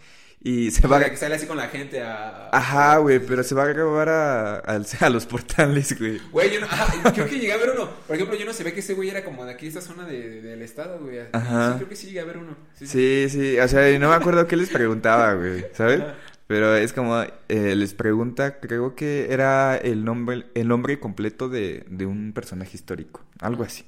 Y 0.43 0.71
se 0.71 0.87
va 0.87 0.97
a... 0.97 1.09
que 1.09 1.17
sale 1.17 1.35
así 1.35 1.45
con 1.45 1.57
la 1.57 1.67
gente 1.67 2.01
a... 2.01 2.49
Ajá, 2.51 2.97
güey, 2.97 3.19
pero 3.19 3.43
se 3.43 3.53
va 3.53 3.63
a 3.63 3.67
grabar 3.67 4.09
a, 4.09 4.55
a, 4.57 4.81
a 5.05 5.09
los 5.09 5.25
portales, 5.25 5.97
güey. 5.97 6.19
Güey, 6.31 6.53
yo 6.53 6.59
no, 6.59 6.65
ajá, 6.65 7.13
creo 7.13 7.27
que 7.27 7.39
llegué 7.39 7.53
a 7.53 7.57
ver 7.57 7.71
uno. 7.75 7.89
Por 8.07 8.15
ejemplo, 8.15 8.37
yo 8.37 8.45
no 8.45 8.53
sabía 8.53 8.73
que 8.73 8.79
ese 8.79 8.93
güey 8.93 9.09
era 9.09 9.23
como 9.23 9.45
de 9.45 9.51
aquí, 9.51 9.67
esta 9.67 9.81
zona 9.81 10.05
de, 10.05 10.41
del 10.41 10.61
estado, 10.61 10.99
güey. 10.99 11.19
Ajá. 11.31 11.73
Sí, 11.73 11.77
creo 11.77 11.89
que 11.89 11.95
sí 11.95 12.07
llegué 12.07 12.21
a 12.21 12.25
ver 12.25 12.37
uno. 12.37 12.57
Sí, 12.73 12.87
Sí, 12.87 13.27
sí, 13.29 13.59
o 13.59 13.67
sea, 13.67 13.91
y 13.91 13.99
no 13.99 14.09
me 14.09 14.15
acuerdo 14.15 14.47
qué 14.47 14.55
les 14.55 14.69
preguntaba, 14.69 15.33
güey, 15.33 15.65
¿sabes? 15.73 16.01
Pero 16.47 16.75
es 16.75 16.91
como, 16.91 17.21
eh, 17.21 17.75
les 17.75 17.93
pregunta, 17.93 18.59
creo 18.59 18.93
que 18.93 19.27
era 19.31 19.77
el 19.77 20.03
nombre, 20.03 20.47
el 20.53 20.67
nombre 20.67 20.99
completo 20.99 21.47
de, 21.47 21.85
de 21.87 22.05
un 22.05 22.33
personaje 22.33 22.71
histórico, 22.75 23.23
algo 23.39 23.63
así. 23.63 23.85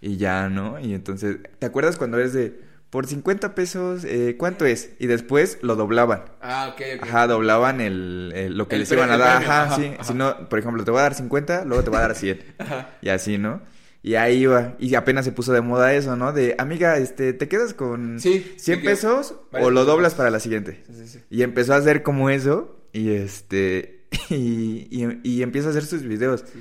Y 0.00 0.16
ya, 0.16 0.48
¿no? 0.48 0.78
Y 0.80 0.94
entonces, 0.94 1.38
¿te 1.58 1.66
acuerdas 1.66 1.96
cuando 1.96 2.18
eres 2.18 2.32
de, 2.32 2.60
por 2.90 3.06
50 3.06 3.54
pesos, 3.54 4.04
eh, 4.04 4.36
¿cuánto 4.38 4.64
es? 4.66 4.90
Y 4.98 5.06
después 5.06 5.58
lo 5.62 5.74
doblaban. 5.76 6.24
Ah, 6.40 6.70
ok, 6.72 6.82
ok. 6.98 7.02
Ajá, 7.08 7.26
doblaban 7.26 7.80
el, 7.80 8.32
el- 8.34 8.56
lo 8.56 8.68
que 8.68 8.76
El 8.76 8.82
les 8.82 8.92
iban 8.92 9.10
a 9.10 9.16
dar. 9.16 9.42
Ajá, 9.42 9.62
ajá, 9.64 9.76
sí. 9.76 9.86
ajá. 9.94 10.04
Si 10.04 10.14
no, 10.14 10.48
por 10.48 10.58
ejemplo, 10.58 10.84
te 10.84 10.90
voy 10.90 11.00
a 11.00 11.04
dar 11.04 11.14
50, 11.14 11.64
luego 11.64 11.82
te 11.82 11.90
voy 11.90 11.98
a 11.98 12.02
dar 12.02 12.14
100. 12.14 12.40
Ajá. 12.58 12.90
Y 13.02 13.08
así, 13.08 13.38
¿no? 13.38 13.62
Y 14.02 14.14
ahí 14.14 14.42
iba. 14.42 14.76
Y 14.78 14.94
apenas 14.94 15.24
se 15.24 15.32
puso 15.32 15.52
de 15.52 15.62
moda 15.62 15.92
eso, 15.94 16.14
¿no? 16.14 16.32
De, 16.32 16.54
amiga, 16.58 16.96
este, 16.98 17.32
¿te 17.32 17.48
quedas 17.48 17.74
con 17.74 18.20
Sí. 18.20 18.54
100 18.56 18.78
me 18.78 18.82
quedo- 18.84 18.90
pesos 18.92 19.34
o 19.52 19.70
lo 19.70 19.84
doblas 19.84 20.14
para 20.14 20.30
la 20.30 20.38
siguiente? 20.38 20.84
Sí, 20.86 20.92
sí, 20.94 21.08
sí. 21.08 21.20
Y 21.28 21.42
empezó 21.42 21.72
a 21.74 21.78
hacer 21.78 22.02
como 22.04 22.30
eso. 22.30 22.78
Y 22.92 23.10
este. 23.10 23.94
Y, 24.30 24.86
y, 24.90 25.20
y 25.24 25.42
empieza 25.42 25.68
a 25.68 25.70
hacer 25.72 25.84
sus 25.84 26.02
videos. 26.04 26.44
Sí. 26.52 26.60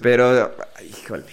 Pero, 0.00 0.54
híjole. 0.88 1.24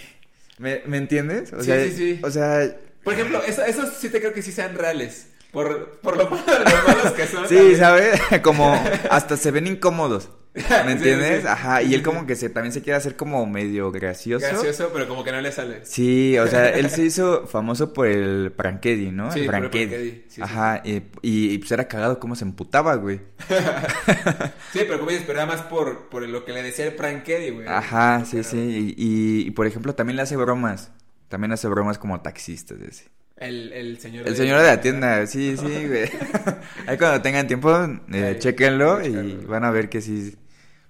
¿Me, 0.62 0.82
me 0.86 0.98
entiendes? 0.98 1.52
O 1.54 1.60
Sí, 1.60 1.66
sea, 1.66 1.84
sí, 1.86 1.92
sí. 1.92 2.20
O 2.24 2.30
sea, 2.30 2.74
Por 3.04 3.16
ejemplo, 3.16 3.42
eso- 3.46 3.66
esos 3.66 3.94
sí 3.96 4.10
te 4.10 4.20
creo 4.20 4.32
que 4.34 4.44
sí 4.44 4.52
sean 4.52 4.76
reales. 4.76 5.26
Por, 5.52 6.00
por 6.00 6.18
lo, 6.18 6.30
malo, 6.30 6.44
lo 6.46 6.88
malos 6.88 7.12
que 7.14 7.28
son. 7.28 7.48
sí. 7.48 7.76
¿sabes? 7.76 8.20
Como 8.44 8.74
hasta 9.10 9.36
se 9.38 9.52
ven 9.52 9.68
incómodos. 9.68 10.30
¿Me 10.54 10.92
entiendes? 10.92 11.42
sí. 11.42 11.48
Ajá. 11.48 11.82
Y 11.82 11.94
él 11.94 12.04
como 12.04 12.26
que 12.26 12.36
se, 12.36 12.50
también 12.50 12.74
se 12.74 12.82
quiere 12.82 12.98
hacer 12.98 13.16
como 13.16 13.46
medio 13.46 13.90
gracioso. 13.90 14.46
Gracioso, 14.46 14.90
pero 14.92 15.08
como 15.08 15.24
que 15.24 15.32
no 15.32 15.40
le 15.40 15.52
sale. 15.52 15.86
Sí, 15.86 16.38
o 16.38 16.48
sea, 16.48 16.70
él 16.70 16.90
se 16.90 17.04
hizo 17.04 17.48
famoso 17.48 17.94
por 17.94 18.08
el 18.08 18.52
Prankedy, 18.52 19.12
¿no? 19.12 19.32
Sí, 19.32 19.40
el 19.40 19.46
por 19.46 19.56
el 19.56 19.62
Prankedy. 19.62 19.88
Prankedy, 19.88 20.12
sí, 20.28 20.36
sí, 20.36 20.42
Ajá, 20.42 20.82
y, 20.84 20.96
y, 21.22 21.52
y, 21.54 21.58
pues 21.58 21.72
era 21.72 21.88
cagado 21.88 22.20
cómo 22.20 22.36
se 22.36 22.44
emputaba, 22.44 22.96
güey. 22.96 23.22
Sí, 24.74 24.80
pero 24.88 25.00
como 25.00 25.12
dices, 25.12 25.26
pero 25.28 25.40
era 25.40 25.46
más 25.46 25.62
por, 25.64 26.10
por 26.10 26.28
lo 26.28 26.46
que 26.46 26.54
le 26.54 26.64
decía 26.64 26.86
el 26.86 26.96
Prankedy, 26.96 27.50
güey. 27.52 27.68
Ajá, 27.68 28.24
sí, 28.26 28.44
sí. 28.44 28.58
Y, 28.58 29.04
y, 29.06 29.48
y, 29.48 29.52
por 29.52 29.68
ejemplo, 29.68 29.96
también 29.96 30.16
le 30.18 30.24
hace 30.24 30.36
bromas. 30.36 30.92
También 31.30 31.52
hace 31.54 31.68
bromas 31.68 31.98
como 31.98 32.22
taxistas, 32.22 32.80
ese. 32.82 33.10
El, 33.42 33.74
el 33.74 33.98
señor 34.00 34.28
El 34.28 34.36
señor 34.36 34.60
de 34.62 34.68
la 34.68 34.80
tienda, 34.82 35.26
sí, 35.28 35.58
sí, 35.58 35.64
güey. 35.88 36.10
Ahí 36.88 36.98
cuando 36.98 37.22
tengan 37.22 37.48
tiempo, 37.48 37.72
eh, 38.14 38.24
Ahí, 38.24 38.40
chéquenlo 38.40 39.06
y 39.06 39.36
van 39.46 39.64
a 39.64 39.72
ver 39.72 39.90
que 39.90 40.00
sí, 40.02 40.36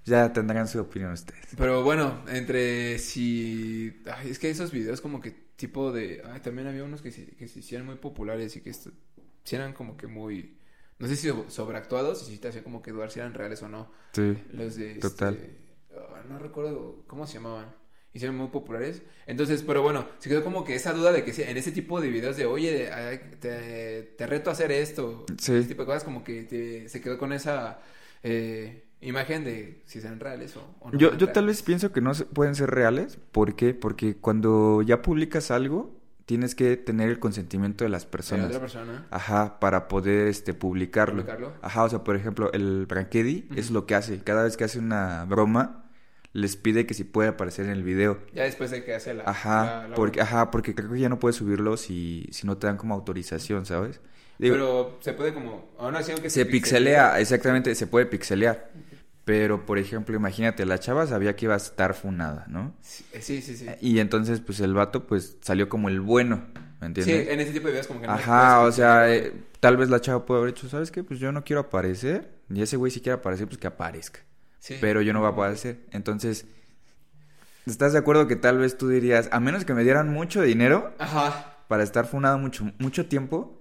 ya 0.06 0.32
tendrán 0.34 0.68
su 0.68 0.80
opinión 0.80 1.14
ustedes. 1.14 1.48
Pero 1.58 1.84
bueno, 1.84 2.24
entre 2.28 3.00
si... 3.00 4.02
Ay, 4.14 4.30
es 4.32 4.40
que 4.40 4.50
esos 4.50 4.72
videos 4.72 5.00
como 5.02 5.22
que 5.22 5.32
tipo 5.56 5.92
de... 5.92 6.22
Ay, 6.26 6.42
también 6.42 6.68
había 6.68 6.84
unos 6.84 7.02
que, 7.02 7.12
se- 7.12 7.28
que 7.36 7.48
se 7.48 7.60
hicieron 7.60 7.88
muy 7.88 7.96
populares 7.96 8.56
y 8.58 8.62
que 8.62 8.74
sí 8.74 8.90
eran 9.56 9.74
como 9.74 9.96
que 9.98 10.08
muy... 10.08 10.58
No 11.00 11.08
sé 11.08 11.16
si 11.16 11.28
so- 11.30 11.46
sobreactuados 11.50 12.28
y 12.28 12.34
si 12.34 12.38
te 12.40 12.50
hacía 12.50 12.64
como 12.64 12.82
que 12.82 12.92
dudar 12.92 13.12
si 13.12 13.20
eran 13.20 13.34
reales 13.34 13.62
o 13.64 13.70
no. 13.70 13.92
Sí. 14.14 14.38
Los 14.52 14.76
de... 14.76 14.96
Total. 14.96 15.36
este, 15.36 15.58
ah, 15.96 16.24
no 16.30 16.38
recuerdo 16.38 17.04
cómo 17.08 17.26
se 17.26 17.36
llamaban. 17.36 17.74
Hicieron 18.14 18.36
muy 18.36 18.48
populares. 18.50 19.02
Entonces, 19.26 19.64
pero 19.66 19.82
bueno, 19.82 20.06
se 20.20 20.28
quedó 20.30 20.44
como 20.44 20.64
que 20.66 20.76
esa 20.76 20.92
duda 20.92 21.12
de 21.14 21.24
que 21.24 21.32
en 21.50 21.56
ese 21.58 21.72
tipo 21.72 22.02
de 22.02 22.10
videos 22.10 22.36
de, 22.36 22.46
oye, 22.46 22.90
te, 23.40 24.02
te 24.18 24.28
reto 24.28 24.50
a 24.50 24.54
hacer 24.54 24.72
esto. 24.72 25.26
Sí. 25.38 25.54
Ese 25.54 25.68
tipo 25.70 25.84
de 25.84 25.86
cosas 25.86 26.04
como 26.04 26.24
que 26.24 26.44
te- 26.44 26.90
se 26.90 27.00
quedó 27.02 27.18
con 27.18 27.32
esa 27.32 27.80
eh, 28.24 28.84
imagen 29.02 29.44
de 29.46 29.82
si 29.86 30.02
sean 30.02 30.20
reales 30.20 30.56
o, 30.58 30.76
o 30.82 30.92
no. 30.92 30.98
Yo, 31.00 31.16
yo 31.18 31.30
tal 31.30 31.48
vez 31.48 31.62
pienso 31.64 31.92
que 31.92 32.02
no 32.02 32.14
se- 32.14 32.26
pueden 32.26 32.56
ser 32.56 32.70
reales. 32.70 33.18
¿Por 33.32 33.56
qué? 33.56 33.74
Porque 33.74 34.18
cuando 34.18 34.82
ya 34.82 35.02
publicas 35.02 35.50
algo, 35.50 35.98
tienes 36.26 36.54
que 36.54 36.76
tener 36.78 37.10
el 37.10 37.20
consentimiento 37.20 37.84
de 37.86 37.90
las 37.90 38.04
De 38.04 38.08
la 38.08 38.12
personas. 38.12 38.46
otra 38.48 38.60
persona. 38.60 39.08
Ajá, 39.10 39.60
para 39.60 39.88
poder 39.88 40.28
este 40.28 40.54
publicarlo. 40.54 41.16
Publicarlo. 41.24 41.54
Ajá, 41.62 41.84
o 41.86 41.90
sea, 41.90 42.04
por 42.04 42.16
ejemplo, 42.18 42.52
el 42.54 42.86
Prankedy 42.90 43.48
es 43.56 43.72
lo 43.72 43.86
que 43.86 43.96
hace. 43.96 44.20
Cada 44.20 44.44
vez 44.44 44.58
que 44.58 44.66
hace 44.66 44.80
una 44.80 45.24
broma, 45.26 45.86
les 46.34 46.56
pide 46.56 46.86
que 46.86 46.94
si 46.94 47.04
puede 47.04 47.30
aparecer 47.30 47.66
en 47.66 47.72
el 47.72 47.84
video. 47.84 48.20
Ya 48.34 48.44
después 48.44 48.72
de 48.72 48.84
que 48.84 48.94
hace 48.96 49.14
la... 49.14 49.24
Ajá, 49.24 49.66
la- 49.84 49.88
la 49.90 49.96
porque, 49.96 50.22
ajá, 50.22 50.52
porque 50.52 50.74
creo 50.76 50.92
que 50.92 51.00
ya 51.00 51.10
no 51.10 51.20
puedes 51.20 51.36
subirlo 51.36 51.78
si, 51.78 52.28
si 52.32 52.48
no 52.48 52.58
te 52.58 52.68
dan 52.68 52.78
como 52.78 52.94
autorización, 52.94 53.66
¿sabes? 53.66 54.00
Digo, 54.40 54.56
Pero 54.56 54.98
se 55.02 55.14
puede 55.14 55.34
como... 55.34 55.70
Aún 55.78 55.96
así, 55.96 56.12
aunque 56.12 56.30
se 56.30 56.46
pixelea, 56.46 57.20
exactamente, 57.20 57.76
se 57.76 57.86
puede 57.88 58.06
pixelear. 58.06 58.72
Pero, 59.24 59.66
por 59.68 59.78
ejemplo, 59.78 60.16
imagínate, 60.16 60.66
la 60.66 60.80
chava 60.80 61.06
sabía 61.06 61.36
que 61.36 61.46
iba 61.46 61.54
a 61.54 61.58
estar 61.58 61.94
funada, 61.94 62.46
¿no? 62.48 62.74
Sí, 62.82 63.04
sí, 63.22 63.42
sí. 63.42 63.56
sí. 63.56 63.68
Y 63.80 64.00
entonces, 64.00 64.42
pues, 64.42 64.60
el 64.62 64.74
vato, 64.74 65.06
pues, 65.06 65.38
salió 65.42 65.70
como 65.70 65.90
el 65.90 66.02
bueno, 66.02 66.48
¿me 66.56 66.88
Sí, 66.88 66.88
entiendes? 66.88 67.28
en 67.30 67.40
ese 67.40 67.52
tipo 67.52 67.68
de 67.68 67.74
videos 67.74 67.88
como 67.88 68.02
que 68.02 68.08
no 68.08 68.14
Ajá, 68.14 68.62
o 68.62 68.72
sea, 68.72 69.14
eh, 69.14 69.32
tal 69.60 69.78
vez 69.78 69.90
la 69.90 70.02
chava 70.02 70.26
puede 70.26 70.42
haber 70.42 70.54
dicho, 70.56 70.68
¿sabes 70.70 70.90
qué? 70.92 71.04
Pues 71.04 71.20
yo 71.20 71.32
no 71.32 71.44
quiero 71.44 71.60
aparecer. 71.62 72.32
Y 72.50 72.62
ese 72.64 72.78
güey 72.78 72.92
si 72.92 73.00
quiere 73.00 73.18
aparecer, 73.20 73.48
pues 73.48 73.60
que 73.60 73.68
aparezca. 73.68 74.22
Sí. 74.62 74.78
Pero 74.80 75.02
yo 75.02 75.12
no 75.12 75.20
voy 75.20 75.30
a 75.30 75.36
poder 75.36 75.52
hacer. 75.54 75.80
Entonces, 75.92 76.46
¿estás 77.66 77.94
de 77.94 78.00
acuerdo 78.00 78.28
que 78.28 78.36
tal 78.36 78.58
vez 78.60 78.78
tú 78.78 78.88
dirías, 78.90 79.28
a 79.32 79.40
menos 79.40 79.66
que 79.66 79.74
me 79.74 79.84
dieran 79.84 80.10
mucho 80.10 80.42
dinero 80.42 80.94
Ajá. 81.00 81.58
para 81.68 81.84
estar 81.84 82.06
funado 82.06 82.38
mucho, 82.38 82.72
mucho 82.80 83.08
tiempo, 83.08 83.58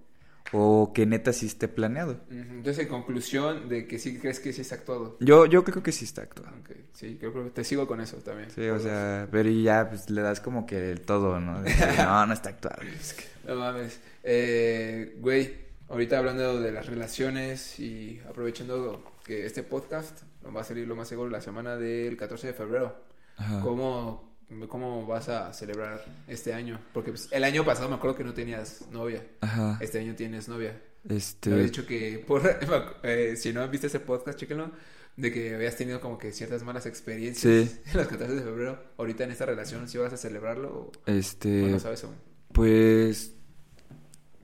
o 0.52 0.92
que 0.92 1.06
neta 1.06 1.32
sí 1.32 1.46
esté 1.46 1.68
planeado? 1.68 2.20
Entonces, 2.30 2.84
en 2.84 2.88
conclusión 2.88 3.68
de 3.68 3.86
que 3.86 3.98
sí 3.98 4.18
crees 4.18 4.40
que 4.40 4.52
sí 4.52 4.60
está 4.60 4.74
actuado. 4.76 5.16
Yo, 5.20 5.46
yo 5.46 5.64
creo 5.64 5.82
que 5.82 5.90
sí 5.92 6.04
está 6.04 6.22
actuado. 6.22 6.52
Sí, 6.92 7.18
yo 7.20 7.32
creo 7.32 7.44
que 7.44 7.50
te 7.50 7.64
sigo 7.64 7.86
con 7.86 8.00
eso 8.00 8.18
también. 8.18 8.50
Sí, 8.50 8.68
o 8.68 8.78
sea, 8.78 9.26
pero 9.30 9.48
y 9.48 9.62
ya 9.62 9.88
pues, 9.88 10.10
le 10.10 10.20
das 10.22 10.40
como 10.40 10.66
que 10.66 10.92
el 10.92 11.00
todo, 11.00 11.40
¿no? 11.40 11.62
De 11.62 11.72
que, 11.74 11.86
no, 12.02 12.26
no 12.26 12.32
está 12.34 12.50
actuado. 12.50 12.82
Es 12.82 13.14
que- 13.14 13.24
No 13.46 13.54
mames. 13.56 14.00
Eh, 14.22 15.16
güey, 15.18 15.54
ahorita 15.88 16.18
hablando 16.18 16.60
de 16.60 16.72
las 16.72 16.86
relaciones 16.86 17.78
y 17.80 18.20
aprovechando 18.28 19.02
que 19.24 19.46
este 19.46 19.62
podcast 19.62 20.22
va 20.54 20.60
a 20.62 20.64
salir 20.64 20.86
lo 20.88 20.96
más 20.96 21.08
seguro 21.08 21.30
la 21.30 21.40
semana 21.40 21.76
del 21.76 22.16
14 22.16 22.48
de 22.48 22.52
febrero. 22.54 22.96
Ajá. 23.36 23.60
¿Cómo, 23.60 24.36
¿Cómo 24.68 25.06
vas 25.06 25.28
a 25.28 25.52
celebrar 25.52 26.04
este 26.26 26.52
año? 26.52 26.80
Porque 26.92 27.10
pues, 27.10 27.28
el 27.30 27.44
año 27.44 27.64
pasado 27.64 27.88
me 27.88 27.94
acuerdo 27.96 28.16
que 28.16 28.24
no 28.24 28.34
tenías 28.34 28.86
novia. 28.90 29.24
Ajá. 29.40 29.78
Este 29.80 29.98
año 30.00 30.14
tienes 30.14 30.48
novia. 30.48 30.80
Este. 31.08 31.48
Te 31.50 31.52
había 31.54 31.64
dicho 31.64 31.86
que, 31.86 32.22
por, 32.26 32.42
eh, 33.02 33.34
si 33.36 33.52
no 33.52 33.66
viste 33.68 33.86
ese 33.86 34.00
podcast, 34.00 34.38
chéquenlo, 34.38 34.70
de 35.16 35.32
que 35.32 35.54
habías 35.54 35.76
tenido 35.76 36.00
como 36.00 36.18
que 36.18 36.32
ciertas 36.32 36.62
malas 36.62 36.86
experiencias 36.86 37.68
Sí. 37.70 37.80
en 37.90 37.96
los 37.96 38.06
14 38.06 38.34
de 38.34 38.42
febrero. 38.42 38.82
Ahorita 38.98 39.24
en 39.24 39.30
esta 39.30 39.46
relación, 39.46 39.88
si 39.88 39.98
vas 39.98 40.12
a 40.12 40.16
celebrarlo 40.16 40.68
o, 40.68 40.80
o 40.88 40.92
Este. 41.06 41.48
no 41.48 41.78
sabes 41.78 42.04
aún. 42.04 42.14
Pues. 42.52 43.34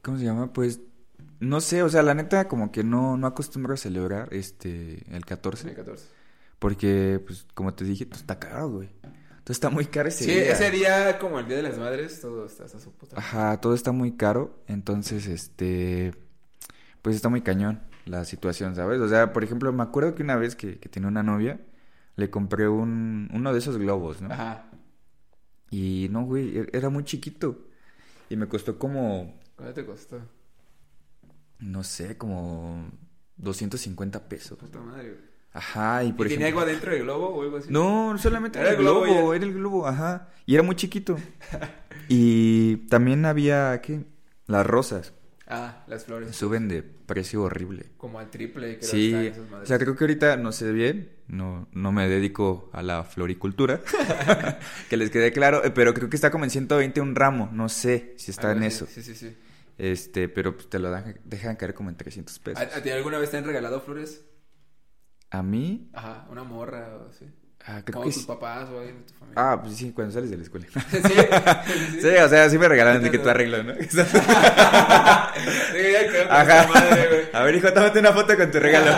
¿Cómo 0.03 0.19
se 0.19 0.25
llama? 0.25 0.53
Pues. 0.53 0.81
No 1.41 1.61
sé, 1.61 1.83
o 1.83 1.89
sea, 1.89 2.03
la 2.03 2.15
neta, 2.15 2.49
como 2.49 2.73
que 2.73 2.83
no, 2.85 3.17
no 3.17 3.27
acostumbro 3.27 3.75
a 3.75 3.77
celebrar 3.77 4.29
este. 4.33 5.05
El 5.15 5.25
14. 5.25 5.69
El 5.71 5.75
14. 5.77 6.07
Porque, 6.59 7.23
pues, 7.27 7.47
como 7.55 7.75
te 7.75 7.85
dije, 7.85 8.07
pues 8.07 8.21
está 8.23 8.39
caro, 8.39 8.71
güey. 8.71 8.89
Entonces 9.03 9.57
está 9.57 9.71
muy 9.71 9.87
caro 9.87 10.09
ese 10.09 10.25
Sí, 10.25 10.31
día. 10.33 10.53
ese 10.53 10.71
día, 10.71 11.19
como 11.19 11.39
el 11.39 11.47
Día 11.47 11.59
de 11.59 11.63
las 11.63 11.79
Madres, 11.79 12.21
todo 12.21 12.47
está 12.47 12.65
hasta 12.65 12.81
su 12.81 12.93
puta. 12.93 13.17
Ajá, 13.19 13.61
todo 13.61 13.75
está 13.75 13.93
muy 13.93 14.17
caro. 14.17 14.59
Entonces, 14.67 15.27
este. 15.27 16.15
Pues 17.03 17.15
está 17.15 17.29
muy 17.29 17.43
cañón 17.43 17.83
la 18.07 18.25
situación, 18.25 18.75
¿sabes? 18.75 19.01
O 19.01 19.09
sea, 19.09 19.33
por 19.33 19.45
ejemplo, 19.45 19.73
me 19.73 19.83
acuerdo 19.83 20.15
que 20.15 20.23
una 20.23 20.37
vez 20.37 20.57
que, 20.57 20.79
que 20.79 20.89
tenía 20.89 21.09
una 21.09 21.23
novia, 21.23 21.61
le 22.17 22.31
compré 22.31 22.69
un, 22.69 23.29
uno 23.33 23.53
de 23.53 23.59
esos 23.59 23.77
globos, 23.79 24.21
¿no? 24.23 24.33
Ajá. 24.33 24.71
Y 25.71 26.09
no, 26.11 26.25
güey, 26.25 26.59
e- 26.59 26.69
era 26.73 26.89
muy 26.89 27.05
chiquito. 27.05 27.67
Y 28.29 28.37
me 28.37 28.49
costó 28.49 28.79
como, 28.79 29.39
¿Cuánto 29.57 29.75
te 29.75 29.85
costó? 29.87 30.21
No 31.59 31.83
sé, 31.85 32.17
como 32.17 32.91
250 33.37 34.29
pesos. 34.29 34.59
Puta 34.59 34.81
madre. 34.81 35.17
Ajá, 35.53 36.05
y 36.05 36.13
por 36.13 36.27
¿Y 36.27 36.31
tenía 36.31 36.49
ejemplo... 36.49 36.61
algo 36.61 36.71
adentro 36.71 36.93
del 36.93 37.03
globo 37.03 37.29
o 37.29 37.43
algo 37.43 37.57
así? 37.57 37.69
No, 37.71 38.17
solamente 38.19 38.59
era, 38.59 38.71
el 38.71 38.77
globo 38.77 39.33
era 39.33 39.45
el 39.45 39.55
globo, 39.55 39.87
ajá. 39.87 40.29
Y 40.45 40.55
era 40.55 40.63
muy 40.63 40.77
chiquito. 40.77 41.17
y 42.09 42.77
también 42.89 43.25
había, 43.25 43.81
¿qué? 43.81 44.05
Las 44.47 44.67
rosas. 44.67 45.15
Ah, 45.49 45.85
las 45.87 46.05
flores. 46.05 46.35
Suben 46.37 46.69
de 46.69 46.83
precio 46.83 47.43
horrible. 47.43 47.87
Como 47.97 48.19
al 48.19 48.31
triple, 48.31 48.79
creo 48.79 48.91
Sí, 48.91 49.15
esas 49.15 49.45
o 49.63 49.65
sea, 49.65 49.79
creo 49.79 49.97
que 49.97 50.05
ahorita 50.05 50.37
no 50.37 50.51
sé 50.53 50.73
bien, 50.73 51.11
no, 51.29 51.69
no 51.73 51.93
me 51.93 52.09
dedico 52.09 52.69
a 52.73 52.83
la 52.83 53.05
floricultura, 53.05 53.81
que 54.91 54.97
les 54.97 55.11
quede 55.11 55.33
claro, 55.33 55.65
eh, 55.65 55.71
pero 55.71 55.95
creo 55.95 56.11
que 56.11 56.17
está 56.17 56.31
como 56.31 56.45
en 56.45 56.51
120 56.51 57.01
un 57.01 57.15
ramo, 57.15 57.49
no 57.53 57.69
sé 57.69 58.15
si 58.17 58.33
está 58.33 58.51
Algo 58.51 58.63
en 58.63 58.67
así, 58.67 58.77
eso, 58.77 58.87
Sí, 58.93 59.03
sí, 59.03 59.15
sí. 59.15 59.37
Este, 59.79 60.29
pero 60.29 60.55
pues 60.57 60.69
te 60.71 60.79
lo 60.79 60.91
dan- 60.91 61.21
dejan 61.25 61.57
caer 61.57 61.75
como 61.75 61.91
en 61.91 61.97
300 61.97 62.39
¿A, 62.39 62.43
pesos. 62.43 62.77
a 62.77 62.83
ti 62.83 62.91
alguna 62.91 63.19
vez 63.19 63.31
te 63.31 63.37
han 63.39 63.45
regalado 63.45 63.81
flores? 63.81 64.25
A 65.31 65.43
mí, 65.43 65.91
Ajá, 65.93 66.27
una 66.31 66.45
morra 66.45 66.97
o 66.99 67.09
así. 67.11 67.27
Ah, 67.67 67.81
creo 67.85 68.03
que 68.03 68.07
tus 68.11 68.15
sí. 68.23 68.27
papás 68.27 68.69
o 68.71 68.79
alguien 68.79 68.97
de 68.99 69.03
tu 69.05 69.15
familia. 69.19 69.35
Ah, 69.53 69.61
pues 69.63 69.77
sí, 69.77 69.93
cuando 69.93 70.13
sales 70.15 70.31
de 70.31 70.37
la 70.37 70.43
escuela. 70.43 70.67
sí, 70.91 70.99
sí, 71.03 71.09
sí. 71.93 72.01
Sí, 72.01 72.09
o 72.09 72.29
sea, 72.29 72.49
sí 72.51 72.59
me 72.59 72.69
regalaron 72.69 73.03
de 73.03 73.11
que 73.11 73.19
tú 73.19 73.29
arreglas, 73.29 73.65
¿no? 73.65 73.73
Ajá. 76.31 76.67
Madre. 76.67 77.29
A 77.33 77.43
ver, 77.43 77.55
hijo, 77.55 77.73
tómate 77.73 77.99
una 77.99 78.13
foto 78.13 78.37
con 78.37 78.51
tu 78.51 78.59
regalo. 78.59 78.91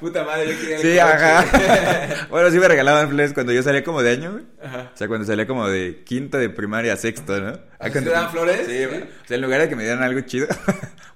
Puta 0.00 0.24
madre, 0.24 0.54
yo 0.54 0.60
quería 0.60 0.78
Sí, 0.78 0.98
ajá. 0.98 2.26
Bueno, 2.30 2.50
sí 2.50 2.58
me 2.58 2.68
regalaban 2.68 3.08
flores 3.08 3.32
cuando 3.32 3.52
yo 3.52 3.62
salía 3.62 3.82
como 3.84 4.02
de 4.02 4.12
año, 4.12 4.32
güey. 4.32 4.44
Ajá. 4.62 4.90
O 4.94 4.96
sea, 4.96 5.08
cuando 5.08 5.26
salía 5.26 5.46
como 5.46 5.68
de 5.68 6.02
quinto 6.04 6.38
de 6.38 6.50
primaria 6.50 6.92
a 6.94 6.96
sexto, 6.96 7.40
¿no? 7.40 7.58
¿Ah, 7.78 7.86
sí 7.86 7.92
cuando- 7.92 8.10
te 8.10 8.16
dan 8.16 8.30
flores? 8.30 8.66
Sí, 8.66 8.84
güey. 8.86 9.02
O 9.02 9.26
sea, 9.26 9.34
en 9.36 9.42
lugar 9.42 9.60
de 9.60 9.68
que 9.68 9.76
me 9.76 9.82
dieran 9.84 10.02
algo 10.02 10.20
chido, 10.22 10.46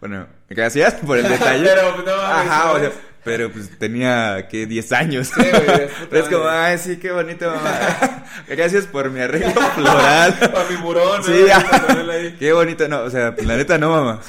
bueno, 0.01 0.26
gracias 0.49 0.95
por 0.95 1.18
el 1.18 1.28
detalle. 1.28 1.64
Pero, 1.64 1.95
pues, 1.95 2.07
no 2.07 2.12
Ajá, 2.14 2.72
o 2.72 2.78
sea, 2.78 2.90
¿sabes? 2.90 2.99
Pero 3.25 3.51
pues 3.51 3.70
tenía, 3.79 4.47
que 4.49 4.66
10 4.66 4.93
años. 4.93 5.29
Sí, 5.35 5.41
güey, 5.41 5.89
es 6.22 6.29
como, 6.31 6.47
ay, 6.47 6.79
sí, 6.79 6.97
qué 6.99 7.11
bonito, 7.12 7.51
mamá. 7.51 8.25
gracias 8.49 8.87
por 8.87 9.11
mi 9.11 9.20
arreglo 9.20 9.61
floral. 9.75 10.39
Para 10.39 10.68
mi 10.70 10.77
murón, 10.77 11.18
¿no? 11.18 11.22
Sí, 11.25 11.45
ahí. 11.51 12.37
qué 12.39 12.53
bonito, 12.53 12.87
no, 12.89 13.01
o 13.03 13.11
sea, 13.11 13.35
la 13.45 13.57
neta 13.57 13.79
no, 13.79 13.91
mamá. 13.91 14.20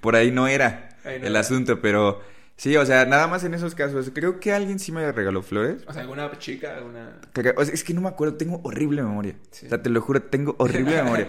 Por 0.00 0.16
ahí 0.16 0.30
no 0.30 0.46
era 0.48 0.90
Ahí 1.04 1.18
no 1.20 1.26
el 1.26 1.32
era. 1.32 1.40
asunto, 1.40 1.80
pero 1.80 2.20
sí, 2.56 2.76
o 2.76 2.84
sea, 2.86 3.04
nada 3.06 3.26
más 3.26 3.44
en 3.44 3.54
esos 3.54 3.74
casos. 3.74 4.10
Creo 4.14 4.38
que 4.40 4.52
alguien 4.52 4.78
sí 4.78 4.92
me 4.92 5.10
regaló 5.12 5.42
flores. 5.42 5.82
O 5.86 5.92
sea, 5.92 6.02
alguna 6.02 6.30
chica, 6.38 6.76
alguna... 6.76 7.20
Caga- 7.32 7.54
O 7.56 7.64
sea, 7.64 7.74
es 7.74 7.82
que 7.84 7.92
no 7.94 8.00
me 8.00 8.08
acuerdo, 8.08 8.34
tengo 8.36 8.60
horrible 8.64 9.02
memoria. 9.02 9.34
Sí. 9.50 9.66
O 9.66 9.68
sea, 9.68 9.82
te 9.82 9.90
lo 9.90 10.00
juro, 10.00 10.22
tengo 10.22 10.54
horrible 10.58 11.02
memoria. 11.02 11.28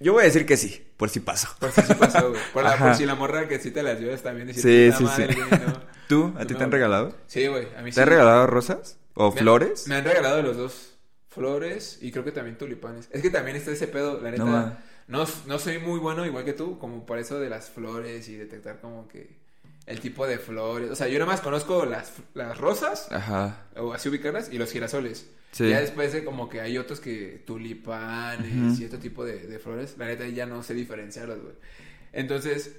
Yo 0.00 0.12
voy 0.12 0.22
a 0.22 0.24
decir 0.26 0.44
que 0.46 0.56
sí, 0.56 0.84
por 0.96 1.08
si 1.10 1.20
pasó. 1.20 1.48
Por 1.58 1.70
si 1.72 1.82
sí 1.82 1.94
pasó, 1.94 2.30
güey. 2.30 2.40
Por, 2.52 2.64
la, 2.64 2.76
por 2.76 2.94
si 2.94 3.06
la 3.06 3.14
morra 3.14 3.48
que 3.48 3.58
sí 3.58 3.70
te 3.70 3.82
las 3.82 3.98
llevas 4.00 4.22
también. 4.22 4.48
decir, 4.48 4.62
Sí, 4.92 4.96
sí, 4.98 5.04
madre, 5.04 5.32
sí. 5.32 5.40
güey, 5.40 5.60
no. 5.66 5.80
¿Tú? 6.08 6.32
¿A 6.36 6.40
No 6.40 6.46
ti 6.46 6.54
te 6.54 6.62
han 6.64 6.70
regalado? 6.72 7.16
Sí, 7.26 7.46
güey, 7.46 7.68
a 7.76 7.82
mí 7.82 7.90
sí. 7.90 7.96
¿Te 7.96 8.02
han 8.02 8.08
regalado 8.08 8.46
rosas? 8.46 8.98
¿O 9.14 9.30
Me- 9.32 9.40
flores? 9.40 9.88
Me 9.88 9.94
han 9.96 10.04
regalado 10.04 10.42
los 10.42 10.56
dos. 10.56 10.90
Flores 11.30 11.98
y 12.00 12.12
creo 12.12 12.24
que 12.24 12.30
también 12.32 12.56
tulipanes. 12.58 13.08
Es 13.10 13.20
que 13.22 13.30
también 13.30 13.56
está 13.56 13.72
ese 13.72 13.88
pedo, 13.88 14.20
la 14.20 14.30
neta. 14.30 14.44
No, 14.44 14.76
No, 15.08 15.26
no, 15.46 15.58
soy 15.58 15.78
muy 15.78 15.98
bueno, 15.98 16.24
igual 16.24 16.44
que 16.44 16.52
tú, 16.52 16.78
como 16.78 17.04
por 17.04 17.18
eso 17.18 17.40
de 17.40 17.48
las 17.50 17.70
flores 17.70 18.28
y 18.28 18.36
detectar 18.36 18.80
como 18.80 19.08
que 19.08 19.36
el 19.86 20.00
tipo 20.00 20.26
de 20.26 20.38
flores. 20.38 20.90
O 20.90 20.94
sea, 20.96 21.08
yo 21.08 21.18
nada 21.18 21.30
más 21.30 21.40
conozco 21.40 21.84
las, 21.86 22.12
las 22.34 22.56
rosas, 22.58 23.10
Ajá. 23.12 23.66
o 23.76 23.92
así 23.92 24.08
ubicarlas, 24.08 24.52
y 24.52 24.58
los 24.58 24.70
girasoles. 24.72 25.30
Sí. 25.52 25.68
Ya 25.68 25.80
después 25.80 26.12
de 26.12 26.24
como 26.24 26.48
que 26.48 26.60
hay 26.60 26.78
otros 26.78 27.00
que 27.00 27.42
tulipanes 27.46 28.74
Ujú. 28.74 28.82
y 28.82 28.86
otro 28.86 28.98
tipo 28.98 29.24
de, 29.24 29.38
de 29.46 29.58
flores, 29.58 29.96
la 29.98 30.06
neta 30.06 30.26
ya 30.26 30.46
no 30.46 30.62
sé 30.62 30.74
diferenciarlos, 30.74 31.40
güey. 31.42 31.54
Entonces, 32.12 32.76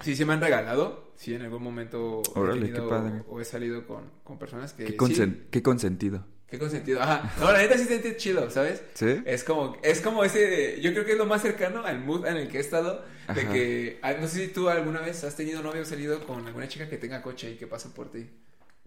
sí 0.00 0.16
se 0.16 0.24
me 0.24 0.32
han 0.32 0.40
regalado, 0.40 1.12
sí 1.16 1.34
en 1.34 1.42
algún 1.42 1.62
momento 1.62 2.22
Órale, 2.34 2.58
he 2.60 2.64
tenido 2.66 2.84
qué 2.84 2.90
padre. 2.90 3.22
o 3.28 3.40
he 3.40 3.44
salido 3.44 3.86
con, 3.86 4.10
con 4.24 4.38
personas 4.38 4.72
que 4.72 4.84
Qué, 4.84 4.90
sí, 4.92 4.96
consen- 4.96 5.44
qué 5.50 5.62
consentido. 5.62 6.24
Qué 6.50 6.58
consentido. 6.58 7.02
Ajá, 7.02 7.32
no, 7.40 7.50
la 7.52 7.58
neta 7.58 7.74
sí 7.74 7.82
se 7.84 7.88
siente 7.88 8.16
chido, 8.16 8.50
¿sabes? 8.50 8.82
¿Sí? 8.94 9.22
Es 9.24 9.44
como, 9.44 9.76
es 9.82 10.00
como 10.00 10.24
ese, 10.24 10.80
yo 10.80 10.92
creo 10.92 11.04
que 11.04 11.12
es 11.12 11.18
lo 11.18 11.26
más 11.26 11.42
cercano 11.42 11.84
al 11.84 12.00
mood 12.00 12.26
en 12.26 12.36
el 12.36 12.48
que 12.48 12.58
he 12.58 12.60
estado, 12.60 13.04
de 13.34 13.40
Ajá. 13.42 13.52
que, 13.52 13.98
ah, 14.02 14.12
no 14.20 14.28
sé 14.28 14.46
si 14.46 14.48
tú 14.48 14.68
alguna 14.68 15.00
vez 15.00 15.22
has 15.24 15.34
tenido 15.36 15.62
novio 15.62 15.82
o 15.82 15.84
salido 15.84 16.20
con 16.26 16.46
alguna 16.46 16.68
chica 16.68 16.88
que 16.88 16.96
tenga 16.98 17.22
coche 17.22 17.50
y 17.50 17.56
que 17.56 17.66
pasa 17.66 17.92
por 17.94 18.10
ti. 18.10 18.28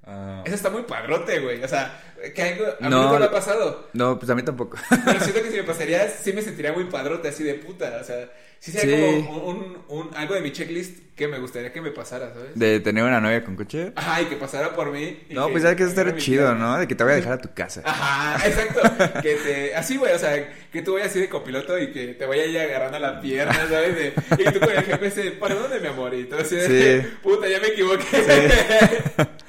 Ah. 0.05 0.41
Eso 0.45 0.55
está 0.55 0.69
muy 0.69 0.83
padrote, 0.83 1.39
güey. 1.39 1.61
O 1.61 1.67
sea, 1.67 2.01
que 2.33 2.41
algo, 2.41 2.65
a 2.65 2.83
mí 2.83 2.89
No. 2.89 3.03
nunca 3.03 3.19
me 3.19 3.25
ha 3.25 3.31
pasado. 3.31 3.89
No, 3.93 4.17
pues 4.17 4.29
a 4.31 4.35
mí 4.35 4.41
tampoco. 4.43 4.77
Pero 5.05 5.19
siento 5.19 5.43
que 5.43 5.51
si 5.51 5.57
me 5.57 5.63
pasaría, 5.65 6.09
sí 6.09 6.31
me 6.33 6.41
sentiría 6.41 6.71
muy 6.71 6.85
padrote, 6.85 7.27
así 7.27 7.43
de 7.43 7.55
puta. 7.55 7.97
O 8.01 8.03
sea, 8.05 8.31
sí 8.59 8.71
sería 8.71 8.97
Sí. 8.97 9.25
como 9.25 9.43
un, 9.47 9.77
un- 9.87 10.09
algo 10.15 10.35
de 10.35 10.41
mi 10.41 10.51
checklist 10.51 10.99
que 11.15 11.27
me 11.27 11.37
gustaría 11.39 11.73
que 11.73 11.81
me 11.81 11.91
pasara, 11.91 12.33
¿sabes? 12.33 12.51
¿De 12.55 12.79
tener 12.79 13.03
una 13.03 13.19
novia 13.19 13.43
con 13.43 13.55
coche? 13.57 13.91
Ajá, 13.95 14.21
y 14.21 14.25
que 14.27 14.37
pasara 14.37 14.73
por 14.73 14.89
mí. 14.91 15.19
y 15.29 15.33
No, 15.33 15.49
pues 15.49 15.63
ya 15.63 15.75
que 15.75 15.83
me 15.83 15.89
estar 15.89 16.15
chido. 16.15 16.55
¿no? 16.55 16.77
De 16.77 16.87
que 16.87 16.95
te 16.95 17.03
voy 17.03 17.11
a 17.13 17.15
dejar 17.17 17.33
a 17.33 17.37
tu 17.39 17.53
casa. 17.53 17.81
Ajá, 17.83 18.47
exacto. 18.47 18.81
Que 19.21 19.35
te, 19.35 19.75
así, 19.75 19.97
güey, 19.97 20.13
o 20.13 20.19
sea, 20.19 20.49
que 20.71 20.81
tú 20.81 20.93
vayas 20.93 21.09
así 21.09 21.19
de 21.19 21.27
copiloto 21.27 21.77
y 21.77 21.91
que 21.91 22.13
te 22.13 22.25
vaya 22.25 22.43
ahí 22.43 22.55
agarrando 22.57 22.99
la 22.99 23.19
pierna, 23.19 23.53
¿sabes? 23.53 23.95
De- 23.95 24.13
y 24.37 24.51
tú 24.53 24.59
con 24.61 24.71
el 24.71 24.83
jefe 24.83 25.07
ese, 25.07 25.31
¿para 25.31 25.55
dónde, 25.55 25.79
mi 25.81 25.87
amorito? 25.87 26.37
Así 26.37 26.55
de, 26.55 27.01
Sí. 27.01 27.07
puta, 27.21 27.49
ya 27.49 27.59
me 27.59 27.67
equivoqué. 27.67 28.05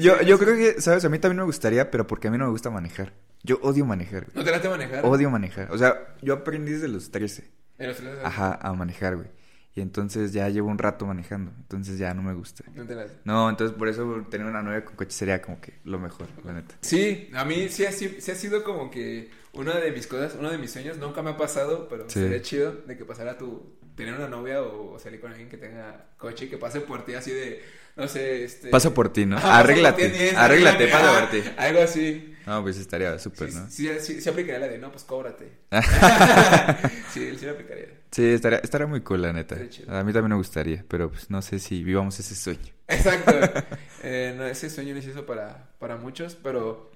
Yo, 0.00 0.20
yo 0.22 0.38
creo 0.38 0.56
que, 0.56 0.80
¿sabes? 0.80 1.04
A 1.04 1.08
mí 1.08 1.18
también 1.18 1.38
me 1.38 1.44
gustaría, 1.44 1.90
pero 1.90 2.06
porque 2.06 2.28
a 2.28 2.30
mí 2.30 2.36
no 2.38 2.44
me 2.44 2.50
gusta 2.50 2.70
manejar. 2.70 3.14
Yo 3.42 3.58
odio 3.62 3.84
manejar, 3.86 4.24
güey. 4.24 4.36
¿No 4.36 4.44
te 4.44 4.50
late 4.50 4.68
manejar? 4.68 5.04
Odio 5.06 5.30
manejar. 5.30 5.72
O 5.72 5.78
sea, 5.78 6.14
yo 6.22 6.34
aprendí 6.34 6.72
desde 6.72 6.88
los 6.88 7.10
13. 7.10 7.48
En 7.78 7.94
Ajá, 8.24 8.58
a 8.60 8.72
manejar, 8.74 9.16
güey. 9.16 9.28
Y 9.74 9.80
entonces 9.80 10.32
ya 10.32 10.48
llevo 10.48 10.68
un 10.68 10.78
rato 10.78 11.06
manejando. 11.06 11.52
Entonces 11.56 11.98
ya 11.98 12.12
no 12.12 12.22
me 12.22 12.34
gusta. 12.34 12.64
No 12.74 12.84
te 12.84 12.96
la- 12.96 13.06
No, 13.24 13.48
entonces 13.48 13.76
por 13.76 13.86
eso 13.86 14.26
tener 14.28 14.46
una 14.46 14.60
novia 14.62 14.84
con 14.84 14.96
coche 14.96 15.12
sería 15.12 15.40
como 15.40 15.60
que 15.60 15.74
lo 15.84 16.00
mejor, 16.00 16.26
la 16.44 16.52
neta. 16.52 16.74
Sí, 16.80 17.30
a 17.34 17.44
mí 17.44 17.68
sí 17.68 17.86
ha, 17.86 17.92
sí 17.92 18.18
ha 18.30 18.34
sido 18.34 18.64
como 18.64 18.90
que 18.90 19.30
una 19.52 19.76
de 19.78 19.92
mis 19.92 20.08
cosas, 20.08 20.34
uno 20.38 20.50
de 20.50 20.58
mis 20.58 20.72
sueños, 20.72 20.98
nunca 20.98 21.22
me 21.22 21.30
ha 21.30 21.36
pasado, 21.36 21.86
pero 21.88 22.10
Sí. 22.10 22.18
sería 22.20 22.42
chido 22.42 22.72
de 22.72 22.96
que 22.96 23.04
pasara 23.04 23.38
tu, 23.38 23.77
tener 23.98 24.14
una 24.14 24.28
novia 24.28 24.62
o 24.62 24.96
salir 24.98 25.20
con 25.20 25.32
alguien 25.32 25.48
que 25.48 25.56
tenga 25.56 26.06
coche 26.16 26.44
y 26.44 26.48
que 26.48 26.56
pase 26.56 26.80
por 26.80 27.04
ti 27.04 27.14
así 27.14 27.32
de, 27.32 27.62
no 27.96 28.06
sé, 28.06 28.44
este... 28.44 28.68
Paso 28.68 28.94
por 28.94 29.12
ti, 29.12 29.26
¿no? 29.26 29.36
Ti, 29.36 29.42
arréglate, 29.44 30.04
arréglate, 30.04 30.36
arréglame, 30.36 30.86
paso 30.86 31.04
ajá, 31.04 31.20
por 31.20 31.30
ti. 31.30 31.42
Algo 31.56 31.80
así. 31.82 32.34
No, 32.46 32.62
pues 32.62 32.78
estaría 32.78 33.18
súper, 33.18 33.50
Sí, 33.50 33.58
¿no? 33.58 33.68
sí, 33.68 33.88
sí, 34.00 34.20
sí 34.20 34.28
aplicaría 34.28 34.60
la 34.60 34.68
de, 34.68 34.78
no, 34.78 34.90
pues 34.92 35.02
cóbrate. 35.02 35.50
sí, 37.12 37.36
sí 37.36 37.44
lo 37.44 37.52
aplicaría. 37.52 37.88
Sí, 38.12 38.24
estaría, 38.24 38.58
estaría 38.60 38.86
muy 38.86 39.00
cool, 39.00 39.22
la 39.22 39.32
neta. 39.32 39.56
A 39.56 40.04
mí 40.04 40.12
también 40.12 40.28
me 40.28 40.36
gustaría, 40.36 40.84
pero 40.88 41.10
pues 41.10 41.28
no 41.28 41.42
sé 41.42 41.58
si 41.58 41.82
vivamos 41.82 42.18
ese 42.20 42.34
sueño. 42.34 42.72
Exacto. 42.86 43.32
Eh, 44.04 44.32
no, 44.36 44.46
ese 44.46 44.70
sueño 44.70 44.94
no 44.94 45.00
es 45.00 45.06
eso 45.06 45.26
para, 45.26 45.70
para 45.80 45.96
muchos, 45.96 46.36
pero 46.40 46.87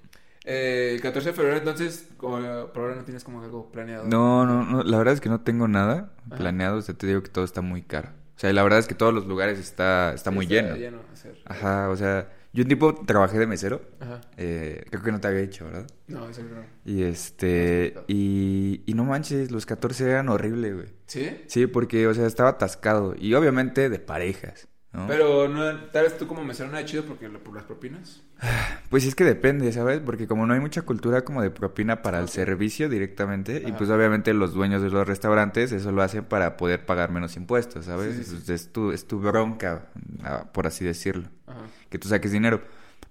eh, 0.45 0.91
el 0.95 1.01
14 1.01 1.29
de 1.29 1.33
febrero 1.35 1.57
entonces, 1.57 2.09
como, 2.17 2.37
por 2.73 2.83
ahora 2.83 2.95
no 2.95 3.03
tienes 3.03 3.23
como 3.23 3.41
algo 3.41 3.71
planeado. 3.71 4.05
No, 4.05 4.45
no, 4.45 4.63
no, 4.65 4.83
la 4.83 4.97
verdad 4.97 5.13
es 5.13 5.21
que 5.21 5.29
no 5.29 5.41
tengo 5.41 5.67
nada 5.67 6.13
Ajá. 6.27 6.35
planeado, 6.37 6.77
o 6.77 6.81
sea, 6.81 6.95
te 6.95 7.07
digo 7.07 7.21
que 7.23 7.29
todo 7.29 7.45
está 7.45 7.61
muy 7.61 7.81
caro. 7.81 8.09
O 8.35 8.39
sea, 8.39 8.51
la 8.51 8.63
verdad 8.63 8.79
es 8.79 8.87
que 8.87 8.95
todos 8.95 9.13
los 9.13 9.25
lugares 9.27 9.59
está, 9.59 10.13
está 10.13 10.31
Sí, 10.31 10.35
muy 10.35 10.47
lleno. 10.47 10.73
hacer- 11.13 11.41
Ajá, 11.45 11.89
o 11.89 11.95
sea, 11.95 12.29
yo 12.51 12.63
un 12.63 12.67
tipo 12.69 12.93
trabajé 13.05 13.37
de 13.39 13.47
mesero, 13.47 13.81
Ajá. 13.99 14.21
eh, 14.37 14.83
creo 14.89 15.01
que 15.03 15.11
no 15.11 15.19
te 15.21 15.27
había 15.27 15.41
dicho, 15.41 15.65
¿verdad? 15.65 15.87
No, 16.07 16.27
eso 16.27 16.41
no. 16.43 16.63
Y 16.83 17.03
este, 17.03 17.93
y, 18.07 18.81
y 18.85 18.93
no 18.95 19.05
manches, 19.05 19.49
los 19.51 19.65
14 19.65 20.09
eran 20.09 20.29
horribles, 20.29 20.73
güey. 20.75 20.87
¿Sí? 21.05 21.41
Sí, 21.47 21.67
porque, 21.67 22.07
o 22.07 22.13
sea, 22.13 22.25
estaba 22.25 22.49
atascado. 22.49 23.15
Y 23.17 23.33
obviamente 23.35 23.89
de 23.89 23.99
parejas, 23.99 24.67
¿no? 24.93 25.07
Pero 25.07 25.47
no, 25.49 25.75
tal 25.91 26.03
vez 26.03 26.17
tú 26.17 26.27
como 26.27 26.43
mesero 26.43 26.69
no 26.71 26.77
era 26.77 26.85
chido 26.85 27.03
porque 27.03 27.27
lo- 27.27 27.39
por 27.43 27.55
las 27.55 27.63
propinas. 27.63 28.21
Pues 28.89 29.05
es 29.05 29.15
que 29.15 29.23
depende, 29.23 29.71
¿sabes? 29.71 29.99
Porque 30.05 30.27
como 30.27 30.45
no 30.45 30.53
hay 30.53 30.59
mucha 30.59 30.83
cultura 30.83 31.23
como 31.23 31.41
de 31.41 31.49
propina 31.49 32.03
para 32.03 32.19
el 32.19 32.25
Ok. 32.25 32.29
servicio 32.29 32.89
directamente, 32.89 33.63
y 33.65 33.69
Ajá. 33.69 33.77
pues 33.77 33.89
obviamente 33.89 34.33
los 34.35 34.53
dueños 34.53 34.83
de 34.83 34.91
los 34.91 35.07
restaurantes 35.07 35.71
eso 35.71 35.91
lo 35.91 36.03
hacen 36.03 36.25
para 36.25 36.57
poder 36.57 36.85
pagar 36.85 37.09
menos 37.11 37.35
impuestos, 37.35 37.85
¿sabes? 37.85 38.15
Sí, 38.17 38.23
sí, 38.23 38.41
sí. 38.45 38.53
Es, 38.53 38.71
tu, 38.71 38.91
es 38.91 39.07
tu 39.07 39.19
bronca, 39.19 39.87
ah, 40.23 40.45
por 40.53 40.67
así 40.67 40.85
decirlo, 40.85 41.27
Ajá. 41.47 41.61
que 41.89 41.97
tú 41.97 42.07
saques 42.07 42.31
dinero. 42.31 42.61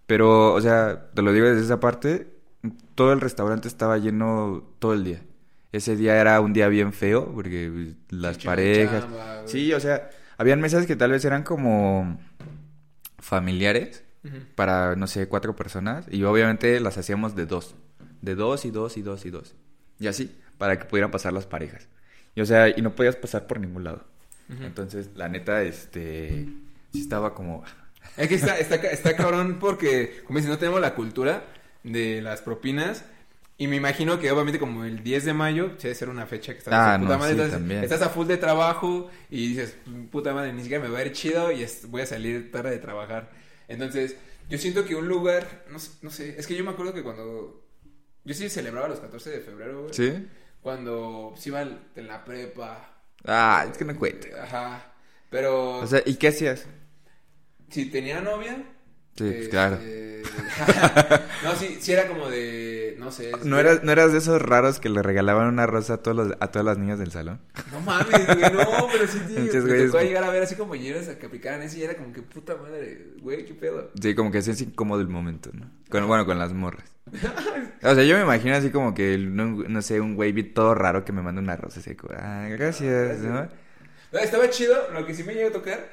Pero, 0.06 0.54
o 0.54 0.60
sea, 0.60 1.10
te 1.14 1.22
lo 1.22 1.32
digo 1.32 1.46
desde 1.46 1.62
esa 1.64 1.80
parte, 1.80 2.28
todo 2.94 3.12
el 3.12 3.20
restaurante 3.20 3.66
estaba 3.66 3.98
lleno 3.98 4.62
todo 4.78 4.92
el 4.92 5.02
día. 5.02 5.22
Ese 5.72 5.96
día 5.96 6.20
era 6.20 6.40
un 6.40 6.52
día 6.52 6.68
bien 6.68 6.92
feo, 6.92 7.32
porque 7.34 7.70
pues, 7.72 8.20
las 8.20 8.38
de 8.38 8.44
parejas... 8.44 9.02
chamba. 9.04 9.42
Sí, 9.46 9.72
o 9.72 9.80
sea, 9.80 10.10
habían 10.42 10.60
mesas 10.60 10.86
que 10.86 10.96
tal 10.96 11.12
vez 11.12 11.24
eran 11.24 11.44
como 11.44 12.18
familiares 13.20 14.02
para, 14.56 14.96
no 14.96 15.06
sé, 15.06 15.28
cuatro 15.28 15.54
personas. 15.54 16.04
Y 16.10 16.24
obviamente 16.24 16.80
las 16.80 16.98
hacíamos 16.98 17.36
de 17.36 17.46
dos. 17.46 17.76
De 18.20 18.34
dos 18.34 18.64
y 18.64 18.72
dos 18.72 18.96
y 18.96 19.02
dos 19.02 19.24
y 19.24 19.30
dos. 19.30 19.54
Y 20.00 20.08
así, 20.08 20.36
para 20.58 20.78
que 20.80 20.84
pudieran 20.84 21.12
pasar 21.12 21.32
las 21.32 21.46
parejas. 21.46 21.86
Y 22.34 22.40
o 22.40 22.46
sea, 22.46 22.68
y 22.68 22.82
no 22.82 22.96
podías 22.96 23.14
pasar 23.14 23.46
por 23.46 23.60
ningún 23.60 23.84
lado. 23.84 24.04
Entonces, 24.48 25.10
la 25.14 25.28
neta, 25.28 25.62
este... 25.62 26.48
Sí 26.92 27.00
estaba 27.00 27.34
como... 27.34 27.62
Es 28.16 28.28
que 28.28 28.34
está, 28.34 28.58
está, 28.58 28.74
está 28.74 29.16
cabrón 29.16 29.58
porque, 29.60 30.22
como 30.26 30.38
dices, 30.38 30.50
no 30.50 30.58
tenemos 30.58 30.80
la 30.80 30.96
cultura 30.96 31.44
de 31.84 32.20
las 32.20 32.42
propinas. 32.42 33.04
Y 33.58 33.68
me 33.68 33.76
imagino 33.76 34.18
que 34.18 34.30
obviamente 34.32 34.58
como 34.58 34.84
el 34.84 35.02
10 35.04 35.24
de 35.24 35.34
mayo, 35.34 35.70
sí 35.76 35.84
debe 35.84 35.94
ser 35.94 36.08
una 36.08 36.26
fecha 36.26 36.52
que 36.52 36.58
estás 36.58 36.74
Ah, 36.74 36.92
de 36.94 36.98
puta 37.00 37.12
no, 37.12 37.18
madre, 37.20 37.34
sí, 37.34 37.40
estás, 37.40 37.52
también. 37.58 37.84
estás 37.84 38.02
a 38.02 38.08
full 38.08 38.26
de 38.26 38.36
trabajo 38.38 39.10
y 39.30 39.48
dices, 39.48 39.76
puta 40.10 40.34
madre, 40.34 40.52
ni 40.52 40.62
siquiera 40.62 40.82
me 40.82 40.90
va 40.90 40.98
a 40.98 41.04
ir 41.04 41.12
chido 41.12 41.52
y 41.52 41.62
es- 41.62 41.88
voy 41.88 42.02
a 42.02 42.06
salir 42.06 42.50
tarde 42.50 42.70
de 42.70 42.78
trabajar. 42.78 43.30
Entonces, 43.68 44.16
yo 44.48 44.58
siento 44.58 44.84
que 44.84 44.96
un 44.96 45.06
lugar, 45.06 45.64
no, 45.70 45.78
sé- 45.78 45.92
no 46.02 46.10
sé, 46.10 46.34
es 46.38 46.46
que 46.46 46.56
yo 46.56 46.64
me 46.64 46.70
acuerdo 46.70 46.92
que 46.92 47.02
cuando, 47.04 47.64
yo 48.24 48.34
sí 48.34 48.48
celebraba 48.48 48.88
los 48.88 48.98
14 49.00 49.30
de 49.30 49.40
febrero, 49.40 49.82
güey. 49.82 49.94
¿Sí? 49.94 50.26
Cuando 50.60 51.34
se 51.36 51.50
iba 51.50 51.62
en 51.62 52.06
la 52.08 52.24
prepa. 52.24 53.00
Ah, 53.24 53.66
es 53.70 53.78
que 53.78 53.84
no 53.84 53.96
cuenta. 53.96 54.28
Ajá. 54.42 54.92
Pero 55.30 55.78
O 55.78 55.86
sea, 55.86 56.02
¿y 56.04 56.14
qué 56.16 56.28
hacías? 56.28 56.66
si 57.70 57.86
tenía 57.90 58.20
novia. 58.20 58.62
Sí, 59.16 59.24
pues, 59.24 59.34
este, 59.36 59.50
claro. 59.50 59.78
no, 61.44 61.54
sí, 61.56 61.76
sí 61.80 61.92
era 61.92 62.06
como 62.08 62.28
de. 62.30 62.96
No 62.98 63.10
sé. 63.10 63.32
¿No 63.44 63.58
eras, 63.58 63.82
¿No 63.82 63.92
eras 63.92 64.12
de 64.12 64.18
esos 64.18 64.40
raros 64.40 64.78
que 64.80 64.88
le 64.88 65.02
regalaban 65.02 65.48
una 65.48 65.66
rosa 65.66 65.94
a, 65.94 65.96
todos 65.98 66.16
los- 66.16 66.36
a 66.40 66.46
todas 66.50 66.64
las 66.64 66.78
niñas 66.78 66.98
del 66.98 67.10
salón? 67.10 67.40
No 67.72 67.80
mames, 67.80 68.26
güey, 68.26 68.52
no, 68.52 68.88
pero 68.92 69.06
sí, 69.06 69.18
tío. 69.26 69.40
Muchos 69.40 69.64
Me 69.64 69.70
güeyes- 69.72 69.86
tocó 69.90 70.02
llegar 70.02 70.24
a 70.24 70.30
ver 70.30 70.42
así 70.44 70.54
como 70.54 70.74
llenos 70.76 71.08
a 71.08 71.18
que 71.18 71.26
aplicaran 71.26 71.62
eso 71.62 71.76
y 71.78 71.82
era 71.82 71.94
como 71.94 72.12
que 72.12 72.22
puta 72.22 72.56
madre, 72.56 73.08
güey, 73.20 73.44
qué 73.44 73.54
pedo. 73.54 73.90
Sí, 74.00 74.14
como 74.14 74.30
que 74.30 74.38
es 74.38 74.60
incómodo 74.60 75.00
el 75.00 75.08
momento, 75.08 75.50
¿no? 75.52 75.70
Con, 75.90 76.06
bueno, 76.06 76.24
con 76.24 76.38
las 76.38 76.52
morras. 76.52 76.84
O 77.84 77.94
sea, 77.96 78.04
yo 78.04 78.16
me 78.16 78.22
imagino 78.22 78.54
así 78.54 78.70
como 78.70 78.94
que, 78.94 79.18
no, 79.18 79.44
no 79.68 79.82
sé, 79.82 80.00
un 80.00 80.14
güey 80.14 80.32
todo 80.54 80.72
raro 80.72 81.04
que 81.04 81.10
me 81.12 81.20
manda 81.20 81.42
una 81.42 81.56
rosa 81.56 81.80
así 81.80 81.96
como, 81.96 82.14
ah, 82.16 82.46
gracias, 82.48 83.18
¿no? 83.18 83.48
No, 84.12 84.18
estaba 84.20 84.48
chido, 84.50 84.76
lo 84.92 85.04
que 85.04 85.12
sí 85.12 85.24
me 85.24 85.34
llegó 85.34 85.48
a 85.48 85.52
tocar, 85.52 85.88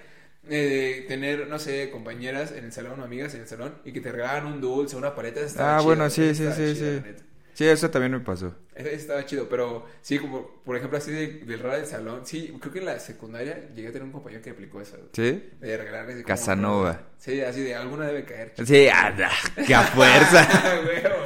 eh, 0.50 1.06
tener, 1.08 1.48
no 1.48 1.60
sé, 1.60 1.90
compañeras 1.92 2.52
en 2.52 2.66
el 2.66 2.72
salón 2.72 3.00
o 3.00 3.04
amigas 3.04 3.34
en 3.36 3.42
el 3.42 3.48
salón 3.48 3.76
y 3.86 3.92
que 3.92 4.02
te 4.02 4.12
regalaban 4.12 4.46
un 4.48 4.62
dulce, 4.62 4.96
una 4.96 5.14
paleta. 5.16 5.42
estaba 5.42 5.76
Ah, 5.76 5.80
chido, 5.80 5.86
bueno, 5.88 6.10
sí, 6.10 6.34
sí, 6.36 6.48
sí, 6.56 6.74
chido, 6.76 7.02
sí. 7.04 7.14
Sí, 7.54 7.66
eso 7.66 7.90
también 7.90 8.14
me 8.14 8.20
pasó. 8.22 8.56
Ese 8.74 8.94
estaba 8.94 9.26
chido, 9.26 9.50
pero 9.50 9.86
sí, 10.02 10.18
como 10.18 10.64
por 10.64 10.78
ejemplo 10.78 10.98
así 10.98 11.12
de- 11.12 11.40
del 11.46 11.60
raro 11.60 11.76
del 11.76 11.86
salón, 11.86 12.26
sí, 12.26 12.56
creo 12.62 12.72
que 12.72 12.80
en 12.80 12.86
la 12.86 12.98
secundaria 13.00 13.70
llegué 13.76 13.90
a 13.90 13.92
tener 13.92 14.04
un 14.06 14.14
compañero 14.14 14.42
que 14.42 14.52
aplicó 14.52 14.80
eso. 14.80 14.96
¿Sí? 15.12 15.50
De 15.60 15.76
regalarle 15.78 16.14
así 16.14 16.22
como 16.24 16.28
Casanova. 16.28 17.02
Sí, 17.18 17.42
así 17.42 17.62
de 17.62 17.76
alguna 17.76 18.08
debe 18.08 18.24
caer. 18.24 18.54
chico. 18.54 18.66
Sí, 18.66 18.88
anda, 18.88 19.30
que 19.68 19.76
a 19.76 19.82
fuerza. 19.84 20.48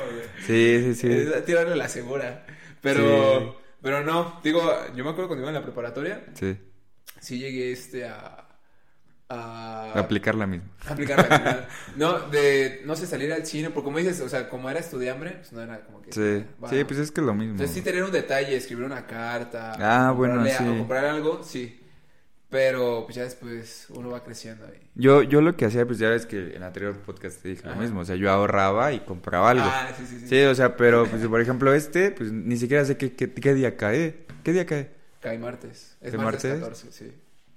Sí, 0.46 0.94
sí, 0.94 0.96
sí. 0.96 1.26
Tirarle 1.46 1.76
la 1.76 1.88
segura. 1.88 2.46
Pero, 2.82 3.40
Sí. 3.40 3.68
pero 3.82 4.04
no, 4.04 4.42
digo, 4.44 4.62
yo 4.96 5.04
me 5.06 5.12
acuerdo 5.12 5.28
cuando 5.30 5.44
iba 5.44 5.50
en 5.50 5.56
la 5.56 5.64
preparatoria, 5.64 6.26
Sí, 6.34 6.58
sí 7.22 7.40
llegué 7.40 7.72
este 7.72 8.06
a... 8.06 8.50
A 9.34 10.00
aplicar 10.00 10.36
la 10.36 10.48
misma. 10.48 10.68
aplicar 10.88 11.18
la 11.18 11.36
actividad. 11.36 11.68
No, 11.96 12.20
de, 12.30 12.82
no 12.86 12.96
sé, 12.96 13.06
salir 13.08 13.32
al 13.32 13.46
cine, 13.46 13.70
porque 13.70 13.86
como 13.86 13.98
dices, 14.00 14.20
o 14.22 14.30
sea, 14.30 14.50
como 14.50 14.70
era 14.70 14.80
estudiambre, 14.80 15.32
pues 15.32 15.54
no 15.54 15.62
era 15.62 15.82
como 15.82 16.02
que... 16.02 16.12
Sí, 16.12 16.46
sí, 16.70 16.84
pues 16.84 17.00
es 17.00 17.12
que 17.12 17.22
es 17.22 17.28
lo 17.28 17.34
mismo. 17.34 17.52
Entonces 17.52 17.76
sí 17.76 17.82
tener 17.82 18.04
un 18.04 18.12
detalle, 18.12 18.56
escribir 18.56 18.86
una 18.86 19.06
carta. 19.06 19.74
Ah, 19.80 20.12
bueno, 20.12 20.44
sí. 20.46 20.64
O 20.64 20.78
comprar 20.78 21.06
algo, 21.06 21.44
sí. 21.44 21.80
Pero 22.54 23.02
pues 23.06 23.16
ya 23.16 23.24
después 23.24 23.88
uno 23.90 24.12
va 24.12 24.24
creciendo 24.24 24.68
ahí. 24.68 24.80
Yo, 24.94 25.24
yo 25.24 25.42
lo 25.42 25.58
que 25.58 25.66
hacía, 25.66 25.88
pues 25.88 25.98
ya 25.98 26.10
ves 26.10 26.28
que 26.28 26.38
en 26.38 26.58
el 26.58 26.64
anterior 26.64 26.96
podcast 27.00 27.42
te 27.42 27.50
dije 27.50 27.68
lo 27.68 27.76
mismo. 27.76 28.02
O 28.02 28.06
sea, 28.06 28.16
yo 28.16 28.30
ahorraba 28.30 28.94
y 28.94 29.00
compraba 29.00 29.50
algo. 29.50 29.66
Ah, 29.66 29.90
sí, 29.98 30.06
sí, 30.06 30.20
sí. 30.20 30.28
Sí, 30.28 30.44
o 30.44 30.54
sea, 30.54 30.78
pero 30.78 31.08
pues 31.08 31.26
por 31.28 31.42
ejemplo 31.42 31.74
este, 31.74 32.12
pues 32.12 32.32
ni 32.32 32.56
siquiera 32.58 32.86
sé 32.86 32.96
qué, 32.96 33.14
qué, 33.14 33.34
qué 33.34 33.54
día 33.56 33.76
cae. 33.76 34.28
¿Qué 34.44 34.54
día 34.54 34.68
cae? 34.68 34.92
Cae 35.20 35.40
martes. 35.40 35.98
Es 36.00 36.12
¿De 36.12 36.18
martes, 36.20 36.62
martes? 36.62 36.86
14, 36.86 36.92
sí. 36.92 37.12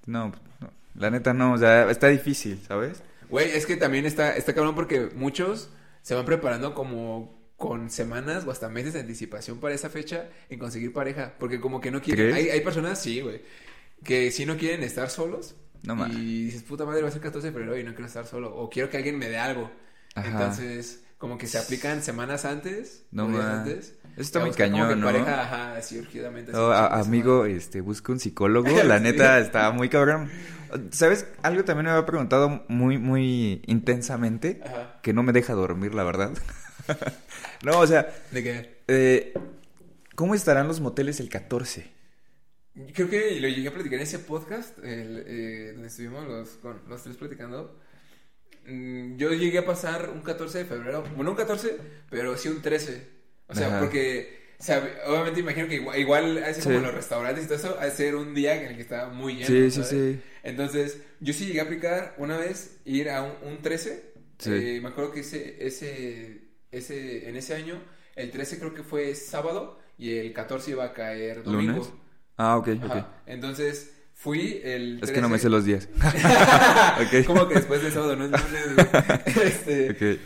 No, 0.06 0.32
no, 0.60 0.70
la 0.98 1.10
neta 1.10 1.32
no, 1.34 1.52
o 1.54 1.58
sea, 1.58 1.90
está 1.90 2.08
difícil, 2.08 2.60
¿sabes? 2.66 3.02
Güey, 3.28 3.50
es 3.50 3.66
que 3.66 3.76
también 3.76 4.06
está, 4.06 4.36
está 4.36 4.54
cabrón 4.54 4.74
porque 4.74 5.08
muchos 5.14 5.70
se 6.02 6.14
van 6.14 6.24
preparando 6.24 6.74
como 6.74 7.36
con 7.56 7.90
semanas 7.90 8.44
o 8.46 8.50
hasta 8.50 8.68
meses 8.68 8.92
de 8.92 9.00
anticipación 9.00 9.58
para 9.58 9.74
esa 9.74 9.88
fecha 9.90 10.28
en 10.50 10.58
conseguir 10.58 10.92
pareja. 10.92 11.34
Porque 11.38 11.60
como 11.60 11.80
que 11.80 11.90
no 11.90 12.00
quieren. 12.02 12.34
Hay, 12.34 12.48
hay 12.50 12.60
personas, 12.60 13.00
sí, 13.00 13.20
güey, 13.20 13.42
que 14.04 14.30
sí 14.30 14.46
no 14.46 14.56
quieren 14.56 14.82
estar 14.82 15.10
solos. 15.10 15.56
No 15.82 15.96
mames. 15.96 16.16
Y 16.18 16.44
dices, 16.46 16.62
puta 16.62 16.84
madre, 16.84 17.02
va 17.02 17.08
a 17.08 17.12
ser 17.12 17.20
14 17.22 17.48
de 17.48 17.52
febrero 17.52 17.78
y 17.78 17.82
no 17.84 17.92
quiero 17.92 18.06
estar 18.06 18.26
solo. 18.26 18.54
O 18.54 18.68
quiero 18.70 18.90
que 18.90 18.96
alguien 18.98 19.18
me 19.18 19.28
dé 19.28 19.38
algo. 19.38 19.70
Ajá. 20.14 20.28
Entonces, 20.28 21.02
como 21.18 21.38
que 21.38 21.46
se 21.46 21.58
aplican 21.58 22.02
semanas 22.02 22.44
antes. 22.44 23.04
No 23.10 23.28
días 23.28 23.44
antes. 23.44 23.94
Eso 24.12 24.22
está 24.22 24.40
muy 24.40 24.50
como 24.50 24.58
cañón, 24.58 24.88
que 24.88 24.96
¿no? 24.96 25.06
pareja, 25.06 25.42
ajá, 25.42 25.76
así 25.76 25.98
urgidamente. 25.98 26.52
así, 26.52 26.60
a- 26.60 27.02
su 27.02 27.08
amigo, 27.08 27.44
este, 27.46 27.80
busca 27.80 28.12
un 28.12 28.20
psicólogo, 28.20 28.68
la 28.84 28.98
neta 28.98 29.38
está 29.40 29.70
muy 29.72 29.88
cabrón. 29.88 30.30
¿Sabes? 30.90 31.26
Algo 31.42 31.64
también 31.64 31.86
me 31.86 31.90
había 31.92 32.06
preguntado 32.06 32.64
muy, 32.68 32.98
muy 32.98 33.62
intensamente, 33.66 34.60
Ajá. 34.64 35.00
que 35.02 35.12
no 35.12 35.22
me 35.22 35.32
deja 35.32 35.52
dormir, 35.54 35.94
la 35.94 36.04
verdad. 36.04 36.30
no, 37.64 37.78
o 37.80 37.86
sea, 37.86 38.08
¿De 38.30 38.42
qué? 38.42 38.82
eh, 38.88 39.34
¿cómo 40.14 40.34
estarán 40.34 40.68
los 40.68 40.80
moteles 40.80 41.20
el 41.20 41.28
14? 41.28 41.90
Creo 42.94 43.08
que 43.08 43.40
lo 43.40 43.48
llegué 43.48 43.68
a 43.68 43.72
platicar 43.72 43.96
en 43.98 44.02
ese 44.02 44.18
podcast, 44.18 44.78
el, 44.84 45.24
eh, 45.26 45.70
donde 45.72 45.88
estuvimos 45.88 46.26
los, 46.26 46.48
con 46.56 46.80
los 46.88 47.02
tres 47.02 47.16
platicando. 47.16 47.78
Mm, 48.66 49.16
Yo 49.16 49.32
llegué 49.32 49.58
a 49.58 49.64
pasar 49.66 50.10
un 50.10 50.20
14 50.20 50.58
de 50.58 50.64
febrero, 50.66 51.02
bueno, 51.14 51.30
un 51.30 51.36
14, 51.36 51.78
pero 52.10 52.36
sí 52.36 52.48
un 52.48 52.60
13. 52.60 53.08
O 53.48 53.54
sea, 53.54 53.68
Ajá. 53.68 53.80
porque, 53.80 54.45
obviamente 55.06 55.40
imagino 55.40 55.68
que 55.68 55.76
igual, 55.76 55.98
igual 55.98 56.44
así 56.44 56.62
como 56.62 56.78
Sí. 56.78 56.84
los 56.84 56.94
restaurantes 56.94 57.44
y 57.44 57.46
todo 57.46 57.58
eso, 57.58 57.78
a 57.78 57.90
ser 57.90 58.14
un 58.16 58.34
día 58.34 58.54
en 58.60 58.68
el 58.68 58.76
que 58.76 58.82
estaba 58.82 59.08
muy 59.12 59.34
lleno. 59.34 59.46
Sí, 59.46 59.70
sí, 59.70 59.82
¿sabes? 59.82 59.88
sí. 59.90 60.20
Entonces, 60.42 60.98
yo 61.20 61.32
sí 61.32 61.46
llegué 61.46 61.60
a 61.60 61.64
aplicar 61.64 62.14
una 62.18 62.36
vez 62.38 62.78
ir 62.84 63.10
a 63.10 63.22
un, 63.22 63.32
un 63.42 63.62
13. 63.62 64.12
Sí. 64.38 64.50
Eh, 64.52 64.80
me 64.82 64.88
acuerdo 64.88 65.12
que 65.12 65.20
ese, 65.20 65.56
ese, 65.66 66.42
ese, 66.70 67.28
en 67.28 67.36
ese 67.36 67.54
año, 67.54 67.82
el 68.14 68.30
13 68.30 68.58
creo 68.58 68.74
que 68.74 68.82
fue 68.82 69.14
sábado 69.14 69.78
y 69.98 70.16
el 70.16 70.32
14 70.32 70.70
iba 70.72 70.84
a 70.84 70.92
caer 70.92 71.42
domingo. 71.42 71.72
¿Lunes? 71.78 71.92
Ah, 72.36 72.56
ok, 72.56 72.68
ok. 72.82 72.84
Ajá. 72.84 73.22
Entonces, 73.26 73.92
Fui 74.18 74.62
el. 74.64 74.98
Es 75.02 75.10
que 75.10 75.20
no 75.20 75.28
me 75.28 75.38
sé 75.38 75.50
los 75.50 75.66
días. 75.66 75.90
okay. 77.06 77.22
Como 77.24 77.46
que 77.48 77.56
después 77.56 77.82
de 77.82 77.90
sábado 77.90 78.16
no 78.16 78.24
es 78.24 78.30
lunes, 78.50 79.26
Este. 79.36 79.90
Ok. 79.90 80.20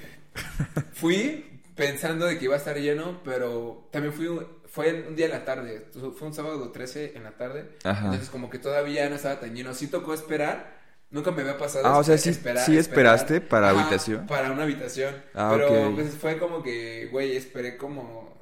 Fui 0.92 1.49
pensando 1.80 2.26
de 2.26 2.38
que 2.38 2.44
iba 2.44 2.54
a 2.54 2.58
estar 2.58 2.76
lleno, 2.76 3.20
pero 3.24 3.88
también 3.90 4.12
fui. 4.12 4.28
Fue 4.66 5.04
un 5.08 5.16
día 5.16 5.26
en 5.26 5.32
la 5.32 5.44
tarde. 5.44 5.86
Fue 6.16 6.28
un 6.28 6.34
sábado 6.34 6.70
13 6.70 7.14
en 7.16 7.24
la 7.24 7.32
tarde. 7.32 7.76
Ajá. 7.82 8.04
Entonces, 8.04 8.28
como 8.30 8.48
que 8.50 8.58
todavía 8.58 9.08
no 9.08 9.16
estaba 9.16 9.40
tan 9.40 9.54
lleno. 9.54 9.74
Sí 9.74 9.88
tocó 9.88 10.14
esperar. 10.14 10.78
Nunca 11.10 11.32
me 11.32 11.42
había 11.42 11.58
pasado. 11.58 11.86
Ah, 11.86 11.98
o 11.98 12.04
sea, 12.04 12.16
sí, 12.18 12.30
esperar- 12.30 12.64
sí 12.64 12.76
esperar. 12.76 13.16
esperaste 13.16 13.40
para 13.40 13.70
Ajá, 13.70 13.80
habitación. 13.80 14.26
Para 14.28 14.52
una 14.52 14.62
habitación. 14.62 15.12
Ah, 15.34 15.50
pero 15.52 15.92
pues 15.96 16.14
fue 16.14 16.38
como 16.38 16.62
que, 16.62 17.08
güey, 17.10 17.34
esperé 17.36 17.76
como 17.76 18.38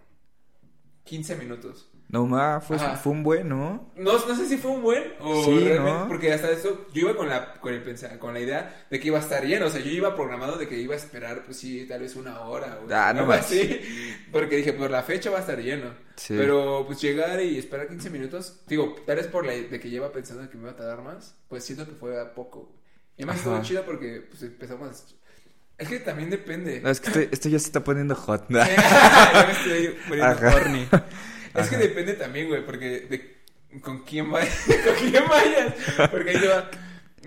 15 1.04 1.36
minutos. 1.36 1.88
No, 2.10 2.26
ma, 2.26 2.60
fue, 2.62 2.78
fue 2.78 3.12
un 3.12 3.22
buen, 3.22 3.50
¿no? 3.50 3.92
No, 3.94 4.12
no 4.26 4.34
sé 4.34 4.46
si 4.46 4.56
fue 4.56 4.70
un 4.70 4.80
buen 4.80 5.04
o 5.20 5.44
Sí, 5.44 5.58
realmente, 5.60 6.00
¿no? 6.00 6.08
porque 6.08 6.32
hasta 6.32 6.50
eso 6.50 6.86
yo 6.94 7.02
iba 7.02 7.14
con 7.14 7.28
la 7.28 7.52
con 7.60 7.74
el 7.74 7.82
pensa- 7.82 8.18
con 8.18 8.32
la 8.32 8.40
idea 8.40 8.86
de 8.90 8.98
que 8.98 9.08
iba 9.08 9.18
a 9.18 9.20
estar 9.20 9.44
lleno, 9.44 9.66
o 9.66 9.70
sea, 9.70 9.80
yo 9.82 9.90
iba 9.90 10.14
programado 10.16 10.56
de 10.56 10.66
que 10.66 10.78
iba 10.78 10.94
a 10.94 10.96
esperar 10.96 11.44
pues 11.44 11.58
sí, 11.58 11.84
tal 11.86 12.00
vez 12.00 12.16
una 12.16 12.40
hora 12.40 12.78
o 12.82 12.90
Ah, 12.90 13.12
no 13.12 13.26
más. 13.26 13.40
así, 13.40 13.78
porque 14.32 14.56
dije, 14.56 14.72
por 14.72 14.90
la 14.90 15.02
fecha 15.02 15.28
va 15.30 15.36
a 15.36 15.40
estar 15.42 15.58
lleno. 15.60 15.90
Sí. 16.16 16.34
Pero 16.34 16.84
pues 16.86 16.98
llegar 17.00 17.42
y 17.42 17.58
esperar 17.58 17.88
15 17.88 18.08
minutos, 18.08 18.60
digo, 18.66 18.96
tal 19.06 19.16
vez 19.16 19.26
por 19.26 19.44
la 19.44 19.52
de 19.52 19.78
que 19.78 19.90
lleva 19.90 20.10
pensando 20.10 20.48
que 20.48 20.56
me 20.56 20.62
iba 20.62 20.72
a 20.72 20.76
tardar 20.76 21.02
más, 21.02 21.34
pues 21.48 21.62
siento 21.64 21.84
que 21.84 21.92
fue 21.92 22.18
a 22.18 22.32
poco. 22.34 22.74
Y 23.18 23.22
además 23.24 23.40
Ajá. 23.42 23.50
estuvo 23.50 23.62
chido 23.68 23.82
porque 23.84 24.24
pues 24.30 24.42
empezamos 24.44 25.14
es 25.76 25.88
que 25.88 26.00
también 26.00 26.30
depende. 26.30 26.80
No, 26.80 26.88
es 26.88 27.00
que 27.00 27.08
esto, 27.08 27.20
esto 27.20 27.48
ya 27.50 27.58
se 27.58 27.66
está 27.66 27.84
poniendo 27.84 28.14
hot. 28.16 28.46
ya 28.48 29.44
me 29.46 29.52
estoy 29.52 29.96
poniendo 30.08 31.04
Ajá. 31.60 31.64
Es 31.64 31.70
que 31.70 31.88
depende 31.88 32.14
también, 32.14 32.48
güey, 32.48 32.64
porque 32.64 33.00
de 33.08 33.38
con 33.80 34.04
quién 34.04 34.30
vayas, 34.30 34.64
con 34.84 35.10
quién 35.10 35.24
vayas. 35.28 35.74
Porque 36.10 36.30
ahí 36.30 36.40
te 36.40 36.48
va. 36.48 36.70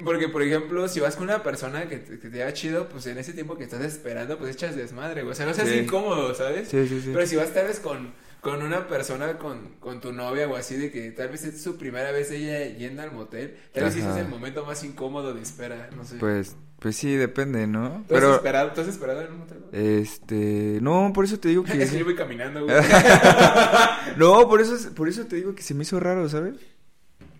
Porque, 0.05 0.29
por 0.29 0.41
ejemplo, 0.41 0.87
si 0.87 0.99
vas 1.01 1.15
con 1.15 1.25
una 1.25 1.43
persona 1.43 1.87
que 1.89 1.97
te, 1.97 2.17
que 2.19 2.29
te 2.29 2.37
da 2.37 2.53
chido, 2.53 2.87
pues 2.87 3.05
en 3.07 3.17
ese 3.17 3.33
tiempo 3.33 3.57
que 3.57 3.65
estás 3.65 3.81
esperando, 3.81 4.37
pues 4.37 4.53
echas 4.55 4.75
desmadre, 4.75 5.21
güey. 5.23 5.33
O 5.33 5.35
sea, 5.35 5.45
no 5.45 5.53
seas 5.53 5.67
Sí. 5.69 5.79
incómodo, 5.79 6.33
¿sabes? 6.33 6.69
Sí, 6.69 6.87
sí, 6.87 7.01
sí. 7.01 7.09
Pero 7.13 7.25
si 7.27 7.35
vas 7.35 7.53
tal 7.53 7.67
vez 7.67 7.79
con, 7.81 8.13
con 8.39 8.61
una 8.63 8.87
persona, 8.87 9.37
con, 9.37 9.75
con 9.79 9.99
tu 9.99 10.13
novia 10.13 10.47
o 10.47 10.55
así, 10.55 10.77
de 10.77 10.91
que 10.91 11.11
tal 11.11 11.27
vez 11.29 11.43
es 11.43 11.61
su 11.61 11.77
primera 11.77 12.11
vez 12.11 12.31
ella 12.31 12.65
yendo 12.77 13.01
al 13.01 13.11
motel, 13.11 13.57
tal 13.73 13.83
vez 13.83 13.93
ese 13.93 14.03
es 14.03 14.11
Ajá. 14.11 14.21
el 14.21 14.27
momento 14.29 14.65
más 14.65 14.81
incómodo 14.83 15.33
de 15.33 15.41
espera, 15.41 15.89
no 15.95 16.05
sé. 16.05 16.15
Pues, 16.15 16.55
pues 16.79 16.95
sí, 16.95 17.13
depende, 17.15 17.67
¿no? 17.67 17.89
¿Tú, 18.07 18.15
has 18.15 18.21
Pero, 18.21 18.35
esperado, 18.35 18.71
¿Tú 18.71 18.81
has 18.81 18.87
esperado 18.87 19.21
en 19.21 19.31
un 19.33 19.37
motel? 19.39 19.57
este, 19.73 20.79
no, 20.81 21.11
por 21.13 21.25
eso 21.25 21.37
te 21.37 21.49
digo 21.49 21.63
que... 21.63 21.73
Es 21.83 21.91
que 21.91 21.99
yo 21.99 22.05
voy 22.05 22.15
caminando, 22.15 22.63
güey. 22.63 22.75
No, 24.17 24.47
por 24.47 24.61
eso, 24.61 24.75
es- 24.75 24.87
por 24.87 25.07
eso 25.09 25.25
te 25.25 25.35
digo 25.35 25.53
que 25.53 25.63
se 25.63 25.73
me 25.73 25.83
hizo 25.83 25.99
raro, 25.99 26.27
¿sabes? 26.29 26.55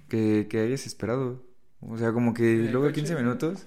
Que, 0.09 0.47
que 0.49 0.59
hayas 0.59 0.85
esperado. 0.85 1.41
O 1.81 1.97
sea, 1.97 2.11
como 2.11 2.33
que 2.33 2.43
¿En 2.55 2.65
el 2.65 2.71
luego 2.71 2.87
coche? 2.87 2.95
15 3.01 3.15
minutos. 3.15 3.65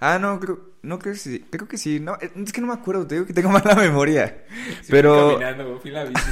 Ah, 0.00 0.18
no, 0.18 0.40
creo, 0.40 0.60
no 0.82 0.98
creo 0.98 1.12
que 1.14 1.18
sí, 1.20 1.44
creo 1.48 1.68
que 1.68 1.78
sí. 1.78 2.00
No, 2.00 2.16
es 2.20 2.52
que 2.52 2.60
no 2.60 2.66
me 2.66 2.72
acuerdo, 2.72 3.06
te 3.06 3.14
digo 3.16 3.26
que 3.26 3.32
tengo 3.32 3.50
mala 3.50 3.74
memoria. 3.76 4.44
Sí, 4.82 4.88
Pero- 4.90 5.30
fui 5.36 5.40
caminando, 5.40 5.80
la 5.84 6.04
bici. 6.04 6.22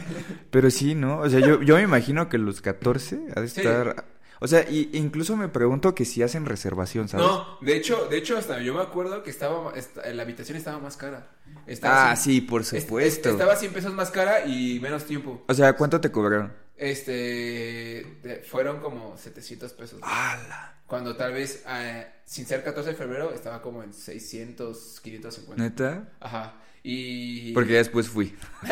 Pero 0.50 0.70
sí, 0.70 0.94
¿no? 0.94 1.18
O 1.20 1.28
sea, 1.28 1.40
yo, 1.40 1.60
yo 1.62 1.76
me 1.76 1.82
imagino 1.82 2.28
que 2.28 2.38
los 2.38 2.60
14 2.60 3.20
ha 3.36 3.40
de 3.40 3.48
Sí. 3.48 3.60
estar... 3.60 4.04
O 4.42 4.48
sea, 4.48 4.62
y, 4.70 4.88
incluso 4.94 5.36
me 5.36 5.48
pregunto 5.48 5.94
que 5.94 6.06
si 6.06 6.22
hacen 6.22 6.46
reservación, 6.46 7.08
¿sabes? 7.08 7.26
No, 7.26 7.58
de 7.60 7.76
hecho, 7.76 8.06
de 8.08 8.16
hecho, 8.16 8.38
hasta 8.38 8.58
yo 8.62 8.72
me 8.72 8.80
acuerdo 8.80 9.22
que 9.22 9.28
estaba, 9.28 9.72
esta- 9.76 10.08
la 10.14 10.22
habitación 10.22 10.56
estaba 10.56 10.78
más 10.78 10.96
cara. 10.96 11.28
Estaba 11.66 12.12
Ah, 12.12 12.16
sí, 12.16 12.40
por 12.40 12.62
est- 12.62 12.72
est- 12.72 12.86
supuesto. 12.86 13.28
Estaba 13.28 13.54
100 13.54 13.72
pesos 13.74 13.92
más 13.92 14.10
cara 14.10 14.46
y 14.46 14.80
menos 14.80 15.04
tiempo. 15.04 15.44
O 15.46 15.52
sea, 15.52 15.74
¿cuánto 15.74 16.00
te 16.00 16.10
cobraron? 16.10 16.54
Este, 16.80 18.42
fueron 18.48 18.80
como 18.80 19.14
700 19.18 19.72
pesos. 19.74 20.00
¡Hala! 20.02 20.78
Cuando 20.86 21.14
tal 21.14 21.34
vez, 21.34 21.62
eh, 21.68 22.06
sin 22.24 22.46
ser 22.46 22.64
14 22.64 22.90
de 22.90 22.96
febrero, 22.96 23.34
estaba 23.34 23.60
como 23.60 23.82
en 23.82 23.92
600, 23.92 25.00
550. 25.02 25.62
¿Neta? 25.62 26.08
Ajá. 26.20 26.54
Y... 26.82 27.52
Porque 27.52 27.72
ya 27.72 27.78
después 27.78 28.08
fui. 28.08 28.34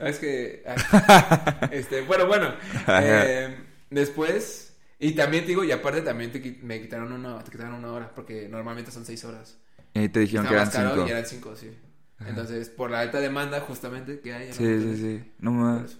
No, 0.00 0.06
es 0.06 0.18
que... 0.18 0.64
ah, 0.66 1.68
este, 1.72 2.02
bueno, 2.02 2.26
bueno. 2.26 2.52
Eh, 2.88 3.56
después... 3.90 4.76
Y 4.98 5.12
también 5.12 5.44
te 5.44 5.50
digo, 5.50 5.62
y 5.62 5.70
aparte 5.70 6.02
también 6.02 6.32
te, 6.32 6.58
me 6.62 6.80
quitaron 6.80 7.12
una, 7.12 7.42
te 7.44 7.52
quitaron 7.52 7.74
una 7.74 7.92
hora, 7.92 8.12
porque 8.12 8.48
normalmente 8.48 8.90
son 8.90 9.04
6 9.04 9.24
horas. 9.24 9.58
Y 9.94 10.08
te 10.08 10.18
dijeron 10.20 10.46
que 10.46 10.54
eran 10.54 10.66
más 10.66 10.74
caro 10.74 10.94
5. 10.94 11.06
y 11.06 11.10
eran 11.10 11.26
5, 11.26 11.56
sí. 11.56 11.70
Entonces, 12.26 12.70
por 12.70 12.90
la 12.90 13.00
alta 13.00 13.20
demanda 13.20 13.60
justamente 13.60 14.18
que 14.18 14.34
hay. 14.34 14.52
Sí, 14.52 14.80
sí, 14.80 14.96
sí. 14.96 15.32
No 15.38 15.52
más. 15.52 15.98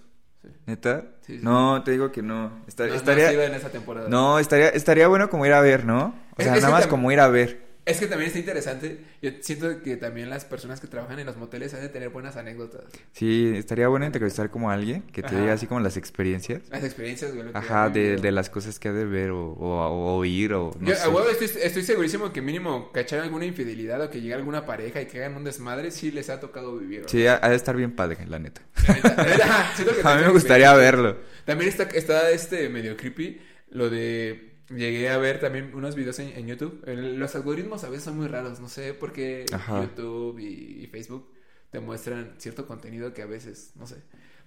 ¿Neta? 0.65 1.03
Sí, 1.21 1.37
sí. 1.37 1.43
No, 1.43 1.83
te 1.83 1.91
digo 1.91 2.11
que 2.11 2.21
no. 2.21 2.49
No, 2.49 2.53
no 2.87 2.93
estaría... 2.93 3.31
ido 3.31 3.41
en 3.43 3.53
esa 3.53 3.69
temporada. 3.69 4.09
No, 4.09 4.39
estaría, 4.39 4.69
estaría 4.69 5.07
bueno 5.07 5.29
como 5.29 5.45
ir 5.45 5.53
a 5.53 5.61
ver, 5.61 5.85
¿no? 5.85 6.13
O 6.35 6.41
Es- 6.41 6.45
sea, 6.45 6.55
es 6.55 6.61
nada 6.61 6.73
más 6.73 6.87
como 6.87 7.11
ir 7.11 7.19
a 7.19 7.27
ver. 7.27 7.68
Es 7.89 7.99
que 7.99 8.07
también 8.07 8.27
está 8.27 8.39
interesante. 8.39 8.99
Yo 9.21 9.31
siento 9.41 9.81
que 9.81 9.97
también 9.97 10.29
las 10.29 10.45
personas 10.45 10.79
que 10.79 10.87
trabajan 10.87 11.19
en 11.19 11.25
los 11.25 11.37
moteles 11.37 11.73
han 11.73 11.81
de 11.81 11.89
tener 11.89 12.09
buenas 12.09 12.37
anécdotas. 12.37 12.83
Sí, 13.11 13.51
estaría 13.55 13.87
bueno 13.87 14.05
entrevistar 14.05 14.49
como 14.51 14.69
a 14.69 14.73
alguien 14.75 15.01
que 15.03 15.21
te 15.21 15.27
Ajá. 15.29 15.39
diga 15.39 15.53
así 15.53 15.65
como 15.67 15.79
las 15.79 15.97
experiencias. 15.97 16.61
Las 16.69 16.83
experiencias, 16.83 17.33
güey. 17.35 17.47
Ajá, 17.53 17.89
de, 17.89 18.17
de 18.17 18.31
las 18.31 18.49
cosas 18.49 18.79
que 18.79 18.89
ha 18.89 18.93
de 18.93 19.05
ver 19.05 19.31
o, 19.31 19.53
o, 19.53 19.87
o 19.87 20.15
oír 20.17 20.53
o 20.53 20.71
no 20.79 20.87
Yo, 20.87 20.95
sé. 20.95 21.09
estoy, 21.43 21.61
estoy 21.63 21.83
segurísimo 21.83 22.31
que 22.31 22.41
mínimo 22.41 22.91
cachar 22.91 23.19
alguna 23.21 23.45
infidelidad 23.45 24.01
o 24.01 24.09
que 24.09 24.21
llegue 24.21 24.33
alguna 24.35 24.65
pareja 24.65 25.01
y 25.01 25.05
que 25.07 25.17
hagan 25.19 25.35
un 25.37 25.43
desmadre, 25.43 25.91
sí 25.91 26.11
les 26.11 26.29
ha 26.29 26.39
tocado 26.39 26.77
vivir. 26.77 27.03
Sí, 27.07 27.25
ha, 27.27 27.39
ha 27.43 27.49
de 27.49 27.55
estar 27.55 27.75
bien 27.75 27.95
padre, 27.95 28.17
la 28.27 28.39
neta. 28.39 28.61
La 28.87 28.93
neta, 28.93 29.15
la 29.15 29.25
neta, 29.25 29.71
siento 29.75 29.95
que 29.95 30.01
A 30.07 30.15
mí 30.15 30.21
me 30.23 30.31
gustaría 30.31 30.73
verlo. 30.73 31.17
También 31.45 31.69
está, 31.69 31.83
está 31.83 32.29
este 32.31 32.69
medio 32.69 32.95
creepy 32.95 33.41
lo 33.71 33.89
de... 33.89 34.48
Llegué 34.69 35.09
a 35.09 35.17
ver 35.17 35.39
también 35.39 35.71
unos 35.73 35.95
videos 35.95 36.19
en, 36.19 36.29
en 36.37 36.47
YouTube. 36.47 36.83
El- 36.85 37.17
los 37.17 37.35
algoritmos 37.35 37.83
a 37.83 37.89
veces 37.89 38.03
son 38.05 38.17
muy 38.17 38.27
raros. 38.27 38.59
No 38.59 38.69
sé 38.69 38.93
por 38.93 39.11
qué 39.13 39.45
Ajá. 39.51 39.81
YouTube 39.81 40.39
y, 40.39 40.83
y 40.83 40.87
Facebook 40.87 41.31
te 41.71 41.79
muestran 41.79 42.35
cierto 42.37 42.65
contenido 42.67 43.13
que 43.13 43.21
a 43.21 43.25
veces... 43.25 43.71
No 43.75 43.87
sé. 43.87 43.95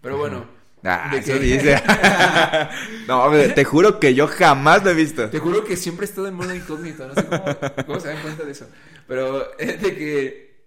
Pero 0.00 0.14
Ajá. 0.14 0.20
bueno. 0.20 0.46
Ah, 0.84 1.10
de 1.12 1.18
eso 1.18 1.32
que- 1.34 1.38
dice. 1.40 1.80
no, 3.08 3.30
te 3.54 3.64
juro 3.64 4.00
que 4.00 4.14
yo 4.14 4.26
jamás 4.26 4.82
lo 4.84 4.90
he 4.90 4.94
visto. 4.94 5.28
Te 5.30 5.38
juro 5.38 5.64
que 5.64 5.76
siempre 5.76 6.06
he 6.06 6.08
estado 6.08 6.26
en 6.28 6.34
modo 6.34 6.54
incógnito. 6.54 7.06
No 7.06 7.14
sé 7.14 7.24
cómo, 7.26 7.44
cómo 7.86 8.00
se 8.00 8.08
dan 8.08 8.22
cuenta 8.22 8.44
de 8.44 8.52
eso. 8.52 8.68
Pero 9.06 9.56
es 9.58 9.80
de 9.80 9.94
que 9.96 10.64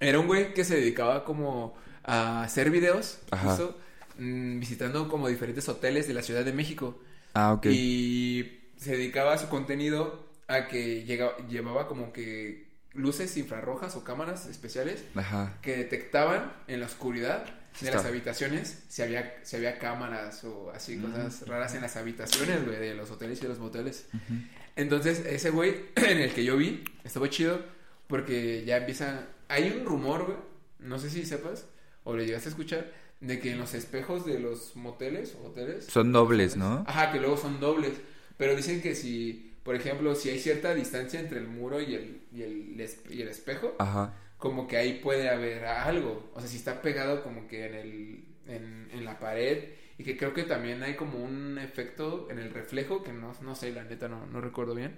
era 0.00 0.18
un 0.20 0.26
güey 0.26 0.54
que 0.54 0.64
se 0.64 0.76
dedicaba 0.76 1.24
como 1.24 1.76
a 2.04 2.42
hacer 2.44 2.70
videos. 2.70 3.18
Ajá. 3.30 3.50
Justo, 3.50 3.78
mm, 4.18 4.60
visitando 4.60 5.08
como 5.08 5.28
diferentes 5.28 5.68
hoteles 5.68 6.06
de 6.06 6.14
la 6.14 6.22
Ciudad 6.22 6.44
de 6.44 6.52
México. 6.52 7.00
Ah, 7.34 7.54
ok. 7.54 7.66
Y 7.70 8.60
se 8.84 8.92
dedicaba 8.92 9.34
a 9.34 9.38
su 9.38 9.48
contenido 9.48 10.24
a 10.46 10.68
que 10.68 11.04
llegaba, 11.04 11.36
llevaba 11.48 11.88
como 11.88 12.12
que 12.12 12.68
luces 12.92 13.36
infrarrojas 13.36 13.96
o 13.96 14.04
cámaras 14.04 14.46
especiales 14.46 15.04
Ajá. 15.14 15.58
que 15.62 15.76
detectaban 15.76 16.52
en 16.68 16.80
la 16.80 16.86
oscuridad 16.86 17.44
de 17.80 17.86
Está. 17.86 17.96
las 17.96 18.06
habitaciones 18.06 18.84
si 18.88 19.02
había, 19.02 19.40
si 19.42 19.56
había 19.56 19.78
cámaras 19.80 20.44
o 20.44 20.70
así 20.72 20.98
cosas 20.98 21.46
raras 21.48 21.74
en 21.74 21.82
las 21.82 21.96
habitaciones, 21.96 22.64
güey, 22.64 22.78
de 22.78 22.94
los 22.94 23.10
hoteles 23.10 23.38
y 23.38 23.42
de 23.42 23.48
los 23.48 23.58
moteles. 23.58 24.06
Ujú. 24.14 24.34
Entonces, 24.76 25.24
ese 25.26 25.50
güey 25.50 25.86
en 25.96 26.18
el 26.18 26.32
que 26.32 26.44
yo 26.44 26.56
vi, 26.56 26.84
estuvo 27.02 27.26
chido 27.26 27.60
porque 28.06 28.64
ya 28.64 28.76
empieza... 28.76 29.26
Hay 29.48 29.70
un 29.76 29.84
rumor, 29.84 30.24
güey, 30.24 30.38
no 30.78 30.98
sé 30.98 31.10
si 31.10 31.24
sepas 31.24 31.66
o 32.04 32.16
le 32.16 32.26
llegaste 32.26 32.48
a 32.48 32.50
escuchar, 32.50 32.92
de 33.20 33.40
que 33.40 33.52
en 33.52 33.58
los 33.58 33.74
espejos 33.74 34.24
de 34.24 34.38
los 34.38 34.76
moteles 34.76 35.34
o 35.40 35.48
hoteles... 35.48 35.86
Son 35.86 36.12
dobles, 36.12 36.56
¿no? 36.56 36.84
Ajá, 36.86 37.10
que 37.10 37.18
luego 37.18 37.36
son 37.36 37.58
dobles. 37.58 37.94
Pero 38.36 38.56
dicen 38.56 38.80
que 38.82 38.94
si, 38.94 39.54
por 39.62 39.74
ejemplo, 39.76 40.14
si 40.14 40.30
hay 40.30 40.38
cierta 40.38 40.74
distancia 40.74 41.20
entre 41.20 41.38
el 41.38 41.46
muro 41.48 41.80
y 41.80 41.94
el, 41.94 42.22
y 42.32 42.42
el, 42.42 42.90
y 43.10 43.22
el 43.22 43.28
espejo, 43.28 43.74
Ajá. 43.78 44.14
como 44.38 44.66
que 44.66 44.76
ahí 44.76 45.00
puede 45.00 45.28
haber 45.30 45.64
algo. 45.66 46.30
O 46.34 46.40
sea, 46.40 46.48
si 46.48 46.56
está 46.56 46.82
pegado 46.82 47.22
como 47.22 47.46
que 47.48 47.66
en, 47.66 47.74
el, 47.74 48.24
en, 48.46 48.88
en 48.92 49.04
la 49.04 49.18
pared. 49.18 49.64
Y 49.96 50.02
que 50.02 50.16
creo 50.16 50.34
que 50.34 50.42
también 50.42 50.82
hay 50.82 50.96
como 50.96 51.22
un 51.22 51.56
efecto 51.58 52.26
en 52.30 52.40
el 52.40 52.50
reflejo, 52.52 53.04
que 53.04 53.12
no, 53.12 53.32
no 53.42 53.54
sé, 53.54 53.70
la 53.72 53.84
neta 53.84 54.08
no, 54.08 54.26
no 54.26 54.40
recuerdo 54.40 54.74
bien. 54.74 54.96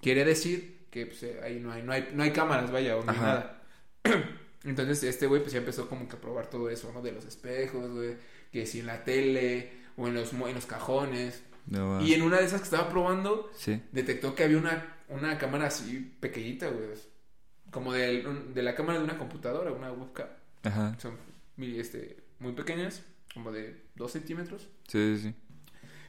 Quiere 0.00 0.24
decir 0.24 0.86
que 0.90 1.06
pues, 1.06 1.22
eh, 1.22 1.38
ahí 1.44 1.60
no 1.60 1.70
hay, 1.72 1.82
no 1.84 1.92
hay, 1.92 2.08
no 2.12 2.24
hay 2.24 2.32
cámaras, 2.32 2.72
vaya, 2.72 2.96
o 2.96 3.04
no 3.04 3.12
hay 3.12 3.18
Ajá. 3.18 3.26
nada. 3.26 3.62
Entonces 4.64 5.02
este 5.04 5.26
güey 5.26 5.40
pues 5.42 5.52
ya 5.52 5.58
empezó 5.60 5.88
como 5.88 6.08
que 6.08 6.16
a 6.16 6.20
probar 6.20 6.48
todo 6.50 6.68
eso, 6.70 6.90
¿no? 6.92 7.02
De 7.02 7.12
los 7.12 7.24
espejos, 7.24 7.90
güey. 7.92 8.16
Que 8.50 8.66
si 8.66 8.80
en 8.80 8.86
la 8.86 9.04
tele 9.04 9.70
o 9.96 10.08
en 10.08 10.14
los, 10.14 10.32
en 10.32 10.54
los 10.54 10.66
cajones. 10.66 11.42
No. 11.66 12.00
Y 12.02 12.14
en 12.14 12.22
una 12.22 12.38
de 12.38 12.44
esas 12.44 12.60
que 12.60 12.64
estaba 12.64 12.88
probando, 12.88 13.50
Sí. 13.54 13.80
detectó 13.92 14.34
que 14.34 14.44
había 14.44 14.58
una, 14.58 14.96
una 15.08 15.38
cámara 15.38 15.66
así 15.66 16.14
pequeñita, 16.20 16.68
güey. 16.68 16.88
Como 17.70 17.92
de, 17.92 18.22
de 18.54 18.62
la 18.62 18.74
cámara 18.74 18.98
de 18.98 19.04
una 19.04 19.18
computadora, 19.18 19.72
una 19.72 19.92
webcam. 19.92 20.28
Ajá. 20.64 20.96
Son 21.00 21.16
este, 21.58 22.16
muy 22.38 22.52
pequeñas, 22.52 23.02
como 23.32 23.50
de 23.52 23.80
2 23.94 24.12
centímetros. 24.12 24.68
Sí, 24.88 25.16
sí, 25.16 25.22
sí. 25.22 25.34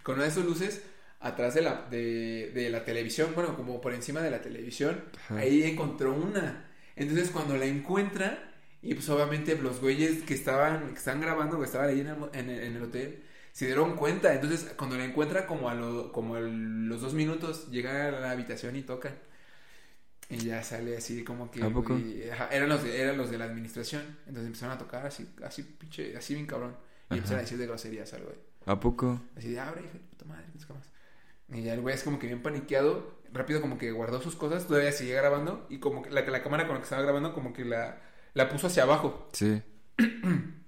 Con 0.04 0.16
una 0.16 0.24
de 0.26 0.30
esas 0.30 0.46
luces 0.46 0.84
atrás 1.22 1.54
de 1.54 1.62
la, 1.62 1.88
de, 1.90 2.52
de 2.54 2.70
la 2.70 2.84
televisión, 2.84 3.32
bueno, 3.34 3.56
como 3.56 3.80
por 3.80 3.94
encima 3.94 4.20
de 4.22 4.32
la 4.32 4.42
televisión. 4.42 5.06
Ajá. 5.26 5.38
Ahí 5.38 5.64
encontró 5.64 6.14
una. 6.14 6.66
Entonces 6.98 7.30
cuando 7.32 7.56
la 7.56 7.66
encuentra, 7.66 8.52
y 8.82 8.94
pues 8.96 9.08
obviamente 9.08 9.56
los 9.58 9.80
güeyes 9.80 10.24
que 10.24 10.34
estaban, 10.34 10.90
que 10.90 10.98
estaban 10.98 11.22
grabando, 11.22 11.58
que 11.60 11.66
estaban 11.66 11.88
ahí 11.90 12.02
en 12.02 12.08
el, 12.08 12.18
mo- 12.18 12.30
en 12.34 12.50
el- 12.50 12.60
en 12.64 12.76
el 12.76 12.84
hotel, 12.84 13.24
se 13.54 13.68
dieron 13.68 13.96
cuenta. 13.96 14.34
Entonces, 14.34 14.74
cuando 14.78 14.98
la 14.98 15.06
encuentra 15.06 15.48
como 15.48 15.70
a 15.70 15.76
lo, 15.76 16.12
como 16.12 16.38
los 16.38 17.02
dos 17.02 17.14
minutos, 17.14 17.70
llega 17.70 18.08
a 18.08 18.12
la 18.12 18.32
habitación 18.32 18.76
y 18.76 18.82
tocan. 18.82 19.16
Y 20.30 20.38
ya 20.38 20.64
sale 20.64 20.98
así 20.98 21.24
como 21.24 21.52
que... 21.52 21.64
¿A 21.64 21.70
poco? 21.70 21.98
ajá, 22.32 22.50
eran, 22.50 22.68
los 22.70 22.84
de, 22.84 23.00
eran 23.00 23.18
los 23.18 23.30
de 23.30 23.38
la 23.38 23.46
administración. 23.46 24.02
Entonces 24.26 24.48
empezaron 24.48 24.76
a 24.76 24.80
tocar 24.80 25.06
así, 25.06 25.30
así 25.44 25.64
pinche, 25.64 26.18
así 26.18 26.34
bien 26.34 26.48
cabrón. 26.48 26.76
Y 27.12 27.18
Ajá. 27.18 27.18
empezaron 27.18 27.40
a 27.40 27.42
decir 27.44 27.58
de 27.60 27.68
groserías 27.68 28.12
al 28.14 28.24
güey. 28.24 28.38
¿A 28.66 28.80
poco? 28.80 29.22
Así 29.38 29.52
de, 29.52 29.60
abre, 29.60 29.82
hijo 29.84 29.94
de 29.94 30.00
puta 30.00 30.26
madre, 30.26 30.46
no 30.48 30.76
más. 30.76 30.90
Y 31.50 31.62
ya 31.62 31.74
el 31.76 31.82
güey 31.82 31.94
es 31.94 32.04
como 32.04 32.18
que 32.18 32.26
bien 32.28 32.42
paniqueado, 32.42 33.20
rápido 33.32 33.62
como 33.62 33.78
que 33.78 33.92
guardó 33.92 34.20
sus 34.22 34.36
cosas, 34.36 34.66
todavía 34.66 34.92
seguía 34.92 35.18
grabando 35.18 35.68
y 35.70 35.78
como 35.78 36.02
que 36.02 36.10
la, 36.10 36.22
la 36.22 36.42
cámara 36.42 36.66
con 36.66 36.76
la 36.76 36.80
que 36.80 36.86
estaba 36.86 37.04
grabando 37.04 37.34
como 37.34 37.54
que 37.54 37.66
la, 37.66 38.02
la 38.34 38.50
puso 38.50 38.68
hacia 38.68 38.84
abajo. 38.84 39.30
Sí. 39.34 39.62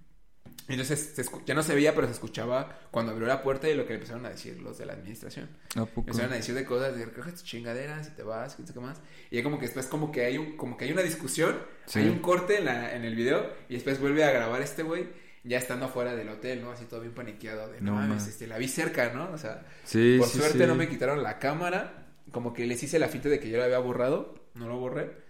Entonces 0.68 1.12
se 1.16 1.24
ya 1.46 1.54
no 1.54 1.62
se 1.62 1.76
veía, 1.76 1.94
pero 1.94 2.08
se 2.08 2.14
escuchaba 2.14 2.80
cuando 2.90 3.12
abrió 3.12 3.28
la 3.28 3.44
puerta 3.44 3.70
y 3.70 3.76
lo 3.76 3.84
que 3.84 3.90
le 3.90 3.96
empezaron 3.96 4.26
a 4.26 4.30
decir 4.30 4.60
los 4.62 4.78
de 4.80 4.86
la 4.88 4.94
administración. 4.94 5.48
¿A 5.76 5.86
poco? 5.86 6.02
Empezaron 6.02 6.34
a 6.34 6.36
decir 6.38 6.56
de 6.56 6.66
cosas, 6.66 6.96
de 6.98 7.06
recoge 7.06 7.32
tus 7.32 7.44
chingaderas 7.44 8.08
y 8.08 8.12
te 8.12 8.24
vas, 8.24 8.54
sé 8.54 8.74
qué 8.74 8.80
más. 8.80 9.00
Y 9.30 9.36
ya 9.38 9.44
como 9.44 9.60
que 9.60 9.66
después 9.66 9.86
como 9.86 10.12
que 10.12 10.26
hay 10.26 10.38
un, 10.40 10.58
como 10.58 10.76
que 10.78 10.86
hay 10.86 10.92
una 10.92 11.04
discusión, 11.04 11.56
Sí. 11.86 12.00
hay 12.00 12.10
un 12.10 12.18
corte 12.20 12.58
en, 12.58 12.66
la, 12.66 12.96
en 12.96 13.04
el 13.06 13.16
video 13.16 13.48
y 13.70 13.76
después 13.76 14.00
vuelve 14.00 14.24
a 14.24 14.32
grabar 14.32 14.62
este 14.64 14.82
güey 14.82 15.08
ya 15.44 15.60
estando 15.60 15.86
afuera 15.86 16.16
del 16.16 16.30
hotel, 16.30 16.64
¿no? 16.64 16.72
Así 16.72 16.86
todo 16.86 17.02
bien 17.02 17.14
paniqueado 17.14 17.72
de, 17.72 17.80
no, 17.80 17.92
No, 17.92 17.98
mames, 18.00 18.24
ma. 18.24 18.30
este, 18.30 18.48
la 18.48 18.58
vi 18.58 18.68
cerca, 18.68 19.14
¿no? 19.14 19.30
O 19.32 19.38
sea, 19.38 19.64
Sí, 19.84 20.16
por 20.18 20.28
sí, 20.28 20.40
suerte 20.40 20.66
no 20.66 20.74
me 20.74 20.90
quitaron 20.90 21.22
la 21.22 21.38
cámara, 21.38 22.08
como 22.32 22.54
que 22.54 22.66
les 22.66 22.82
hice 22.82 22.98
la 22.98 23.08
finta 23.08 23.30
de 23.30 23.40
que 23.40 23.50
yo 23.52 23.60
la 23.60 23.66
había 23.66 23.78
borrado, 23.78 24.50
no 24.56 24.68
lo 24.68 24.80
borré. 24.80 25.25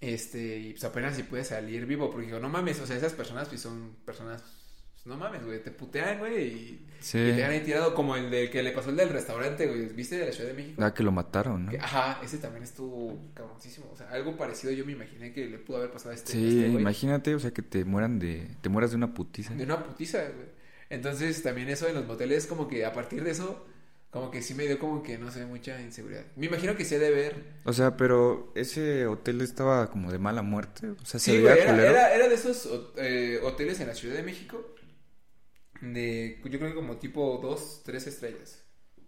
Este, 0.00 0.58
y 0.58 0.70
pues 0.72 0.84
apenas 0.84 1.16
si 1.16 1.24
puede 1.24 1.44
salir 1.44 1.84
vivo, 1.86 2.10
porque 2.10 2.26
digo, 2.26 2.38
no 2.38 2.48
mames, 2.48 2.78
o 2.80 2.86
sea, 2.86 2.96
esas 2.96 3.12
personas 3.14 3.48
pues 3.48 3.60
son 3.60 3.96
personas, 4.04 4.42
pues, 4.94 5.06
no 5.06 5.16
mames, 5.16 5.44
güey, 5.44 5.60
te 5.62 5.72
putean, 5.72 6.20
güey, 6.20 6.44
y, 6.46 6.86
Sí. 7.00 7.18
y 7.18 7.32
te 7.32 7.44
ahí 7.44 7.60
tirado 7.64 7.94
como 7.94 8.14
el 8.14 8.30
de 8.30 8.48
que 8.48 8.62
le 8.62 8.70
pasó 8.70 8.90
el 8.90 8.96
del 8.96 9.08
restaurante, 9.08 9.66
güey, 9.66 9.86
¿viste 9.88 10.16
de 10.16 10.26
la 10.26 10.32
Ciudad 10.32 10.50
de 10.50 10.54
México? 10.56 10.80
Ah, 10.84 10.94
que 10.94 11.02
lo 11.02 11.10
mataron, 11.10 11.64
¿no? 11.66 11.70
Que- 11.72 11.78
ajá, 11.80 12.20
ese 12.22 12.38
también 12.38 12.62
estuvo 12.62 13.18
cabroncísimo, 13.34 13.90
o 13.92 13.96
sea, 13.96 14.08
algo 14.10 14.36
parecido 14.36 14.72
yo 14.72 14.84
me 14.86 14.92
imaginé 14.92 15.32
que 15.32 15.46
le 15.46 15.58
pudo 15.58 15.78
haber 15.78 15.90
pasado 15.90 16.10
a 16.12 16.14
este, 16.14 16.32
Sí, 16.32 16.46
este 16.48 16.68
güey. 16.70 16.80
imagínate, 16.80 17.34
o 17.34 17.40
sea, 17.40 17.50
que 17.52 17.62
te 17.62 17.84
mueran 17.84 18.20
de... 18.20 18.48
Te 18.60 18.68
mueras 18.68 18.90
de 18.92 18.96
una 18.98 19.12
putiza. 19.14 19.52
De 19.54 19.64
una 19.64 19.82
putiza, 19.84 20.18
güey. 20.22 20.46
Entonces, 20.90 21.42
también 21.42 21.68
eso 21.70 21.88
en 21.88 21.94
los 21.94 22.06
moteles, 22.06 22.46
como 22.46 22.66
que 22.68 22.84
a 22.84 22.92
partir 22.92 23.22
de 23.24 23.32
eso, 23.32 23.66
como 24.10 24.30
que 24.30 24.42
sí 24.42 24.54
me 24.54 24.66
dio 24.66 24.78
como 24.78 25.02
que, 25.02 25.18
no 25.18 25.30
sé, 25.30 25.44
mucha 25.46 25.80
inseguridad. 25.80 26.24
Me 26.36 26.46
imagino 26.46 26.76
que 26.76 26.84
se 26.84 26.98
debe 26.98 27.16
ver. 27.16 27.44
O 27.64 27.72
sea, 27.72 27.96
pero 27.96 28.50
ese 28.54 29.06
hotel 29.06 29.40
estaba 29.42 29.90
como 29.90 30.10
de 30.10 30.18
mala 30.18 30.42
muerte. 30.42 30.90
O 30.90 31.04
sea, 31.04 31.20
se 31.20 31.32
Sí, 31.32 31.36
veía 31.36 31.56
güey, 31.56 31.60
era, 31.60 31.82
era, 31.90 32.14
era 32.14 32.28
de 32.28 32.34
esos 32.34 32.68
eh, 32.96 33.40
hoteles 33.42 33.80
en 33.80 33.88
la 33.88 33.94
Ciudad 33.94 34.14
de 34.16 34.22
México, 34.22 34.64
de, 35.80 36.40
yo 36.44 36.58
creo 36.58 36.70
que 36.70 36.74
como 36.74 36.96
tipo 36.96 37.38
dos, 37.42 37.82
tres 37.84 38.06
estrellas, 38.06 38.64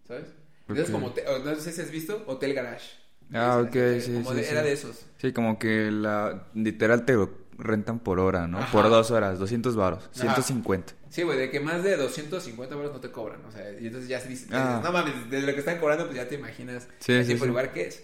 ¿sabes? 0.07 0.27
Esos 0.69 0.91
como, 0.91 1.13
no 1.45 1.57
sé 1.57 1.73
si 1.73 1.81
has 1.81 1.91
visto, 1.91 2.23
Hotel 2.27 2.55
Garage. 2.55 2.91
Ah, 3.33 3.61
ok, 3.65 3.73
sí, 4.01 4.13
como 4.15 4.31
sí, 4.31 4.35
de- 4.37 4.45
sí. 4.45 4.51
Era 4.51 4.63
de 4.63 4.73
esos. 4.73 5.05
Sí, 5.19 5.33
como 5.33 5.59
que 5.59 5.91
la... 5.91 6.49
Literal 6.55 7.05
te 7.05 7.13
lo 7.15 7.40
rentan 7.61 8.01
por 8.01 8.19
hora, 8.21 8.47
¿no? 8.49 8.59
Ajá. 8.59 8.73
Por 8.73 8.89
dos 8.91 9.11
horas, 9.11 9.39
200 9.39 9.77
varos, 9.77 10.05
Ajá. 10.13 10.13
150. 10.35 10.95
Sí, 11.11 11.23
güey, 11.23 11.39
de 11.39 11.51
que 11.51 11.61
más 11.61 11.83
de 11.83 11.97
250 11.97 12.75
euros 12.75 12.93
no 12.93 13.01
te 13.01 13.11
cobran, 13.11 13.45
o 13.45 13.51
sea, 13.51 13.71
y 13.81 13.87
entonces 13.87 14.09
ya 14.09 14.21
se 14.21 14.29
dice, 14.29 14.47
Ah. 14.53 14.81
no 14.83 14.93
mames, 14.93 15.29
de 15.31 15.41
lo 15.43 15.53
que 15.53 15.59
están 15.61 15.79
cobrando, 15.79 16.05
pues 16.07 16.17
ya 16.17 16.29
te 16.29 16.37
imaginas 16.37 16.89
Sí, 17.01 17.13
el 17.13 17.25
sí, 17.27 17.33
tipo 17.35 17.45
sí. 17.45 17.49
lugar 17.51 17.73
que 17.73 17.89
es. 17.89 18.03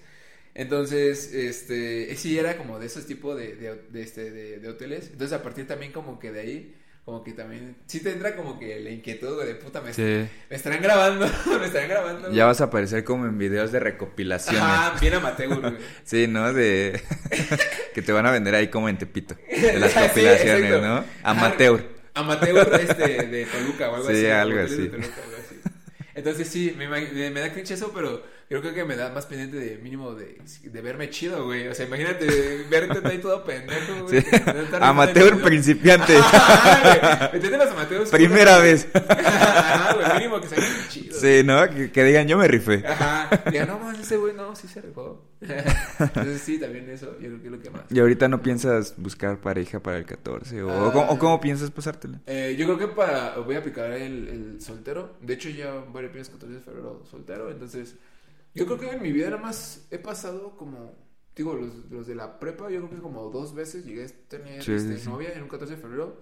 Entonces, 0.54 1.32
este, 1.34 2.14
sí 2.16 2.38
era 2.38 2.56
como 2.56 2.78
de 2.78 2.86
esos 2.86 3.04
tipos 3.06 3.36
de, 3.36 3.56
de, 3.56 3.74
de, 3.90 4.02
este, 4.02 4.30
de, 4.30 4.58
de 4.58 4.68
hoteles. 4.68 5.10
Entonces, 5.12 5.38
a 5.38 5.42
partir 5.42 5.66
también 5.66 5.92
como 5.92 6.18
que 6.18 6.32
de 6.32 6.40
ahí, 6.40 6.74
como 7.06 7.22
que 7.22 7.32
también, 7.34 7.76
sí 7.86 8.00
te 8.00 8.10
entra 8.10 8.34
como 8.34 8.58
que 8.58 8.80
la 8.80 8.90
inquietud, 8.90 9.40
de 9.44 9.54
puta, 9.54 9.80
me, 9.80 9.94
Sí. 9.94 10.02
me 10.50 10.56
estarán 10.56 10.82
grabando, 10.82 11.24
me 11.60 11.66
estarán 11.66 11.88
grabando. 11.88 12.32
Ya 12.32 12.46
vas 12.46 12.60
a 12.60 12.64
aparecer 12.64 13.04
como 13.04 13.26
en 13.26 13.38
videos 13.38 13.70
de 13.70 13.78
recopilaciones. 13.78 14.60
Ajá, 14.60 14.98
bien 15.00 15.14
amateur, 15.14 15.48
güey. 15.60 15.76
Sí, 16.04 16.26
¿no? 16.26 16.52
De... 16.52 17.00
que 17.94 18.02
te 18.02 18.10
van 18.10 18.26
a 18.26 18.32
vender 18.32 18.56
ahí 18.56 18.66
como 18.66 18.88
en 18.88 18.98
Tepito. 18.98 19.36
De 19.48 19.78
las 19.78 19.92
Sí, 19.92 20.00
compilaciones, 20.00 20.64
exacto. 20.64 20.86
¿no? 20.86 21.04
Amateur. 21.22 21.84
Amateur 22.14 22.80
este, 22.80 23.26
de 23.28 23.46
Toluca 23.46 23.88
o 23.90 23.94
algo 23.94 24.08
Sí, 24.10 24.16
así. 24.16 24.26
algo 24.26 24.60
así. 24.60 24.88
Toluca, 24.88 25.22
algo 25.24 25.36
así. 25.38 25.60
Entonces 26.12 26.48
sí, 26.48 26.74
me, 26.76 26.88
me 26.88 27.40
da 27.40 27.52
cringe 27.52 27.70
eso, 27.70 27.92
pero 27.94 28.24
yo 28.48 28.60
creo 28.60 28.74
que 28.74 28.84
me 28.84 28.94
da 28.96 29.10
más 29.10 29.26
pendiente 29.26 29.56
de 29.56 29.78
mínimo 29.78 30.14
de, 30.14 30.40
de 30.62 30.80
verme 30.80 31.10
chido, 31.10 31.44
güey. 31.44 31.66
O 31.68 31.74
sea, 31.74 31.86
imagínate 31.86 32.26
verte 32.70 33.00
ahí 33.08 33.18
todo 33.18 33.44
pendejo, 33.44 34.04
güey. 34.04 34.20
Sí. 34.22 34.26
Amateur 34.80 35.42
principiante. 35.42 36.14
¿Entiendes 37.32 37.58
los 37.58 37.70
amateurs? 37.70 38.10
Primera 38.10 38.58
vez. 38.58 38.86
Ajá, 38.94 39.94
güey, 39.94 40.14
mínimo 40.14 40.40
que 40.40 40.48
salgan 40.48 40.88
chidos. 40.88 41.18
Sí, 41.20 41.42
¿no? 41.44 41.68
Que, 41.68 41.90
que 41.90 42.04
digan, 42.04 42.28
yo 42.28 42.38
me 42.38 42.46
rifé. 42.48 42.84
Ajá. 42.86 43.30
Diga, 43.50 43.66
no, 43.66 43.78
man, 43.78 43.96
ese 44.00 44.16
güey 44.16 44.34
no, 44.34 44.54
sí 44.54 44.68
se 44.68 44.80
rifó. 44.80 45.24
Entonces 45.98 46.40
sí, 46.42 46.58
también 46.58 46.88
eso, 46.88 47.12
yo 47.20 47.28
creo 47.28 47.40
que 47.40 47.46
es 47.46 47.52
lo 47.52 47.60
que 47.60 47.70
más. 47.70 47.82
Y 47.90 47.98
ahorita 48.00 48.28
no 48.28 48.42
piensas 48.42 48.94
buscar 48.96 49.38
pareja 49.38 49.80
para 49.80 49.98
el 49.98 50.04
14 50.06 50.62
o, 50.62 50.70
Ah. 50.70 50.86
o 50.88 50.92
cómo, 50.92 51.10
o 51.10 51.18
cómo 51.18 51.40
piensas 51.40 51.70
pasártela. 51.70 52.20
Eh, 52.26 52.54
yo 52.58 52.64
creo 52.66 52.78
que 52.78 52.88
para 52.88 53.36
voy 53.38 53.56
a 53.56 53.58
aplicar 53.58 53.90
el, 53.92 54.28
el 54.28 54.60
soltero. 54.60 55.16
De 55.20 55.34
hecho, 55.34 55.48
ya 55.50 55.72
varios 55.92 56.14
días 56.14 56.28
14 56.28 56.54
de 56.54 56.60
febrero 56.60 57.02
soltero. 57.10 57.50
Entonces, 57.50 57.96
yo 58.56 58.66
creo 58.66 58.78
que 58.78 58.90
en 58.90 59.02
mi 59.02 59.12
vida 59.12 59.30
nada 59.30 59.42
más 59.42 59.86
he 59.90 59.98
pasado 59.98 60.56
como, 60.56 60.92
digo, 61.34 61.54
los, 61.54 61.90
los 61.90 62.06
de 62.06 62.14
la 62.14 62.38
prepa, 62.38 62.70
yo 62.70 62.78
creo 62.80 62.90
que 62.90 63.02
como 63.02 63.30
dos 63.30 63.54
veces 63.54 63.84
llegué 63.84 64.04
a 64.04 64.08
tener 64.28 64.62
Sí, 64.62 64.72
este, 64.72 64.98
sí, 64.98 65.08
novia 65.08 65.32
en 65.32 65.42
un 65.42 65.48
14 65.48 65.76
de 65.76 65.80
febrero. 65.82 66.20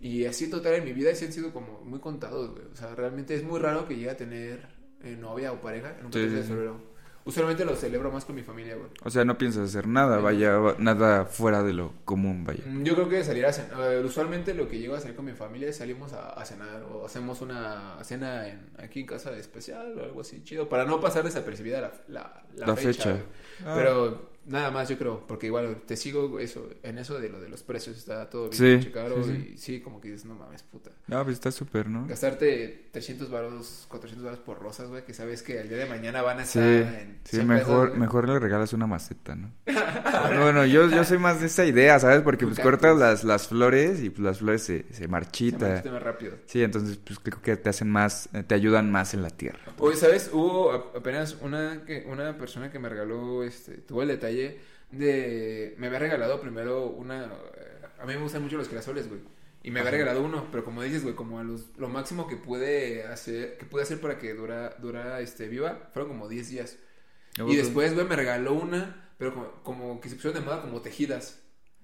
Y 0.00 0.24
así 0.26 0.48
total 0.50 0.74
en 0.74 0.84
mi 0.84 0.92
vida 0.92 1.14
sí 1.14 1.24
han 1.26 1.32
sido 1.32 1.52
como 1.52 1.80
muy 1.84 1.98
contados, 2.00 2.50
güey. 2.52 2.66
O 2.72 2.76
sea, 2.76 2.94
realmente 2.94 3.34
es 3.34 3.42
muy 3.42 3.58
raro 3.58 3.86
que 3.88 3.96
llegue 3.96 4.10
a 4.10 4.16
tener 4.16 4.68
eh, 5.02 5.16
novia 5.16 5.52
o 5.52 5.60
pareja 5.60 5.96
en 5.98 6.06
un 6.06 6.12
Sí, 6.12 6.18
14 6.18 6.36
sí, 6.36 6.36
de 6.36 6.44
febrero. 6.44 6.97
Usualmente 7.28 7.64
lo 7.66 7.76
celebro 7.76 8.10
más 8.10 8.24
con 8.24 8.34
mi 8.34 8.42
familia, 8.42 8.74
güey. 8.76 8.88
O 9.04 9.10
sea, 9.10 9.22
no 9.24 9.36
piensas 9.36 9.68
hacer 9.68 9.86
nada, 9.86 10.16
vaya, 10.18 10.56
va- 10.58 10.76
nada 10.78 11.26
fuera 11.26 11.62
de 11.62 11.74
lo 11.74 11.92
común, 12.06 12.44
vaya. 12.44 12.62
Mm, 12.66 12.84
Yo 12.84 12.94
creo 12.94 13.08
que 13.10 13.22
salir 13.22 13.44
a 13.44 13.52
cenar. 13.52 14.02
usualmente 14.04 14.54
lo 14.54 14.66
que 14.68 14.78
llego 14.78 14.94
a 14.94 14.98
hacer 14.98 15.14
con 15.14 15.26
mi 15.26 15.32
familia 15.32 15.68
es 15.68 15.76
salimos 15.76 16.14
a, 16.14 16.30
a 16.30 16.44
cenar 16.46 16.82
o 16.90 17.04
hacemos 17.04 17.42
una 17.42 17.98
cena 18.02 18.48
en, 18.48 18.70
aquí 18.78 19.00
en 19.00 19.06
casa 19.06 19.36
especial 19.36 19.98
o 19.98 20.04
algo 20.04 20.20
así 20.22 20.42
chido 20.42 20.68
para 20.70 20.86
no 20.86 21.00
pasar 21.00 21.22
desapercibida 21.22 21.80
la, 21.82 21.92
la, 22.08 22.42
la 22.56 22.66
La 22.68 22.76
fecha. 22.76 22.88
fecha. 22.92 23.10
güey. 23.10 23.22
Ah. 23.66 23.74
Pero 23.76 24.30
nada 24.48 24.70
más 24.70 24.88
yo 24.88 24.98
creo, 24.98 25.26
porque 25.26 25.46
igual 25.46 25.82
te 25.86 25.96
sigo 25.96 26.38
eso, 26.40 26.68
en 26.82 26.98
eso 26.98 27.18
de 27.20 27.28
lo 27.28 27.40
de 27.40 27.48
los 27.48 27.62
precios, 27.62 27.96
está 27.96 28.28
todo 28.30 28.50
bien 28.50 28.82
Sí, 28.82 28.90
caro 28.90 29.22
sí, 29.22 29.30
sí. 29.32 29.50
y 29.54 29.58
sí, 29.58 29.80
como 29.80 30.00
que 30.00 30.08
dices, 30.08 30.24
no 30.26 30.34
mames, 30.34 30.62
puta. 30.62 30.90
No, 31.06 31.22
pues 31.24 31.34
está 31.34 31.50
súper, 31.50 31.88
¿no? 31.88 32.06
Gastarte 32.06 32.88
300 32.92 33.30
baros, 33.30 33.86
400 33.88 34.24
baros 34.24 34.40
por 34.40 34.58
rosas, 34.60 34.88
güey, 34.88 35.04
que 35.04 35.14
sabes 35.14 35.42
que 35.42 35.60
el 35.60 35.68
día 35.68 35.78
de 35.78 35.86
mañana 35.86 36.22
van 36.22 36.40
a 36.40 36.42
estar 36.42 36.62
en 36.62 37.18
sí, 37.24 37.36
100 37.36 37.46
mejor, 37.46 37.88
pesos, 37.88 37.98
mejor 38.00 38.28
le 38.28 38.38
regalas 38.38 38.72
una 38.72 38.86
maceta, 38.86 39.34
¿no? 39.36 39.52
bueno, 40.38 40.64
yo, 40.66 40.88
yo 40.88 41.04
soy 41.04 41.18
más 41.18 41.40
de 41.40 41.46
esa 41.46 41.64
idea, 41.64 41.98
¿sabes? 41.98 42.22
Porque 42.22 42.46
pues 42.46 42.58
cortas 42.58 42.92
cactus. 42.92 43.00
las, 43.00 43.24
las 43.24 43.48
flores 43.48 44.00
y 44.02 44.10
pues 44.10 44.20
las 44.20 44.38
flores 44.38 44.62
se, 44.62 44.84
se 44.92 45.08
Se 45.08 45.08
marchitan. 45.08 45.68
marchita 45.70 45.90
más 45.92 46.02
rápido. 46.02 46.34
Sí, 46.46 46.62
entonces 46.62 46.98
pues 46.98 47.18
creo 47.20 47.40
que 47.42 47.56
te 47.56 47.68
hacen 47.68 47.90
más, 47.90 48.28
eh, 48.32 48.42
te 48.42 48.54
ayudan 48.54 48.90
más 48.90 49.14
en 49.14 49.22
la 49.22 49.30
tierra. 49.30 49.60
Oye, 49.78 49.96
¿sabes? 49.96 50.30
Hubo 50.32 50.72
apenas 50.72 51.36
una, 51.40 51.84
que, 51.84 52.04
una 52.08 52.36
persona 52.36 52.70
que 52.70 52.78
me 52.78 52.88
regaló, 52.88 53.42
este, 53.44 53.78
tuvo 53.78 54.02
el 54.02 54.08
detalle 54.08 54.37
de... 54.90 55.74
Me 55.78 55.86
había 55.88 55.98
regalado 55.98 56.40
primero 56.40 56.86
una... 56.86 57.24
eh, 57.56 57.86
A 58.00 58.06
mí 58.06 58.14
me 58.14 58.22
gustan 58.22 58.42
mucho 58.42 58.56
los 58.56 58.68
girasoles, 58.68 59.08
güey. 59.08 59.20
Y 59.62 59.70
me 59.70 59.80
había 59.80 59.90
regalado 59.92 60.22
uno, 60.22 60.46
pero 60.50 60.64
como 60.64 60.82
dices, 60.82 61.02
güey, 61.02 61.14
como 61.14 61.40
a 61.40 61.44
los, 61.44 61.66
lo 61.76 61.88
máximo 61.88 62.26
que 62.28 62.36
pude 62.36 63.04
hacer, 63.04 63.58
que 63.58 63.66
pude 63.66 63.82
hacer 63.82 64.00
para 64.00 64.18
que 64.18 64.32
dura, 64.34 64.76
dura 64.80 65.20
este, 65.20 65.48
viva, 65.48 65.90
fueron 65.92 66.10
como 66.12 66.28
10 66.28 66.48
días. 66.48 66.78
Y 67.46 67.56
después, 67.56 67.94
güey, 67.94 68.06
me 68.06 68.16
regaló 68.16 68.54
una, 68.54 69.10
pero 69.18 69.34
como, 69.34 69.52
como 69.62 70.00
que 70.00 70.08
se 70.08 70.14
pusieron 70.14 70.40
de 70.40 70.44
moda 70.46 70.60
como 70.62 70.80
tejidas. 70.80 71.40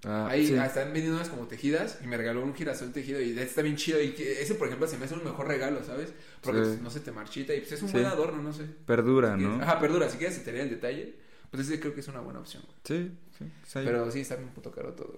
Ah, 0.07 0.29
Ahí 0.31 0.47
sí. 0.47 0.57
ah, 0.59 0.67
están 0.67 0.93
vendiendo 0.93 1.17
unas 1.17 1.31
como 1.31 1.47
tejidas 1.49 1.99
y 2.03 2.07
me 2.07 2.17
regaló 2.17 2.43
un 2.43 2.55
girasol 2.55 2.93
tejido 2.93 3.21
y 3.21 3.39
está 3.39 3.63
bien 3.63 3.77
chido. 3.77 4.01
Y 4.03 4.11
que 4.13 4.41
ese, 4.43 4.55
por 4.55 4.67
ejemplo, 4.69 4.87
se 4.87 4.99
me 4.99 5.07
hace 5.07 5.15
un 5.15 5.25
mejor 5.25 5.49
regalo, 5.49 5.83
¿sabes? 5.83 6.13
Porque 6.43 6.61
Sí. 6.61 6.67
pues, 6.71 6.81
no 6.83 6.91
se 6.91 7.01
te 7.01 7.11
marchita 7.11 7.55
y 7.55 7.61
pues 7.61 7.73
es 7.73 7.83
un 7.83 7.89
Sí. 7.89 7.95
buen 7.95 8.07
adorno, 8.07 8.43
no 8.43 8.53
sé. 8.53 8.65
Perdura, 8.87 9.33
Si 9.33 9.39
quieres- 9.41 9.57
¿no? 9.59 9.63
Ajá, 9.65 9.81
perdura. 9.81 10.09
Si 10.11 10.19
quieres 10.19 10.43
tener 10.45 10.61
el 10.63 10.71
detalle, 10.71 11.17
pues 11.55 11.69
ese 11.69 11.79
creo 11.81 11.95
que 11.95 12.01
es 12.01 12.09
una 12.09 12.21
buena 12.21 12.41
opción, 12.41 12.63
güey. 12.67 12.77
Sí, 12.85 13.17
sí. 13.39 13.45
está 13.65 13.79
ahí. 13.81 13.87
Pero 13.87 14.11
sí, 14.11 14.21
está 14.21 14.37
bien 14.37 14.49
puto 14.51 14.73
caro 14.73 14.93
todo. 14.95 15.17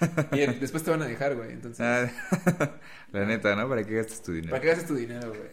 y 0.32 0.40
el- 0.40 0.60
después 0.60 0.82
te 0.84 0.90
van 0.90 1.02
a 1.02 1.06
dejar, 1.06 1.34
güey. 1.34 1.50
Entonces, 1.52 1.80
Ah, 1.80 2.08
la 3.12 3.24
neta, 3.24 3.54
¿no? 3.56 3.68
¿Para 3.68 3.84
qué 3.84 3.94
gastas 3.96 4.22
tu 4.22 4.32
dinero? 4.32 4.50
¿para 4.50 4.62
qué 4.62 4.68
gastas 4.68 4.86
tu 4.86 4.94
dinero, 4.94 5.28
güey? 5.28 5.50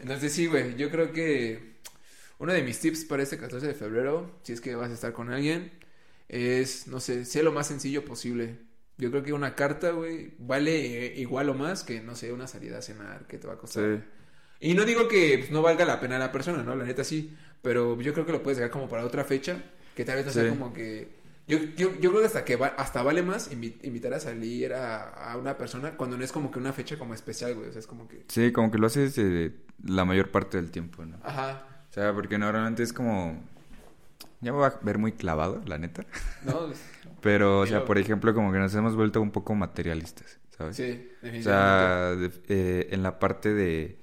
Entonces 0.00 0.32
sí, 0.32 0.46
güey. 0.46 0.76
Yo 0.76 0.90
creo 0.90 1.12
que 1.12 1.72
uno 2.38 2.52
de 2.52 2.62
mis 2.62 2.78
tips 2.80 3.04
para 3.04 3.22
este 3.22 3.36
14 3.38 3.66
de 3.66 3.74
febrero, 3.74 4.38
si 4.42 4.52
es 4.52 4.60
que 4.60 4.74
vas 4.74 4.90
a 4.90 4.94
estar 4.94 5.12
con 5.12 5.30
alguien, 5.30 5.72
es, 6.28 6.86
no 6.86 7.00
sé, 7.00 7.24
sé 7.24 7.42
lo 7.42 7.52
más 7.52 7.66
sencillo 7.66 8.04
posible. 8.04 8.58
Yo 8.98 9.10
creo 9.10 9.22
que 9.22 9.32
una 9.32 9.54
carta, 9.54 9.90
güey, 9.90 10.34
vale 10.38 11.06
eh, 11.06 11.14
igual 11.20 11.48
o 11.48 11.54
más 11.54 11.82
que, 11.82 12.00
no 12.00 12.14
sé, 12.14 12.32
una 12.32 12.46
salida 12.46 12.78
a 12.78 12.82
cenar 12.82 13.26
que 13.26 13.38
te 13.38 13.46
va 13.46 13.54
a 13.54 13.58
costar. 13.58 13.98
Sí. 14.60 14.68
Y 14.68 14.74
no 14.74 14.84
digo 14.84 15.08
que 15.08 15.38
pues, 15.38 15.50
no 15.50 15.60
valga 15.62 15.84
la 15.84 15.98
pena 15.98 16.18
la 16.18 16.30
persona, 16.30 16.62
¿no? 16.62 16.76
La 16.76 16.84
neta 16.84 17.02
sí. 17.02 17.36
Pero 17.62 18.00
yo 18.00 18.12
creo 18.12 18.26
que 18.26 18.32
lo 18.32 18.42
puedes 18.42 18.58
dejar 18.58 18.70
como 18.70 18.88
para 18.88 19.04
otra 19.04 19.24
fecha. 19.24 19.62
Que 19.94 20.04
tal 20.04 20.16
vez 20.16 20.26
no 20.26 20.32
sea 20.32 20.44
Sí. 20.44 20.48
como 20.50 20.72
que 20.72 21.20
Yo, 21.48 21.58
yo, 21.76 21.92
yo 22.00 22.10
creo 22.10 22.20
que 22.20 22.26
hasta 22.26 22.44
que 22.44 22.56
va, 22.56 22.68
hasta 22.68 23.02
vale 23.02 23.22
más 23.22 23.50
invi- 23.52 23.74
invitar 23.82 24.14
a 24.14 24.20
salir 24.20 24.72
a, 24.74 25.08
a 25.32 25.36
una 25.36 25.58
persona 25.58 25.96
cuando 25.96 26.16
no 26.16 26.24
es 26.24 26.30
como 26.32 26.50
que 26.52 26.58
una 26.60 26.72
fecha 26.72 26.96
como 26.98 27.14
especial, 27.14 27.54
güey. 27.54 27.68
O 27.68 27.72
sea, 27.72 27.80
es 27.80 27.86
como 27.86 28.06
que. 28.08 28.24
Sí, 28.28 28.52
como 28.52 28.70
que 28.70 28.78
lo 28.78 28.86
haces 28.86 29.18
eh, 29.18 29.52
la 29.84 30.04
mayor 30.04 30.30
parte 30.30 30.56
del 30.56 30.70
tiempo, 30.70 31.04
¿no? 31.04 31.18
Ajá. 31.22 31.66
O 31.90 31.92
sea, 31.92 32.14
porque 32.14 32.38
normalmente 32.38 32.82
es 32.84 32.92
como... 32.92 33.42
Ya 34.40 34.52
me 34.52 34.58
va 34.58 34.68
a 34.68 34.78
ver 34.82 34.98
muy 34.98 35.12
clavado, 35.12 35.60
la 35.66 35.78
neta. 35.78 36.04
No, 36.44 36.66
pues, 36.68 36.80
Pero, 37.20 37.60
o 37.60 37.66
sea, 37.66 37.84
por 37.84 37.98
ejemplo, 37.98 38.32
como 38.34 38.50
que 38.52 38.58
nos 38.58 38.74
hemos 38.74 38.96
vuelto 38.96 39.20
un 39.20 39.30
poco 39.30 39.54
materialistas, 39.54 40.38
¿sabes? 40.56 40.76
sí, 40.76 41.10
O 41.22 41.24
definitivamente. 41.26 41.42
sea, 41.42 42.14
de- 42.16 42.32
eh, 42.48 42.88
en 42.92 43.02
la 43.02 43.18
parte 43.18 43.52
de 43.52 43.98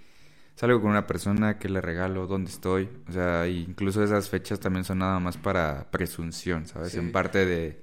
salgo 0.60 0.82
con 0.82 0.92
una 0.92 1.08
persona, 1.08 1.58
que 1.58 1.70
le 1.70 1.80
regalo, 1.80 2.28
dónde 2.28 2.52
estoy. 2.52 2.90
O 3.08 3.14
sea, 3.14 3.48
incluso 3.48 4.04
esas 4.04 4.30
fechas 4.30 4.60
también 4.60 4.84
son 4.84 5.00
nada 5.00 5.18
más 5.22 5.38
para 5.38 5.90
presunción, 5.90 6.68
¿sabes? 6.68 6.92
Sí. 6.92 6.98
En 6.98 7.14
parte 7.14 7.46
de, 7.46 7.82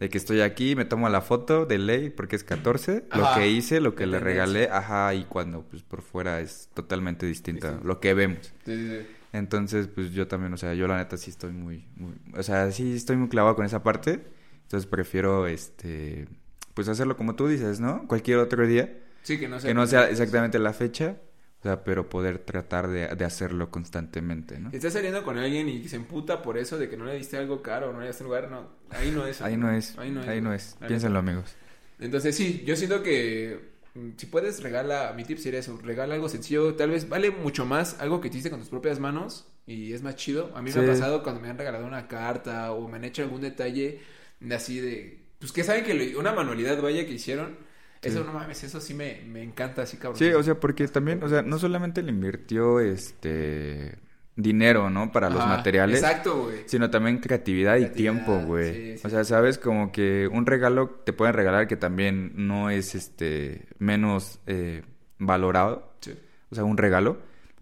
de 0.00 0.08
que 0.08 0.18
estoy 0.18 0.40
aquí, 0.40 0.74
me 0.74 0.84
tomo 0.84 1.08
la 1.08 1.20
foto 1.20 1.66
de 1.66 1.78
ley 1.78 2.10
porque 2.10 2.34
es 2.34 2.42
14, 2.42 3.04
lo 3.14 3.26
que 3.36 3.48
hice, 3.48 3.80
lo 3.80 3.94
que 3.94 4.06
le 4.06 4.18
regalé, 4.18 4.68
ajá, 4.72 5.14
y 5.14 5.22
cuando 5.24 5.62
pues 5.62 5.84
por 5.84 6.02
fuera 6.02 6.40
es 6.40 6.68
totalmente 6.74 7.26
distinta, 7.26 7.68
Distinto. 7.68 7.86
lo 7.86 8.00
que 8.00 8.12
vemos. 8.14 8.52
Sí, 8.64 8.74
sí, 8.76 8.88
sí. 8.88 9.06
Entonces, 9.32 9.86
pues 9.86 10.10
yo 10.10 10.26
también, 10.26 10.52
o 10.52 10.56
sea, 10.56 10.74
yo 10.74 10.88
la 10.88 10.96
neta 10.96 11.16
sí 11.16 11.30
estoy 11.30 11.52
muy, 11.52 11.86
muy, 11.94 12.14
o 12.36 12.42
sea, 12.42 12.72
sí 12.72 12.96
estoy 12.96 13.16
muy 13.16 13.28
clavado 13.28 13.54
con 13.54 13.64
esa 13.66 13.84
parte. 13.84 14.24
Entonces 14.62 14.86
prefiero, 14.90 15.46
este, 15.46 16.26
pues 16.74 16.88
hacerlo 16.88 17.16
como 17.16 17.36
tú 17.36 17.46
dices, 17.46 17.78
¿no? 17.78 18.08
Cualquier 18.08 18.38
otro 18.38 18.66
día. 18.66 18.98
Sí, 19.22 19.38
que 19.38 19.46
no 19.46 19.60
sea. 19.60 19.70
Que 19.70 19.74
no 19.74 19.86
sea 19.86 20.10
exactamente 20.10 20.58
la 20.58 20.72
fecha, 20.72 21.16
o 21.60 21.62
sea, 21.62 21.82
pero 21.84 22.08
poder 22.08 22.38
tratar 22.38 22.88
de, 22.88 23.08
de 23.08 23.24
hacerlo 23.24 23.70
constantemente, 23.70 24.58
¿no? 24.60 24.70
Si 24.70 24.76
estás 24.76 24.92
saliendo 24.92 25.24
con 25.24 25.36
alguien 25.38 25.68
y 25.68 25.88
se 25.88 25.96
emputa 25.96 26.42
por 26.42 26.58
eso 26.58 26.78
de 26.78 26.88
que 26.88 26.96
no 26.96 27.04
le 27.06 27.14
diste 27.16 27.36
algo 27.36 27.62
caro 27.62 27.90
o 27.90 27.92
no 27.92 28.00
le 28.00 28.08
diste 28.08 28.22
un 28.22 28.28
lugar, 28.28 28.50
no. 28.50 28.68
Ahí 28.90 29.10
no 29.10 29.26
es. 29.26 29.40
Ahí 29.42 29.56
no 29.56 29.70
es, 29.70 29.98
Ahí 29.98 30.10
no 30.10 30.20
es. 30.22 30.28
ahí 30.28 30.40
no 30.40 30.52
es. 30.52 30.76
Piénsenlo, 30.86 31.18
amigos. 31.18 31.54
Entonces 31.98 32.36
sí, 32.36 32.62
yo 32.66 32.76
siento 32.76 33.02
que 33.02 33.70
mm, 33.94 34.10
si 34.16 34.26
puedes 34.26 34.62
regala, 34.62 35.12
mi 35.16 35.24
tip 35.24 35.38
sería 35.38 35.60
eso, 35.60 35.78
regala 35.82 36.14
algo 36.14 36.28
sencillo, 36.28 36.74
tal 36.74 36.90
vez 36.90 37.08
vale 37.08 37.30
mucho 37.30 37.64
más 37.64 37.96
algo 38.00 38.20
que 38.20 38.28
hiciste 38.28 38.50
con 38.50 38.60
tus 38.60 38.68
propias 38.68 39.00
manos 39.00 39.48
y 39.66 39.92
es 39.92 40.02
más 40.02 40.14
chido. 40.16 40.52
A 40.54 40.62
mí 40.62 40.70
me 40.70 40.80
ha 40.80 40.82
pasado 40.86 41.22
cuando 41.22 41.40
me 41.40 41.48
han 41.48 41.58
regalado 41.58 41.86
una 41.86 42.06
carta 42.06 42.72
o 42.72 42.86
me 42.88 42.96
han 42.98 43.04
hecho 43.04 43.22
algún 43.22 43.40
detalle 43.40 44.00
de 44.40 44.54
así 44.54 44.78
de, 44.78 45.24
pues 45.38 45.52
que 45.52 45.64
saben 45.64 45.84
que 45.84 45.94
lo- 45.94 46.20
una 46.20 46.32
manualidad 46.32 46.80
vaya 46.82 47.06
que 47.06 47.12
hicieron, 47.12 47.56
eso 48.02 48.24
no 48.24 48.32
mames, 48.32 48.62
eso 48.64 48.80
sí 48.80 48.94
me, 48.94 49.22
me 49.26 49.42
encanta 49.42 49.82
así 49.82 49.96
cabrón. 49.96 50.18
Sí, 50.18 50.26
o 50.32 50.42
sea, 50.42 50.58
porque 50.58 50.86
también, 50.88 51.22
o 51.22 51.28
sea, 51.28 51.42
no 51.42 51.58
solamente 51.58 52.02
le 52.02 52.10
invirtió 52.10 52.80
este 52.80 53.98
dinero, 54.36 54.90
¿no? 54.90 55.12
Para 55.12 55.30
los 55.30 55.40
Ajá, 55.40 55.56
materiales, 55.56 56.00
Exacto, 56.00 56.44
güey. 56.44 56.58
sino 56.66 56.90
también 56.90 57.18
creatividad, 57.18 57.76
y 57.78 57.86
tiempo, 57.88 58.38
güey. 58.40 58.74
sí, 58.74 58.98
sí. 58.98 59.06
O 59.06 59.10
sea, 59.10 59.24
sabes 59.24 59.56
como 59.58 59.92
que 59.92 60.28
un 60.30 60.44
regalo 60.46 60.90
te 61.04 61.12
pueden 61.14 61.34
regalar 61.34 61.66
que 61.66 61.76
también 61.76 62.32
no 62.34 62.68
es 62.70 62.94
este 62.94 63.66
menos 63.78 64.40
eh, 64.46 64.82
valorado. 65.18 65.94
Sí. 66.00 66.14
o 66.50 66.54
sea, 66.54 66.64
un 66.64 66.76
regalo. 66.76 67.18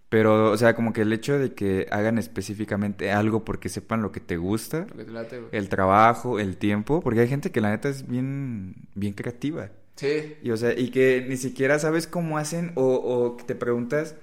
Pero, 0.09 0.51
o 0.53 0.57
sea, 0.57 0.74
como 0.76 0.93
que 0.93 1.01
el 1.03 1.12
hecho 1.12 1.39
de 1.39 1.55
que 1.55 1.89
hagan 1.91 2.18
específicamente 2.18 3.11
algo 3.11 3.45
porque 3.45 3.68
sepan 3.68 4.01
lo 4.03 4.12
que 4.12 4.20
te 4.20 4.37
gusta, 4.37 4.87
Lo 4.91 4.97
que 4.97 5.05
te 5.05 5.11
late, 5.11 5.39
güey. 5.39 5.49
el 5.53 5.68
trabajo, 5.68 6.39
el 6.39 6.57
tiempo, 6.57 7.01
porque 7.01 7.20
hay 7.20 7.28
gente 7.28 7.51
que 7.51 7.61
la 7.61 7.70
neta 7.70 7.89
es 7.89 8.07
bien, 8.07 8.74
bien 8.95 9.12
creativa. 9.14 9.70
Sí. 9.97 10.36
Y, 10.42 10.51
o 10.51 10.57
sea, 10.57 10.72
y 10.78 10.90
que 10.90 11.24
ni 11.28 11.36
siquiera 11.36 11.78
sabes 11.78 12.07
cómo 12.07 12.38
hacen 12.38 12.72
o, 12.74 12.95
o 12.95 13.36
que 13.36 13.45
te 13.45 13.55
preguntas 13.55 14.16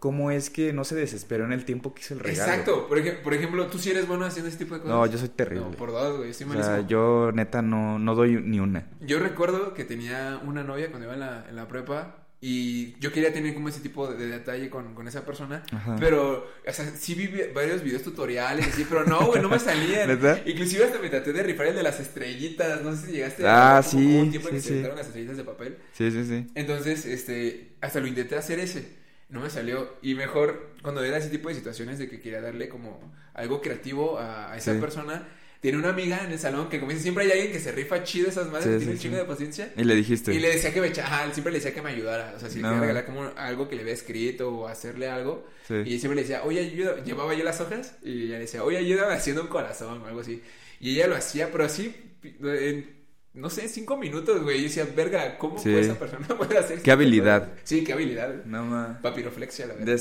cómo 0.00 0.32
es 0.32 0.50
que 0.50 0.72
no 0.72 0.82
se 0.82 0.96
desesperó 0.96 1.44
en 1.44 1.52
el 1.52 1.64
tiempo 1.64 1.94
que 1.94 2.00
hizo 2.02 2.14
el 2.14 2.20
regalo. 2.20 2.50
Exacto. 2.50 2.88
Por, 2.88 2.98
ej- 2.98 3.22
por 3.22 3.34
ejemplo, 3.34 3.68
tú 3.68 3.78
sí 3.78 3.90
eres 3.90 4.08
bueno 4.08 4.24
haciendo 4.24 4.48
ese 4.48 4.58
tipo 4.58 4.74
de 4.74 4.80
cosas. 4.80 4.96
No, 4.96 5.06
yo 5.06 5.16
soy 5.16 5.28
terrible. 5.28 5.64
No, 5.64 5.70
por 5.76 5.92
dos, 5.92 6.16
güey. 6.18 6.30
Estoy 6.30 6.48
o 6.50 6.62
sea, 6.62 6.84
yo 6.88 7.30
neta 7.32 7.62
no, 7.62 8.00
no 8.00 8.16
doy 8.16 8.42
ni 8.42 8.58
una. 8.58 8.88
Yo 9.00 9.20
recuerdo 9.20 9.74
que 9.74 9.84
tenía 9.84 10.40
una 10.44 10.64
novia 10.64 10.88
cuando 10.90 11.06
iba 11.06 11.14
en 11.14 11.20
la, 11.20 11.46
en 11.48 11.54
la 11.54 11.68
prepa 11.68 12.21
y 12.44 12.98
yo 12.98 13.12
quería 13.12 13.32
tener 13.32 13.54
como 13.54 13.68
ese 13.68 13.80
tipo 13.80 14.06
de, 14.12 14.16
de 14.18 14.26
detalle 14.38 14.68
con, 14.68 14.94
con 14.96 15.06
esa 15.06 15.24
persona, 15.24 15.62
Ajá. 15.70 15.96
pero, 16.00 16.50
o 16.66 16.72
sea, 16.72 16.84
sí 16.96 17.14
vi 17.14 17.30
varios 17.54 17.82
videos 17.84 18.02
tutoriales, 18.02 18.66
así, 18.66 18.84
pero 18.88 19.04
no, 19.04 19.26
güey, 19.26 19.40
no 19.40 19.48
me 19.48 19.60
salían. 19.60 20.10
Inclusive 20.46 20.84
hasta 20.84 20.98
me 20.98 21.08
traté 21.08 21.32
de 21.32 21.42
rifar 21.44 21.68
el 21.68 21.76
de 21.76 21.84
las 21.84 22.00
estrellitas, 22.00 22.82
no 22.82 22.96
sé 22.96 23.06
si 23.06 23.12
llegaste 23.12 23.46
Ah, 23.46 23.78
a... 23.78 23.82
sí, 23.84 23.96
un 24.16 24.30
tiempo 24.30 24.48
en 24.48 24.56
que 24.56 24.60
sí, 24.60 24.64
se 24.64 24.68
sí. 24.68 24.74
inventaron 24.74 24.98
las 24.98 25.06
estrellitas 25.06 25.36
de 25.36 25.44
papel. 25.44 25.78
Sí, 25.92 26.10
sí, 26.10 26.24
sí. 26.24 26.46
Entonces, 26.56 27.06
este, 27.06 27.76
hasta 27.80 28.00
lo 28.00 28.08
intenté 28.08 28.34
hacer 28.36 28.58
ese. 28.58 29.00
No 29.28 29.40
me 29.40 29.48
salió. 29.48 29.96
Y 30.02 30.14
mejor, 30.14 30.74
cuando 30.82 31.02
era 31.04 31.16
ese 31.18 31.30
tipo 31.30 31.48
de 31.48 31.54
situaciones 31.54 31.98
de 31.98 32.08
que 32.08 32.20
quería 32.20 32.40
darle 32.40 32.68
como 32.68 33.14
algo 33.34 33.62
creativo 33.62 34.18
a, 34.18 34.52
a 34.52 34.56
esa 34.58 34.74
Sí. 34.74 34.80
persona, 34.80 35.26
tiene 35.62 35.78
una 35.78 35.90
amiga 35.90 36.22
en 36.26 36.32
el 36.32 36.38
salón 36.38 36.68
que, 36.68 36.78
como 36.80 36.90
dice, 36.90 37.04
siempre 37.04 37.24
hay 37.24 37.30
alguien 37.30 37.52
que 37.52 37.60
se 37.60 37.70
rifa 37.72 38.02
chido 38.02 38.28
esas 38.28 38.48
madres, 38.48 38.64
Sí, 38.64 38.70
que 38.72 38.76
tiene 38.78 38.92
un 38.92 38.98
chingo 38.98 39.16
de 39.16 39.24
paciencia. 39.24 39.72
Y 39.76 39.84
le 39.84 39.94
dijiste. 39.94 40.34
Y 40.34 40.40
le 40.40 40.48
decía 40.48 40.74
que 40.74 40.80
me 40.80 40.88
echa- 40.88 41.04
ajá, 41.04 41.32
siempre 41.32 41.52
le 41.52 41.58
decía 41.60 41.72
que 41.72 41.80
me 41.80 41.90
ayudara. 41.90 42.34
O 42.36 42.40
sea, 42.40 42.50
si 42.50 42.56
le 42.56 42.62
No. 42.62 42.68
quería 42.70 42.80
regalar 42.80 43.06
como 43.06 43.30
algo 43.36 43.68
que 43.68 43.76
le 43.76 43.82
había 43.82 43.94
escrito 43.94 44.50
o 44.54 44.66
hacerle 44.68 45.08
algo. 45.08 45.46
Y 45.70 45.98
siempre 46.00 46.16
le 46.16 46.22
decía, 46.22 46.42
oye, 46.44 46.60
ayuda. 46.60 47.02
Llevaba 47.04 47.32
yo 47.34 47.44
las 47.44 47.60
hojas 47.60 47.94
y 48.02 48.24
ella 48.24 48.34
le 48.34 48.40
decía, 48.40 48.62
oye, 48.64 48.76
ayúdame 48.78 49.14
haciendo 49.14 49.40
un 49.42 49.48
corazón 49.48 50.02
o 50.02 50.06
algo 50.06 50.20
así. 50.20 50.42
Y 50.80 50.96
ella 50.96 51.06
lo 51.06 51.14
hacía, 51.14 51.50
pero 51.52 51.64
así, 51.64 51.94
en, 52.42 52.90
no 53.34 53.48
sé, 53.48 53.68
cinco 53.68 53.96
minutos, 53.96 54.42
güey. 54.42 54.58
Y 54.58 54.62
decía, 54.64 54.86
verga, 54.96 55.38
¿cómo 55.38 55.58
Sí. 55.58 55.70
puede 55.70 55.80
esa 55.82 55.98
persona 55.98 56.26
poder 56.36 56.58
hacer 56.58 56.70
Qué 56.76 56.90
esto?" 56.90 56.92
habilidad. 56.92 57.48
Sí, 57.62 57.84
qué 57.84 57.92
habilidad. 57.92 58.44
No, 58.44 58.64
ma. 58.64 58.98
Papiroflexia, 59.00 59.66
la 59.66 59.74
verdad. 59.74 59.96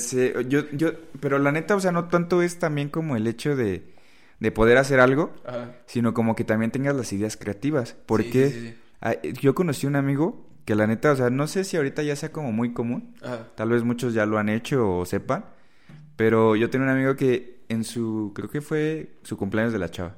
Yo, 0.48 0.64
yo, 0.72 0.92
pero 1.20 1.38
la 1.40 1.52
neta, 1.52 1.76
o 1.76 1.80
sea, 1.80 1.92
no 1.92 2.10
tanto 2.10 2.42
es 2.42 2.58
también 2.58 2.90
como 2.90 3.16
el 3.16 3.28
hecho 3.28 3.56
de, 3.56 3.84
de 4.42 4.52
poder 4.52 4.78
hacer 4.78 5.00
algo, 5.00 5.32
Ajá. 5.46 5.72
sino 5.86 6.14
como 6.14 6.36
que 6.36 6.44
también 6.44 6.72
tengas 6.72 6.96
las 6.96 7.14
ideas 7.14 7.38
creativas. 7.38 7.96
Porque 8.06 8.50
sí, 8.50 8.60
sí, 8.60 8.78
sí. 9.24 9.34
yo 9.40 9.56
conocí 9.56 9.88
un 9.88 9.96
amigo 9.96 10.46
que 10.66 10.76
la 10.76 10.88
neta, 10.88 11.12
o 11.12 11.16
sea, 11.16 11.30
no 11.30 11.48
sé 11.48 11.64
si 11.64 11.78
ahorita 11.78 12.04
ya 12.04 12.16
sea 12.16 12.32
como 12.32 12.52
muy 12.52 12.74
común, 12.74 13.16
Ajá. 13.22 13.48
tal 13.56 13.70
vez 13.70 13.84
muchos 13.84 14.14
ya 14.14 14.26
lo 14.26 14.38
han 14.38 14.50
hecho 14.50 14.98
o 14.98 15.06
sepan, 15.06 15.46
pero 16.16 16.56
yo 16.56 16.70
tenía 16.70 16.88
un 16.88 16.94
amigo 16.94 17.16
que 17.16 17.64
en 17.70 17.84
su, 17.84 18.32
creo 18.36 18.50
que 18.50 18.62
fue 18.62 19.14
su 19.24 19.38
cumpleaños 19.38 19.72
de 19.74 19.80
la 19.80 19.90
chava, 19.90 20.18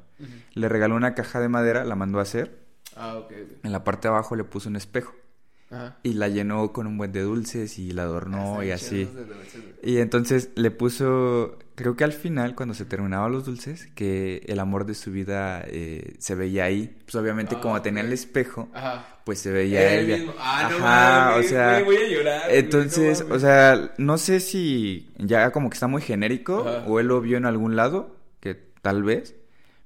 le 0.53 0.69
regaló 0.69 0.95
una 0.95 1.13
caja 1.15 1.39
de 1.41 1.49
madera, 1.49 1.83
la 1.85 1.95
mandó 1.95 2.19
a 2.19 2.23
hacer, 2.23 2.63
Ah, 2.95 3.21
en 3.63 3.71
la 3.71 3.83
parte 3.83 4.07
de 4.07 4.13
abajo 4.13 4.35
le 4.35 4.43
puso 4.43 4.69
un 4.69 4.75
espejo 4.75 5.13
Ajá. 5.73 5.97
y 6.03 6.13
la 6.13 6.27
llenó 6.29 6.71
con 6.71 6.85
un 6.87 6.97
buen 6.97 7.11
de 7.11 7.21
dulces 7.21 7.79
y 7.79 7.91
la 7.91 8.03
adornó 8.03 8.63
y 8.63 8.71
así. 8.71 9.09
Y 9.81 9.97
entonces 9.97 10.51
le 10.55 10.71
puso, 10.71 11.57
creo 11.75 11.95
que 11.95 12.03
al 12.03 12.13
final, 12.13 12.55
cuando 12.55 12.73
se 12.75 12.85
terminaban 12.85 13.31
los 13.31 13.45
dulces, 13.45 13.87
que 13.95 14.43
el 14.47 14.59
amor 14.59 14.85
de 14.85 14.93
su 14.93 15.11
vida 15.11 15.63
eh, 15.67 16.15
se 16.19 16.35
veía 16.35 16.65
ahí. 16.65 16.95
Pues 17.05 17.15
obviamente 17.15 17.55
Ah, 17.57 17.61
como 17.61 17.81
tenía 17.81 18.01
el 18.03 18.13
espejo, 18.13 18.69
Ajá. 18.73 19.19
pues 19.25 19.39
se 19.39 19.51
veía 19.51 19.93
Él 19.99 20.07
mismo. 20.07 20.33
Ah, 20.39 20.67
no 20.71 20.77
Ajá, 20.85 21.35
o 21.39 21.43
sea, 21.43 21.81
güey, 21.81 21.97
voy 21.97 22.05
a 22.05 22.09
llorar, 22.09 22.41
güey, 22.47 22.59
entonces, 22.59 23.25
no 23.27 23.35
o 23.35 23.39
sea, 23.39 23.93
no 23.97 24.17
sé 24.17 24.39
si 24.39 25.09
ya 25.17 25.51
como 25.51 25.69
que 25.69 25.73
está 25.73 25.87
muy 25.87 26.01
genérico 26.01 26.65
Ajá. 26.67 26.85
o 26.87 26.99
él 26.99 27.07
lo 27.07 27.19
vio 27.21 27.37
en 27.37 27.45
algún 27.45 27.75
lado, 27.75 28.15
que 28.39 28.55
tal 28.81 29.03
vez. 29.03 29.35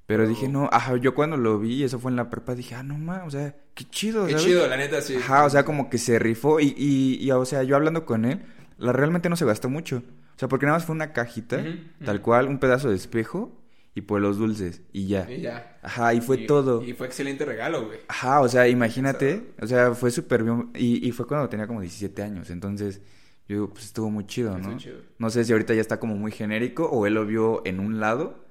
Pero 0.06 0.22
Pero- 0.22 0.28
dije, 0.30 0.48
no, 0.48 0.70
ajá, 0.72 0.96
yo 0.96 1.14
cuando 1.14 1.36
lo 1.36 1.58
vi, 1.58 1.82
eso 1.84 1.98
fue 1.98 2.10
en 2.10 2.16
la 2.16 2.30
prepa, 2.30 2.54
dije, 2.54 2.74
ah, 2.74 2.82
no 2.82 2.96
ma, 2.96 3.24
o 3.24 3.30
sea, 3.30 3.54
qué 3.78 3.84
chido, 3.90 4.26
Qué 4.26 4.32
¿sabes? 4.32 4.44
chido, 4.46 4.66
la 4.66 4.76
neta, 4.76 5.00
sí. 5.00 5.14
Ajá, 5.14 5.44
o 5.44 5.50
sea, 5.50 5.64
como 5.64 5.88
que 5.88 5.98
se 5.98 6.18
rifó 6.18 6.58
y, 6.58 6.74
y, 6.76 7.18
y, 7.24 7.30
o 7.30 7.44
sea, 7.44 7.62
yo 7.62 7.76
hablando 7.76 8.04
con 8.04 8.24
él, 8.24 8.42
la 8.76 8.92
realmente 8.92 9.28
no 9.28 9.36
se 9.36 9.44
gastó 9.44 9.68
mucho. 9.68 9.98
O 10.34 10.38
sea, 10.38 10.48
porque 10.48 10.66
nada 10.66 10.78
más 10.78 10.84
fue 10.84 10.94
una 10.96 11.12
cajita, 11.12 11.64
tal 12.04 12.20
cual, 12.20 12.48
un 12.48 12.58
pedazo 12.58 12.90
de 12.90 12.96
espejo 12.96 13.56
y 13.94 14.00
pues 14.02 14.20
los 14.20 14.38
dulces 14.38 14.82
y 14.92 15.06
ya. 15.06 15.30
Y 15.30 15.42
ya. 15.42 15.78
Ajá, 15.82 16.12
y 16.14 16.20
fue 16.20 16.38
Y- 16.42 16.46
todo. 16.46 16.82
Y 16.82 16.92
fue 16.94 17.06
excelente 17.06 17.44
regalo, 17.44 17.86
güey. 17.86 17.98
Ajá, 18.08 18.40
o 18.40 18.48
sea, 18.48 18.66
imagínate, 18.68 19.52
o 19.60 19.66
sea, 19.66 19.94
fue 19.94 20.10
súper 20.10 20.42
bien 20.42 20.70
y, 20.74 21.06
y 21.06 21.12
fue 21.12 21.26
cuando 21.26 21.48
tenía 21.48 21.66
como 21.68 21.80
17 21.80 22.20
años, 22.22 22.50
entonces 22.50 23.00
yo 23.48 23.54
digo, 23.56 23.70
pues 23.70 23.84
estuvo 23.86 24.10
muy 24.10 24.26
chido, 24.26 24.54
Estuvo 24.56 24.72
¿no? 24.72 24.78
chido. 24.78 24.98
No 25.18 25.30
sé 25.30 25.44
si 25.44 25.52
ahorita 25.52 25.72
ya 25.74 25.80
está 25.80 25.98
como 26.00 26.16
muy 26.16 26.30
genérico 26.32 26.84
o 26.88 27.06
él 27.06 27.14
lo 27.14 27.24
vio 27.26 27.62
en 27.64 27.80
un 27.80 27.98
lado, 28.00 28.44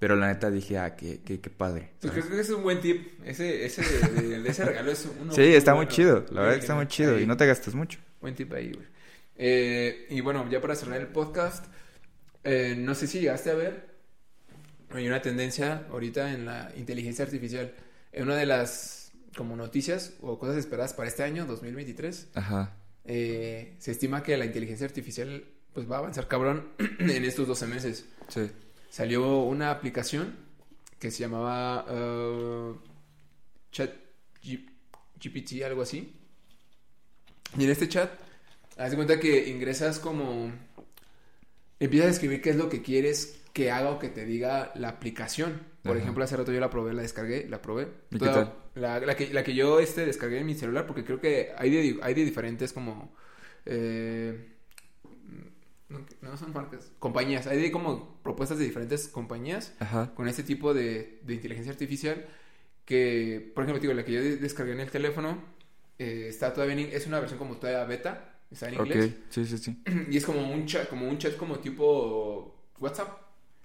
pero 0.00 0.16
la 0.16 0.26
neta 0.26 0.50
dije, 0.50 0.76
ah, 0.78 0.96
qué, 0.96 1.20
qué, 1.24 1.40
qué 1.40 1.50
padre. 1.50 1.90
Pues 2.00 2.12
creo 2.12 2.28
que 2.28 2.40
es 2.40 2.50
un 2.50 2.62
buen 2.64 2.80
tip. 2.80 3.22
Ese, 3.24 3.64
ese, 3.64 3.82
de, 3.82 4.22
de- 4.22 4.42
de 4.42 4.50
ese 4.50 4.64
regalo 4.64 4.90
es 4.90 5.06
uno 5.20 5.32
Sí, 5.32 5.42
está 5.42 5.74
muy 5.74 5.84
bueno. 5.84 5.90
chido, 5.96 6.24
la 6.32 6.40
verdad 6.40 6.54
que 6.56 6.60
está 6.60 6.74
muy 6.74 6.88
chido 6.88 7.14
Ahí. 7.16 7.22
y 7.22 7.26
no 7.26 7.36
te 7.36 7.46
gastas 7.46 7.74
mucho. 7.76 8.00
Buen 8.20 8.34
tip 8.34 8.52
ahí, 8.52 8.72
güey. 8.72 8.86
Eh, 9.36 10.06
y 10.10 10.20
bueno, 10.20 10.48
ya 10.50 10.60
para 10.60 10.74
cerrar 10.74 11.00
el 11.00 11.06
podcast, 11.06 11.64
eh, 12.42 12.74
no 12.76 12.94
sé 12.96 13.06
si 13.06 13.20
llegaste 13.20 13.50
a 13.50 13.54
ver, 13.54 13.88
hay 14.90 15.06
una 15.06 15.22
tendencia 15.22 15.86
ahorita 15.90 16.32
en 16.32 16.46
la 16.46 16.72
inteligencia 16.76 17.24
artificial. 17.24 17.72
En 18.12 18.24
una 18.24 18.34
de 18.36 18.46
las 18.46 19.12
como 19.36 19.54
noticias 19.54 20.14
o 20.20 20.38
cosas 20.38 20.56
esperadas 20.56 20.92
para 20.94 21.08
este 21.08 21.22
año, 21.22 21.46
2023, 21.46 22.30
Ajá. 22.34 22.74
eh, 23.04 23.76
se 23.78 23.92
estima 23.92 24.22
que 24.22 24.36
la 24.36 24.44
inteligencia 24.46 24.86
artificial 24.86 25.44
pues 25.72 25.88
va 25.88 25.96
a 25.96 25.98
avanzar 26.00 26.26
cabrón 26.26 26.70
en 26.98 27.24
estos 27.24 27.46
12 27.46 27.66
meses. 27.68 28.06
Sí. 28.28 28.50
Salió 28.90 29.38
una 29.44 29.70
aplicación 29.70 30.36
que 30.98 31.10
se 31.10 31.20
llamaba 31.20 31.86
eh, 31.88 32.72
Chat 33.72 33.90
GPT, 35.22 35.62
algo 35.64 35.82
así. 35.82 36.12
Y 37.56 37.64
en 37.64 37.70
este 37.70 37.88
chat, 37.88 38.10
haz 38.76 38.90
de 38.90 38.96
cuenta 38.96 39.18
que 39.18 39.48
ingresas 39.48 39.98
como. 39.98 40.52
Empiezas 41.78 42.08
a 42.08 42.12
escribir 42.12 42.42
qué 42.42 42.50
es 42.50 42.56
lo 42.56 42.68
que 42.68 42.82
quieres 42.82 43.40
que 43.54 43.70
haga 43.70 43.90
o 43.90 43.98
que 43.98 44.08
te 44.08 44.24
diga 44.26 44.72
la 44.74 44.88
aplicación. 44.90 45.62
Por 45.82 45.92
Ajá. 45.92 46.02
ejemplo, 46.02 46.22
hace 46.24 46.36
rato 46.36 46.52
yo 46.52 46.60
la 46.60 46.68
probé, 46.68 46.92
la 46.92 47.02
descargué, 47.02 47.46
la 47.48 47.62
probé. 47.62 47.88
¿Y 48.10 48.18
qué 48.18 48.26
Toda- 48.26 48.32
tal? 48.34 48.54
La, 48.74 49.00
la 49.00 49.16
que, 49.16 49.32
la 49.32 49.42
que 49.42 49.54
yo 49.54 49.80
este, 49.80 50.04
descargué 50.06 50.38
en 50.38 50.46
mi 50.46 50.54
celular, 50.54 50.86
porque 50.86 51.04
creo 51.04 51.20
que 51.20 51.52
hay 51.56 51.70
de, 51.70 51.98
hay 52.02 52.14
de 52.14 52.24
diferentes 52.24 52.72
como... 52.72 53.12
eh, 53.66 54.49
no, 55.90 56.06
no 56.22 56.36
son 56.36 56.52
marcas, 56.52 56.92
compañías. 56.98 57.46
Hay 57.46 57.60
de 57.60 57.70
como 57.72 58.20
propuestas 58.22 58.58
de 58.58 58.64
diferentes 58.64 59.08
compañías 59.08 59.74
Ajá. 59.80 60.12
con 60.14 60.28
este 60.28 60.42
tipo 60.44 60.74
de, 60.74 61.20
de 61.24 61.34
inteligencia 61.34 61.72
artificial 61.72 62.26
que, 62.84 63.52
por 63.54 63.64
ejemplo, 63.64 63.80
digo, 63.80 63.94
la 63.94 64.04
que 64.04 64.12
yo 64.12 64.22
de- 64.22 64.36
descargué 64.38 64.72
en 64.72 64.80
el 64.80 64.90
teléfono 64.90 65.42
eh, 65.98 66.26
está 66.28 66.52
todavía 66.54 66.74
en, 66.76 66.80
es 66.92 67.06
una 67.06 67.20
versión 67.20 67.38
como 67.38 67.56
todavía 67.56 67.84
beta, 67.84 68.40
está 68.50 68.68
en 68.68 68.74
inglés. 68.74 69.10
Sí, 69.30 69.46
sí, 69.46 69.58
sí. 69.58 69.82
Y 70.10 70.16
es 70.16 70.24
como 70.24 70.50
un 70.52 70.66
chat, 70.66 70.88
como 70.88 71.08
un 71.08 71.18
chat 71.18 71.36
como 71.36 71.58
tipo 71.60 72.54
WhatsApp. 72.80 73.18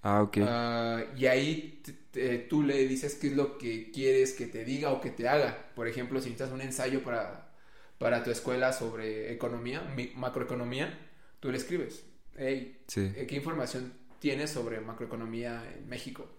Ah, 0.03 0.21
ok. 0.21 0.38
Ah, 0.41 1.03
y 1.17 1.26
ahí 1.28 1.82
t- 2.11 2.38
tú 2.49 2.63
le 2.63 2.88
dices 2.88 3.15
qué 3.15 3.28
es 3.28 3.34
lo 3.36 3.57
que 3.57 3.91
quieres 3.91 4.34
que 4.34 4.47
te 4.47 4.65
diga 4.65 4.91
o 4.91 5.01
que 5.01 5.09
te 5.11 5.28
haga. 5.28 5.71
Por 5.76 5.88
ejemplo, 5.88 6.19
si 6.21 6.30
necesitas 6.30 6.53
un 6.53 6.61
ensayo 6.61 7.03
para, 7.03 7.49
para 7.97 8.23
tu 8.23 8.32
escuela 8.32 8.73
sobre 8.73 9.32
economía, 9.34 9.82
macroeconomía, 10.15 10.97
tú 11.39 11.51
le 11.51 11.57
escribes, 11.57 12.05
hey, 12.38 12.81
sí. 12.88 13.11
¿qué 13.27 13.36
información 13.36 13.93
tienes 14.19 14.49
sobre 14.51 14.79
macroeconomía 14.81 15.63
en 15.77 15.88
México? 15.88 16.29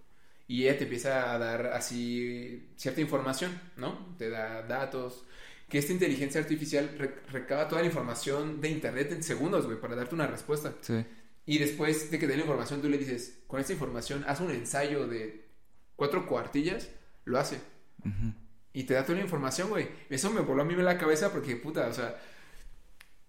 Y 0.49 0.63
ella 0.65 0.79
te 0.79 0.85
empieza 0.85 1.33
a 1.33 1.39
dar 1.39 1.67
así 1.69 2.69
cierta 2.77 3.01
información, 3.01 3.59
¿no? 3.77 4.15
Te 4.17 4.31
da 4.31 4.63
datos. 4.63 5.25
Que 5.69 5.79
esta 5.79 5.93
inteligencia 5.93 6.41
artificial 6.41 6.89
re- 6.97 7.17
recaba 7.33 7.67
toda 7.67 7.81
la 7.81 7.89
información 7.89 8.61
de 8.61 8.69
internet 8.71 9.11
en 9.11 9.25
segundos, 9.25 9.67
güey, 9.67 9.81
para 9.81 9.97
darte 9.97 10.15
una 10.15 10.29
respuesta. 10.29 10.73
Sí. 10.81 11.05
Y 11.45 11.59
después 11.59 12.11
de 12.11 12.19
que 12.21 12.27
te 12.27 12.33
dé 12.33 12.37
la 12.39 12.45
información, 12.45 12.81
tú 12.81 12.89
le 12.89 12.99
dices, 12.99 13.41
con 13.49 13.61
esta 13.61 13.73
información, 13.73 14.25
haz 14.29 14.41
un 14.41 14.53
ensayo 14.53 15.09
de 15.09 15.45
cuatro 15.97 16.25
cuartillas, 16.27 16.91
lo 17.25 17.39
hace. 17.41 17.57
Ujú. 18.01 18.33
Y 18.73 18.85
te 18.85 18.95
da 18.95 19.03
toda 19.05 19.19
la 19.19 19.25
información, 19.25 19.69
güey. 19.71 19.89
Eso 20.09 20.31
me 20.31 20.41
voló 20.43 20.63
a 20.63 20.65
mí 20.65 20.75
en 20.75 20.85
la 20.85 20.99
cabeza 20.99 21.33
porque, 21.33 21.57
puta, 21.57 21.89
o 21.89 21.93
sea, 21.93 22.17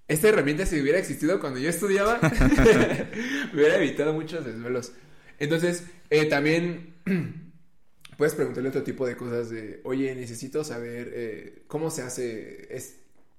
esta 0.07 0.29
herramienta 0.29 0.65
si 0.65 0.79
hubiera 0.79 0.99
existido 0.99 1.39
cuando 1.39 1.59
yo 1.59 1.69
estudiaba, 1.69 2.19
me 3.53 3.53
hubiera 3.53 3.77
evitado 3.77 4.13
muchos 4.13 4.45
desvelos. 4.45 4.93
Entonces, 5.39 5.85
eh, 6.09 6.25
también 6.25 6.95
puedes 8.17 8.33
preguntarle 8.33 8.69
otro 8.69 8.83
tipo 8.83 9.05
de 9.05 9.15
cosas 9.15 9.49
de, 9.49 9.81
oye, 9.83 10.13
necesito 10.15 10.63
saber 10.63 11.11
eh, 11.13 11.63
cómo 11.67 11.91
se 11.91 12.01
hace 12.01 12.67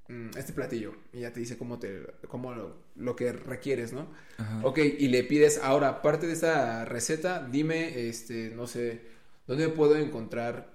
mm, 0.09 0.31
este 0.37 0.53
platillo. 0.53 0.95
Y 1.13 1.21
ya 1.21 1.33
te 1.33 1.41
dice 1.41 1.59
cómo, 1.59 1.79
te, 1.79 2.03
cómo 2.29 2.55
lo, 2.55 2.77
lo 2.97 3.17
que 3.17 3.33
requieres, 3.33 3.93
¿no? 3.93 4.09
Ajá. 4.37 4.61
Ok, 4.65 4.79
y 4.79 5.09
le 5.09 5.25
pides 5.25 5.61
ahora, 5.63 5.89
aparte 5.89 6.27
de 6.27 6.35
esa 6.35 6.85
receta, 6.85 7.47
dime, 7.51 8.09
este, 8.09 8.51
no 8.55 8.67
sé, 8.67 9.01
¿dónde 9.47 9.69
puedo 9.69 9.97
encontrar 9.97 10.75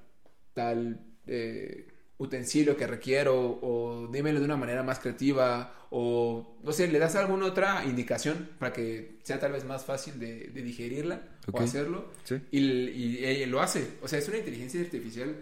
tal 0.53 0.99
eh, 1.27 1.87
utensilio 2.17 2.75
que 2.75 2.87
requiero? 2.87 3.59
O 3.61 4.09
dímelo 4.11 4.39
de 4.39 4.45
una 4.45 4.57
manera 4.57 4.83
más 4.83 4.99
creativa, 4.99 5.82
o 5.95 6.57
no 6.63 6.71
sé, 6.71 6.87
le 6.87 6.97
das 6.97 7.15
alguna 7.15 7.45
otra 7.45 7.85
indicación 7.85 8.49
para 8.57 8.73
que 8.73 9.19
sea 9.21 9.39
tal 9.39 9.51
vez 9.51 9.63
más 9.63 9.85
fácil 9.85 10.17
de, 10.19 10.47
de 10.47 10.61
digerirla 10.63 11.21
o 11.51 11.59
hacerlo. 11.59 12.11
Sí. 12.23 12.41
Y, 12.49 12.59
y 12.89 13.25
ella 13.25 13.45
lo 13.45 13.61
hace. 13.61 13.89
O 14.01 14.07
sea, 14.07 14.17
es 14.17 14.27
una 14.27 14.37
inteligencia 14.39 14.81
artificial 14.81 15.35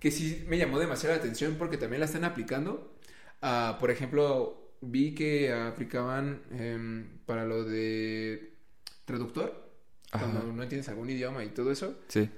que 0.00 0.10
sí 0.10 0.44
me 0.48 0.58
llamó 0.58 0.80
demasiado 0.80 1.14
la 1.14 1.20
atención 1.20 1.54
porque 1.56 1.76
también 1.76 2.00
la 2.00 2.06
están 2.06 2.24
aplicando. 2.24 2.96
Ah, 3.42 3.76
por 3.78 3.92
ejemplo, 3.92 4.72
vi 4.80 5.14
que 5.14 5.52
aplicaban 5.52 6.42
em, 6.50 7.18
para 7.24 7.44
lo 7.44 7.62
de 7.62 8.54
traductor, 9.04 9.70
Ajá. 10.10 10.24
cuando 10.28 10.52
no 10.52 10.62
entiendes 10.64 10.88
algún 10.88 11.10
idioma 11.10 11.44
y 11.44 11.50
todo 11.50 11.70
eso, 11.70 11.96
Sí. 12.08 12.28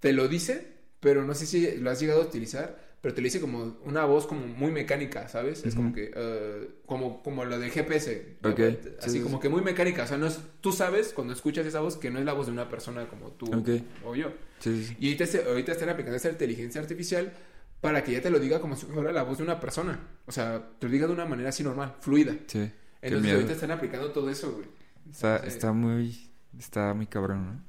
te 0.00 0.12
lo 0.12 0.26
dice, 0.26 0.66
pero 0.98 1.24
no 1.24 1.32
sé 1.34 1.46
si 1.46 1.76
lo 1.76 1.90
has 1.90 2.00
llegado 2.00 2.22
a 2.22 2.26
utilizar, 2.26 2.85
pero 3.00 3.14
te 3.14 3.20
lo 3.20 3.24
dice 3.26 3.40
como 3.40 3.76
una 3.84 4.04
voz 4.04 4.26
como 4.26 4.46
muy 4.46 4.72
mecánica, 4.72 5.28
¿sabes? 5.28 5.64
Es 5.64 5.74
como 5.76 5.92
que, 5.92 6.10
eh, 6.14 6.68
como, 6.86 7.22
como 7.22 7.44
lo 7.44 7.58
de 7.58 7.70
GPS, 7.70 8.36
Ok, 8.42 8.60
así 9.00 9.18
sí, 9.18 9.20
como 9.20 9.36
sí. 9.36 9.42
que 9.42 9.48
muy 9.48 9.62
mecánica, 9.62 10.02
o 10.04 10.06
sea, 10.06 10.16
no 10.16 10.26
es, 10.26 10.40
tú 10.60 10.72
sabes 10.72 11.12
cuando 11.12 11.32
escuchas 11.32 11.64
esa 11.66 11.80
voz 11.80 11.96
que 11.96 12.10
no 12.10 12.18
es 12.18 12.24
la 12.24 12.32
voz 12.32 12.46
de 12.46 12.52
una 12.52 12.68
persona 12.68 13.06
como 13.08 13.30
tú 13.32 13.46
Ok. 13.56 13.68
o 14.04 14.16
yo. 14.16 14.32
Sí. 14.58 14.96
Y 14.98 15.12
ahorita, 15.12 15.38
ahorita 15.48 15.72
están 15.72 15.88
aplicando 15.90 16.16
esta 16.16 16.30
inteligencia 16.30 16.80
artificial 16.80 17.32
para 17.80 18.02
que 18.02 18.12
ya 18.12 18.22
te 18.22 18.30
lo 18.30 18.40
diga 18.40 18.60
como 18.60 18.74
si 18.74 18.86
fuera 18.86 19.12
la 19.12 19.22
voz 19.22 19.38
de 19.38 19.44
una 19.44 19.60
persona. 19.60 20.00
O 20.26 20.32
sea, 20.32 20.70
te 20.78 20.86
lo 20.86 20.92
diga 20.92 21.06
de 21.06 21.12
una 21.12 21.26
manera 21.26 21.50
así 21.50 21.62
normal, 21.62 21.94
fluida. 22.00 22.34
Sí. 22.46 22.70
Entonces 23.02 23.32
ahorita 23.34 23.52
están 23.52 23.70
aplicando 23.70 24.10
todo 24.10 24.28
eso, 24.30 24.50
güey. 24.52 24.66
Está, 25.08 25.40
Sí. 25.42 25.48
está 25.48 25.72
muy, 25.72 26.30
está 26.58 26.92
muy 26.94 27.06
cabrón, 27.06 27.46
¿no? 27.46 27.64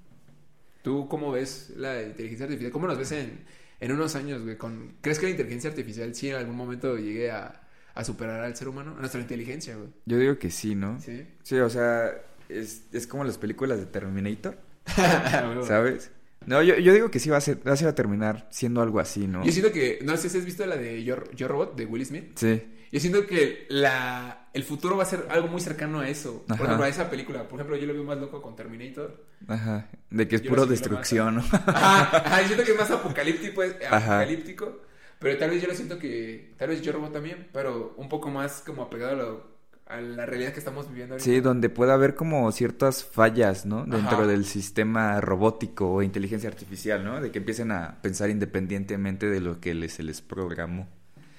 ¿Tú 0.82 1.08
cómo 1.10 1.32
ves 1.32 1.74
la 1.76 2.02
inteligencia 2.02 2.46
artificial? 2.46 2.72
¿Cómo 2.72 2.88
nos 2.88 2.98
ves 2.98 3.12
en, 3.12 3.42
en 3.80 3.92
unos 3.92 4.16
años, 4.16 4.44
güey? 4.44 4.58
Con, 4.58 4.96
¿Crees 5.02 5.20
que 5.20 5.26
la 5.26 5.32
inteligencia 5.32 5.70
artificial 5.70 6.14
sí 6.16 6.30
en 6.30 6.36
algún 6.36 6.56
momento 6.56 6.98
llegue 6.98 7.32
a, 7.32 7.62
a 7.94 8.04
superar 8.04 8.42
al 8.42 8.56
ser 8.56 8.68
humano? 8.68 8.96
A 8.98 9.00
nuestra 9.00 9.22
inteligencia, 9.22 9.76
güey. 9.76 9.90
Yo 10.06 10.18
digo 10.18 10.38
que 10.38 10.52
sí, 10.52 10.76
¿no? 10.76 11.00
Sí. 11.02 11.26
Sí, 11.44 11.58
o 11.58 11.70
sea, 11.70 12.12
es, 12.50 12.84
es 12.92 13.08
como 13.08 13.24
las 13.24 13.38
películas 13.38 13.80
de 13.80 13.86
Terminator, 13.86 14.58
Yo 15.56 15.64
¿sabes? 15.64 16.12
No, 16.46 16.64
yo, 16.64 16.78
yo 16.78 16.94
digo 16.94 17.12
que 17.12 17.20
sí 17.20 17.30
va 17.30 17.38
a, 17.38 17.42
ser, 17.42 17.60
va 17.68 17.74
a 17.74 17.96
terminar 17.96 18.48
siendo 18.52 18.82
algo 18.82 19.02
así, 19.02 19.28
¿no? 19.28 19.44
siento 19.52 19.72
que, 19.74 20.00
no 20.04 20.16
sé 20.16 20.30
si 20.30 20.38
has 20.38 20.46
visto 20.46 20.66
la 20.66 20.78
de 20.78 21.04
Yo, 21.04 21.18
Yo 21.36 21.48
Robot 21.50 21.76
de 21.76 21.86
Will 21.86 22.06
Smith. 22.06 22.32
Sí, 22.36 22.64
Yo 22.90 23.00
siento 23.02 23.28
que 23.28 23.66
la, 23.68 24.47
el 24.58 24.64
futuro 24.64 24.98
va 24.98 25.04
a 25.04 25.06
ser 25.06 25.26
algo 25.30 25.48
muy 25.48 25.62
cercano 25.62 26.02
a 26.02 26.10
eso. 26.10 26.44
Por 26.48 26.62
ejemplo, 26.66 26.84
a 26.84 26.90
esa 26.90 27.10
película. 27.10 27.48
Por 27.48 27.60
ejemplo, 27.60 27.78
yo 27.78 27.88
lo 27.88 27.94
veo 27.94 28.04
más 28.04 28.18
loco 28.18 28.42
con 28.42 28.56
Terminator. 28.56 29.24
ajá. 29.48 29.88
De 30.10 30.28
que 30.28 30.36
es 30.38 30.42
Yo 30.42 30.50
puro 30.50 30.66
destrucción, 30.66 31.36
¿no? 31.36 31.42
Ajá, 31.68 32.18
ajá, 32.18 32.42
yo 32.42 32.48
siento 32.48 32.66
que 32.66 32.72
es 32.72 32.78
más 32.78 32.92
apocalíptico, 32.92 33.64
es 33.64 33.76
apocalíptico. 33.90 34.82
Pero 35.20 35.38
tal 35.40 35.50
vez 35.50 35.62
yo 35.62 35.68
lo 35.68 35.74
siento 35.76 35.98
que, 35.98 36.54
tal 36.58 36.70
vez 36.70 36.82
yo 36.82 36.92
robot 36.92 37.12
también, 37.14 37.48
pero 37.54 37.94
un 37.98 38.08
poco 38.10 38.30
más 38.30 38.62
como 38.66 38.84
apegado 38.84 39.12
a, 39.14 39.16
lo- 39.16 39.58
a 39.88 40.00
la 40.02 40.26
realidad 40.26 40.54
que 40.54 40.60
estamos 40.60 40.88
viviendo 40.90 41.16
ahorita. 41.16 41.24
Sí, 41.26 41.40
donde 41.40 41.70
pueda 41.70 41.94
haber 41.96 42.14
como 42.16 42.52
ciertas 42.52 43.04
fallas, 43.04 43.66
¿no? 43.66 43.86
Dentro 43.86 44.18
Ajá. 44.18 44.28
del 44.28 44.46
sistema 44.46 45.20
robótico 45.22 45.92
o 45.92 46.04
inteligencia 46.04 46.50
artificial, 46.50 47.04
¿no? 47.04 47.20
De 47.22 47.32
que 47.32 47.40
empiecen 47.40 47.72
a 47.72 48.00
pensar 48.02 48.30
independientemente 48.30 49.28
de 49.30 49.40
lo 49.40 49.60
que 49.60 49.74
les, 49.74 49.94
se 49.94 50.04
les 50.04 50.22
programó. 50.22 50.88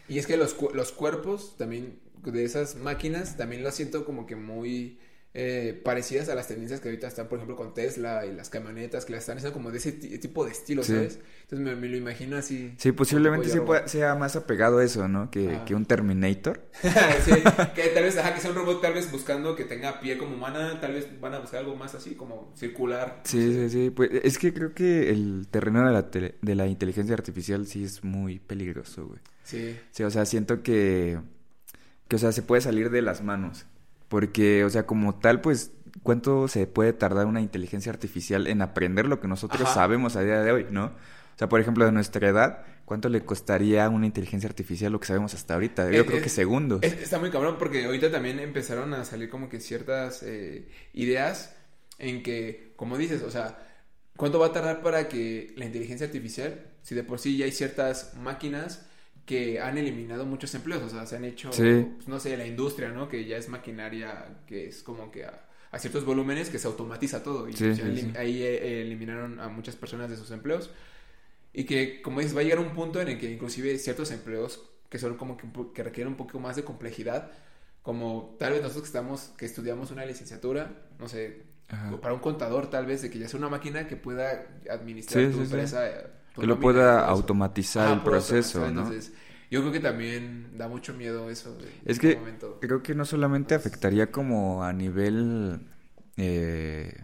Y 0.08 0.18
es 0.18 0.26
que 0.26 0.36
los, 0.36 0.54
cu- 0.54 0.70
los 0.74 0.90
cuerpos 0.92 1.56
también 1.58 1.98
de 2.32 2.44
esas 2.44 2.76
máquinas 2.76 3.36
también 3.36 3.62
lo 3.62 3.70
siento 3.72 4.04
como 4.04 4.26
que 4.26 4.36
muy 4.36 4.98
eh, 5.34 5.78
parecidas 5.84 6.28
a 6.30 6.34
las 6.34 6.48
tendencias 6.48 6.80
que 6.80 6.88
ahorita 6.88 7.06
están, 7.06 7.28
por 7.28 7.36
ejemplo, 7.38 7.54
con 7.54 7.74
Tesla 7.74 8.24
y 8.26 8.34
las 8.34 8.48
camionetas 8.48 9.04
que 9.04 9.12
las 9.12 9.20
están 9.20 9.36
haciendo 9.36 9.52
como 9.56 9.70
de 9.70 9.76
ese 9.78 9.92
ti- 9.92 10.18
tipo 10.18 10.44
de 10.44 10.50
estilo, 10.52 10.82
Sí. 10.82 10.92
¿sabes? 10.94 11.20
Entonces 11.42 11.64
me, 11.66 11.76
me 11.76 11.86
lo 11.86 11.96
imagino 11.98 12.36
así. 12.38 12.74
Sí, 12.78 12.92
posiblemente 12.92 13.48
sí 13.50 13.60
pueda- 13.60 13.86
sea 13.86 14.14
más 14.14 14.34
apegado 14.36 14.78
a 14.78 14.84
eso, 14.84 15.06
¿no? 15.06 15.30
Que, 15.30 15.50
Ajá. 15.50 15.64
que 15.66 15.74
un 15.74 15.84
Terminator. 15.84 16.62
sí, 17.24 17.30
que 17.74 17.88
tal 17.94 18.04
vez, 18.04 18.16
ajá, 18.16 18.34
que 18.34 18.40
sea 18.40 18.50
un 18.50 18.56
robot 18.56 18.80
tal 18.80 18.94
vez 18.94 19.12
buscando 19.12 19.54
que 19.54 19.64
tenga 19.64 20.00
piel 20.00 20.18
como 20.18 20.34
humana, 20.34 20.80
tal 20.80 20.94
vez 20.94 21.06
van 21.20 21.34
a 21.34 21.38
buscar 21.40 21.60
algo 21.60 21.76
más 21.76 21.94
así 21.94 22.14
como 22.14 22.50
circular. 22.56 23.20
Sí, 23.24 23.52
sí, 23.52 23.68
sí. 23.70 23.90
Pues 23.90 24.10
es 24.24 24.38
que 24.38 24.52
creo 24.54 24.74
que 24.74 25.10
el 25.10 25.46
terreno 25.50 25.86
de 25.86 25.92
la, 25.92 26.10
tele- 26.10 26.34
de 26.40 26.54
la 26.54 26.66
inteligencia 26.66 27.14
artificial 27.14 27.66
sí 27.66 27.84
es 27.84 28.02
muy 28.02 28.38
peligroso, 28.40 29.06
güey. 29.06 29.20
Sí. 29.44 29.76
Sí, 29.92 30.02
o 30.02 30.10
sea, 30.10 30.24
siento 30.24 30.62
que, 30.62 31.18
que, 32.08 32.16
o 32.16 32.18
sea, 32.18 32.32
se 32.32 32.42
puede 32.42 32.62
salir 32.62 32.90
de 32.90 33.02
las 33.02 33.22
manos. 33.22 33.66
Porque, 34.08 34.64
o 34.64 34.70
sea, 34.70 34.86
como 34.86 35.16
tal, 35.18 35.40
pues, 35.40 35.72
¿cuánto 36.02 36.48
se 36.48 36.66
puede 36.66 36.92
tardar 36.94 37.26
una 37.26 37.40
inteligencia 37.42 37.92
artificial 37.92 38.46
en 38.46 38.62
aprender 38.62 39.06
lo 39.06 39.20
que 39.20 39.28
nosotros 39.28 39.62
Ajá. 39.62 39.74
sabemos 39.74 40.16
a 40.16 40.22
día 40.22 40.40
de 40.40 40.50
hoy, 40.52 40.66
¿no? 40.70 40.86
O 40.86 41.38
sea, 41.38 41.48
por 41.48 41.60
ejemplo, 41.60 41.84
de 41.84 41.92
nuestra 41.92 42.26
edad, 42.28 42.64
¿cuánto 42.84 43.08
le 43.10 43.24
costaría 43.24 43.84
a 43.84 43.88
una 43.90 44.06
inteligencia 44.06 44.48
artificial 44.48 44.90
lo 44.92 44.98
que 45.00 45.06
sabemos 45.06 45.34
hasta 45.34 45.54
ahorita? 45.54 45.90
Yo 45.92 46.00
Es- 46.00 46.06
creo 46.06 46.22
que 46.22 46.28
segundos. 46.30 46.82
Es- 46.82 46.94
está 46.94 47.18
muy 47.18 47.30
cabrón 47.30 47.56
porque 47.58 47.84
ahorita 47.84 48.10
también 48.10 48.40
empezaron 48.40 48.94
a 48.94 49.04
salir 49.04 49.28
como 49.28 49.48
que 49.48 49.60
ciertas 49.60 50.22
eh, 50.24 50.68
ideas 50.94 51.54
en 51.98 52.22
que, 52.22 52.72
como 52.76 52.96
dices, 52.96 53.22
o 53.22 53.30
sea, 53.30 53.58
¿cuánto 54.16 54.38
va 54.38 54.46
a 54.46 54.52
tardar 54.52 54.82
para 54.82 55.08
que 55.08 55.52
la 55.56 55.64
inteligencia 55.66 56.06
artificial, 56.06 56.60
si 56.82 56.94
de 56.94 57.04
por 57.04 57.18
sí 57.20 57.36
ya 57.36 57.44
hay 57.44 57.52
ciertas 57.52 58.14
máquinas 58.16 58.87
que 59.28 59.60
han 59.60 59.76
eliminado 59.76 60.24
muchos 60.24 60.54
empleos, 60.54 60.82
o 60.82 60.88
sea, 60.88 61.04
se 61.04 61.16
han 61.16 61.24
hecho, 61.26 61.52
Sí. 61.52 61.86
pues, 61.96 62.08
no 62.08 62.18
sé, 62.18 62.34
la 62.38 62.46
industria, 62.46 62.88
¿no? 62.88 63.10
Que 63.10 63.26
ya 63.26 63.36
es 63.36 63.50
maquinaria, 63.50 64.38
que 64.46 64.68
es 64.68 64.82
como 64.82 65.10
que 65.10 65.26
a, 65.26 65.46
a 65.70 65.78
ciertos 65.78 66.06
volúmenes 66.06 66.48
que 66.48 66.58
se 66.58 66.66
automatiza 66.66 67.22
todo 67.22 67.46
y 67.46 67.52
Sí, 67.52 67.74
ya 67.74 67.74
sí, 67.76 68.12
ahí 68.16 68.42
eh, 68.42 68.80
eliminaron 68.80 69.38
a 69.38 69.48
muchas 69.48 69.76
personas 69.76 70.08
de 70.08 70.16
sus 70.16 70.30
empleos. 70.30 70.70
Y 71.52 71.64
que, 71.64 72.00
como 72.00 72.20
dices, 72.20 72.34
va 72.34 72.40
a 72.40 72.44
llegar 72.44 72.58
un 72.58 72.72
punto 72.72 73.02
en 73.02 73.08
el 73.08 73.18
que 73.18 73.30
inclusive 73.30 73.76
ciertos 73.78 74.10
empleos 74.12 74.64
que 74.88 74.98
son 74.98 75.18
como 75.18 75.36
que, 75.36 75.46
que 75.74 75.82
requieren 75.82 76.12
un 76.12 76.16
poco 76.16 76.40
más 76.40 76.56
de 76.56 76.64
complejidad, 76.64 77.30
como 77.82 78.34
tal 78.38 78.52
vez 78.54 78.62
nosotros 78.62 78.84
que 78.84 78.88
estamos, 78.88 79.32
que 79.36 79.44
estudiamos 79.44 79.90
una 79.90 80.06
licenciatura, 80.06 80.70
no 80.98 81.06
sé, 81.08 81.42
Ajá. 81.68 82.00
para 82.00 82.14
un 82.14 82.20
contador 82.20 82.70
tal 82.70 82.86
vez, 82.86 83.02
de 83.02 83.10
que 83.10 83.18
ya 83.18 83.28
sea 83.28 83.38
una 83.38 83.50
máquina 83.50 83.86
que 83.86 83.96
pueda 83.96 84.46
administrar 84.70 85.30
tu 85.30 85.42
empresa. 85.42 85.86
Que 86.40 86.46
lo 86.46 86.60
pueda 86.60 87.06
automatizar 87.06 87.92
el 87.92 88.00
proceso, 88.02 88.58
automatizar. 88.58 88.72
¿no? 88.74 88.80
Entonces, 88.94 89.12
yo 89.50 89.60
creo 89.60 89.72
que 89.72 89.80
también 89.80 90.56
da 90.58 90.68
mucho 90.68 90.94
miedo 90.94 91.30
eso. 91.30 91.54
de- 91.56 91.68
Es 91.84 91.98
que 91.98 92.16
momento. 92.16 92.58
creo 92.60 92.82
que 92.82 92.94
no 92.94 93.04
solamente 93.04 93.54
afectaría 93.54 94.10
como 94.10 94.62
a 94.64 94.72
nivel, 94.72 95.66
eh, 96.16 96.94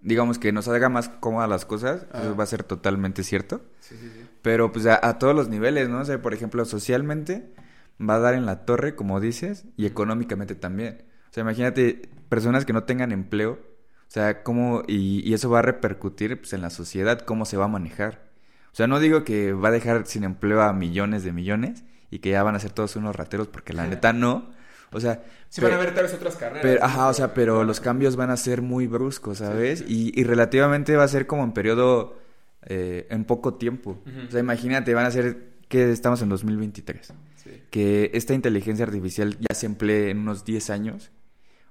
digamos 0.00 0.38
que 0.38 0.52
nos 0.52 0.68
haga 0.68 0.88
más 0.88 1.08
cómodas 1.08 1.48
las 1.48 1.64
cosas, 1.64 2.06
Ah. 2.12 2.20
eso 2.22 2.36
va 2.36 2.44
a 2.44 2.46
ser 2.46 2.62
totalmente 2.62 3.22
cierto. 3.22 3.62
Sí, 3.80 3.96
sí, 3.98 4.10
sí. 4.12 4.26
Pero 4.42 4.70
pues 4.72 4.86
a, 4.86 4.98
a 5.06 5.18
todos 5.18 5.34
los 5.34 5.48
niveles, 5.48 5.88
¿no? 5.88 6.00
O 6.00 6.04
sea, 6.04 6.20
por 6.20 6.34
ejemplo, 6.34 6.64
socialmente 6.64 7.54
va 8.00 8.16
a 8.16 8.18
dar 8.18 8.34
en 8.34 8.44
la 8.44 8.64
torre, 8.66 8.94
como 8.96 9.20
dices, 9.20 9.64
y 9.76 9.86
económicamente 9.86 10.54
también. 10.54 11.04
O 11.30 11.32
sea, 11.32 11.42
imagínate 11.42 12.10
personas 12.28 12.64
que 12.66 12.72
no 12.74 12.84
tengan 12.84 13.12
empleo, 13.12 13.52
o 13.52 14.10
sea, 14.14 14.42
cómo, 14.42 14.82
y, 14.86 15.26
y 15.28 15.32
eso 15.34 15.48
va 15.48 15.60
a 15.60 15.62
repercutir 15.62 16.38
pues, 16.38 16.52
en 16.52 16.60
la 16.60 16.70
sociedad, 16.70 17.20
cómo 17.20 17.44
se 17.46 17.56
va 17.56 17.64
a 17.64 17.68
manejar. 17.68 18.30
O 18.74 18.76
sea, 18.76 18.88
no 18.88 18.98
digo 18.98 19.22
que 19.22 19.52
va 19.52 19.68
a 19.68 19.70
dejar 19.70 20.04
sin 20.04 20.24
empleo 20.24 20.60
a 20.60 20.72
millones 20.72 21.22
de 21.22 21.30
millones 21.30 21.84
y 22.10 22.18
que 22.18 22.30
ya 22.30 22.42
van 22.42 22.56
a 22.56 22.58
ser 22.58 22.72
todos 22.72 22.96
unos 22.96 23.14
rateros, 23.14 23.46
porque 23.46 23.72
la 23.72 23.86
neta 23.86 24.12
no. 24.12 24.50
O 24.90 24.98
sea, 24.98 25.22
Sí, 25.48 25.60
van 25.60 25.74
a 25.74 25.76
haber 25.76 25.94
tal 25.94 26.02
vez 26.02 26.14
otras 26.14 26.34
carreras. 26.34 26.62
pero, 26.62 26.84
ajá, 26.84 27.06
o 27.06 27.14
sea, 27.14 27.34
pero 27.34 27.62
los 27.62 27.78
cambios 27.78 28.16
van 28.16 28.30
a 28.30 28.36
ser 28.36 28.62
muy 28.62 28.88
bruscos, 28.88 29.38
¿sabes? 29.38 29.78
Sí, 29.86 30.12
Y, 30.16 30.20
y 30.20 30.24
relativamente 30.24 30.96
va 30.96 31.04
a 31.04 31.08
ser 31.08 31.28
como 31.28 31.44
en 31.44 31.52
periodo, 31.52 32.18
eh, 32.64 33.06
en 33.10 33.24
poco 33.24 33.54
tiempo. 33.54 34.02
O 34.26 34.30
sea, 34.32 34.40
imagínate, 34.40 34.92
van 34.92 35.06
a 35.06 35.12
ser 35.12 35.54
que 35.68 35.92
estamos 35.92 36.20
en 36.22 36.28
2023. 36.30 37.14
Sí. 37.36 37.50
Que 37.70 38.10
esta 38.12 38.34
inteligencia 38.34 38.84
artificial 38.84 39.36
ya 39.38 39.54
se 39.54 39.66
emplee 39.66 40.10
en 40.10 40.18
unos 40.18 40.44
10 40.44 40.70
años. 40.70 41.12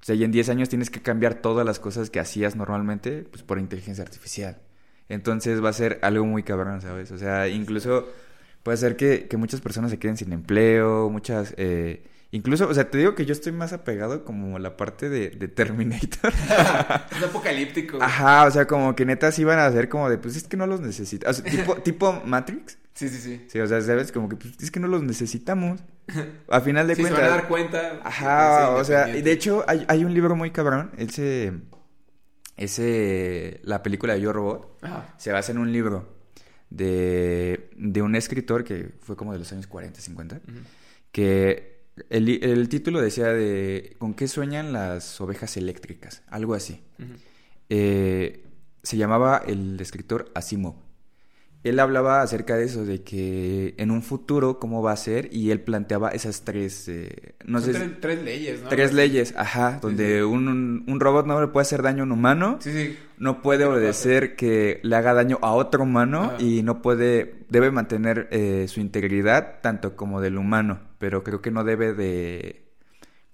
O 0.01 0.05
sea, 0.05 0.15
y 0.15 0.23
en 0.23 0.31
10 0.31 0.47
años 0.47 0.69
tienes 0.69 0.89
que 0.89 1.01
cambiar 1.01 1.35
todas 1.35 1.65
las 1.65 1.79
cosas 1.79 2.09
que 2.09 2.21
hacías 2.21 2.55
normalmente, 2.55 3.23
pues 3.29 3.43
por 3.43 3.59
inteligencia 3.59 4.05
artificial. 4.05 4.59
Entonces 5.09 5.63
va 5.63 5.69
a 5.69 5.73
ser 5.73 5.99
algo 6.01 6.25
muy 6.25 6.43
cabrón, 6.43 6.81
¿sabes? 6.81 7.11
O 7.11 7.17
sea, 7.17 7.47
incluso 7.47 8.07
puede 8.63 8.77
ser 8.77 8.95
que, 8.95 9.27
que 9.27 9.37
muchas 9.37 9.61
personas 9.61 9.91
se 9.91 9.99
queden 9.99 10.17
sin 10.17 10.31
empleo, 10.33 11.09
muchas... 11.09 11.53
eh, 11.57 12.03
incluso, 12.31 12.67
o 12.67 12.73
sea, 12.73 12.89
te 12.89 12.97
digo 12.97 13.13
que 13.13 13.25
yo 13.25 13.33
estoy 13.33 13.51
más 13.51 13.73
apegado 13.73 14.23
como 14.25 14.55
a 14.55 14.59
la 14.59 14.75
parte 14.77 15.09
de, 15.09 15.29
de 15.29 15.47
Terminator. 15.47 16.31
Es 17.15 17.23
apocalíptico. 17.23 17.97
güey. 17.97 18.07
Ajá, 18.09 18.45
o 18.45 18.51
sea, 18.51 18.65
como 18.65 18.95
que 18.95 19.05
neta 19.05 19.31
sí 19.31 19.43
van 19.43 19.59
a 19.59 19.71
ser 19.71 19.89
como 19.89 20.09
de, 20.09 20.17
pues 20.17 20.35
es 20.35 20.47
que 20.47 20.57
no 20.57 20.65
los. 20.65 20.79
O 20.79 20.91
sea, 20.93 21.43
tipo, 21.43 21.75
tipo 21.83 22.21
Matrix. 22.25 22.77
Sí, 22.95 23.09
sí, 23.09 23.17
sí. 23.17 23.45
Sí, 23.49 23.59
o 23.59 23.67
sea, 23.67 23.81
sabes, 23.81 24.11
como 24.11 24.29
que 24.29 24.35
pues, 24.35 24.53
es 24.61 24.71
que 24.71 24.79
no 24.79 24.87
los 24.87 25.01
necesitamos. 25.03 25.81
A 26.47 26.61
final 26.61 26.87
de 26.87 26.95
Sí, 26.95 27.03
se 27.03 27.09
cuentas. 27.09 27.21
van 27.29 27.31
a 27.31 27.35
dar 27.41 27.47
cuenta. 27.47 27.99
Ajá, 28.03 28.69
o 28.71 28.83
sea, 28.83 29.15
y 29.15 29.21
de 29.21 29.31
hecho 29.31 29.63
hay, 29.67 29.83
hay 29.87 30.05
un 30.05 30.13
libro 30.13 30.35
muy 30.35 30.51
cabrón, 30.51 30.91
ese, 30.97 31.53
ese, 32.57 33.59
la 33.63 33.81
película 33.83 34.13
de 34.13 34.21
Yo 34.21 34.33
Robot, 34.33 34.77
Ajá. 34.81 35.13
se 35.17 35.31
basa 35.31 35.51
en 35.51 35.57
un 35.57 35.71
libro 35.71 36.15
de, 36.69 37.69
de 37.75 38.01
un 38.01 38.15
escritor 38.15 38.63
que 38.63 38.93
fue 39.01 39.15
como 39.15 39.33
de 39.33 39.39
los 39.39 39.51
años 39.51 39.67
40, 39.67 39.99
50, 39.99 40.35
Ujú. 40.37 40.43
que 41.11 41.73
el, 42.09 42.43
el 42.43 42.69
título 42.69 43.01
decía 43.01 43.27
de 43.27 43.95
¿Con 43.99 44.13
qué 44.15 44.27
sueñan 44.27 44.73
las 44.73 45.19
ovejas 45.21 45.55
eléctricas? 45.57 46.23
Algo 46.27 46.53
así. 46.55 46.81
Eh, 47.69 48.43
se 48.81 48.97
llamaba 48.97 49.43
el 49.47 49.79
escritor 49.79 50.31
Asimov. 50.35 50.75
Él 51.63 51.79
hablaba 51.79 52.21
acerca 52.21 52.57
de 52.57 52.65
eso, 52.65 52.83
de 52.85 53.03
que 53.03 53.73
en 53.77 53.89
un 53.91 54.01
futuro 54.01 54.59
cómo 54.59 54.81
va 54.81 54.91
a 54.91 54.97
ser, 54.97 55.29
y 55.31 55.51
él 55.51 55.61
planteaba 55.61 56.09
esas 56.09 56.43
tres, 56.43 56.87
eh, 56.89 57.35
no 57.45 57.61
Son 57.61 57.73
sé, 57.73 57.79
tres, 57.79 57.91
tres 58.01 58.23
leyes, 58.23 58.61
¿no? 58.61 58.67
tres 58.69 58.93
leyes, 58.93 59.33
ajá, 59.37 59.79
donde 59.81 60.17
sí. 60.17 60.21
Un, 60.23 60.47
un- 60.49 60.83
un 60.87 60.99
robot 60.99 61.25
no 61.25 61.39
le 61.39 61.47
puede 61.47 61.61
hacer 61.61 61.81
daño 61.81 62.03
a 62.03 62.05
un 62.05 62.11
humano, 62.11 62.57
Sí, 62.59 62.71
sí. 62.73 62.97
no 63.17 63.41
puede 63.41 63.59
¿Qué 63.59 63.63
le 63.65 63.71
obedecer 63.71 64.35
que 64.35 64.79
le 64.83 64.95
haga 64.95 65.13
daño 65.13 65.39
a 65.41 65.53
otro 65.53 65.83
humano 65.83 66.33
Ajá. 66.33 66.35
y 66.43 66.63
no 66.63 66.81
puede, 66.81 67.35
debe 67.49 67.71
mantener 67.71 68.27
eh, 68.31 68.65
su 68.67 68.81
integridad 68.81 69.61
tanto 69.61 69.95
como 69.95 70.19
del 70.19 70.37
humano, 70.37 70.79
pero 70.99 71.23
creo 71.23 71.41
que 71.41 71.51
no 71.51 71.63
debe 71.63 71.93
de 71.93 72.62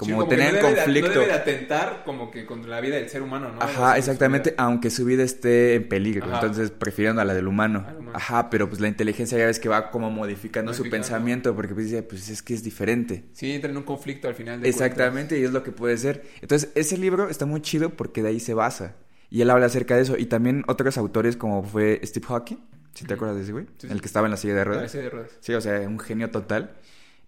Sí, 0.05 0.11
como 0.11 0.27
tener 0.27 0.53
no 0.53 0.59
debe 0.59 0.69
de- 0.69 0.75
conflicto. 0.75 1.07
no 1.09 1.13
debe 1.15 1.25
de 1.27 1.33
atentar 1.33 2.03
como 2.05 2.31
que 2.31 2.45
contra 2.45 2.69
la 2.69 2.79
vida 2.81 2.95
del 2.95 3.09
ser 3.09 3.21
humano, 3.21 3.51
¿no? 3.51 3.61
Ajá, 3.61 3.97
exactamente, 3.97 4.53
aunque 4.57 4.89
su 4.89 5.03
vida 5.05 5.23
esté 5.23 5.75
en 5.75 5.89
peligro, 5.89 6.25
Ajá. 6.27 6.35
entonces 6.35 6.71
prefiriendo 6.71 7.21
a 7.21 7.25
la 7.25 7.33
del 7.33 7.47
humano. 7.47 7.85
Al 7.87 7.97
humano. 7.97 8.11
Ajá, 8.17 8.49
pero 8.49 8.69
pues 8.69 8.79
la 8.81 8.87
inteligencia 8.87 9.37
ya 9.37 9.45
ves 9.45 9.59
que 9.59 9.67
va 9.69 9.91
como 9.91 10.09
modificando 10.09 10.73
su 10.73 10.89
pensamiento 10.89 11.53
porque 11.55 11.73
pues 11.73 11.87
dice, 11.87 12.03
pues 12.03 12.29
es 12.29 12.41
que 12.41 12.53
es 12.53 12.63
diferente. 12.63 13.25
Sí, 13.33 13.51
entra 13.51 13.69
en 13.71 13.77
un 13.77 13.83
conflicto 13.83 14.27
al 14.27 14.35
final 14.35 14.61
de 14.61 14.69
Exactamente, 14.69 15.37
y 15.39 15.43
es 15.43 15.51
lo 15.51 15.63
que 15.63 15.71
puede 15.71 15.97
ser. 15.97 16.23
Entonces, 16.41 16.69
ese 16.75 16.97
libro 16.97 17.29
está 17.29 17.45
muy 17.45 17.61
chido 17.61 17.89
porque 17.89 18.21
de 18.23 18.29
ahí 18.29 18.39
se 18.39 18.53
basa. 18.53 18.95
Y 19.29 19.41
él 19.41 19.49
habla 19.49 19.65
acerca 19.67 19.95
de 19.95 20.01
eso. 20.03 20.17
Y 20.17 20.25
también 20.25 20.63
otros 20.67 20.97
autores 20.97 21.35
como 21.37 21.61
fue 21.63 21.99
Steve 22.03 22.25
Hawking, 22.25 22.57
si 22.95 23.05
te 23.05 23.13
acuerdas 23.13 23.37
de 23.37 23.43
ese 23.43 23.51
güey, 23.51 23.65
Sí, 23.77 23.87
el 23.91 23.99
que 24.01 24.07
estaba 24.07 24.27
en 24.27 24.31
la 24.31 24.37
silla 24.37 24.55
de 24.55 24.63
cuentas. 24.63 24.75
ruedas. 24.77 24.91
Parece 24.91 25.03
de 25.03 25.09
ruedas. 25.09 25.31
Sí, 25.41 25.53
o 25.53 25.61
sea, 25.61 25.79
un 25.81 25.99
genio 25.99 26.31
total. 26.31 26.71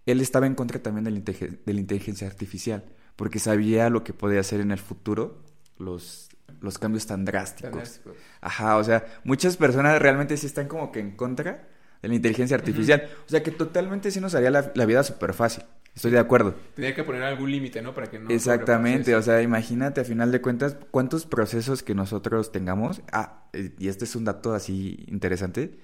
Él 0.06 0.20
estaba 0.20 0.46
en 0.46 0.54
contra 0.54 0.82
también 0.82 1.04
de 1.04 1.10
la, 1.10 1.18
intege- 1.18 1.58
de 1.64 1.74
la 1.74 1.80
inteligencia 1.80 2.26
artificial, 2.26 2.84
porque 3.16 3.38
sabía 3.38 3.88
lo 3.90 4.02
que 4.04 4.12
podía 4.12 4.40
hacer 4.40 4.60
en 4.60 4.70
el 4.72 4.78
futuro 4.78 5.42
los, 5.78 6.28
los 6.60 6.78
cambios 6.78 7.06
tan 7.06 7.24
drásticos. 7.24 8.00
Ajá, 8.40 8.76
o 8.76 8.84
sea, 8.84 9.04
muchas 9.24 9.56
personas 9.56 10.00
realmente 10.00 10.36
sí 10.36 10.46
están 10.46 10.66
como 10.68 10.90
que 10.92 11.00
en 11.00 11.12
contra 11.16 11.68
de 12.02 12.08
la 12.08 12.14
inteligencia 12.14 12.56
artificial. 12.56 13.08
O 13.26 13.30
sea, 13.30 13.42
que 13.42 13.52
totalmente 13.52 14.10
sí 14.10 14.20
nos 14.20 14.34
haría 14.34 14.50
la, 14.50 14.72
la 14.74 14.86
vida 14.86 15.02
súper 15.04 15.34
fácil. 15.34 15.64
Estoy 15.94 16.10
de 16.10 16.18
acuerdo. 16.18 16.54
Tenía 16.74 16.94
que 16.94 17.04
poner 17.04 17.22
algún 17.22 17.50
límite, 17.50 17.82
¿no? 17.82 17.94
Para 17.94 18.06
que 18.08 18.18
no. 18.18 18.30
Exactamente, 18.30 19.14
o 19.14 19.20
sea, 19.20 19.42
imagínate 19.42 20.00
a 20.00 20.04
final 20.04 20.32
de 20.32 20.40
cuentas 20.40 20.76
cuántos 20.90 21.26
procesos 21.26 21.82
que 21.82 21.94
nosotros 21.94 22.50
tengamos. 22.50 23.02
Ah, 23.12 23.44
y 23.78 23.88
este 23.88 24.06
es 24.06 24.16
un 24.16 24.24
dato 24.24 24.54
así 24.54 25.04
interesante. 25.06 25.78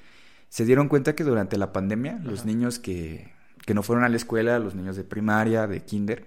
Se 0.48 0.64
dieron 0.64 0.88
cuenta 0.88 1.14
que 1.14 1.24
durante 1.24 1.58
la 1.58 1.72
pandemia, 1.74 2.18
los 2.22 2.46
niños 2.46 2.78
que, 2.78 3.34
que 3.68 3.74
no 3.74 3.82
fueron 3.82 4.02
a 4.02 4.08
la 4.08 4.16
escuela, 4.16 4.58
los 4.58 4.74
niños 4.74 4.96
de 4.96 5.04
primaria, 5.04 5.66
de 5.66 5.84
kinder, 5.84 6.24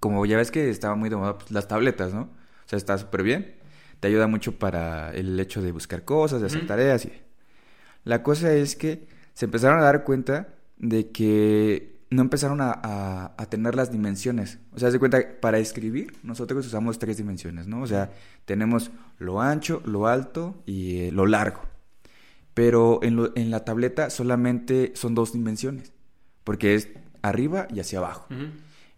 como 0.00 0.24
ya 0.24 0.38
ves 0.38 0.50
que 0.50 0.70
estaba 0.70 0.94
muy 0.94 1.10
de 1.10 1.16
moda 1.16 1.36
pues, 1.36 1.50
las 1.50 1.68
tabletas, 1.68 2.14
¿no? 2.14 2.22
O 2.22 2.64
sea, 2.64 2.78
está 2.78 2.96
súper 2.96 3.22
bien. 3.22 3.56
Te 4.00 4.08
ayuda 4.08 4.26
mucho 4.26 4.58
para 4.58 5.12
el 5.12 5.38
hecho 5.38 5.60
de 5.60 5.70
buscar 5.70 6.06
cosas, 6.06 6.40
de 6.40 6.46
hacer 6.46 6.66
tareas 6.66 7.04
y... 7.04 7.12
La 8.04 8.22
cosa 8.22 8.54
es 8.54 8.74
que 8.74 9.06
se 9.34 9.44
empezaron 9.44 9.80
a 9.80 9.82
dar 9.82 10.04
cuenta 10.04 10.48
de 10.78 11.10
que 11.10 12.00
no 12.08 12.22
empezaron 12.22 12.62
a, 12.62 12.72
a- 12.72 13.34
a 13.36 13.46
tener 13.50 13.74
las 13.74 13.92
dimensiones. 13.92 14.58
O 14.72 14.78
sea, 14.78 14.90
de 14.90 14.98
cuenta, 14.98 15.18
para 15.42 15.58
escribir 15.58 16.14
nosotros 16.22 16.66
usamos 16.66 16.98
tres 16.98 17.18
dimensiones, 17.18 17.66
¿no? 17.66 17.82
O 17.82 17.86
sea, 17.86 18.10
tenemos 18.46 18.90
lo 19.18 19.42
ancho, 19.42 19.82
lo 19.84 20.06
alto 20.06 20.62
y 20.64 21.00
eh, 21.00 21.12
lo 21.12 21.26
largo. 21.26 21.60
Pero 22.54 23.00
en, 23.02 23.16
lo- 23.16 23.32
en 23.36 23.50
la 23.50 23.66
tableta 23.66 24.08
solamente 24.08 24.92
son 24.94 25.14
dos 25.14 25.34
dimensiones, 25.34 25.92
porque 26.44 26.74
es 26.74 26.88
arriba 27.22 27.66
y 27.72 27.80
hacia 27.80 27.98
abajo. 27.98 28.26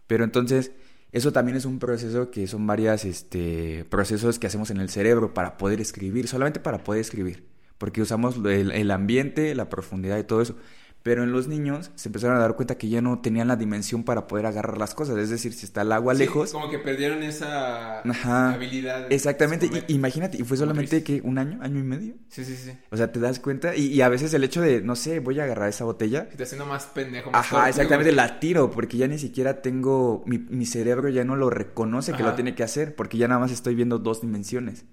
Pero 0.07 0.25
entonces, 0.25 0.73
eso 1.13 1.33
también 1.33 1.57
es 1.57 1.65
un 1.65 1.79
proceso 1.79 2.31
que 2.31 2.47
son 2.47 2.67
varias, 2.67 3.05
este, 3.05 3.85
procesos 3.89 4.39
que 4.39 4.47
hacemos 4.47 4.71
en 4.71 4.79
el 4.79 4.89
cerebro 4.89 5.35
para 5.35 5.59
poder 5.59 5.81
escribir, 5.81 6.29
solamente 6.29 6.61
para 6.61 6.85
poder 6.85 7.01
escribir, 7.01 7.45
porque 7.79 8.03
usamos 8.03 8.37
el, 8.37 8.73
el 8.73 8.91
ambiente, 8.91 9.55
la 9.55 9.69
profundidad 9.69 10.19
y 10.19 10.25
todo 10.25 10.43
eso. 10.43 10.57
Pero 11.03 11.25
en 11.25 11.33
los 11.33 11.49
niños 11.49 11.91
se 11.97 12.09
empezaron 12.09 12.37
a 12.37 12.41
dar 12.41 12.55
cuenta 12.55 12.77
que 12.79 12.89
ya 12.89 13.03
no 13.03 13.21
tenían 13.21 13.49
la 13.49 13.57
dimensión 13.57 14.05
para 14.05 14.29
poder 14.29 14.47
agarrar 14.47 14.79
las 14.79 14.95
cosas, 14.95 15.19
es 15.19 15.31
decir, 15.31 15.53
si 15.53 15.65
está 15.67 15.83
el 15.83 15.91
agua 15.91 16.15
Sí, 16.15 16.21
lejos. 16.21 16.53
Como 16.53 16.71
que 16.71 16.79
perdieron 16.79 17.25
esa 17.25 18.01
Ajá. 18.09 18.55
habilidad. 18.55 19.11
Exactamente, 19.13 19.67
y, 19.89 19.93
imagínate, 19.95 20.39
y 20.39 20.45
fue 20.45 20.57
solamente 20.57 21.03
que 21.03 21.21
un 21.25 21.39
año, 21.39 21.59
año 21.61 21.81
y 21.81 21.83
medio. 21.83 22.15
Sí, 22.29 22.45
sí, 22.45 22.55
sí. 22.57 22.71
O 22.91 22.97
sea, 22.97 23.11
te 23.11 23.19
das 23.19 23.41
cuenta, 23.41 23.75
y, 23.75 23.87
y 23.87 24.01
a 24.01 24.09
veces 24.09 24.33
el 24.35 24.45
hecho 24.45 24.61
de, 24.63 24.81
no 24.81 24.95
sé, 24.95 25.19
voy 25.19 25.41
a 25.41 25.43
agarrar 25.45 25.69
esa 25.69 25.85
botella, 25.85 26.27
Se 26.27 26.31
está 26.31 26.45
haciendo 26.45 26.67
más 26.67 26.85
pendejo. 26.87 27.33
Más 27.33 27.41
Ajá, 27.47 27.57
torpe, 27.57 27.71
exactamente, 27.71 28.11
güey. 28.13 28.17
la 28.17 28.39
tiro 28.39 28.71
porque 28.71 28.97
ya 28.97 29.09
ni 29.09 29.19
siquiera 29.19 29.61
tengo, 29.61 30.23
mi, 30.25 30.39
mi 30.39 30.67
cerebro 30.67 31.09
ya 31.09 31.25
no 31.25 31.35
lo 31.35 31.51
reconoce 31.51 32.13
que 32.13 32.23
lo 32.23 32.35
tiene 32.35 32.55
que 32.55 32.63
hacer 32.63 32.95
porque 32.95 33.19
ya 33.19 33.27
nada 33.27 33.41
más 33.41 33.51
estoy 33.51 33.75
viendo 33.75 33.99
dos 33.99 34.21
dimensiones. 34.21 34.85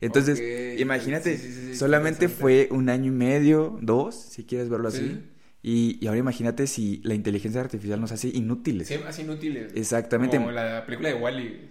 Entonces, 0.00 0.40
imagínate, 0.80 1.36
sí, 1.36 1.52
sí, 1.52 1.74
solamente 1.76 2.28
fue 2.30 2.68
un 2.70 2.88
año 2.88 3.08
y 3.08 3.14
medio, 3.14 3.78
dos, 3.82 4.14
si 4.14 4.44
quieres 4.44 4.70
verlo 4.70 4.88
así. 4.88 5.22
Sí. 5.62 5.68
Y, 5.70 5.98
y 6.00 6.06
ahora 6.06 6.18
imagínate 6.20 6.66
si 6.66 7.00
la 7.04 7.14
inteligencia 7.14 7.60
artificial 7.60 8.00
nos 8.00 8.12
hace 8.12 8.28
inútiles. 8.28 8.88
Sí, 8.88 8.98
más 8.98 9.18
inútiles. 9.18 9.72
Exactamente. 9.74 10.38
Como 10.38 10.50
la 10.50 10.84
película 10.86 11.10
de 11.10 11.14
Wally. 11.16 11.68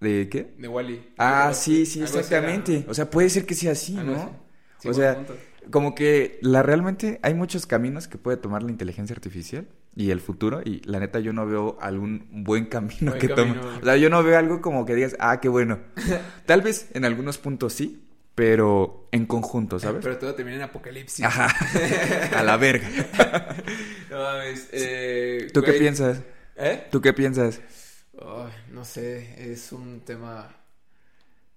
¿De 0.00 0.28
qué? 0.28 0.54
De 0.58 0.68
Wally. 0.68 1.00
Ah, 1.16 1.52
sí, 1.54 1.86
sí, 1.86 2.02
así 2.02 2.18
exactamente. 2.18 2.78
era. 2.78 2.90
O 2.90 2.94
sea, 2.94 3.08
puede 3.10 3.30
ser 3.30 3.46
que 3.46 3.54
sea 3.54 3.72
así, 3.72 3.94
¿no? 3.94 4.36
Sí, 4.78 4.88
o 4.88 4.94
sea, 4.94 5.14
punto. 5.14 5.36
como 5.70 5.94
que 5.94 6.38
la 6.42 6.62
realmente 6.62 7.20
hay 7.22 7.34
muchos 7.34 7.66
caminos 7.66 8.08
que 8.08 8.18
puede 8.18 8.36
tomar 8.36 8.62
la 8.62 8.70
inteligencia 8.70 9.14
artificial 9.14 9.66
y 9.94 10.10
el 10.10 10.20
futuro 10.20 10.60
y 10.64 10.80
la 10.84 11.00
neta 11.00 11.20
yo 11.20 11.32
no 11.32 11.46
veo 11.46 11.78
algún 11.80 12.26
buen 12.44 12.66
camino 12.66 13.12
Buen 13.12 13.18
que 13.18 13.28
tome. 13.28 13.58
O 13.80 13.84
sea, 13.84 13.96
yo 13.96 14.10
no 14.10 14.22
veo 14.22 14.38
algo 14.38 14.60
como 14.60 14.84
que 14.84 14.94
digas, 14.94 15.16
ah, 15.20 15.40
qué 15.40 15.48
bueno. 15.48 15.78
Tal 16.46 16.62
vez 16.62 16.90
en 16.94 17.04
algunos 17.04 17.38
puntos 17.38 17.72
sí, 17.72 18.02
pero 18.34 19.08
en 19.12 19.26
conjunto, 19.26 19.78
¿sabes? 19.78 20.02
Pero 20.02 20.18
todo 20.18 20.34
termina 20.34 20.56
en 20.56 20.62
apocalipsis. 20.62 21.24
Ajá. 21.24 21.48
A 22.36 22.42
la 22.42 22.56
verga. 22.56 22.88
No 24.10 24.18
mames. 24.18 24.68
Eh, 24.72 25.48
¿Tú 25.52 25.62
qué 25.62 25.72
piensas? 25.74 26.20
¿Eh? 26.56 26.86
¿Tú 26.90 27.00
qué 27.00 27.12
piensas? 27.12 27.60
No 28.70 28.84
sé, 28.84 29.52
es 29.52 29.72
un 29.72 30.00
tema 30.00 30.54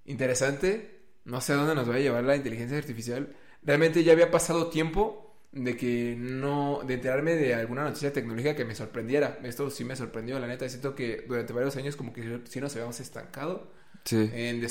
interesante. 0.06 1.02
No 1.26 1.41
sé 1.41 1.53
a 1.53 1.56
dónde 1.56 1.76
nos 1.76 1.89
va 1.89 1.95
a 1.95 1.99
llevar 1.99 2.23
la 2.23 2.35
inteligencia 2.35 2.77
artificial. 2.77 3.35
Realmente 3.64 4.03
ya 4.03 4.14
había 4.14 4.30
pasado 4.30 4.68
tiempo 4.68 5.38
de 5.52 5.76
que 5.76 6.15
no, 6.18 6.81
de 6.85 6.95
enterarme 6.95 7.35
de 7.35 7.56
alguna 7.56 7.84
noticia 7.84 8.14
tecnológica 8.14 8.56
que 8.56 8.65
me 8.65 8.76
sorprendiera. 8.76 9.39
Esto 9.43 9.69
sí 9.69 9.84
me 9.84 9.95
sorprendió, 9.95 10.38
la 10.39 10.47
neta. 10.47 10.68
Siento 10.69 10.93
que 10.93 11.26
durante 11.27 11.53
varios 11.53 11.76
años 11.77 11.95
como 11.95 12.14
que 12.14 12.41
sí 12.45 12.60
nos 12.60 12.73
habíamos 12.76 12.99
estancado. 12.99 13.72
Sí. 14.06 14.30
En, 14.34 14.61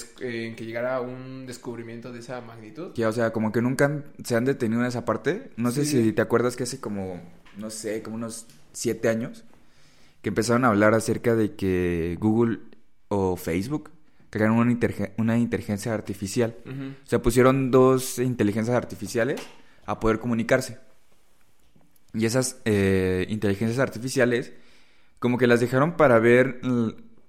que 0.55 0.65
llegara 0.65 0.97
a 0.97 1.01
un 1.01 1.45
descubrimiento 1.47 2.13
de 2.13 2.21
esa 2.21 2.41
magnitud. 2.41 2.93
Ya, 2.95 3.09
o 3.09 3.13
sea, 3.13 3.33
como 3.33 3.51
que 3.51 3.61
nunca 3.61 4.05
se 4.25 4.37
han 4.37 4.45
detenido 4.45 4.81
en 4.81 4.87
esa 4.87 5.05
parte. 5.05 5.51
No 5.57 5.73
sé 5.73 5.85
si 5.85 6.13
te 6.13 6.23
acuerdas 6.23 6.55
que 6.55 6.63
hace 6.63 6.81
como, 6.81 7.21
no 7.59 7.71
sé, 7.71 8.03
como 8.03 8.15
unos 8.17 8.47
siete 8.73 9.09
años, 9.09 9.45
que 10.23 10.29
empezaron 10.29 10.65
a 10.65 10.69
hablar 10.69 10.95
acerca 10.95 11.35
de 11.35 11.57
que 11.57 12.17
Google 12.21 12.61
o 13.09 13.37
Facebook 13.37 13.91
crearon 14.31 14.57
una, 14.57 14.79
una 15.19 15.39
inteligencia 15.39 15.93
artificial. 15.93 16.57
O 17.05 17.07
sea, 17.07 17.21
pusieron 17.21 17.73
dos 17.73 18.21
inteligencias 18.21 18.77
artificiales 18.77 19.41
a 19.85 19.99
poder 19.99 20.21
comunicarse. 20.21 20.79
Y 22.13 22.25
esas 22.25 22.61
eh, 22.65 23.27
inteligencias 23.29 23.81
artificiales 23.81 24.53
como 25.19 25.39
que 25.39 25.49
las 25.49 25.59
dejaron 25.59 25.97
para 25.97 26.21
ver 26.21 26.61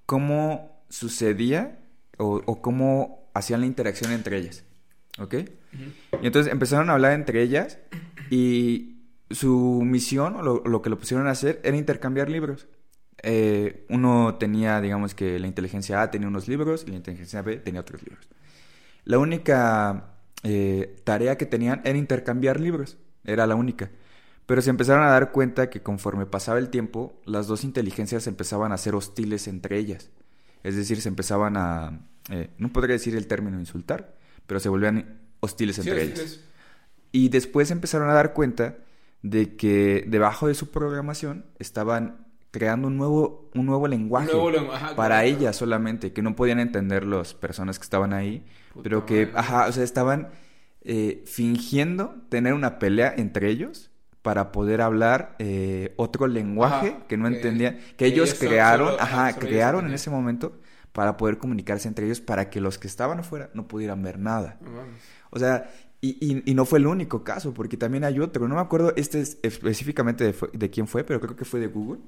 cómo 0.04 0.84
sucedía 0.88 1.80
o, 2.18 2.62
cómo 2.62 3.30
hacían 3.34 3.60
la 3.60 3.66
interacción 3.66 4.12
entre 4.12 4.38
ellas. 4.38 4.64
¿Ok? 5.18 5.34
Y 6.22 6.26
entonces 6.26 6.52
empezaron 6.52 6.90
a 6.90 6.94
hablar 6.94 7.12
entre 7.12 7.42
ellas 7.42 7.78
y 8.30 8.96
su 9.30 9.82
misión 9.84 10.36
o 10.36 10.42
lo, 10.42 10.82
que 10.82 10.90
lo 10.90 10.98
pusieron 10.98 11.26
a 11.26 11.30
hacer 11.30 11.60
era 11.64 11.76
intercambiar 11.76 12.28
libros. 12.30 12.68
Eh, 13.22 13.86
uno 13.88 14.36
tenía, 14.36 14.80
digamos 14.80 15.14
que 15.14 15.38
la 15.38 15.46
inteligencia 15.46 16.02
A 16.02 16.10
tenía 16.10 16.28
unos 16.28 16.48
libros 16.48 16.84
y 16.86 16.90
la 16.90 16.96
inteligencia 16.96 17.42
B 17.42 17.56
tenía 17.56 17.80
otros 17.80 18.02
libros. 18.02 18.28
La 19.04 19.18
única 19.18 20.16
eh, 20.42 21.00
tarea 21.04 21.36
que 21.36 21.46
tenían 21.46 21.80
era 21.84 21.98
intercambiar 21.98 22.60
libros, 22.60 22.98
era 23.24 23.46
la 23.46 23.54
única. 23.54 23.90
Pero 24.46 24.62
se 24.62 24.70
empezaron 24.70 25.02
a 25.02 25.10
dar 25.10 25.32
cuenta 25.32 25.70
que 25.70 25.82
conforme 25.82 26.24
pasaba 26.26 26.58
el 26.58 26.70
tiempo, 26.70 27.20
las 27.24 27.48
dos 27.48 27.64
inteligencias 27.64 28.26
empezaban 28.28 28.72
a 28.72 28.78
ser 28.78 28.94
hostiles 28.94 29.48
entre 29.48 29.78
ellas. 29.78 30.10
Es 30.66 30.74
decir, 30.74 31.00
se 31.00 31.08
empezaban 31.08 31.56
a, 31.56 32.00
eh, 32.28 32.50
no 32.58 32.72
podría 32.72 32.94
decir 32.94 33.14
el 33.14 33.28
término 33.28 33.60
insultar, 33.60 34.16
pero 34.48 34.58
se 34.58 34.68
volvían 34.68 35.20
hostiles 35.38 35.78
entre 35.78 36.02
ellas. 36.02 36.40
Y 37.12 37.28
después 37.28 37.70
empezaron 37.70 38.10
a 38.10 38.14
dar 38.14 38.32
cuenta 38.32 38.78
de 39.22 39.54
que 39.54 40.04
debajo 40.08 40.48
de 40.48 40.54
su 40.54 40.72
programación 40.72 41.46
estaban 41.60 42.26
creando 42.50 42.88
un 42.88 42.96
nuevo, 42.96 43.48
un 43.54 43.66
nuevo 43.66 43.86
lenguaje 43.86 44.32
para 44.96 45.22
ellas 45.24 45.54
solamente, 45.54 46.12
que 46.12 46.22
no 46.22 46.34
podían 46.34 46.58
entender 46.58 47.04
las 47.04 47.32
personas 47.32 47.78
que 47.78 47.84
estaban 47.84 48.12
ahí, 48.12 48.44
pero 48.82 49.06
que, 49.06 49.30
ajá, 49.34 49.68
o 49.68 49.72
sea, 49.72 49.84
estaban 49.84 50.30
eh, 50.80 51.22
fingiendo 51.26 52.16
tener 52.28 52.54
una 52.54 52.80
pelea 52.80 53.14
entre 53.16 53.50
ellos 53.50 53.92
para 54.26 54.50
poder 54.50 54.80
hablar 54.80 55.36
eh, 55.38 55.94
otro 55.94 56.26
lenguaje 56.26 56.96
que 57.06 57.16
no 57.16 57.28
entendían, 57.28 57.78
que, 57.96 58.06
ellos, 58.06 58.34
crearon, 58.34 58.96
ajá, 58.98 59.32
crearon 59.38 59.86
en 59.86 59.94
ese 59.94 60.10
momento 60.10 60.58
para 60.90 61.16
poder 61.16 61.38
comunicarse 61.38 61.86
entre 61.86 62.06
ellos 62.06 62.20
para 62.20 62.50
que 62.50 62.60
los 62.60 62.76
que 62.76 62.88
estaban 62.88 63.20
afuera 63.20 63.50
no 63.54 63.68
pudieran 63.68 64.02
ver 64.02 64.18
nada. 64.18 64.58
o 65.30 65.38
sea, 65.38 65.70
y, 66.00 66.42
y, 66.44 66.54
no 66.54 66.64
fue 66.64 66.80
el 66.80 66.88
único 66.88 67.22
caso, 67.22 67.54
porque 67.54 67.76
también 67.76 68.02
hay 68.02 68.18
otro, 68.18 68.48
no 68.48 68.56
me 68.56 68.60
acuerdo 68.60 68.92
este 68.96 69.20
específicamente 69.20 70.24
de, 70.24 70.34
de, 70.52 70.70
quién 70.70 70.88
fue, 70.88 71.04
pero 71.04 71.20
creo 71.20 71.36
que 71.36 71.44
fue 71.44 71.60
de 71.60 71.68
Google, 71.68 72.00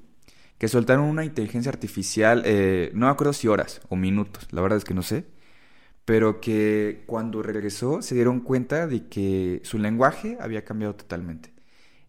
que 0.57 0.67
soltaron 0.67 1.05
una 1.05 1.23
inteligencia 1.23 1.71
artificial, 1.71 2.43
eh, 2.45 2.91
no 2.95 3.05
me 3.05 3.13
acuerdo 3.13 3.31
si 3.31 3.47
horas 3.47 3.79
o 3.87 3.95
minutos, 3.95 4.45
la 4.51 4.61
verdad 4.61 4.77
es 4.77 4.83
que 4.83 4.93
no 4.93 5.03
sé, 5.03 5.23
pero 6.03 6.41
que 6.41 7.05
cuando 7.05 7.41
regresó 7.41 8.01
se 8.01 8.13
dieron 8.13 8.41
cuenta 8.41 8.87
de 8.87 9.07
que 9.07 9.61
su 9.63 9.77
lenguaje 9.79 10.37
había 10.41 10.65
cambiado 10.65 10.95
totalmente 10.95 11.57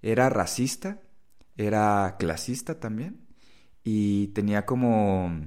era 0.02 0.28
racista, 0.28 1.00
era 1.56 2.16
clasista 2.18 2.80
también 2.80 3.20
y 3.84 4.28
tenía 4.28 4.66
como, 4.66 5.46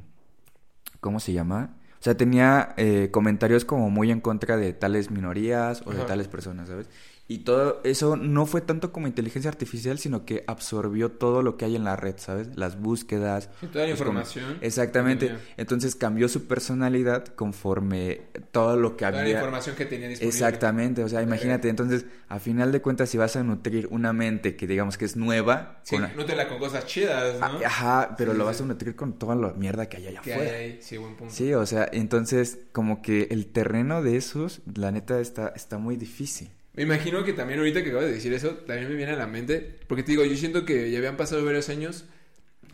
¿cómo 0.99 1.19
se 1.19 1.33
llama? 1.33 1.77
O 1.99 2.03
sea, 2.03 2.17
tenía 2.17 2.73
eh, 2.77 3.09
comentarios 3.11 3.63
como 3.63 3.89
muy 3.89 4.11
en 4.11 4.19
contra 4.19 4.57
de 4.57 4.73
tales 4.73 5.09
minorías 5.09 5.81
o 5.85 5.93
de 5.93 6.03
tales 6.03 6.27
personas, 6.27 6.67
¿sabes? 6.67 6.89
Y 7.25 7.39
todo 7.39 7.79
eso 7.85 8.17
no 8.17 8.45
fue 8.45 8.59
tanto 8.59 8.91
como 8.91 9.07
inteligencia 9.07 9.49
artificial, 9.49 9.97
sino 9.97 10.25
que 10.25 10.43
absorbió 10.45 11.09
todo 11.09 11.41
lo 11.41 11.55
que 11.55 11.63
hay 11.63 11.77
en 11.77 11.85
la 11.85 11.95
red, 11.95 12.15
¿sabes? 12.17 12.49
Las 12.57 12.79
búsquedas. 12.79 13.49
Y 13.61 13.67
toda 13.67 13.85
la 13.85 13.91
información. 13.91 14.57
Exactamente. 14.59 15.33
Entonces 15.55 15.95
cambió 15.95 16.27
su 16.27 16.47
personalidad 16.47 17.25
conforme 17.27 18.23
todo 18.51 18.75
lo 18.75 18.97
que 18.97 19.05
había. 19.05 19.21
Toda 19.21 19.31
la 19.31 19.37
información 19.39 19.75
que 19.77 19.85
tenía 19.85 20.09
disponible. 20.09 20.35
Exactamente. 20.37 21.03
O 21.03 21.07
sea, 21.07 21.21
imagínate. 21.21 21.69
Entonces, 21.69 22.05
a 22.27 22.39
final 22.39 22.73
de 22.73 22.81
cuentas, 22.81 23.09
si 23.09 23.17
vas 23.17 23.37
a 23.37 23.43
nutrir 23.43 23.87
una 23.89 24.11
mente 24.11 24.57
que 24.57 24.67
digamos 24.67 24.97
que 24.97 25.05
es 25.05 25.15
nueva. 25.15 25.79
Sí, 25.83 25.95
con... 25.95 26.09
con 26.49 26.59
cosas 26.59 26.85
chidas, 26.85 27.39
¿no? 27.39 27.45
Ah, 27.45 27.59
ajá, 27.65 28.15
pero 28.17 28.33
lo 28.33 28.43
vas 28.43 28.59
a 28.59 28.65
nutrir 28.65 28.97
con 28.97 29.17
toda 29.17 29.35
la 29.35 29.53
mierda 29.53 29.87
que 29.87 29.97
hay 29.97 30.07
allá 30.07 30.19
afuera. 30.19 30.57
Hay 30.57 30.81
Sí, 30.81 30.97
buen 30.97 31.15
punto. 31.15 31.33
Sí, 31.33 31.53
o 31.53 31.65
sea, 31.65 31.87
entonces, 31.91 32.59
como 32.73 33.01
que 33.01 33.29
el 33.31 33.47
terreno 33.47 34.03
de 34.03 34.17
esos, 34.17 34.61
la 34.75 34.91
neta, 34.91 35.21
está, 35.21 35.53
está 35.55 35.77
muy 35.77 35.95
difícil. 35.95 36.51
Me 36.73 36.83
imagino 36.83 37.23
que 37.23 37.33
también 37.33 37.59
ahorita 37.59 37.83
que 37.83 37.89
acabas 37.89 38.07
de 38.07 38.13
decir 38.13 38.33
eso, 38.33 38.55
también 38.57 38.89
me 38.89 38.95
viene 38.95 39.11
a 39.13 39.15
la 39.15 39.27
mente, 39.27 39.79
porque 39.87 40.01
te 40.03 40.11
digo, 40.11 40.25
yo 40.25 40.35
siento 40.35 40.65
que 40.65 40.89
ya 40.89 40.97
habían 40.97 41.17
pasado 41.17 41.45
varios 41.45 41.69
años, 41.69 42.05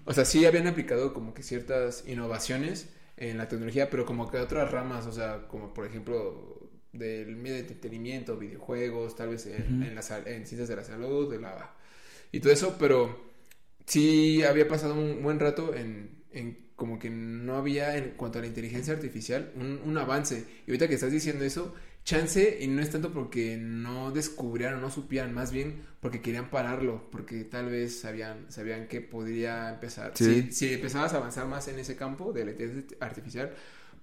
o 0.05 0.13
sea, 0.13 0.25
sí 0.25 0.45
habían 0.45 0.67
aplicado 0.67 1.13
como 1.13 1.33
que 1.33 1.43
ciertas 1.43 2.05
innovaciones 2.07 2.89
en 3.17 3.37
la 3.37 3.49
tecnología, 3.49 3.89
pero 3.89 4.05
como 4.05 4.29
que 4.31 4.37
otras 4.37 4.71
ramas, 4.71 5.05
o 5.05 5.11
sea, 5.11 5.47
como 5.49 5.73
por 5.73 5.85
ejemplo 5.85 6.71
del 6.93 7.35
medio 7.35 7.55
de 7.55 7.61
entretenimiento, 7.61 8.37
videojuegos, 8.37 9.15
tal 9.15 9.29
vez 9.29 9.45
en, 9.47 9.83
en, 9.83 9.97
en 9.97 10.47
ciencias 10.47 10.67
de 10.69 10.75
la 10.77 10.83
salud, 10.85 11.29
de 11.31 11.39
la 11.39 11.75
y 12.31 12.39
todo 12.39 12.53
eso, 12.53 12.77
pero 12.79 13.31
sí 13.85 14.43
había 14.43 14.67
pasado 14.67 14.93
un 14.95 15.21
buen 15.23 15.39
rato 15.39 15.73
en, 15.75 16.23
en 16.31 16.69
como 16.75 16.99
que 16.99 17.09
no 17.09 17.55
había 17.57 17.97
en 17.97 18.11
cuanto 18.11 18.39
a 18.39 18.41
la 18.41 18.47
inteligencia 18.47 18.93
artificial 18.93 19.51
un, 19.55 19.81
un 19.83 19.97
avance. 19.97 20.45
Y 20.65 20.71
ahorita 20.71 20.87
que 20.87 20.95
estás 20.95 21.11
diciendo 21.11 21.43
eso, 21.45 21.75
chance 22.03 22.57
y 22.61 22.67
no 22.67 22.81
es 22.81 22.89
tanto 22.89 23.11
porque 23.11 23.57
no 23.57 24.11
descubrieran 24.11 24.75
o 24.75 24.81
no 24.81 24.89
supieran, 24.89 25.33
más 25.33 25.51
bien 25.51 25.83
porque 25.99 26.21
querían 26.21 26.49
pararlo, 26.49 27.09
porque 27.11 27.43
tal 27.43 27.69
vez 27.69 27.99
sabían, 27.99 28.45
sabían 28.49 28.87
que 28.87 29.01
podría 29.01 29.69
empezar. 29.69 30.13
Si, 30.15 30.51
si 30.51 30.73
empezabas 30.73 31.13
a 31.13 31.17
avanzar 31.17 31.47
más 31.47 31.67
en 31.67 31.77
ese 31.79 31.95
campo 31.95 32.31
de 32.31 32.45
la 32.45 32.51
inteligencia 32.51 32.97
artificial, 33.01 33.53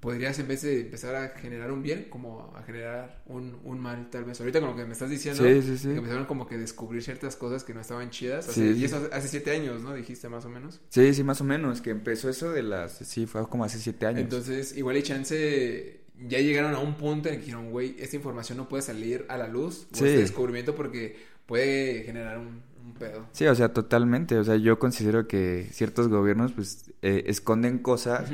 podrías 0.00 0.38
en 0.38 0.46
vez 0.46 0.62
de 0.62 0.82
empezar 0.82 1.14
a 1.14 1.28
generar 1.30 1.72
un 1.72 1.82
bien, 1.82 2.06
como 2.10 2.52
a 2.54 2.62
generar 2.62 3.22
un, 3.26 3.58
un 3.64 3.80
mal 3.80 4.10
tal 4.10 4.24
vez. 4.24 4.38
Ahorita 4.40 4.60
con 4.60 4.70
lo 4.70 4.76
que 4.76 4.84
me 4.84 4.92
estás 4.92 5.10
diciendo, 5.10 5.44
empezaron 5.44 6.26
como 6.26 6.46
que 6.46 6.58
descubrir 6.58 7.02
ciertas 7.02 7.34
cosas 7.36 7.64
que 7.64 7.72
no 7.74 7.80
estaban 7.80 8.10
chidas. 8.10 8.56
y 8.56 8.84
eso 8.84 9.08
hace 9.12 9.28
siete 9.28 9.52
años, 9.52 9.82
¿no? 9.82 9.94
Dijiste 9.94 10.28
más 10.28 10.44
o 10.44 10.48
menos. 10.48 10.80
Sí, 10.90 11.14
sí, 11.14 11.24
más 11.24 11.40
o 11.40 11.44
menos, 11.44 11.80
que 11.80 11.90
empezó 11.90 12.28
eso 12.28 12.50
de 12.50 12.62
las... 12.62 12.98
Sí, 12.98 13.26
fue 13.26 13.48
como 13.48 13.64
hace 13.64 13.78
siete 13.78 14.06
años. 14.06 14.20
Entonces, 14.20 14.76
igual 14.76 14.96
y 14.98 15.02
chance 15.02 16.05
ya 16.28 16.38
llegaron 16.40 16.74
a 16.74 16.78
un 16.78 16.94
punto 16.94 17.28
en 17.28 17.34
el 17.34 17.40
que 17.40 17.46
dijeron, 17.46 17.70
güey, 17.70 17.96
esta 17.98 18.16
información 18.16 18.58
no 18.58 18.68
puede 18.68 18.82
salir 18.82 19.26
a 19.28 19.36
la 19.36 19.48
luz, 19.48 19.86
o 19.92 19.94
este 19.94 20.18
descubrimiento, 20.18 20.74
porque 20.74 21.16
puede 21.46 22.02
generar 22.04 22.38
un, 22.38 22.64
pedo. 22.98 23.26
Sí, 23.32 23.46
o 23.46 23.54
sea, 23.54 23.72
totalmente. 23.72 24.38
O 24.38 24.44
sea, 24.44 24.56
yo 24.56 24.78
considero 24.78 25.26
que 25.26 25.68
ciertos 25.72 26.08
gobiernos, 26.08 26.52
pues, 26.52 26.92
eh, 27.02 27.24
esconden 27.26 27.78
cosas 27.78 28.30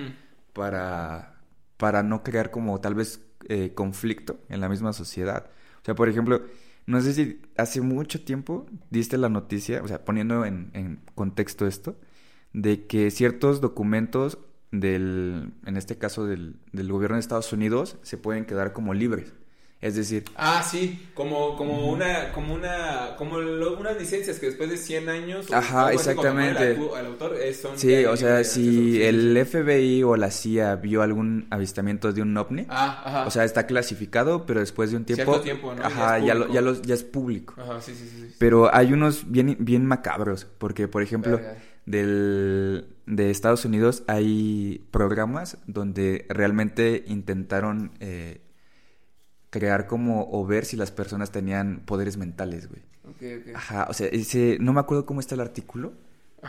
para, 0.52 1.40
para 1.78 2.02
no 2.02 2.22
crear 2.22 2.50
como 2.50 2.80
tal 2.80 2.94
vez 2.94 3.20
eh, 3.48 3.72
conflicto 3.74 4.38
en 4.48 4.60
la 4.60 4.68
misma 4.68 4.92
sociedad. 4.92 5.50
O 5.80 5.84
sea, 5.84 5.94
por 5.94 6.08
ejemplo, 6.08 6.42
no 6.86 7.00
sé 7.00 7.14
si 7.14 7.40
hace 7.56 7.80
mucho 7.80 8.22
tiempo 8.24 8.66
diste 8.90 9.16
la 9.18 9.28
noticia, 9.28 9.82
o 9.82 9.88
sea, 9.88 10.04
poniendo 10.04 10.44
en, 10.44 10.70
en 10.74 11.00
contexto 11.14 11.66
esto, 11.66 11.96
de 12.52 12.86
que 12.86 13.10
ciertos 13.10 13.60
documentos 13.60 14.38
del, 14.72 15.52
en 15.64 15.76
este 15.76 15.96
caso 15.96 16.26
del, 16.26 16.56
del 16.72 16.90
gobierno 16.90 17.16
de 17.16 17.20
Estados 17.20 17.52
Unidos, 17.52 17.96
se 18.02 18.16
pueden 18.16 18.44
quedar 18.44 18.72
como 18.72 18.94
libres. 18.94 19.32
Es 19.82 19.96
decir... 19.96 20.24
Ah, 20.36 20.62
sí, 20.62 21.08
como, 21.12 21.56
como 21.56 21.90
una, 21.90 22.30
como 22.32 22.54
una, 22.54 23.16
como 23.18 23.38
unas 23.38 23.98
licencias 23.98 24.38
que 24.38 24.46
después 24.46 24.70
de 24.70 24.76
100 24.76 25.08
años... 25.08 25.52
Ajá, 25.52 25.92
exactamente. 25.92 26.76
autor 26.76 27.34
eh, 27.34 27.52
son 27.52 27.76
Sí, 27.76 28.04
o 28.04 28.16
sea, 28.16 28.44
si 28.44 29.02
el 29.02 29.44
FBI 29.44 30.04
o 30.04 30.14
la 30.14 30.30
CIA 30.30 30.76
vio 30.76 31.02
algún 31.02 31.48
avistamiento 31.50 32.12
de 32.12 32.22
un 32.22 32.36
ovni, 32.36 32.64
ah, 32.68 33.02
ajá. 33.04 33.26
o 33.26 33.30
sea, 33.32 33.42
está 33.42 33.66
clasificado, 33.66 34.46
pero 34.46 34.60
después 34.60 34.92
de 34.92 34.98
un 34.98 35.04
tiempo... 35.04 35.24
Cierto 35.24 35.42
tiempo, 35.42 35.74
¿no? 35.74 35.84
Ajá, 35.84 36.20
ya, 36.20 36.36
ya, 36.48 36.60
lo, 36.60 36.80
ya, 36.80 36.94
es 36.94 37.02
público. 37.02 37.54
Ajá, 37.58 37.80
sí, 37.80 37.92
sí, 37.92 38.08
sí, 38.08 38.36
Pero 38.38 38.72
hay 38.72 38.92
unos 38.92 39.32
bien, 39.32 39.56
bien 39.58 39.84
macabros, 39.84 40.46
porque, 40.58 40.86
por 40.86 41.02
ejemplo, 41.02 41.40
del, 41.86 42.94
de 43.06 43.30
Estados 43.30 43.64
Unidos 43.64 44.04
hay 44.06 44.86
programas 44.90 45.58
donde 45.66 46.26
realmente 46.28 47.04
intentaron 47.06 47.92
eh, 48.00 48.40
crear 49.50 49.86
como 49.86 50.28
o 50.30 50.46
ver 50.46 50.64
si 50.64 50.76
las 50.76 50.90
personas 50.90 51.30
tenían 51.30 51.82
poderes 51.84 52.16
mentales, 52.16 52.68
güey. 52.68 52.82
Ajá, 53.54 53.86
o 53.90 53.92
sea, 53.92 54.06
ese, 54.08 54.56
no 54.60 54.72
me 54.72 54.80
acuerdo 54.80 55.06
cómo 55.06 55.20
está 55.20 55.34
el 55.34 55.40
artículo, 55.40 55.92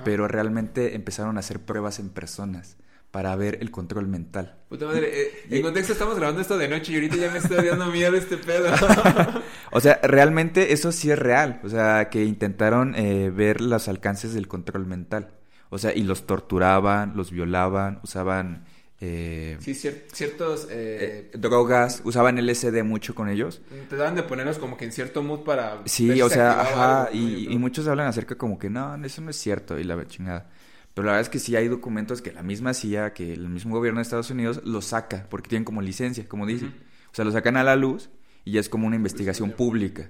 pero 0.04 0.28
realmente 0.28 0.96
empezaron 0.96 1.38
a 1.38 1.42
hacer 1.42 1.60
pruebas 1.60 2.00
en 2.00 2.10
personas 2.10 2.78
para 3.14 3.36
ver 3.36 3.60
el 3.62 3.70
control 3.70 4.08
mental. 4.08 4.58
Puta 4.70 4.88
madre, 4.88 5.08
eh, 5.14 5.32
en 5.52 5.62
contexto 5.62 5.94
estamos 5.94 6.16
grabando 6.18 6.42
esto 6.42 6.58
de 6.58 6.68
noche 6.68 6.92
y 6.94 6.96
ahorita 6.96 7.16
ya 7.16 7.30
me 7.30 7.38
está 7.38 7.62
dando 7.62 7.86
miedo 7.92 8.18
este 8.18 8.38
pedo. 8.38 8.74
o 9.72 9.80
sea, 9.80 10.00
realmente 10.02 10.74
eso 10.74 10.92
sí 10.92 11.12
es 11.12 11.20
real, 11.20 11.62
o 11.64 11.70
sea, 11.70 12.10
que 12.10 12.26
intentaron 12.26 12.96
eh, 12.96 13.30
ver 13.30 13.62
los 13.62 13.88
alcances 13.88 14.34
del 14.34 14.48
control 14.48 14.88
mental. 14.88 15.30
O 15.70 15.78
sea, 15.78 15.94
y 15.94 16.02
los 16.02 16.26
torturaban, 16.26 17.14
los 17.16 17.30
violaban, 17.30 18.00
usaban 18.04 18.66
eh, 19.00 19.58
Sí, 19.60 19.74
cier- 19.74 20.06
ciertos... 20.12 20.68
eh, 20.72 21.30
Eh, 21.34 21.38
drogas, 21.38 22.02
usaban 22.06 22.38
LSD 22.44 22.84
mucho 22.84 23.14
con 23.14 23.30
ellos. 23.30 23.62
Trataban 23.90 24.16
de 24.16 24.24
ponernos 24.24 24.58
como 24.58 24.76
que 24.76 24.86
en 24.86 24.92
cierto 24.92 25.22
mood 25.22 25.42
para... 25.44 25.82
Sí, 25.86 26.20
o 26.20 26.30
se 26.30 26.36
sea, 26.36 26.62
ajá, 26.62 27.10
y 27.14 27.56
muchos 27.60 27.88
hablan 27.88 28.08
acerca 28.08 28.36
como 28.40 28.58
que 28.58 28.72
no, 28.72 28.96
eso 29.06 29.22
no 29.22 29.30
es 29.30 29.36
cierto 29.36 29.78
y 29.78 29.84
la 29.84 30.04
chingada. 30.08 30.50
Pero 30.94 31.06
la 31.08 31.14
verdad 31.14 31.22
es 31.22 31.30
que 31.30 31.40
sí 31.40 31.56
hay 31.56 31.68
documentos 31.68 32.22
que 32.22 32.32
la 32.32 32.44
misma 32.44 32.74
CIA, 32.74 33.14
que 33.14 33.34
el 33.34 33.50
mismo 33.50 33.76
gobierno 33.76 34.00
de 34.00 34.04
Estados 34.04 34.30
Unidos 34.30 34.62
los 34.64 34.86
saca 34.86 35.26
porque 35.30 35.50
tienen 35.50 35.66
como 35.66 35.82
licencia, 35.82 36.28
como 36.28 36.46
dice. 36.46 36.66
Ujú. 36.66 36.76
O 37.12 37.16
sea, 37.16 37.26
lo 37.26 37.32
sacan 37.32 37.58
a 37.58 37.64
la 37.64 37.76
luz 37.76 38.10
y 38.46 38.52
ya 38.54 38.60
es 38.60 38.70
como 38.70 38.86
una 38.88 38.96
investigación 38.96 39.52
pública. 39.52 40.10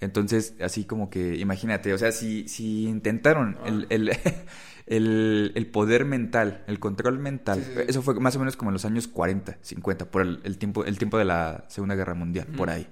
Entonces, 0.00 0.54
así 0.62 0.84
como 0.84 1.10
que, 1.10 1.36
imagínate, 1.36 1.92
o 1.92 1.98
sea, 1.98 2.10
si, 2.12 2.48
si 2.48 2.84
intentaron 2.84 3.58
Ah. 3.60 3.68
el, 3.68 3.86
el, 3.90 4.10
el, 4.86 5.52
el 5.54 5.66
poder 5.66 6.04
mental, 6.04 6.64
el 6.66 6.78
control 6.78 7.18
mental, 7.18 7.58
Sí, 7.58 7.64
sí, 7.66 7.72
sí. 7.76 7.84
eso 7.88 8.02
fue 8.02 8.14
más 8.20 8.34
o 8.36 8.38
menos 8.38 8.56
como 8.56 8.70
en 8.70 8.74
los 8.74 8.84
años 8.84 9.08
40, 9.08 9.58
50, 9.60 10.10
por 10.10 10.22
el, 10.22 10.40
el 10.44 10.58
tiempo, 10.58 10.84
el 10.84 10.96
tiempo 10.98 11.18
de 11.18 11.24
la 11.26 11.64
Segunda 11.68 11.94
Guerra 11.96 12.14
Mundial, 12.14 12.46
por 12.56 12.70
ahí. 12.70 12.88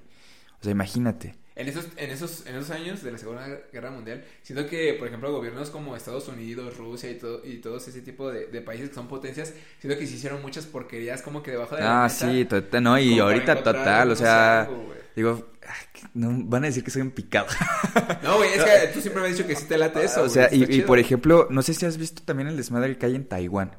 O 0.60 0.64
sea, 0.64 0.72
imagínate. 0.72 1.36
En 1.58 1.66
esos, 1.66 1.86
en, 1.96 2.10
esos, 2.10 2.46
en 2.46 2.54
esos 2.54 2.70
años 2.70 3.02
de 3.02 3.10
la 3.10 3.18
Segunda 3.18 3.44
Guerra 3.72 3.90
Mundial, 3.90 4.24
siento 4.42 4.68
que, 4.68 4.94
por 4.94 5.08
ejemplo, 5.08 5.32
gobiernos 5.32 5.70
como 5.70 5.96
Estados 5.96 6.28
Unidos, 6.28 6.76
Rusia 6.76 7.10
y, 7.10 7.16
todo, 7.16 7.42
y 7.44 7.56
todos 7.58 7.88
ese 7.88 8.00
tipo 8.00 8.30
de, 8.30 8.46
de 8.46 8.60
países 8.60 8.90
que 8.90 8.94
son 8.94 9.08
potencias, 9.08 9.52
siento 9.80 9.98
que 9.98 10.06
se 10.06 10.14
hicieron 10.14 10.40
muchas 10.40 10.66
porquerías 10.66 11.20
como 11.20 11.42
que 11.42 11.50
debajo 11.50 11.74
de 11.74 11.82
la 11.82 12.04
Ah, 12.04 12.08
sí, 12.08 12.44
total, 12.44 12.80
no, 12.80 12.96
y 12.96 13.18
ahorita 13.18 13.60
total, 13.60 14.12
o 14.12 14.14
sea, 14.14 14.60
algo, 14.62 14.94
digo, 15.16 15.48
ay, 15.66 16.02
no, 16.14 16.30
van 16.44 16.62
a 16.62 16.66
decir 16.68 16.84
que 16.84 16.92
soy 16.92 17.02
un 17.02 17.10
picado. 17.10 17.48
No, 18.22 18.36
güey, 18.36 18.50
es 18.52 18.62
que 18.62 18.86
tú 18.94 19.00
siempre 19.00 19.20
me 19.20 19.28
has 19.28 19.36
dicho 19.36 19.48
que 19.48 19.56
sí 19.56 19.64
te 19.66 19.76
late 19.78 20.04
eso, 20.04 20.22
o 20.22 20.28
sea, 20.28 20.48
y, 20.52 20.82
por 20.82 21.00
ejemplo, 21.00 21.48
no 21.50 21.62
sé 21.62 21.74
si 21.74 21.86
has 21.86 21.98
visto 21.98 22.22
también 22.22 22.48
el 22.48 22.56
desmadre 22.56 22.96
que 22.96 23.06
hay 23.06 23.16
en 23.16 23.24
Taiwán. 23.24 23.76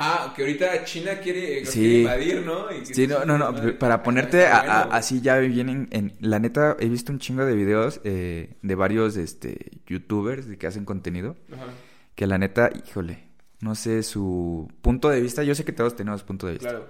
Ah, 0.00 0.32
que 0.34 0.42
ahorita 0.42 0.84
China 0.84 1.18
quiere, 1.20 1.64
Sí. 1.66 1.78
quiere 1.80 1.98
invadir, 2.00 2.42
¿no? 2.46 2.72
Y 2.72 2.86
Sí, 2.86 3.06
no, 3.06 3.24
no, 3.24 3.36
no, 3.38 3.78
para 3.78 4.02
ponerte 4.02 4.46
a- 4.46 4.82
así 4.84 5.20
ya 5.20 5.38
vienen 5.38 5.88
en, 5.90 6.14
la 6.20 6.38
neta 6.38 6.76
he 6.78 6.88
visto 6.88 7.12
un 7.12 7.18
chingo 7.18 7.44
de 7.44 7.54
videos 7.54 8.00
eh, 8.04 8.56
de 8.62 8.74
varios 8.74 9.16
este 9.16 9.80
youtubers 9.86 10.46
de 10.48 10.56
que 10.58 10.66
hacen 10.66 10.84
contenido 10.84 11.36
Ajá. 11.52 11.66
que 12.14 12.26
la 12.26 12.38
neta, 12.38 12.70
híjole, 12.74 13.24
no 13.60 13.74
sé 13.74 14.02
su 14.02 14.70
punto 14.82 15.08
de 15.08 15.20
vista, 15.20 15.42
yo 15.42 15.54
sé 15.54 15.64
que 15.64 15.72
todos 15.72 15.96
tenemos 15.96 16.22
punto 16.22 16.46
de 16.46 16.52
vista, 16.54 16.68
Claro. 16.70 16.86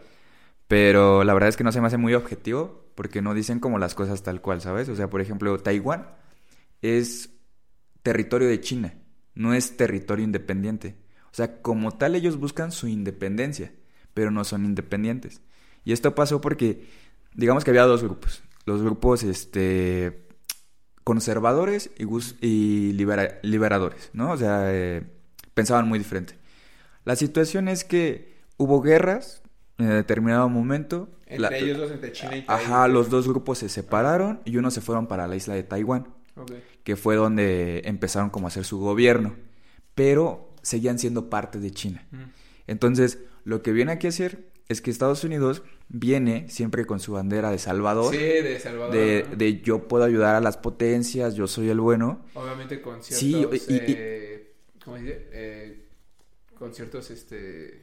pero 0.66 1.24
la 1.24 1.32
verdad 1.34 1.48
es 1.48 1.56
que 1.56 1.64
no 1.64 1.72
se 1.72 1.80
me 1.80 1.86
hace 1.86 1.96
muy 1.96 2.14
objetivo 2.14 2.84
porque 2.94 3.22
no 3.22 3.32
dicen 3.34 3.58
como 3.60 3.78
las 3.78 3.94
cosas 3.94 4.22
tal 4.22 4.40
cual, 4.42 4.60
¿sabes? 4.60 4.88
O 4.88 4.96
sea, 4.96 5.08
por 5.08 5.20
ejemplo, 5.20 5.56
Taiwán 5.58 6.08
es 6.82 7.30
territorio 8.02 8.48
de 8.48 8.60
China, 8.60 8.94
no 9.34 9.54
es 9.54 9.76
territorio 9.76 10.24
independiente. 10.24 10.96
O 11.38 11.40
sea, 11.40 11.62
como 11.62 11.92
tal 11.92 12.16
ellos 12.16 12.36
buscan 12.36 12.72
su 12.72 12.88
independencia, 12.88 13.72
pero 14.12 14.32
no 14.32 14.42
son 14.42 14.64
independientes. 14.64 15.40
Y 15.84 15.92
esto 15.92 16.12
pasó 16.16 16.40
porque, 16.40 16.84
digamos 17.34 17.62
que 17.62 17.70
había 17.70 17.84
dos 17.84 18.02
grupos. 18.02 18.42
Los 18.66 18.82
grupos, 18.82 19.22
este, 19.22 20.26
conservadores 21.04 21.90
y, 21.96 22.06
y 22.46 22.92
libera- 22.92 23.38
liberadores, 23.42 24.10
¿no? 24.12 24.32
O 24.32 24.36
sea, 24.36 24.62
eh, 24.74 25.04
pensaban 25.54 25.86
muy 25.88 26.00
diferente. 26.00 26.34
La 27.04 27.14
situación 27.14 27.68
es 27.68 27.84
que 27.84 28.36
hubo 28.56 28.82
guerras 28.82 29.40
en 29.78 29.88
determinado 29.90 30.48
momento. 30.48 31.08
Entre 31.26 31.38
La- 31.38 31.56
ellos 31.56 31.78
dos, 31.78 31.90
entre 31.92 32.10
China 32.10 32.36
y 32.36 32.42
Taiwán. 32.42 32.66
Ajá, 32.72 32.88
los 32.88 33.10
dos 33.10 33.28
grupos 33.28 33.58
se 33.58 33.68
separaron 33.68 34.40
y 34.44 34.56
unos 34.56 34.74
se 34.74 34.80
fueron 34.80 35.06
para 35.06 35.28
la 35.28 35.36
isla 35.36 35.54
de 35.54 35.62
Taiwán, 35.62 36.08
que 36.82 36.96
fue 36.96 37.14
donde 37.14 37.82
empezaron 37.84 38.30
como 38.30 38.46
a 38.46 38.48
hacer 38.48 38.64
su 38.64 38.78
gobierno, 38.80 39.36
pero 39.94 40.47
seguían 40.68 40.98
siendo 40.98 41.30
parte 41.30 41.58
de 41.58 41.70
China. 41.70 42.06
Mm. 42.10 42.16
Entonces, 42.66 43.18
lo 43.44 43.62
que 43.62 43.72
viene 43.72 43.92
aquí 43.92 44.06
a 44.06 44.10
hacer 44.10 44.48
es 44.68 44.82
que 44.82 44.90
Estados 44.90 45.24
Unidos 45.24 45.62
viene 45.88 46.48
siempre 46.50 46.84
con 46.84 47.00
su 47.00 47.12
bandera 47.12 47.50
de 47.50 47.58
Salvador, 47.58 48.12
Sí, 48.12 48.18
de 48.18 48.60
Salvador. 48.60 48.94
de, 48.94 49.26
¿no? 49.30 49.36
de 49.36 49.60
yo 49.62 49.88
puedo 49.88 50.04
ayudar 50.04 50.34
a 50.34 50.40
las 50.42 50.58
potencias, 50.58 51.34
yo 51.34 51.46
soy 51.46 51.70
el 51.70 51.80
bueno. 51.80 52.20
Obviamente 52.34 52.82
con 52.82 53.02
ciertos... 53.02 53.18
Sí, 53.62 53.72
y- 53.72 53.74
y- 53.74 53.94
eh, 53.96 54.54
¿Cómo 54.84 54.96
se 54.98 55.02
dice? 55.04 55.28
Eh, 55.32 55.84
con 56.58 56.74
ciertos, 56.74 57.10
este... 57.10 57.82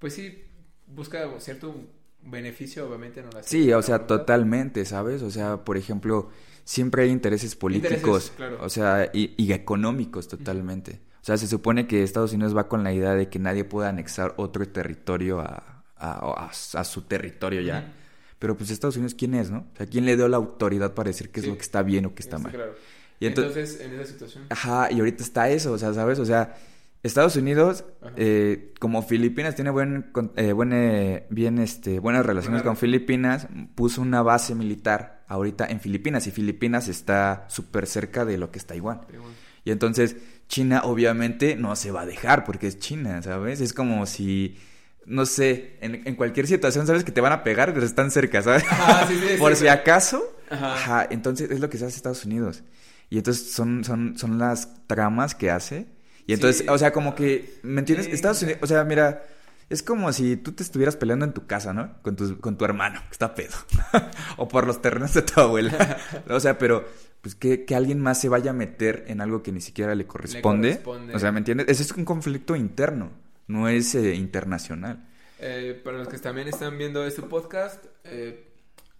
Pues 0.00 0.14
sí, 0.14 0.42
busca 0.88 1.28
cierto 1.38 1.74
beneficio, 2.22 2.88
obviamente, 2.88 3.22
no 3.22 3.30
la 3.30 3.42
Sí, 3.44 3.72
o 3.72 3.82
sea, 3.82 4.06
totalmente, 4.06 4.84
¿sabes? 4.84 5.22
O 5.22 5.30
sea, 5.30 5.64
por 5.64 5.76
ejemplo, 5.76 6.30
siempre 6.64 7.04
hay 7.04 7.10
intereses 7.10 7.54
políticos, 7.54 7.92
Intereses, 8.02 8.30
claro. 8.36 8.58
o 8.60 8.68
sea, 8.68 9.10
y, 9.12 9.34
y 9.36 9.52
económicos 9.52 10.26
totalmente. 10.26 11.00
O 11.20 11.24
sea, 11.24 11.36
se 11.36 11.46
supone 11.46 11.86
que 11.86 12.02
Estados 12.02 12.32
Unidos 12.32 12.56
va 12.56 12.68
con 12.68 12.82
la 12.82 12.92
idea 12.92 13.14
de 13.14 13.28
que 13.28 13.38
nadie 13.38 13.64
pueda 13.64 13.88
anexar 13.90 14.34
otro 14.36 14.66
territorio 14.68 15.40
a, 15.40 15.84
a, 15.96 16.12
a- 16.46 16.50
a 16.80 16.84
su 16.84 17.02
territorio 17.02 17.60
ya. 17.60 17.92
Pero 18.38 18.56
pues 18.56 18.70
Estados 18.70 18.96
Unidos, 18.96 19.14
¿quién 19.14 19.34
es, 19.34 19.50
no? 19.50 19.66
O 19.74 19.76
sea, 19.76 19.86
¿quién 19.86 20.06
le 20.06 20.16
dio 20.16 20.26
la 20.28 20.38
autoridad 20.38 20.94
para 20.94 21.08
decir 21.08 21.30
qué 21.30 21.40
es 21.40 21.44
Sí. 21.44 21.50
lo 21.50 21.56
que 21.56 21.62
está 21.62 21.82
bien 21.82 22.06
o 22.06 22.14
qué 22.14 22.22
está 22.22 22.38
Sí, 22.38 22.42
mal? 22.44 22.52
claro. 22.52 22.72
Y 23.20 23.26
entonces, 23.26 23.72
entonces, 23.72 23.86
en 23.86 24.00
esa 24.00 24.10
situación... 24.12 24.44
Ajá, 24.48 24.90
y 24.90 24.98
ahorita 24.98 25.22
está 25.22 25.50
eso, 25.50 25.72
o 25.72 25.78
sea, 25.78 25.92
¿sabes? 25.92 26.18
O 26.18 26.24
sea, 26.24 26.56
Estados 27.02 27.36
Unidos, 27.36 27.84
eh, 28.16 28.72
como 28.80 29.02
Filipinas 29.02 29.54
tiene 29.56 29.68
buen, 29.70 30.10
eh, 30.36 30.52
buen, 30.52 30.72
eh, 30.72 31.26
bien, 31.28 31.58
este, 31.58 31.98
buenas 31.98 32.24
relaciones 32.24 32.60
Buena 32.62 32.70
con 32.70 32.76
Filipinas, 32.78 33.46
puso 33.74 34.00
una 34.00 34.22
base 34.22 34.54
militar 34.54 35.22
ahorita 35.28 35.66
en 35.66 35.80
Filipinas 35.80 36.26
y 36.26 36.30
Filipinas 36.30 36.88
está 36.88 37.44
súper 37.48 37.86
cerca 37.86 38.24
de 38.24 38.38
lo 38.38 38.50
que 38.50 38.58
es 38.58 38.66
Taiwán. 38.66 39.02
Taiwán. 39.06 39.32
Y 39.64 39.70
entonces 39.70 40.16
China 40.50 40.82
obviamente 40.84 41.54
no 41.54 41.76
se 41.76 41.92
va 41.92 42.02
a 42.02 42.06
dejar 42.06 42.44
porque 42.44 42.66
es 42.66 42.78
China, 42.80 43.22
¿sabes? 43.22 43.60
Es 43.60 43.72
como 43.72 44.04
si, 44.04 44.58
no 45.06 45.24
sé, 45.24 45.78
en, 45.80 46.02
en 46.04 46.16
cualquier 46.16 46.48
situación 46.48 46.88
sabes 46.88 47.04
que 47.04 47.12
te 47.12 47.20
van 47.20 47.32
a 47.32 47.44
pegar, 47.44 47.72
pero 47.72 47.86
están 47.86 48.10
cerca, 48.10 48.42
¿sabes? 48.42 48.64
Ajá, 48.70 49.06
sí, 49.06 49.14
sí, 49.14 49.36
Por 49.38 49.54
sí, 49.54 49.62
si 49.62 49.68
acaso. 49.68 50.22
Ajá. 50.50 50.74
Ajá. 50.74 51.08
entonces 51.10 51.48
es 51.52 51.60
lo 51.60 51.70
que 51.70 51.78
se 51.78 51.86
hace 51.86 51.96
Estados 51.96 52.24
Unidos. 52.24 52.64
Y 53.08 53.18
entonces 53.18 53.52
son, 53.52 53.84
son, 53.84 54.18
son 54.18 54.38
las 54.38 54.86
tramas 54.88 55.36
que 55.36 55.52
hace. 55.52 55.86
Y 56.26 56.32
entonces, 56.32 56.68
o 56.68 56.76
sea, 56.76 56.92
como 56.92 57.14
que, 57.14 57.58
¿me 57.62 57.80
entiendes? 57.80 58.08
Estados 58.08 58.42
Unidos, 58.42 58.60
o 58.62 58.66
sea, 58.66 58.82
mira, 58.84 59.22
es 59.68 59.84
como 59.84 60.12
si 60.12 60.36
tú 60.36 60.50
te 60.50 60.64
estuvieras 60.64 60.96
peleando 60.96 61.24
en 61.24 61.32
tu 61.32 61.46
casa, 61.46 61.72
¿no? 61.72 61.94
Con 62.02 62.16
tu, 62.16 62.40
con 62.40 62.58
tu 62.58 62.64
hermano, 62.64 63.00
que 63.06 63.12
está 63.12 63.36
pedo. 63.36 63.54
o 64.36 64.48
por 64.48 64.66
los 64.66 64.82
terrenos 64.82 65.14
de 65.14 65.22
tu 65.22 65.40
abuela. 65.40 65.96
o 66.28 66.40
sea, 66.40 66.58
pero, 66.58 66.84
pues 67.20 67.34
que, 67.34 67.64
que 67.64 67.74
alguien 67.74 68.00
más 68.00 68.20
se 68.20 68.28
vaya 68.28 68.50
a 68.50 68.54
meter 68.54 69.04
en 69.08 69.20
algo 69.20 69.42
que 69.42 69.52
ni 69.52 69.60
siquiera 69.60 69.94
le 69.94 70.06
corresponde. 70.06 70.80
corresponde. 70.82 71.14
O 71.14 71.18
sea, 71.18 71.32
¿me 71.32 71.38
entiendes? 71.38 71.68
Ese 71.68 71.82
es 71.82 71.92
un 71.92 72.04
conflicto 72.04 72.56
interno, 72.56 73.10
no 73.46 73.68
es 73.68 73.94
eh, 73.94 74.14
internacional. 74.14 75.06
Eh, 75.38 75.80
para 75.82 75.98
los 75.98 76.08
que 76.08 76.18
también 76.18 76.48
están 76.48 76.76
viendo 76.76 77.04
este 77.04 77.22
podcast, 77.22 77.84
eh, 78.04 78.46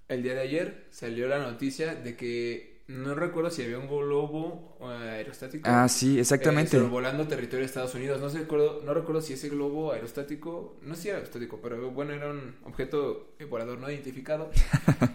el 0.09 0.23
día 0.23 0.35
de 0.35 0.41
ayer 0.41 0.87
salió 0.91 1.29
la 1.29 1.39
noticia 1.39 1.95
de 1.95 2.17
que 2.17 2.71
no 2.91 3.15
recuerdo 3.15 3.51
si 3.51 3.63
había 3.63 3.79
un 3.79 3.87
globo 3.87 4.77
eh, 4.81 5.11
aerostático. 5.11 5.69
Ah, 5.71 5.89
sí, 5.89 6.17
eh, 6.19 6.23
exactamente. 6.23 6.73
sobrevolando 6.73 7.27
territorio 7.29 7.61
de 7.61 7.67
Estados 7.67 7.95
Unidos. 7.95 8.21
No, 8.21 8.29
sé, 8.29 8.41
recuerdo, 8.41 8.83
no 8.85 8.93
recuerdo 8.93 9.21
si 9.21 9.35
ese 9.35 9.49
globo 9.49 9.93
aerostático, 9.93 10.77
no 10.83 10.97
sé 10.97 11.03
si 11.03 11.09
era 11.09 11.19
aerostático, 11.19 11.61
pero 11.63 11.91
bueno, 11.93 12.13
era 12.13 12.31
un 12.31 12.57
objeto 12.65 13.35
volador 13.49 13.79
no 13.79 13.91
identificado. 13.91 14.51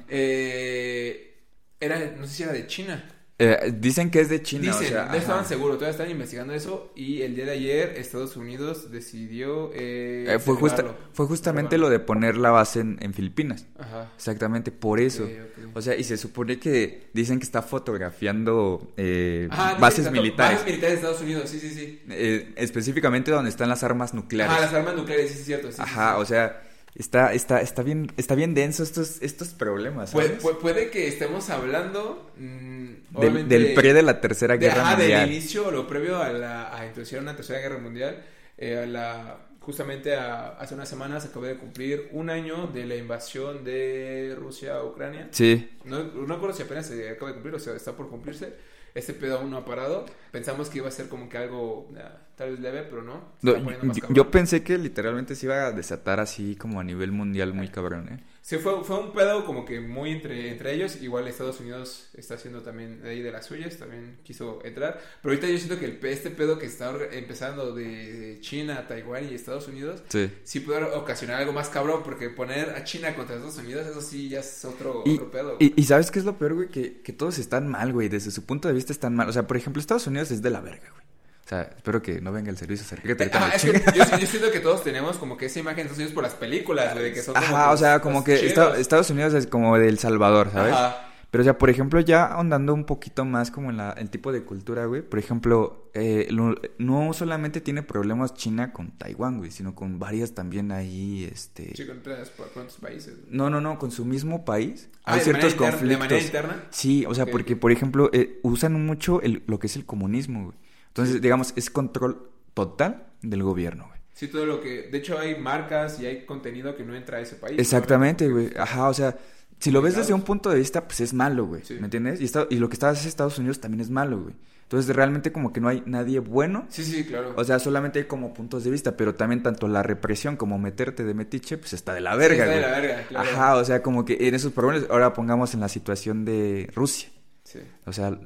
Eh, 0.07 1.34
era, 1.79 1.99
no 2.17 2.25
sé 2.27 2.33
si 2.35 2.43
era 2.43 2.53
de 2.53 2.67
China. 2.67 3.09
Eh, 3.37 3.73
dicen 3.77 4.09
que 4.11 4.21
es 4.21 4.29
de 4.29 4.41
China, 4.41 4.67
Dicen, 4.71 4.85
o 4.85 4.89
sea, 4.91 5.05
no 5.07 5.15
estaban 5.15 5.45
seguros, 5.45 5.75
todavía 5.77 5.91
están 5.91 6.09
investigando 6.09 6.53
eso 6.53 6.93
y 6.95 7.21
el 7.21 7.35
día 7.35 7.43
de 7.43 7.51
ayer 7.51 7.95
Estados 7.97 8.37
Unidos 8.37 8.91
decidió 8.91 9.71
eh, 9.73 10.25
Eh, 10.29 10.39
fue, 10.39 10.55
justa- 10.55 10.95
fue 11.11 11.25
justamente 11.25 11.77
lo 11.77 11.89
de 11.89 11.99
poner 11.99 12.37
la 12.37 12.51
base 12.51 12.79
en, 12.79 12.97
en 13.01 13.13
Filipinas. 13.13 13.65
Ajá. 13.77 14.09
Exactamente 14.15 14.71
por 14.71 15.01
eso. 15.01 15.27
O 15.73 15.81
sea, 15.81 15.97
y 15.97 16.05
se 16.05 16.15
supone 16.15 16.59
que 16.59 17.09
dicen 17.11 17.37
que 17.39 17.43
está 17.43 17.61
fotografiando 17.61 18.93
eh, 18.97 19.47
Ajá, 19.51 19.69
dice 19.71 19.81
bases 19.81 20.11
militares. 20.11 20.59
Bases 20.59 20.65
militares 20.67 20.91
de 20.93 20.95
Estados 21.07 21.21
Unidos, 21.21 21.49
sí, 21.49 21.59
sí, 21.59 21.69
sí. 21.71 22.01
Eh, 22.09 22.53
específicamente 22.55 23.31
donde 23.31 23.49
están 23.49 23.67
las 23.67 23.83
armas 23.83 24.13
nucleares. 24.13 24.53
Ajá, 24.53 24.61
las 24.65 24.73
armas 24.73 24.95
nucleares, 24.95 25.31
sí, 25.31 25.39
es 25.39 25.45
cierto. 25.45 25.67
sí, 25.71 25.75
sí, 25.75 25.81
Ajá, 25.83 26.15
sí. 26.15 26.21
o 26.21 26.25
sea, 26.25 26.63
está, 26.95 27.33
está, 27.33 27.61
está 27.61 27.83
bien, 27.83 28.11
está 28.17 28.35
bien 28.35 28.53
denso 28.53 28.83
estos, 28.83 29.21
estos 29.21 29.49
problemas. 29.49 30.11
Puede, 30.11 30.27
¿sabes? 30.29 30.41
puede- 30.43 30.55
puede 30.57 30.89
que 30.89 31.07
estemos 31.07 31.49
hablando 31.49 32.31
mm, 32.37 33.19
del, 33.19 33.47
del 33.47 33.73
pre 33.73 33.93
de 33.93 34.01
la 34.01 34.19
tercera 34.21 34.55
de- 34.57 34.59
guerra 34.67 34.81
ajá, 34.89 34.97
mundial. 34.97 35.21
del 35.21 35.31
inicio, 35.31 35.71
lo 35.71 35.87
previo 35.87 36.17
a 36.21 36.29
la 36.31 36.75
a 36.75 36.85
introducir 36.85 37.19
una 37.19 37.35
tercera 37.35 37.59
guerra 37.59 37.77
mundial, 37.77 38.23
eh, 38.57 38.77
a 38.79 38.85
la 38.85 39.37
justamente 39.59 40.15
a- 40.15 40.49
hace 40.59 40.75
unas 40.75 40.87
semanas 40.87 41.25
acabé 41.25 41.49
de 41.49 41.57
cumplir 41.57 42.09
un 42.11 42.29
año 42.29 42.67
de 42.67 42.85
la 42.85 42.95
invasión 42.95 43.63
de 43.63 44.35
Rusia 44.37 44.75
a 44.75 44.83
Ucrania. 44.83 45.27
Sí, 45.31 45.71
No, 45.85 46.03
no 46.03 46.25
recuerdo 46.35 46.55
si 46.55 46.63
apenas 46.63 46.85
se 46.85 47.09
acaba 47.09 47.29
de 47.29 47.33
cumplir 47.35 47.55
o 47.55 47.59
sea, 47.59 47.75
está 47.75 47.93
por 47.93 48.09
cumplirse. 48.09 48.53
Este 48.93 49.11
pedo 49.13 49.39
aún 49.39 49.49
no 49.51 49.57
ha 49.57 49.65
parado. 49.65 50.05
Pensamos 50.31 50.69
que 50.69 50.77
iba 50.77 50.87
a 50.87 50.91
ser 50.91 51.09
como 51.09 51.27
que 51.27 51.37
algo 51.37 51.89
ah, 51.97 52.15
tal 52.35 52.51
vez 52.51 52.59
leve, 52.59 52.83
pero 52.89 53.01
no. 53.01 53.23
No, 53.41 53.57
yo, 53.93 54.03
yo 54.09 54.31
pensé 54.31 54.63
que 54.63 54.77
literalmente 54.77 55.35
se 55.35 55.45
iba 55.45 55.65
a 55.67 55.71
desatar 55.71 56.19
así 56.19 56.55
como 56.55 56.79
a 56.79 56.83
nivel 56.83 57.11
mundial 57.11 57.53
muy 57.53 57.67
cabrón, 57.69 58.09
¿eh? 58.09 58.23
Sí, 58.41 58.57
fue, 58.59 58.83
fue 58.83 58.99
un 58.99 59.11
pedo 59.11 59.43
como 59.43 59.65
que 59.65 59.79
muy 59.79 60.11
entre, 60.11 60.51
entre 60.51 60.73
ellos. 60.73 61.01
Igual 61.01 61.27
Estados 61.27 61.59
Unidos 61.61 62.09
está 62.13 62.35
haciendo 62.35 62.61
también 62.61 63.01
de 63.01 63.09
ahí 63.09 63.23
de 63.23 63.31
las 63.31 63.47
suyas, 63.47 63.75
también 63.77 64.19
quiso 64.23 64.59
entrar. 64.63 65.01
Pero 65.23 65.33
ahorita 65.33 65.47
yo 65.49 65.57
siento 65.57 65.79
que 65.79 65.85
el, 65.85 65.99
este 66.05 66.29
pedo 66.29 66.59
que 66.59 66.67
está 66.67 66.93
empezando 67.11 67.73
de, 67.73 67.83
de 68.19 68.39
China, 68.41 68.85
Taiwán 68.87 69.27
y 69.31 69.33
Estados 69.33 69.67
Unidos, 69.67 70.03
Sí. 70.09 70.29
sí 70.43 70.59
puede 70.59 70.83
ocasionar 70.83 71.37
algo 71.41 71.53
más 71.53 71.69
cabrón, 71.69 72.01
porque 72.03 72.29
poner 72.29 72.69
a 72.69 72.83
China 72.83 73.15
contra 73.15 73.35
Estados 73.37 73.57
Unidos, 73.57 73.87
eso 73.87 73.99
sí 74.01 74.29
ya 74.29 74.41
es 74.41 74.63
otro, 74.63 75.01
Y, 75.07 75.15
otro 75.15 75.31
pedo. 75.31 75.57
y, 75.59 75.73
y 75.75 75.83
¿sabes 75.85 76.11
qué 76.11 76.19
es 76.19 76.25
lo 76.25 76.37
peor, 76.37 76.53
güey? 76.53 76.67
Que, 76.69 77.01
que 77.01 77.13
todos 77.13 77.39
están 77.39 77.67
mal, 77.67 77.93
güey. 77.93 78.09
Desde 78.09 78.29
su 78.29 78.45
punto 78.45 78.67
de 78.67 78.75
vista 78.75 78.93
están 78.93 79.15
mal. 79.15 79.27
O 79.27 79.33
sea, 79.33 79.47
por 79.47 79.57
ejemplo, 79.57 79.79
Estados 79.79 80.05
Unidos 80.05 80.29
es 80.29 80.43
de 80.43 80.51
la 80.51 80.61
verga, 80.61 80.89
güey. 80.91 81.03
O 81.45 81.47
sea, 81.47 81.61
espero 81.61 82.01
que 82.01 82.19
no 82.21 82.31
venga 82.31 82.49
el 82.49 82.57
servicio 82.57 82.85
secreto. 82.85 83.23
Ajá, 83.31 83.49
me 83.49 83.55
es 83.55 83.61
que 83.61 83.71
yo, 83.95 84.17
yo 84.19 84.25
siento 84.27 84.51
que 84.51 84.59
todos 84.59 84.83
tenemos 84.83 85.17
como 85.17 85.37
que 85.37 85.45
esa 85.45 85.59
imagen 85.59 85.77
de 85.77 85.81
Estados 85.83 85.97
Unidos 85.99 86.13
por 86.13 86.23
las 86.23 86.33
películas, 86.33 86.93
güey, 86.93 87.05
de 87.05 87.13
que 87.13 87.21
son 87.21 87.37
Ajá, 87.37 87.71
o 87.71 87.77
sea, 87.77 87.99
como 88.01 88.23
que 88.23 88.47
Estados 88.47 89.09
Unidos 89.11 89.33
es 89.35 89.45
como 89.45 89.77
de 89.77 89.87
El 89.87 89.99
Salvador, 89.99 90.49
¿sabes? 90.51 90.73
Ajá. 90.73 91.01
Pero, 91.29 91.41
o 91.41 91.43
sea, 91.43 91.57
por 91.57 91.69
ejemplo, 91.69 91.99
ya 91.99 92.25
ahondando 92.25 92.73
un 92.73 92.85
poquito 92.85 93.25
más 93.25 93.51
como 93.51 93.69
en 93.69 93.75
la, 93.77 93.91
el 93.91 94.09
tipo 94.09 94.31
de 94.31 94.43
cultura, 94.43 94.85
güey. 94.85 95.01
Por 95.01 95.19
ejemplo, 95.19 95.89
eh, 95.93 96.27
lo- 96.29 96.55
no 96.77 97.11
solamente 97.11 97.59
tiene 97.59 97.83
problemas 97.83 98.33
China 98.35 98.71
con 98.71 98.91
Taiwán, 98.97 99.39
güey, 99.39 99.51
sino 99.51 99.75
con 99.75 99.99
varias 99.99 100.33
también 100.33 100.71
ahí, 100.71 101.29
este... 101.29 101.73
Sí, 101.75 101.85
con 101.85 101.97
otros 101.99 102.77
países. 102.81 103.17
güey. 103.19 103.27
No, 103.35 103.49
no, 103.49 103.59
no, 103.59 103.77
con 103.77 103.91
su 103.91 104.05
mismo 104.05 104.45
país. 104.45 104.87
Ah, 105.03 105.15
hay 105.15 105.19
ciertos 105.21 105.43
manera 105.43 105.49
interna- 105.49 105.71
conflictos. 105.71 105.89
de 105.89 105.97
manera 105.97 106.21
interna. 106.25 106.63
Sí, 106.69 107.05
o 107.05 107.13
sea, 107.13 107.25
porque, 107.25 107.55
por 107.57 107.71
ejemplo, 107.73 108.09
eh, 108.13 108.39
usan 108.43 108.85
mucho 108.85 109.21
el- 109.21 109.43
lo 109.45 109.59
que 109.59 109.67
es 109.67 109.75
el 109.75 109.85
comunismo, 109.85 110.45
güey. 110.45 110.57
Entonces, 110.95 111.21
digamos, 111.21 111.51
es 111.57 111.69
control 111.69 112.29
total 112.53 113.07
del 113.21 113.43
gobierno, 113.43 113.87
güey. 113.89 113.99
Sí, 114.13 114.29
todo 114.29 114.45
lo 114.45 114.61
que... 114.61 114.83
De 114.89 114.97
hecho, 114.97 115.19
hay 115.19 115.37
marcas 115.37 115.99
y 115.99 116.05
hay 116.05 116.25
contenido 116.25 116.73
que 116.75 116.85
no 116.85 116.95
entra 116.95 117.17
a 117.17 117.21
ese 117.21 117.35
país. 117.35 117.59
Exactamente, 117.59 118.27
¿no? 118.29 118.35
güey. 118.35 118.51
Ajá, 118.57 118.87
o 118.87 118.93
sea, 118.93 119.17
si 119.59 119.71
lo 119.71 119.81
ves 119.81 119.97
desde 119.97 120.13
un 120.13 120.21
punto 120.21 120.49
de 120.49 120.57
vista, 120.59 120.85
pues 120.87 121.01
es 121.01 121.13
malo, 121.13 121.45
güey. 121.47 121.65
Sí. 121.65 121.73
¿Me 121.75 121.85
entiendes? 121.85 122.21
Y, 122.21 122.23
está- 122.25 122.47
y 122.49 122.55
lo 122.59 122.69
que 122.69 122.75
está 122.75 122.89
haciendo 122.91 123.09
Estados 123.09 123.37
Unidos 123.39 123.59
también 123.59 123.81
es 123.81 123.89
malo, 123.89 124.21
güey. 124.21 124.35
Entonces, 124.63 124.95
realmente 124.95 125.31
como 125.33 125.51
que 125.51 125.59
no 125.59 125.67
hay 125.67 125.83
nadie 125.85 126.19
bueno. 126.19 126.65
Sí, 126.69 126.85
sí, 126.85 127.03
claro. 127.03 127.33
O 127.35 127.43
sea, 127.43 127.59
solamente 127.59 127.99
hay 127.99 128.05
como 128.05 128.33
puntos 128.33 128.63
de 128.63 128.71
vista, 128.71 128.95
pero 128.95 129.15
también 129.15 129.43
tanto 129.43 129.67
la 129.67 129.83
represión 129.83 130.37
como 130.37 130.57
meterte 130.57 131.03
de 131.03 131.13
metiche, 131.13 131.57
pues 131.57 131.73
está 131.73 131.93
de 131.93 131.99
la 132.01 132.13
Sí, 132.13 132.17
verga, 132.19 132.45
está 132.45 132.55
de 132.55 132.59
güey. 132.61 132.71
la 132.71 132.79
verga, 132.79 133.07
claro. 133.09 133.29
Ajá, 133.29 133.55
o 133.57 133.65
sea, 133.65 133.83
como 133.83 134.05
que 134.05 134.17
en 134.27 134.33
esos 134.33 134.53
problemas, 134.53 134.89
ahora 134.89 135.13
pongamos 135.13 135.53
en 135.53 135.59
la 135.59 135.67
situación 135.67 136.23
de 136.25 136.71
Rusia. 136.73 137.09
Sí. 137.43 137.59
O 137.85 137.91
sea, 137.93 138.17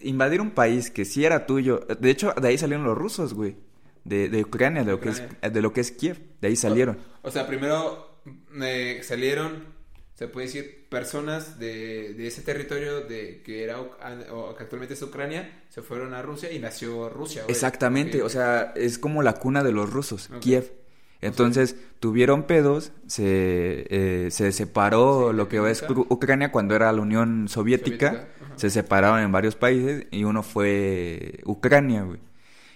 invadir 0.00 0.40
un 0.40 0.50
país 0.50 0.90
que 0.90 1.04
sí 1.04 1.24
era 1.24 1.46
tuyo. 1.46 1.86
De 2.00 2.10
hecho, 2.10 2.32
de 2.40 2.48
ahí 2.48 2.58
salieron 2.58 2.84
los 2.84 2.96
rusos, 2.96 3.34
güey. 3.34 3.56
De, 4.04 4.28
de 4.28 4.42
Ucrania, 4.42 4.82
de 4.82 4.92
lo, 4.92 5.00
que 5.00 5.10
es, 5.10 5.20
Ucrania. 5.20 5.50
de 5.50 5.62
lo 5.62 5.72
que 5.72 5.80
es 5.80 5.92
Kiev. 5.92 6.18
De 6.40 6.48
ahí 6.48 6.56
salieron. 6.56 6.98
O 7.22 7.30
sea, 7.30 7.46
primero 7.46 8.18
eh, 8.60 9.00
salieron, 9.02 9.64
se 10.14 10.26
puede 10.28 10.46
decir, 10.46 10.86
personas 10.88 11.58
de, 11.58 12.14
de 12.14 12.26
ese 12.26 12.42
territorio 12.42 13.02
de 13.02 13.42
que 13.42 13.62
era 13.64 13.76
ah, 14.00 14.16
o 14.32 14.54
que 14.54 14.64
actualmente 14.64 14.94
es 14.94 15.02
Ucrania, 15.02 15.62
se 15.68 15.82
fueron 15.82 16.14
a 16.14 16.22
Rusia 16.22 16.50
y 16.52 16.58
nació 16.58 17.08
Rusia. 17.08 17.42
güey. 17.42 17.52
Exactamente, 17.52 18.22
o 18.22 18.28
sea, 18.28 18.72
es 18.76 18.98
como 18.98 19.22
la 19.22 19.34
cuna 19.34 19.62
de 19.62 19.72
los 19.72 19.90
rusos. 19.90 20.28
Kiev. 20.40 20.72
Entonces, 21.22 21.76
tuvieron 22.00 22.48
pedos, 22.48 22.90
se, 23.06 23.86
eh, 23.88 24.30
se 24.32 24.50
separó 24.50 25.30
Sí, 25.30 25.36
lo 25.36 25.48
que 25.48 25.70
es 25.70 25.84
Ucrania 25.88 26.50
cuando 26.50 26.74
era 26.74 26.92
la 26.92 27.00
Unión 27.00 27.46
Soviética. 27.48 28.28
Se 28.62 28.70
separaron 28.70 29.18
en 29.20 29.32
varios 29.32 29.56
países 29.56 30.06
y 30.12 30.22
uno 30.22 30.44
fue 30.44 31.40
Ucrania, 31.44 32.02
güey. 32.02 32.20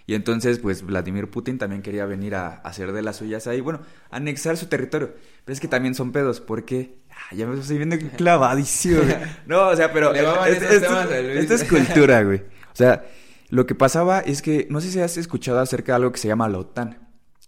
Y 0.04 0.14
entonces, 0.14 0.58
pues, 0.58 0.82
Vladimir 0.82 1.30
Putin 1.30 1.58
también 1.58 1.80
quería 1.82 2.06
venir 2.06 2.34
a, 2.34 2.48
a 2.48 2.54
hacer 2.56 2.90
de 2.92 3.02
las 3.02 3.16
suyas 3.16 3.46
ahí, 3.46 3.60
bueno, 3.60 3.80
anexar 4.10 4.56
su 4.56 4.66
territorio. 4.66 5.14
Pero 5.44 5.52
es 5.54 5.60
que 5.60 5.68
también 5.68 5.94
son 5.94 6.10
pedos, 6.10 6.40
porque... 6.40 6.98
ah, 7.10 7.34
ya 7.36 7.46
me 7.46 7.56
estoy 7.58 7.76
viendo 7.76 7.96
clavadísimo, 8.16 9.00
güey. 9.02 9.16
No, 9.46 9.68
o 9.68 9.76
sea, 9.76 9.92
pero... 9.92 10.12
Es- 10.12 10.60
esto- 10.62 11.02
esto 11.12 11.54
es 11.54 11.64
cultura, 11.68 12.22
güey. 12.24 12.38
O 12.38 12.74
sea, 12.76 13.04
lo 13.48 13.64
que 13.66 13.74
pasaba 13.76 14.18
es 14.20 14.42
que, 14.42 14.66
no 14.70 14.80
sé 14.80 14.90
si 14.90 14.98
has 15.00 15.16
escuchado 15.16 15.60
acerca 15.60 15.92
de 15.92 15.96
algo 15.96 16.10
que 16.12 16.18
se 16.18 16.26
llama 16.28 16.48
la 16.48 16.58
OTAN. 16.58 16.98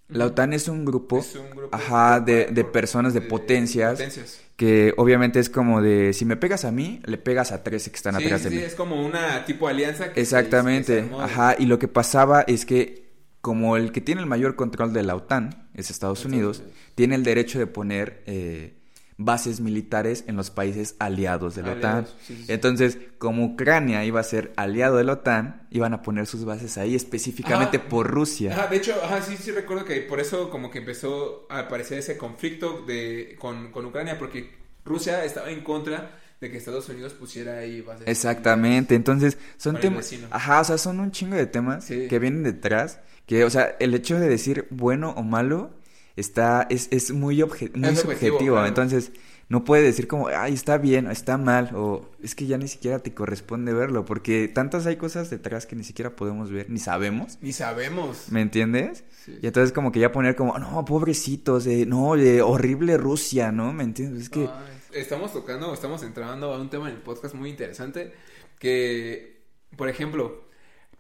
La. 0.08 0.26
OTAN 0.26 0.52
es 0.52 0.68
un 0.68 0.84
grupo, 0.84 1.18
Es 1.18 1.34
un 1.36 1.50
grupo 1.50 1.76
ajá, 1.76 2.20
de, 2.20 2.46
de 2.46 2.64
personas, 2.64 3.14
de, 3.14 3.20
potencias, 3.20 3.92
potencias. 3.92 4.40
Que 4.58 4.92
obviamente 4.96 5.38
es 5.38 5.48
como 5.48 5.80
de, 5.80 6.12
si 6.12 6.24
me 6.24 6.36
pegas 6.36 6.64
a 6.64 6.72
mí, 6.72 7.00
le 7.06 7.16
pegas 7.16 7.52
a 7.52 7.62
13 7.62 7.90
que 7.92 7.96
están 7.96 8.16
Sí, 8.18 8.24
atrás 8.24 8.40
sí, 8.42 8.44
de 8.48 8.50
sí, 8.50 8.56
mí. 8.56 8.62
es 8.64 8.74
como 8.74 9.06
una 9.06 9.44
tipo 9.44 9.68
alianza 9.68 10.06
que 10.06 10.10
se- 10.10 10.14
que 10.14 10.24
se 10.26 10.36
Exactamente, 10.36 11.10
ajá, 11.18 11.54
y 11.56 11.66
lo 11.66 11.78
que 11.78 11.86
pasaba 11.86 12.42
es 12.42 12.66
que 12.66 13.08
como 13.40 13.76
el 13.76 13.92
que 13.92 14.00
tiene 14.00 14.20
el 14.20 14.26
mayor 14.26 14.56
control 14.56 14.92
de 14.92 15.04
la 15.04 15.14
OTAN 15.14 15.68
es 15.74 15.90
Estados 15.92 16.24
Unidos. 16.24 16.64
tiene 16.96 17.14
el 17.14 17.22
derecho 17.22 17.60
de 17.60 17.68
poner 17.68 18.24
eh, 18.26 18.74
bases 19.20 19.60
militares 19.60 20.22
en 20.28 20.36
los 20.36 20.50
países 20.50 20.94
aliados 21.00 21.56
de 21.56 21.62
la 21.62 21.72
Aliados, 21.72 22.10
OTAN. 22.10 22.18
sí, 22.24 22.36
sí, 22.36 22.44
sí. 22.46 22.52
Entonces, 22.52 22.98
como 23.18 23.44
Ucrania 23.44 24.04
iba 24.04 24.20
a 24.20 24.22
ser 24.22 24.52
aliado 24.56 24.96
de 24.96 25.02
la 25.04 25.14
OTAN, 25.14 25.66
iban 25.70 25.92
a 25.92 26.02
poner 26.02 26.26
sus 26.26 26.44
bases 26.44 26.78
ahí 26.78 26.94
específicamente 26.94 27.78
Ajá. 27.78 27.88
por 27.88 28.06
Rusia. 28.08 28.52
Ajá, 28.52 28.68
de 28.68 28.76
hecho, 28.76 28.94
ajá, 29.04 29.20
sí, 29.22 29.36
sí 29.36 29.50
recuerdo 29.50 29.84
que 29.84 30.00
por 30.02 30.20
eso 30.20 30.50
como 30.50 30.70
que 30.70 30.78
empezó 30.78 31.46
a 31.50 31.58
aparecer 31.60 31.98
ese 31.98 32.16
conflicto 32.16 32.84
de, 32.86 33.36
con, 33.40 33.72
con 33.72 33.84
Ucrania, 33.86 34.16
porque 34.18 34.54
Rusia 34.84 35.24
estaba 35.24 35.50
en 35.50 35.62
contra 35.62 36.12
de 36.40 36.50
que 36.52 36.56
Estados 36.58 36.88
Unidos 36.88 37.12
pusiera 37.14 37.58
ahí 37.58 37.80
bases. 37.80 38.06
Exactamente, 38.06 38.94
entonces 38.94 39.36
son 39.56 39.80
temas, 39.80 40.14
ajá, 40.30 40.60
o 40.60 40.64
sea, 40.64 40.78
son 40.78 41.00
un 41.00 41.10
chingo 41.10 41.34
de 41.34 41.46
temas 41.46 41.86
que 41.86 42.18
vienen 42.20 42.44
detrás, 42.44 43.00
que, 43.26 43.42
o 43.44 43.50
sea, 43.50 43.74
el 43.80 43.92
hecho 43.94 44.20
de 44.20 44.28
decir 44.28 44.68
bueno 44.70 45.10
o 45.16 45.24
malo 45.24 45.70
está, 46.18 46.66
es, 46.70 46.88
es 46.90 47.10
muy, 47.12 47.38
obje- 47.38 47.72
muy 47.74 47.88
Es 47.90 48.00
subjetivo, 48.00 48.54
claro. 48.54 48.66
entonces 48.66 49.12
no 49.48 49.64
puede 49.64 49.82
decir 49.84 50.06
como, 50.08 50.28
ay, 50.28 50.52
está 50.52 50.76
bien, 50.76 51.06
o 51.06 51.10
está 51.10 51.38
mal, 51.38 51.70
o 51.74 52.10
es 52.22 52.34
que 52.34 52.46
ya 52.46 52.58
ni 52.58 52.68
siquiera 52.68 52.98
te 52.98 53.14
corresponde 53.14 53.72
verlo, 53.72 54.04
porque 54.04 54.46
tantas 54.48 54.84
hay 54.86 54.96
cosas 54.96 55.30
detrás 55.30 55.64
que 55.66 55.74
ni 55.74 55.84
siquiera 55.84 56.14
podemos 56.16 56.50
ver, 56.50 56.68
ni 56.68 56.78
sabemos, 56.78 57.38
Ni 57.40 57.52
sabemos. 57.52 58.26
¿me 58.30 58.42
entiendes? 58.42 59.04
Sí. 59.24 59.38
Y 59.42 59.46
entonces 59.46 59.72
como 59.72 59.90
que 59.90 60.00
ya 60.00 60.12
poner 60.12 60.36
como, 60.36 60.58
no, 60.58 60.84
pobrecitos, 60.84 61.66
eh, 61.66 61.86
no, 61.86 62.14
de 62.14 62.42
horrible 62.42 62.98
Rusia, 62.98 63.50
¿no? 63.52 63.72
¿Me 63.72 63.84
entiendes? 63.84 64.24
Es 64.24 64.28
que... 64.30 64.40
Ay, 64.40 64.78
estamos 64.92 65.32
tocando, 65.32 65.72
estamos 65.72 66.02
entrando 66.02 66.52
a 66.52 66.60
un 66.60 66.68
tema 66.68 66.88
en 66.90 66.96
el 66.96 67.00
podcast 67.02 67.34
muy 67.34 67.48
interesante 67.48 68.12
que, 68.58 69.44
por 69.76 69.88
ejemplo, 69.88 70.44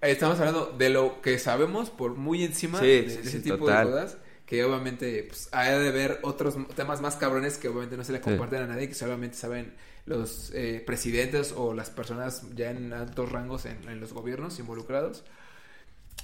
estamos 0.00 0.38
hablando 0.38 0.74
de 0.78 0.90
lo 0.90 1.20
que 1.20 1.38
sabemos 1.38 1.90
por 1.90 2.14
muy 2.14 2.44
encima 2.44 2.80
Sí, 2.80 2.86
de, 2.86 3.10
sí, 3.10 3.16
de 3.18 3.22
sí, 3.22 3.28
ese 3.28 3.40
tipo 3.40 3.56
total. 3.58 3.86
de 3.86 3.92
cosas, 3.92 4.18
que 4.48 4.64
obviamente 4.64 5.24
pues, 5.28 5.48
hay 5.52 5.78
de 5.78 5.90
ver 5.90 6.20
otros 6.22 6.56
temas 6.74 7.00
más 7.02 7.16
cabrones 7.16 7.58
que 7.58 7.68
obviamente 7.68 7.96
no 7.98 8.02
se 8.04 8.12
le 8.12 8.18
Sí. 8.18 8.24
comparten 8.24 8.62
a 8.62 8.66
nadie, 8.66 8.88
que 8.88 8.94
solamente 8.94 9.36
saben 9.36 9.74
los 10.06 10.50
eh, 10.54 10.82
presidentes 10.86 11.52
o 11.54 11.74
las 11.74 11.90
personas 11.90 12.42
ya 12.56 12.70
en 12.70 12.92
altos 12.94 13.30
rangos 13.30 13.66
en, 13.66 13.86
en 13.88 14.00
los 14.00 14.14
gobiernos 14.14 14.58
involucrados. 14.58 15.22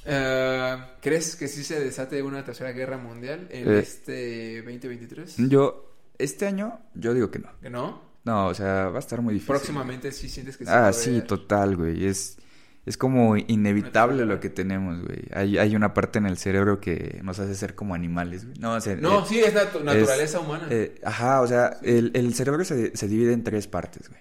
Eh, 0.07 0.77
¿Crees 1.01 1.37
que 1.37 1.49
sí 1.49 1.65
se 1.65 1.81
desate 1.81 2.23
una 2.23 2.45
tercera 2.45 2.73
guerra 2.73 2.99
mundial 2.99 3.47
en 3.51 3.71
Eh. 3.71 3.79
este 3.79 4.63
2023? 4.63 5.37
Yo, 5.49 5.95
este 6.19 6.47
año, 6.47 6.81
yo 6.95 7.15
digo 7.15 7.31
que 7.31 7.39
no. 7.39 7.51
¿Que 7.61 7.71
no? 7.71 8.03
No, 8.25 8.47
o 8.47 8.55
sea, 8.55 8.89
va 8.89 8.97
a 8.97 9.01
estar 9.01 9.21
muy 9.21 9.35
difícil. 9.35 9.53
Próximamente 9.55 10.11
sí 10.13 10.29
sientes 10.31 10.57
que 10.57 10.65
va 10.65 10.89
Ah, 10.89 10.93
sí, 10.93 11.21
total, 11.23 11.77
güey. 11.77 12.07
Es, 12.07 12.37
es 12.87 12.97
como 12.99 13.37
inevitable 13.37 14.27
lo 14.27 14.41
que 14.41 14.51
tenemos, 14.51 15.01
güey. 15.03 15.27
Hay, 15.33 15.59
hay 15.59 15.75
una 15.77 15.95
parte 15.95 16.19
en 16.19 16.27
el 16.27 16.37
cerebro 16.37 16.81
que 16.81 17.21
nos 17.23 17.39
hace 17.39 17.55
ser 17.55 17.75
como 17.75 17.95
animales, 17.95 18.45
güey. 18.45 18.59
No, 18.59 18.73
o 18.75 18.81
sea, 18.81 18.97
No, 18.97 19.21
eh, 19.21 19.25
sí, 19.27 19.41
es 19.41 19.55
natu- 19.55 19.83
naturaleza 19.83 20.41
humana. 20.41 20.67
eh, 20.71 21.01
ajá, 21.05 21.41
o 21.41 21.47
sea, 21.47 21.79
el, 21.83 22.11
el 22.15 22.35
cerebro 22.35 22.65
se, 22.65 22.97
se 22.97 23.09
divide 23.09 23.33
en 23.33 23.43
tres 23.45 23.67
partes, 23.69 24.09
güey. 24.09 24.21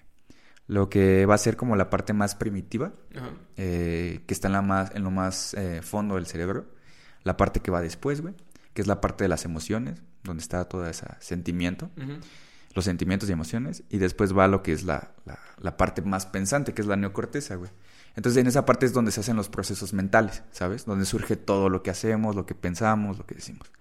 Lo 0.68 0.90
que 0.90 1.26
va 1.26 1.36
a 1.36 1.38
ser 1.38 1.58
como 1.58 1.76
la 1.76 1.90
parte 1.90 2.14
más 2.14 2.36
primitiva, 2.36 2.94
Ajá. 3.16 3.32
eh, 3.58 4.22
que 4.26 4.34
está 4.34 4.48
en, 4.48 4.54
la 4.54 4.62
más, 4.62 4.92
en 4.96 5.04
lo 5.04 5.12
más 5.12 5.54
eh, 5.56 5.82
fondo 5.84 6.16
del 6.16 6.26
cerebro. 6.26 6.66
La 7.24 7.36
parte 7.38 7.60
que 7.60 7.70
va 7.70 7.82
después, 7.82 8.22
güey, 8.22 8.34
que 8.74 8.82
es 8.82 8.88
la 8.88 9.02
parte 9.02 9.26
de 9.26 9.28
las 9.28 9.44
emociones, 9.46 10.02
donde 10.24 10.42
está 10.42 10.64
todo 10.66 10.86
ese 10.88 11.06
sentimiento 11.20 11.90
los 12.76 12.86
sentimientos 12.86 13.30
y 13.30 13.34
emociones, 13.34 13.84
y 13.90 14.00
después 14.00 14.36
va 14.36 14.48
lo 14.48 14.64
que 14.64 14.72
es 14.74 14.84
la, 14.84 15.12
la, 15.26 15.38
la 15.60 15.78
parte 15.78 16.02
más 16.02 16.26
pensante, 16.26 16.74
que 16.74 16.82
es 16.82 16.88
la 16.88 16.96
neocorteza, 16.96 17.54
güey. 17.56 17.70
Entonces 18.16 18.40
en 18.42 18.48
esa 18.48 18.66
parte 18.66 18.86
es 18.86 18.94
donde 18.94 19.12
se 19.12 19.20
hacen 19.22 19.36
los 19.36 19.50
procesos 19.50 19.94
mentales, 19.94 20.44
¿sabes? 20.52 20.86
Donde 20.86 21.06
surge 21.06 21.36
todo 21.36 21.70
lo 21.70 21.82
que 21.84 21.90
hacemos, 21.90 22.36
lo 22.36 22.46
que 22.46 22.54
pensamos, 22.56 23.18
lo 23.18 23.26
que 23.26 23.36
decimos. 23.36 23.72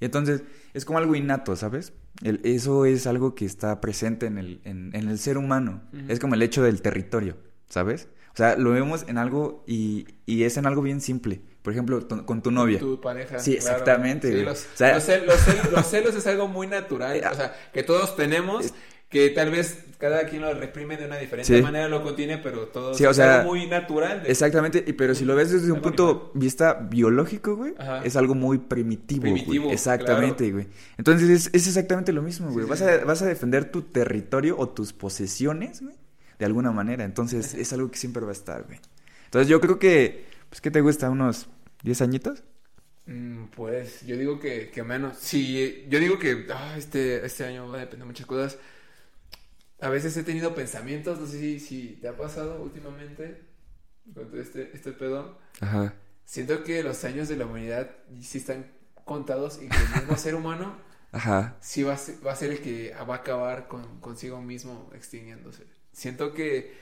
Y 0.00 0.06
entonces 0.06 0.42
es 0.72 0.84
como 0.84 0.98
algo 0.98 1.14
innato, 1.14 1.54
¿sabes? 1.56 1.92
El- 2.22 2.40
eso 2.44 2.84
es 2.86 3.06
algo 3.06 3.34
que 3.34 3.44
está 3.44 3.80
presente 3.80 4.26
en 4.26 4.38
el, 4.38 4.60
en, 4.64 4.90
en 4.94 5.08
el 5.08 5.18
ser 5.18 5.36
humano. 5.38 5.82
Ujú. 5.92 6.02
Es 6.08 6.18
como 6.18 6.34
el 6.34 6.42
hecho 6.42 6.62
del 6.62 6.80
territorio, 6.82 7.36
¿sabes? 7.68 8.08
O 8.32 8.36
sea, 8.36 8.56
lo 8.56 8.70
vemos 8.70 9.04
en 9.06 9.16
algo 9.18 9.62
y, 9.66 10.06
y 10.26 10.42
es 10.42 10.56
en 10.56 10.66
algo 10.66 10.82
bien 10.82 11.00
simple. 11.00 11.40
Por 11.62 11.72
ejemplo, 11.72 12.06
con 12.26 12.42
tu 12.42 12.50
novia. 12.50 12.78
Tu 12.78 13.00
pareja. 13.00 13.38
Sí, 13.38 13.56
claro. 13.56 13.70
exactamente, 13.70 14.32
Sí, 14.32 14.42
los, 14.42 14.64
O 14.64 14.76
sea- 14.76 14.94
los 14.96 15.08
cel- 15.08 15.24
los 15.24 15.36
cel- 15.46 15.70
los 15.70 15.86
celos 15.86 16.14
es 16.14 16.26
algo 16.26 16.48
muy 16.48 16.66
natural. 16.66 17.20
O 17.32 17.34
sea, 17.34 17.54
que 17.72 17.82
todos 17.82 18.16
tenemos. 18.16 18.74
Que 19.14 19.30
tal 19.30 19.50
vez 19.52 19.78
cada 19.98 20.26
quien 20.26 20.42
lo 20.42 20.52
reprime 20.52 20.96
de 20.96 21.06
una 21.06 21.16
diferente 21.18 21.56
Sí. 21.56 21.62
manera, 21.62 21.88
lo 21.88 22.02
contiene, 22.02 22.38
pero 22.38 22.66
todo 22.66 22.94
Sí, 22.94 23.04
o 23.06 23.10
es 23.10 23.18
algo 23.20 23.48
muy 23.52 23.66
natural. 23.68 24.24
de- 24.24 24.30
Exactamente, 24.30 24.82
y 24.84 24.92
pero 24.92 25.14
si 25.14 25.24
lo 25.24 25.36
ves 25.36 25.52
desde 25.52 25.70
un 25.70 25.80
punto 25.80 26.32
de 26.34 26.40
vista 26.40 26.74
biológico, 26.74 27.54
güey, 27.54 27.74
Ajá. 27.78 28.04
es 28.04 28.16
algo 28.16 28.34
muy 28.34 28.58
primitivo, 28.58 29.22
Primitivo, 29.22 29.64
güey. 29.66 29.74
Exactamente, 29.74 30.50
güey. 30.50 30.66
Entonces 30.98 31.30
es, 31.30 31.50
es 31.54 31.68
exactamente 31.68 32.12
lo 32.12 32.22
mismo, 32.22 32.50
güey. 32.50 32.64
Sí, 32.64 32.70
vas, 32.70 32.82
a, 32.82 33.04
vas 33.04 33.22
a 33.22 33.26
defender 33.26 33.70
tu 33.70 33.82
territorio 33.82 34.58
o 34.58 34.68
tus 34.68 34.92
posesiones, 34.92 35.80
güey, 35.80 35.94
de 36.40 36.44
alguna 36.44 36.72
manera. 36.72 37.04
Entonces 37.04 37.54
es 37.54 37.72
algo 37.72 37.88
que 37.90 37.96
siempre 37.98 38.24
va 38.24 38.30
a 38.30 38.32
estar, 38.32 38.64
güey. 38.64 38.80
Entonces 39.26 39.48
yo 39.48 39.60
creo 39.60 39.78
que, 39.78 40.26
pues, 40.50 40.60
¿qué 40.60 40.72
te 40.72 40.80
gusta? 40.80 41.08
¿Unos 41.08 41.46
10 41.84 42.02
añitos? 42.02 42.42
Mm, 43.06 43.44
Pues 43.54 44.04
yo 44.06 44.16
digo 44.16 44.40
que, 44.40 44.70
que 44.70 44.82
menos. 44.82 45.16
Sí, 45.20 45.84
yo 45.88 46.00
digo 46.00 46.18
que 46.18 46.46
ah, 46.52 46.74
este, 46.76 47.24
este 47.24 47.44
año 47.44 47.68
va 47.68 47.76
a 47.76 47.80
depender 47.80 48.00
de 48.00 48.04
muchas 48.06 48.26
cosas. 48.26 48.58
A 49.84 49.90
veces 49.90 50.16
he 50.16 50.22
tenido 50.22 50.54
pensamientos, 50.54 51.20
no 51.20 51.26
sé 51.26 51.38
si, 51.38 51.60
si 51.60 51.98
te 52.00 52.08
ha 52.08 52.16
pasado 52.16 52.62
últimamente 52.62 53.42
con 54.14 54.30
todo 54.30 54.40
este, 54.40 54.70
este 54.74 54.92
pedo. 54.92 55.38
Ajá. 55.60 55.92
Siento 56.24 56.64
que 56.64 56.82
los 56.82 57.04
años 57.04 57.28
de 57.28 57.36
la 57.36 57.44
humanidad 57.44 57.90
sí 58.22 58.38
están 58.38 58.64
contados 59.04 59.60
y 59.62 59.68
que 59.68 59.76
el 59.76 60.00
mismo 60.00 60.16
ser 60.16 60.34
humano 60.36 60.74
Ajá. 61.12 61.56
sí 61.60 61.82
va 61.82 61.92
a 61.92 61.98
ser, 61.98 62.14
va 62.26 62.32
a 62.32 62.36
ser 62.36 62.50
el 62.52 62.60
que 62.60 62.94
va 63.08 63.16
a 63.16 63.18
acabar 63.18 63.68
con, 63.68 64.00
consigo 64.00 64.40
mismo 64.40 64.90
extinguiéndose. 64.94 65.64
Siento 65.92 66.32
que 66.32 66.72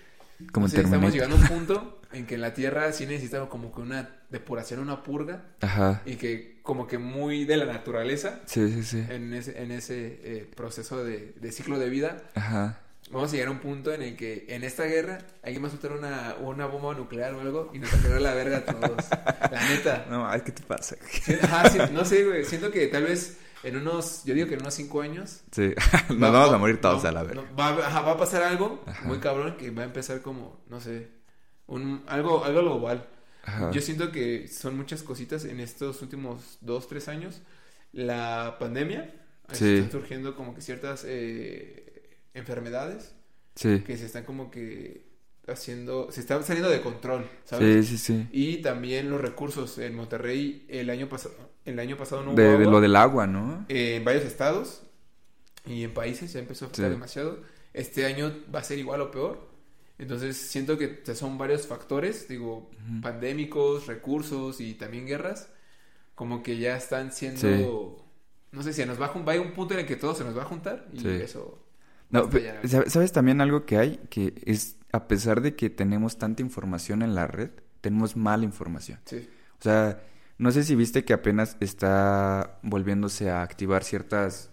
Como 0.52 0.66
no 0.66 0.70
sé, 0.70 0.82
estamos 0.82 1.12
llegando 1.12 1.34
a 1.34 1.40
un 1.40 1.46
punto 1.48 2.00
en 2.12 2.24
que 2.26 2.36
en 2.36 2.40
la 2.40 2.54
Tierra 2.54 2.92
sí 2.92 3.04
necesitamos 3.06 3.48
como 3.48 3.72
que 3.74 3.80
una 3.80 4.22
depuración, 4.30 4.78
una 4.78 5.02
purga 5.02 5.44
Ajá. 5.60 6.02
y 6.06 6.14
que 6.14 6.60
como 6.62 6.86
que 6.86 6.98
muy 6.98 7.44
de 7.46 7.56
la 7.56 7.64
naturaleza 7.66 8.42
Sí, 8.46 8.70
sí, 8.72 8.84
sí. 8.84 9.04
en 9.08 9.34
ese, 9.34 9.60
en 9.60 9.72
ese 9.72 10.20
eh, 10.22 10.50
proceso 10.54 11.02
de, 11.02 11.32
de 11.40 11.50
ciclo 11.50 11.80
de 11.80 11.88
vida, 11.90 12.22
Ajá. 12.36 12.78
Vamos 13.12 13.28
a 13.30 13.32
llegar 13.32 13.48
a 13.48 13.50
un 13.52 13.60
punto 13.60 13.92
en 13.92 14.02
el 14.02 14.16
que 14.16 14.46
en 14.48 14.64
esta 14.64 14.84
guerra 14.84 15.18
alguien 15.42 15.62
va 15.62 15.68
a 15.68 15.70
soltar 15.70 15.92
una, 15.92 16.34
una 16.40 16.66
bomba 16.66 16.94
nuclear 16.94 17.34
o 17.34 17.40
algo 17.40 17.70
y 17.72 17.78
nos 17.78 17.92
va 17.92 17.98
a 17.98 18.02
quedar 18.02 18.20
la 18.22 18.34
verga 18.34 18.56
a 18.58 18.64
todos. 18.64 19.04
La 19.50 19.68
neta. 19.68 20.06
No, 20.10 20.26
ay, 20.28 20.40
¿qué 20.44 20.52
te 20.52 20.62
pasa? 20.62 20.96
Sí, 21.10 21.34
ajá, 21.40 21.68
sí, 21.70 21.78
no 21.92 22.04
sé, 22.04 22.24
güey. 22.24 22.44
Siento 22.44 22.70
que 22.70 22.86
tal 22.88 23.04
vez 23.04 23.38
en 23.62 23.76
unos, 23.76 24.24
yo 24.24 24.34
digo 24.34 24.48
que 24.48 24.54
en 24.54 24.60
unos 24.62 24.74
cinco 24.74 25.02
años. 25.02 25.42
Sí. 25.52 25.72
Nos 26.08 26.22
va- 26.22 26.30
vamos 26.30 26.50
va- 26.50 26.54
a 26.56 26.58
morir 26.58 26.80
todos 26.80 27.02
no, 27.04 27.08
a 27.08 27.12
la 27.12 27.22
verga. 27.22 27.42
no, 27.48 27.56
va, 27.56 27.68
ajá, 27.86 28.00
va 28.00 28.12
a 28.12 28.16
pasar 28.16 28.42
algo 28.42 28.82
Ajá. 28.86 29.06
muy 29.06 29.18
cabrón 29.18 29.56
que 29.56 29.70
va 29.70 29.82
a 29.82 29.86
empezar 29.86 30.20
como, 30.22 30.60
no 30.68 30.80
sé, 30.80 31.08
un, 31.66 32.02
algo, 32.08 32.44
algo 32.44 32.60
global. 32.62 33.06
Ajá. 33.44 33.70
Yo 33.72 33.80
siento 33.80 34.10
que 34.12 34.48
son 34.48 34.76
muchas 34.76 35.02
cositas 35.02 35.44
en 35.44 35.60
estos 35.60 36.00
últimos 36.02 36.58
dos, 36.60 36.88
tres 36.88 37.08
años. 37.08 37.42
La 37.92 38.56
pandemia, 38.58 39.14
Sí. 39.52 39.74
están 39.76 39.90
surgiendo 39.92 40.34
como 40.34 40.54
que 40.54 40.62
ciertas 40.62 41.04
eh, 41.06 41.91
enfermedades 42.34 43.14
Sí. 43.54 43.80
que 43.86 43.96
se 43.96 44.06
están 44.06 44.24
como 44.24 44.50
que 44.50 45.04
haciendo, 45.46 46.10
se 46.10 46.20
están 46.20 46.42
saliendo 46.44 46.70
de 46.70 46.80
control, 46.80 47.26
¿sabes? 47.44 47.86
Sí, 47.86 47.98
sí, 47.98 48.14
sí. 48.14 48.28
Y 48.32 48.56
también 48.62 49.10
los 49.10 49.20
recursos 49.20 49.76
en 49.78 49.94
Monterrey 49.94 50.64
el 50.68 50.88
año 50.88 51.08
pasado, 51.08 51.34
el 51.64 51.78
año 51.78 51.96
pasado 51.96 52.22
no 52.22 52.30
hubo 52.30 52.36
De, 52.36 52.44
de 52.44 52.54
agua, 52.54 52.64
lo 52.72 52.80
del 52.80 52.96
agua, 52.96 53.26
¿no? 53.26 53.66
eh, 53.68 53.96
en 53.96 54.04
varios 54.04 54.24
estados 54.24 54.82
y 55.66 55.82
en 55.84 55.92
países 55.92 56.32
ya 56.32 56.40
empezó 56.40 56.64
a 56.64 56.68
afectar 56.68 56.86
Sí. 56.86 56.90
demasiado. 56.92 57.40
Este 57.74 58.06
año 58.06 58.32
va 58.54 58.60
a 58.60 58.64
ser 58.64 58.78
igual 58.78 59.00
o 59.00 59.10
peor. 59.10 59.50
Entonces 59.98 60.36
siento 60.36 60.78
que 60.78 61.02
son 61.14 61.36
varios 61.38 61.66
factores, 61.66 62.26
digo, 62.28 62.70
Ujú. 62.88 63.00
pandémicos, 63.02 63.86
recursos 63.86 64.60
y 64.60 64.74
también 64.74 65.06
guerras, 65.06 65.48
como 66.14 66.42
que 66.42 66.58
ya 66.58 66.76
están 66.76 67.12
siendo, 67.12 67.40
Sí. 67.40 68.04
no 68.52 68.62
sé 68.62 68.72
si 68.72 68.84
nos 68.86 69.00
va 69.00 69.06
a 69.06 69.18
va 69.18 69.34
a 69.34 69.40
un 69.40 69.52
punto 69.52 69.74
en 69.74 69.80
el 69.80 69.86
que 69.86 69.96
todo 69.96 70.14
se 70.14 70.24
nos 70.24 70.36
va 70.36 70.42
a 70.42 70.46
juntar 70.46 70.86
y 70.92 71.00
Sí. 71.00 71.08
eso. 71.08 71.58
No, 72.12 72.20
Basta 72.22 72.38
pe- 72.38 72.44
ya. 72.62 72.68
¿sabe- 72.68 72.90
¿sabes 72.90 73.10
también 73.12 73.40
algo 73.40 73.66
que 73.66 73.78
hay? 73.78 73.98
Que 74.10 74.34
es, 74.46 74.76
a 74.92 75.08
pesar 75.08 75.40
de 75.40 75.56
que 75.56 75.68
tenemos 75.70 76.18
tanta 76.18 76.42
información 76.42 77.02
en 77.02 77.14
la 77.16 77.26
red, 77.26 77.50
tenemos 77.80 78.16
mala 78.16 78.44
información. 78.44 79.00
Sí. 79.06 79.28
O 79.58 79.62
sea, 79.62 80.00
no 80.38 80.50
sé 80.52 80.62
si 80.62 80.74
viste 80.76 81.04
que 81.04 81.12
apenas 81.12 81.56
está 81.60 82.58
volviéndose 82.62 83.30
a 83.30 83.42
activar 83.42 83.82
ciertas 83.84 84.50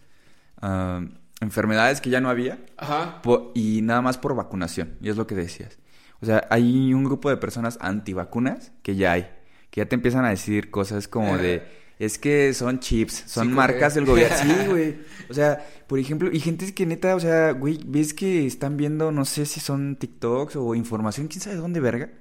ah, 0.62 1.02
enfermedades 1.42 2.02
que 2.02 2.10
ya 2.10 2.22
no 2.22 2.30
había 2.30 2.60
Ajá. 2.78 3.22
y 3.54 3.82
nada 3.82 4.02
más 4.02 4.18
por 4.18 4.36
vacunación, 4.36 4.98
y 5.02 5.10
es 5.10 5.18
lo 5.18 5.26
que 5.28 5.36
decías. 5.36 5.78
O 6.22 6.26
sea, 6.26 6.46
hay 6.50 6.94
un 6.94 7.04
grupo 7.06 7.30
de 7.30 7.38
personas 7.38 7.78
antivacunas 7.82 8.72
que 8.84 8.96
ya 8.96 9.14
hay, 9.14 9.30
que 9.70 9.82
ya 9.82 9.86
te 9.88 9.96
empiezan 9.96 10.26
a 10.26 10.30
decir 10.30 10.70
cosas 10.70 11.08
como 11.08 11.38
de, 11.38 11.64
es 12.00 12.18
que 12.20 12.54
son 12.54 12.80
chips, 12.80 13.24
son 13.28 13.48
Sí, 13.48 13.54
marcas 13.54 13.94
güey. 13.94 14.06
del 14.06 14.14
gobierno. 14.14 14.38
Sí, 14.64 14.68
güey. 14.70 15.00
O 15.30 15.34
sea, 15.34 15.66
por 15.90 15.98
ejemplo, 15.98 16.30
y 16.32 16.40
gente 16.40 16.72
que 16.76 16.86
neta, 16.86 17.16
o 17.16 17.20
sea, 17.20 17.52
güey, 17.52 17.80
ves 17.84 18.14
que 18.14 18.46
están 18.46 18.78
viendo, 18.78 19.12
no 19.12 19.26
sé 19.26 19.48
si 19.48 19.60
son 19.60 19.96
TikToks 19.96 20.56
o 20.56 20.76
información, 20.76 21.28
quién 21.28 21.42
sabe 21.42 21.56
dónde 21.56 21.80
verga, 21.80 22.12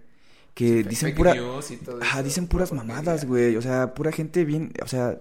que 0.55 0.82
dicen 0.82 1.15
pura... 1.15 1.35
news 1.35 1.70
y 1.73 1.77
todo 1.77 2.03
Ajá, 2.03 2.20
eso, 2.20 2.24
dicen 2.24 2.47
puras 2.47 2.70
pura 2.70 2.82
mamadas, 2.82 3.27
güey. 3.27 3.57
O 3.57 3.61
sea, 3.61 3.93
pura 3.93 4.11
gente 4.11 4.47
bien, 4.47 4.73
o 4.82 4.89
sea, 4.89 5.20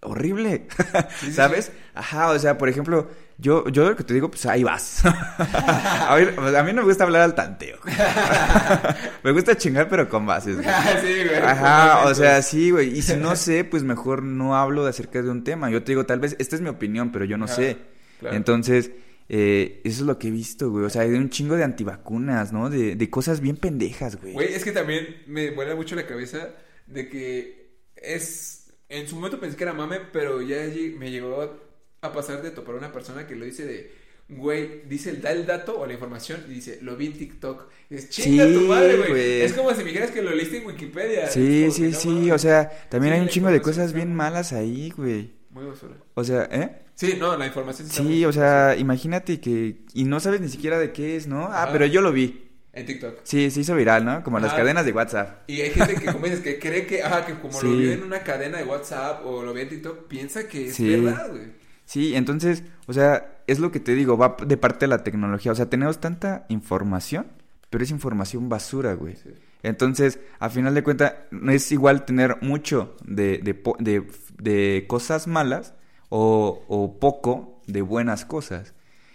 horrible. 0.00 0.68
¿Sabes? 1.32 1.72
Ajá, 1.92 2.30
o 2.30 2.38
sea, 2.38 2.56
por 2.56 2.68
ejemplo, 2.68 3.08
yo, 3.38 3.68
yo 3.68 3.88
lo 3.88 3.96
que 3.96 4.04
te 4.04 4.14
digo, 4.14 4.30
pues 4.30 4.46
ahí 4.46 4.62
vas. 4.62 5.02
a, 5.04 6.14
ver, 6.14 6.34
pues, 6.34 6.54
a 6.54 6.62
mí 6.62 6.72
no 6.72 6.82
me 6.82 6.88
gusta 6.88 7.04
hablar 7.04 7.22
al 7.22 7.34
tanteo. 7.34 7.78
me 9.22 9.32
gusta 9.32 9.56
chingar, 9.56 9.88
pero 9.88 10.08
con 10.08 10.26
bases, 10.26 10.56
güey. 10.56 10.68
sí, 11.02 11.28
güey. 11.28 11.36
Ajá, 11.36 12.06
o 12.06 12.14
sea, 12.14 12.42
sí, 12.42 12.70
güey. 12.70 12.96
Y 12.96 13.02
si 13.02 13.16
no 13.16 13.34
sé, 13.36 13.64
pues 13.64 13.82
mejor 13.82 14.22
no 14.22 14.56
hablo 14.56 14.84
de 14.84 14.90
acerca 14.90 15.22
de 15.22 15.30
un 15.30 15.44
tema. 15.44 15.70
Yo 15.70 15.82
te 15.82 15.92
digo, 15.92 16.06
tal 16.06 16.20
vez, 16.20 16.36
esta 16.38 16.56
es 16.56 16.62
mi 16.62 16.68
opinión, 16.68 17.10
pero 17.12 17.24
yo 17.24 17.36
no 17.36 17.48
sé. 17.48 17.78
claro. 18.20 18.36
Entonces, 18.36 18.90
eh, 19.28 19.80
eso 19.84 20.02
es 20.02 20.06
lo 20.06 20.18
que 20.18 20.28
he 20.28 20.30
visto, 20.30 20.70
güey. 20.70 20.84
O 20.84 20.90
sea, 20.90 21.02
hay 21.02 21.10
un 21.10 21.30
chingo 21.30 21.56
de 21.56 21.64
antivacunas, 21.64 22.52
¿no? 22.52 22.70
De, 22.70 22.96
de 22.96 23.10
cosas 23.10 23.40
bien 23.40 23.56
pendejas, 23.56 24.20
güey. 24.20 24.34
Güey, 24.34 24.54
es 24.54 24.64
que 24.64 24.72
también 24.72 25.22
me 25.26 25.50
vuela 25.50 25.74
mucho 25.74 25.96
la 25.96 26.06
cabeza 26.06 26.50
de 26.86 27.08
que 27.08 27.78
es... 27.96 28.72
En 28.88 29.08
su 29.08 29.16
momento 29.16 29.40
pensé 29.40 29.56
que 29.56 29.64
era 29.64 29.72
mame, 29.72 30.00
pero 30.12 30.42
ya 30.42 30.58
me 30.98 31.10
llegó 31.10 31.71
a 32.02 32.12
pasar 32.12 32.42
de 32.42 32.50
topar 32.50 32.74
a 32.74 32.78
una 32.78 32.92
persona 32.92 33.26
que 33.26 33.36
lo 33.36 33.44
dice 33.44 33.64
de... 33.64 34.02
Güey, 34.28 34.82
dice, 34.88 35.10
el- 35.10 35.20
da 35.20 35.30
el 35.32 35.46
dato 35.46 35.78
o 35.78 35.86
la 35.86 35.92
información 35.92 36.40
y 36.48 36.54
dice, 36.54 36.78
lo 36.82 36.96
vi 36.96 37.06
en 37.06 37.12
TikTok. 37.12 37.68
Y 37.90 37.94
dices, 37.96 38.10
chinga 38.10 38.46
Sí, 38.46 38.54
tu 38.54 38.60
madre, 38.62 38.96
güey. 38.96 39.10
güey. 39.10 39.40
Es 39.42 39.52
como 39.52 39.70
si 39.72 39.78
me 39.78 39.90
dijeras 39.90 40.10
que 40.10 40.22
lo 40.22 40.34
leíste 40.34 40.58
en 40.58 40.66
Wikipedia. 40.66 41.28
Sí, 41.28 41.64
Es 41.64 41.74
sí, 41.74 41.82
no 41.82 41.98
sí. 41.98 42.30
O 42.30 42.38
sea, 42.38 42.68
también 42.88 43.12
Sí, 43.12 43.18
hay 43.18 43.22
un 43.24 43.28
chingo 43.28 43.50
de 43.50 43.60
cosas 43.60 43.92
bien 43.92 44.14
malas 44.14 44.52
ahí, 44.52 44.90
güey. 44.96 45.32
Muy 45.50 45.64
basura. 45.66 45.94
O 46.14 46.24
sea, 46.24 46.48
¿eh? 46.50 46.82
Sí, 46.94 47.16
no, 47.18 47.36
la 47.36 47.46
información 47.46 47.86
está 47.86 47.98
Sí, 47.98 48.02
muy- 48.04 48.24
o 48.24 48.32
sea, 48.32 48.74
imagínate 48.76 49.38
que... 49.40 49.82
Y 49.92 50.04
no 50.04 50.18
sabes 50.18 50.40
ni 50.40 50.48
siquiera 50.48 50.78
de 50.78 50.92
qué 50.92 51.16
es, 51.16 51.26
¿no? 51.28 51.48
Ah, 51.52 51.68
pero 51.70 51.84
yo 51.86 52.00
lo 52.00 52.10
vi. 52.12 52.48
En 52.72 52.86
TikTok. 52.86 53.18
Sí, 53.24 53.50
se 53.50 53.60
hizo 53.60 53.76
viral, 53.76 54.04
¿no? 54.04 54.22
Como 54.24 54.38
las 54.40 54.54
cadenas 54.54 54.86
de 54.86 54.92
WhatsApp. 54.92 55.48
Y 55.48 55.60
hay 55.60 55.70
gente 55.70 55.94
que, 55.94 56.06
como 56.06 56.24
dices, 56.24 56.40
que 56.40 56.58
cree 56.58 56.86
que, 56.86 57.02
ajá, 57.02 57.26
que 57.26 57.34
como 57.34 57.60
lo 57.60 57.76
vio 57.76 57.92
en 57.92 58.02
una 58.02 58.20
cadena 58.22 58.58
de 58.58 58.64
WhatsApp 58.64 59.26
o 59.26 59.42
lo 59.42 59.52
ve 59.52 59.62
en 59.62 59.68
TikTok, 59.68 60.06
piensa 60.08 60.48
que 60.48 60.68
es 60.68 60.80
verdad, 60.80 61.28
güey. 61.30 61.61
Sí, 61.92 62.14
entonces, 62.16 62.64
o 62.86 62.92
sea, 62.92 63.42
es 63.46 63.58
lo 63.58 63.70
que 63.70 63.80
te 63.80 63.94
digo, 63.94 64.16
va 64.16 64.36
de 64.46 64.56
parte 64.56 64.80
de 64.86 64.88
la 64.88 65.04
tecnología. 65.04 65.52
O 65.52 65.54
sea, 65.54 65.68
tenemos 65.68 66.00
tanta 66.00 66.46
información, 66.48 67.26
pero 67.70 67.84
es 67.84 67.90
información 67.90 68.48
basura, 68.48 68.94
güey. 68.94 69.16
Sí. 69.16 69.30
Entonces, 69.62 70.18
a 70.38 70.48
final 70.48 70.74
de 70.74 70.82
cuentas, 70.82 71.14
no 71.30 71.52
es 71.52 71.70
igual 71.70 72.04
tener 72.04 72.38
mucho 72.42 72.96
de, 73.04 73.38
de, 73.38 73.54
de- 73.78 74.06
de 74.38 74.86
cosas 74.88 75.26
malas 75.28 75.74
o, 76.08 76.64
o 76.68 76.98
poco 76.98 77.60
de 77.66 77.82
buenas 77.82 78.24
cosas. 78.24 78.74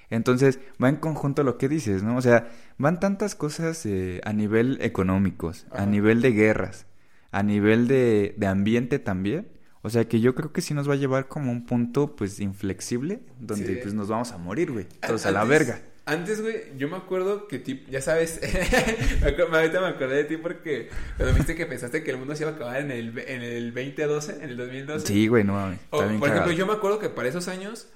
Entonces, 0.09 0.59
va 0.81 0.87
en 0.89 0.95
conjunto 0.97 1.43
lo 1.43 1.57
que 1.57 1.67
dices, 1.67 2.03
¿no? 2.03 2.15
O 2.17 2.21
sea, 2.21 2.47
van 2.77 2.99
tantas 2.99 3.35
cosas 3.35 3.85
eh, 3.85 4.21
a 4.23 4.31
nivel 4.33 4.77
económicos, 4.81 5.65
a 5.71 5.85
nivel 5.85 6.21
de 6.21 6.31
guerras, 6.31 6.85
a 7.31 7.43
nivel 7.43 7.87
de, 7.87 8.35
de 8.37 8.47
ambiente 8.47 8.99
también. 8.99 9.47
O 9.83 9.89
sea, 9.89 10.05
que 10.07 10.19
yo 10.19 10.35
creo 10.35 10.51
que 10.51 10.61
sí 10.61 10.73
nos 10.73 10.89
va 10.89 10.93
a 10.93 10.97
llevar 10.97 11.27
como 11.27 11.51
un 11.51 11.65
punto, 11.65 12.15
pues, 12.15 12.39
inflexible, 12.39 13.19
donde, 13.39 13.67
Sí. 13.75 13.79
pues, 13.81 13.93
nos 13.93 14.07
vamos 14.07 14.31
a 14.31 14.37
morir, 14.37 14.71
güey. 14.71 14.85
Todos 15.05 15.25
a 15.25 15.31
la 15.31 15.43
verga. 15.43 15.81
Antes, 16.05 16.41
güey, 16.41 16.55
yo 16.77 16.87
me 16.87 16.95
acuerdo 16.95 17.47
que, 17.49 17.59
tipo, 17.59 17.91
ya 17.91 18.01
sabes, 18.01 18.39
me 19.21 19.57
ahorita 19.57 19.81
me 19.81 19.87
acordé 19.87 20.15
de 20.17 20.23
ti 20.23 20.37
porque 20.37 20.89
cuando 21.17 21.35
viste 21.35 21.53
que 21.55 21.65
pensaste 21.65 22.01
que 22.01 22.11
el 22.11 22.17
mundo 22.17 22.33
se 22.35 22.43
iba 22.43 22.51
a 22.51 22.55
acabar 22.55 22.79
en 22.79 22.91
el, 22.91 23.17
en 23.19 23.41
el 23.41 23.73
2012, 23.73 24.35
en 24.41 24.49
el 24.49 24.57
2012. 24.57 25.05
Sí, 25.05 25.27
güey, 25.27 25.43
no 25.43 25.53
mames. 25.53 25.79
O, 25.89 25.97
por 25.97 26.05
ejemplo, 26.07 26.27
cagado. 26.29 26.51
yo 26.53 26.65
me 26.65 26.73
acuerdo 26.73 26.99
que 26.99 27.09
para 27.09 27.27
esos 27.27 27.47
años 27.49 27.89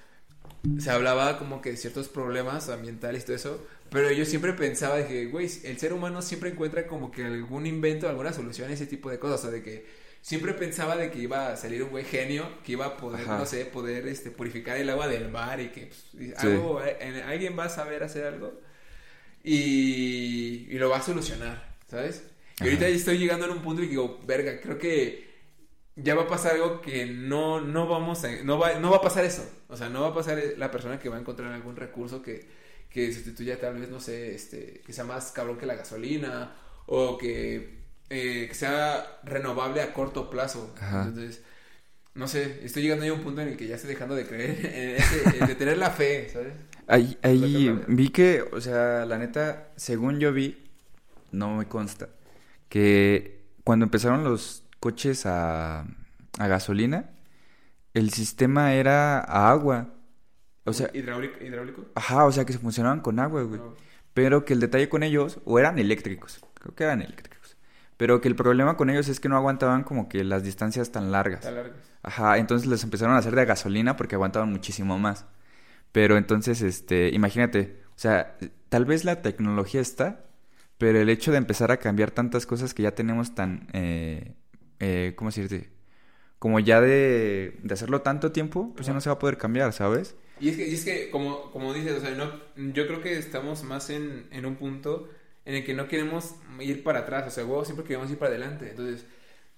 se 0.78 0.90
hablaba 0.90 1.38
como 1.38 1.60
que 1.62 1.70
de 1.70 1.76
ciertos 1.78 2.08
problemas 2.08 2.68
ambientales 2.68 3.22
y 3.22 3.26
todo 3.26 3.36
eso, 3.36 3.66
pero 3.90 4.12
yo 4.12 4.24
siempre 4.26 4.52
pensaba 4.52 4.96
de 4.96 5.06
que, 5.06 5.26
güey, 5.26 5.48
el 5.64 5.78
ser 5.78 5.92
humano 5.94 6.20
siempre 6.22 6.50
encuentra 6.50 6.86
como 6.86 7.10
que 7.10 7.24
algún 7.24 7.66
invento, 7.66 8.08
alguna 8.08 8.32
solución 8.34 8.70
a 8.70 8.74
ese 8.74 8.86
tipo 8.86 9.10
de 9.10 9.18
cosas, 9.18 9.40
o 9.40 9.42
sea, 9.44 9.50
de 9.50 9.62
que 9.62 9.86
siempre 10.22 10.54
pensaba 10.54 10.96
de 10.96 11.10
que 11.12 11.20
iba 11.20 11.48
a 11.52 11.56
salir 11.58 11.82
un 11.84 11.90
güey 11.90 12.04
genio, 12.06 12.48
que 12.64 12.72
iba 12.72 12.86
a 12.86 12.98
poder, 12.98 13.22
Ajá. 13.22 13.38
no 13.38 13.46
sé, 13.46 13.66
poder 13.66 14.08
este, 14.08 14.30
purificar 14.32 14.78
el 14.78 14.90
agua 14.90 15.08
del 15.08 15.30
mar 15.30 15.60
y 15.60 15.70
que 15.70 15.88
pues, 15.88 16.34
Sí. 16.38 16.48
algo, 16.48 16.80
alguien 17.26 17.58
va 17.58 17.66
a 17.66 17.70
saber 17.70 18.02
hacer 18.04 18.26
algo 18.26 18.60
y, 19.44 20.66
y 20.70 20.78
lo 20.78 20.90
va 20.90 20.98
a 20.98 21.02
solucionar, 21.02 21.76
¿sabes? 21.88 22.24
Y 22.60 22.64
ahorita 22.64 22.86
Ajá. 22.86 22.94
estoy 22.94 23.18
llegando 23.18 23.46
en 23.46 23.52
un 23.52 23.62
punto 23.62 23.82
y 23.82 23.88
digo, 23.88 24.20
verga, 24.26 24.60
creo 24.60 24.78
que 24.78 25.30
ya 25.96 26.14
va 26.14 26.22
a 26.24 26.28
pasar 26.28 26.54
algo 26.54 26.80
que 26.80 27.06
no, 27.06 27.60
no 27.60 27.86
vamos 27.88 28.24
a, 28.24 28.30
no 28.44 28.58
va, 28.58 28.74
no 28.78 28.90
va 28.90 28.98
a 28.98 29.02
pasar 29.02 29.24
eso. 29.24 29.48
O 29.68 29.76
sea, 29.76 29.88
no 29.88 30.02
va 30.02 30.08
a 30.08 30.14
pasar 30.14 30.42
la 30.56 30.70
persona 30.70 30.98
que 30.98 31.08
va 31.08 31.16
a 31.16 31.20
encontrar 31.20 31.52
algún 31.52 31.76
recurso 31.76 32.22
que, 32.22 32.46
que 32.90 33.12
sustituya 33.12 33.58
tal 33.60 33.78
vez, 33.80 33.90
no 33.90 34.00
sé, 34.00 34.34
este, 34.34 34.82
que 34.86 34.92
sea 34.92 35.04
más 35.04 35.32
cabrón 35.32 35.58
que 35.58 35.66
la 35.66 35.74
gasolina 35.76 36.54
o 36.86 37.18
que, 37.18 37.81
eh, 38.12 38.46
que 38.46 38.54
sea 38.54 39.20
renovable 39.24 39.80
a 39.80 39.94
corto 39.94 40.28
plazo. 40.28 40.74
Entonces, 40.78 41.42
no 42.14 42.28
sé, 42.28 42.60
estoy 42.62 42.82
llegando 42.82 43.06
a 43.06 43.12
un 43.12 43.22
punto 43.22 43.40
en 43.40 43.48
el 43.48 43.56
que 43.56 43.66
ya 43.66 43.76
estoy 43.76 43.90
dejando 43.90 44.14
de 44.14 44.26
creer 44.26 44.66
en 44.66 44.96
ese, 44.96 45.46
de 45.46 45.54
tener 45.54 45.78
la 45.78 45.90
fe, 45.90 46.28
¿sabes? 46.30 46.52
Ahí, 46.86 47.16
ahí 47.22 47.74
vi 47.88 48.10
que, 48.10 48.42
o 48.42 48.60
sea, 48.60 49.06
la 49.06 49.16
neta, 49.16 49.72
según 49.76 50.20
yo 50.20 50.32
vi, 50.32 50.62
no 51.30 51.56
me 51.56 51.66
consta, 51.66 52.10
que 52.68 53.46
cuando 53.64 53.84
empezaron 53.86 54.24
los 54.24 54.64
coches 54.78 55.24
a, 55.24 55.86
a 56.38 56.46
gasolina, 56.48 57.10
el 57.94 58.10
sistema 58.10 58.74
era 58.74 59.20
a 59.20 59.50
agua. 59.50 59.94
O 60.64 60.74
sea, 60.74 60.90
¿Hidráulico? 60.92 61.42
¿Hidráulico? 61.42 61.86
Ajá, 61.94 62.26
o 62.26 62.32
sea, 62.32 62.44
que 62.44 62.52
se 62.52 62.58
funcionaban 62.58 63.00
con 63.00 63.18
agua, 63.20 63.42
güey. 63.42 63.60
Pero 64.12 64.44
que 64.44 64.52
el 64.52 64.60
detalle 64.60 64.90
con 64.90 65.02
ellos, 65.02 65.40
o 65.46 65.58
eran 65.58 65.78
eléctricos, 65.78 66.40
creo 66.60 66.74
que 66.74 66.84
eran 66.84 67.00
eléctricos. 67.00 67.31
Pero 68.02 68.20
que 68.20 68.26
el 68.26 68.34
problema 68.34 68.76
con 68.76 68.90
ellos 68.90 69.06
es 69.06 69.20
que 69.20 69.28
no 69.28 69.36
aguantaban 69.36 69.84
como 69.84 70.08
que 70.08 70.24
las 70.24 70.42
distancias 70.42 70.90
tan 70.90 71.12
largas. 71.12 71.42
Tan 71.42 71.54
largas. 71.54 71.76
Ajá, 72.02 72.36
entonces 72.38 72.66
les 72.66 72.82
empezaron 72.82 73.14
a 73.14 73.18
hacer 73.18 73.36
de 73.36 73.44
gasolina 73.44 73.96
porque 73.96 74.16
aguantaban 74.16 74.50
muchísimo 74.50 74.98
más. 74.98 75.24
Pero 75.92 76.16
entonces, 76.16 76.62
este, 76.62 77.10
imagínate, 77.10 77.80
o 77.90 77.98
sea, 78.00 78.36
tal 78.68 78.86
vez 78.86 79.04
la 79.04 79.22
tecnología 79.22 79.80
está, 79.80 80.24
pero 80.78 81.00
el 81.00 81.10
hecho 81.10 81.30
de 81.30 81.38
empezar 81.38 81.70
a 81.70 81.76
cambiar 81.76 82.10
tantas 82.10 82.44
cosas 82.44 82.74
que 82.74 82.82
ya 82.82 82.90
tenemos 82.96 83.36
tan, 83.36 83.68
eh, 83.72 84.34
eh, 84.80 85.12
¿cómo 85.14 85.30
decirte? 85.30 85.70
Como 86.40 86.58
ya 86.58 86.80
de, 86.80 87.56
de 87.62 87.72
hacerlo 87.72 88.02
tanto 88.02 88.32
tiempo, 88.32 88.72
pues 88.74 88.84
ya 88.84 88.94
no 88.94 89.00
se 89.00 89.10
va 89.10 89.14
a 89.14 89.18
poder 89.20 89.38
cambiar, 89.38 89.72
¿sabes? 89.72 90.16
Y 90.40 90.48
es 90.48 90.56
que, 90.56 90.66
y 90.66 90.74
es 90.74 90.84
que 90.84 91.08
como, 91.08 91.52
como 91.52 91.72
dices, 91.72 91.98
o 91.98 92.00
sea, 92.00 92.10
no, 92.16 92.32
yo 92.72 92.88
creo 92.88 93.00
que 93.00 93.16
estamos 93.16 93.62
más 93.62 93.90
en, 93.90 94.26
en 94.32 94.44
un 94.44 94.56
punto 94.56 95.08
en 95.44 95.54
el 95.54 95.64
que 95.64 95.74
no 95.74 95.88
queremos 95.88 96.34
ir 96.60 96.82
para 96.82 97.00
atrás, 97.00 97.26
o 97.26 97.30
sea, 97.30 97.44
huevo, 97.44 97.64
siempre 97.64 97.84
queremos 97.84 98.10
ir 98.10 98.18
para 98.18 98.30
adelante. 98.30 98.70
Entonces, 98.70 99.04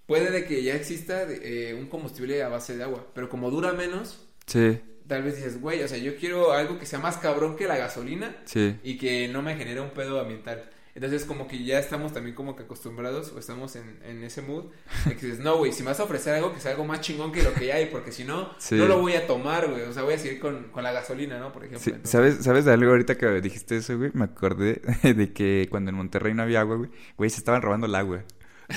puede 0.06 0.30
de 0.30 0.44
que 0.44 0.62
ya 0.62 0.74
exista 0.74 1.22
eh, 1.28 1.76
un 1.78 1.86
combustible 1.86 2.42
a 2.42 2.48
base 2.48 2.76
de 2.76 2.84
agua, 2.84 3.06
pero 3.14 3.28
como 3.28 3.50
dura 3.50 3.72
menos, 3.72 4.26
sí 4.46 4.80
tal 5.06 5.22
vez 5.22 5.36
dices, 5.36 5.60
güey, 5.60 5.82
o 5.82 5.88
sea, 5.88 5.98
yo 5.98 6.16
quiero 6.16 6.52
algo 6.52 6.78
que 6.78 6.86
sea 6.86 6.98
más 6.98 7.18
cabrón 7.18 7.56
que 7.56 7.66
la 7.66 7.76
gasolina 7.76 8.36
sí. 8.44 8.76
y 8.82 8.96
que 8.96 9.28
no 9.28 9.42
me 9.42 9.56
genere 9.56 9.80
un 9.80 9.90
pedo 9.90 10.20
ambiental. 10.20 10.70
Entonces, 10.94 11.24
como 11.24 11.48
que 11.48 11.64
ya 11.64 11.80
estamos 11.80 12.12
también 12.12 12.36
como 12.36 12.54
que 12.54 12.62
acostumbrados 12.62 13.32
o 13.32 13.38
estamos 13.40 13.74
en, 13.74 13.98
en 14.04 14.22
ese 14.22 14.42
mood 14.42 14.66
de 15.06 15.16
que 15.16 15.26
dices, 15.26 15.40
no, 15.40 15.56
güey, 15.56 15.72
si 15.72 15.82
me 15.82 15.88
vas 15.88 15.98
a 15.98 16.04
ofrecer 16.04 16.34
algo 16.34 16.54
que 16.54 16.60
sea 16.60 16.70
algo 16.70 16.84
más 16.84 17.00
chingón 17.00 17.32
que 17.32 17.42
lo 17.42 17.52
que 17.52 17.72
hay, 17.72 17.86
porque 17.86 18.12
si 18.12 18.22
no, 18.22 18.50
no 18.70 18.86
lo 18.86 19.00
voy 19.00 19.14
a 19.14 19.26
tomar, 19.26 19.68
güey. 19.68 19.82
O 19.82 19.92
sea, 19.92 20.04
voy 20.04 20.14
a 20.14 20.18
seguir 20.18 20.38
con, 20.38 20.68
con 20.68 20.84
la 20.84 20.92
gasolina, 20.92 21.38
¿no? 21.40 21.52
Por 21.52 21.64
ejemplo. 21.64 21.94
¿Sabes, 22.04 22.44
¿Sabes 22.44 22.64
de 22.64 22.72
algo 22.72 22.90
ahorita 22.90 23.18
que 23.18 23.40
dijiste 23.40 23.76
eso, 23.76 23.98
güey? 23.98 24.12
Me 24.14 24.24
acordé 24.24 24.82
de 25.02 25.32
que 25.32 25.66
cuando 25.68 25.90
en 25.90 25.96
Monterrey 25.96 26.32
no 26.32 26.44
había 26.44 26.60
agua, 26.60 26.76
güey, 26.76 26.90
güey, 27.16 27.30
se 27.30 27.38
estaban 27.38 27.60
robando 27.60 27.86
el 27.86 27.94
agua. 27.96 28.22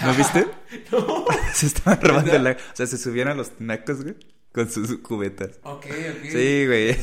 ¿No 0.03 0.13
viste? 0.15 0.47
no. 0.91 1.25
se 1.53 1.67
estaban 1.67 2.01
robando 2.01 2.33
el 2.33 2.47
agua. 2.47 2.61
O 2.73 2.75
sea, 2.75 2.87
se 2.87 2.97
subían 2.97 3.27
a 3.27 3.35
los 3.35 3.51
tinacos, 3.51 4.03
güey 4.03 4.15
con 4.57 4.67
sus 4.71 4.97
cubetas. 4.99 5.59
Ok, 5.61 5.85
ok. 5.85 6.29
Sí, 6.31 6.65
güey. 6.65 6.93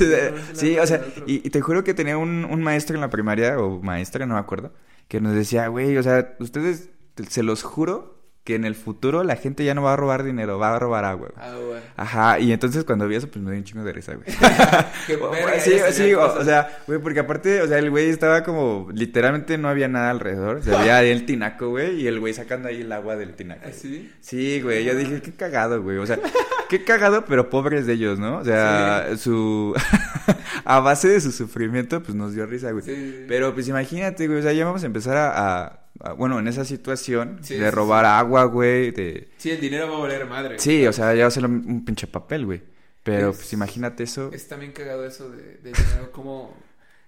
sí, 0.54 0.76
o 0.76 0.84
sea, 0.84 1.04
y, 1.24 1.38
te 1.50 1.60
juro 1.60 1.84
que 1.84 1.94
tenía 1.94 2.18
un, 2.18 2.44
un, 2.44 2.62
maestro 2.64 2.96
en 2.96 3.00
la 3.00 3.10
primaria, 3.10 3.60
o 3.60 3.80
maestra, 3.80 4.26
no 4.26 4.34
me 4.34 4.40
acuerdo, 4.40 4.72
que 5.08 5.20
nos 5.20 5.34
decía, 5.34 5.68
güey, 5.68 5.96
o 5.96 6.02
sea, 6.02 6.36
ustedes, 6.40 6.90
se 7.28 7.42
los 7.42 7.62
juro 7.62 8.13
que 8.44 8.54
en 8.54 8.66
el 8.66 8.74
futuro 8.74 9.24
la 9.24 9.36
gente 9.36 9.64
ya 9.64 9.74
no 9.74 9.82
va 9.82 9.94
a 9.94 9.96
robar 9.96 10.22
dinero, 10.22 10.58
va 10.58 10.76
a 10.76 10.78
robar 10.78 11.04
agua. 11.06 11.30
Ah, 11.36 11.54
güey. 11.54 11.80
Ajá, 11.96 12.38
y 12.38 12.52
entonces 12.52 12.84
cuando 12.84 13.08
vi 13.08 13.16
eso, 13.16 13.26
pues 13.28 13.42
me 13.42 13.50
dio 13.50 13.58
un 13.58 13.64
chingo 13.64 13.84
de 13.84 13.92
risa, 13.92 14.14
güey. 14.14 14.26
Qué 15.06 15.18
sí, 15.60 15.72
sí, 15.92 16.14
o, 16.14 16.44
sea, 16.44 16.82
güey, 16.86 16.98
porque 16.98 17.20
aparte, 17.20 17.62
o 17.62 17.68
sea, 17.68 17.78
el 17.78 17.90
güey 17.90 18.10
estaba 18.10 18.44
como, 18.44 18.88
literalmente 18.92 19.56
no 19.56 19.68
había 19.68 19.88
nada 19.88 20.10
alrededor. 20.10 20.62
Se 20.62 20.70
veía 20.70 21.02
el 21.02 21.24
tinaco, 21.24 21.70
güey, 21.70 22.02
y 22.02 22.06
el 22.06 22.20
güey 22.20 22.34
sacando 22.34 22.68
ahí 22.68 22.82
el 22.82 22.92
agua 22.92 23.16
del 23.16 23.34
tinaco. 23.34 23.62
¿Ah, 23.64 23.72
¿Sí? 23.72 24.12
Sí, 24.20 24.60
güey, 24.60 24.84
yo 24.84 24.94
dije, 24.94 25.22
qué 25.22 25.32
cagado, 25.32 25.82
güey. 25.82 25.96
O 25.96 26.06
sea, 26.06 26.18
qué 26.68 26.84
cagado, 26.84 27.24
pero 27.24 27.48
pobres 27.48 27.86
de 27.86 27.94
ellos, 27.94 28.18
¿no? 28.18 28.38
O 28.38 28.44
sea, 28.44 29.16
su... 29.16 29.74
a 30.66 30.80
base 30.80 31.08
de 31.08 31.20
su 31.20 31.32
sufrimiento, 31.32 32.02
pues 32.02 32.14
nos 32.14 32.34
dio 32.34 32.44
risa, 32.44 32.72
güey. 32.72 32.84
Sí. 32.84 33.24
Pero 33.26 33.54
pues 33.54 33.68
imagínate, 33.68 34.26
güey, 34.26 34.40
o 34.40 34.42
sea, 34.42 34.52
ya 34.52 34.66
vamos 34.66 34.82
a 34.82 34.86
empezar 34.86 35.16
a 35.16 35.34
Ah, 35.36 35.83
bueno, 36.16 36.38
en 36.38 36.48
esa 36.48 36.64
situación 36.64 37.40
de 37.48 37.70
robar 37.70 38.04
agua, 38.04 38.44
güey, 38.44 38.90
de... 38.90 39.28
Sí, 39.36 39.50
el 39.50 39.60
dinero 39.60 39.90
va 39.90 39.96
a 39.96 40.00
valer 40.00 40.26
madre. 40.26 40.58
Sí, 40.58 40.86
o 40.86 40.92
sea, 40.92 41.14
ya 41.14 41.22
va 41.22 41.28
a 41.28 41.30
ser 41.30 41.44
un 41.44 41.84
pinche 41.84 42.06
papel, 42.06 42.46
güey. 42.46 42.62
Pero, 43.02 43.32
pues, 43.32 43.52
imagínate 43.52 44.02
eso. 44.02 44.30
Es 44.32 44.48
también 44.48 44.72
cagado 44.72 45.06
eso 45.06 45.30
de, 45.30 45.58
de 45.58 45.72
dinero, 45.72 46.10
cómo 46.10 46.56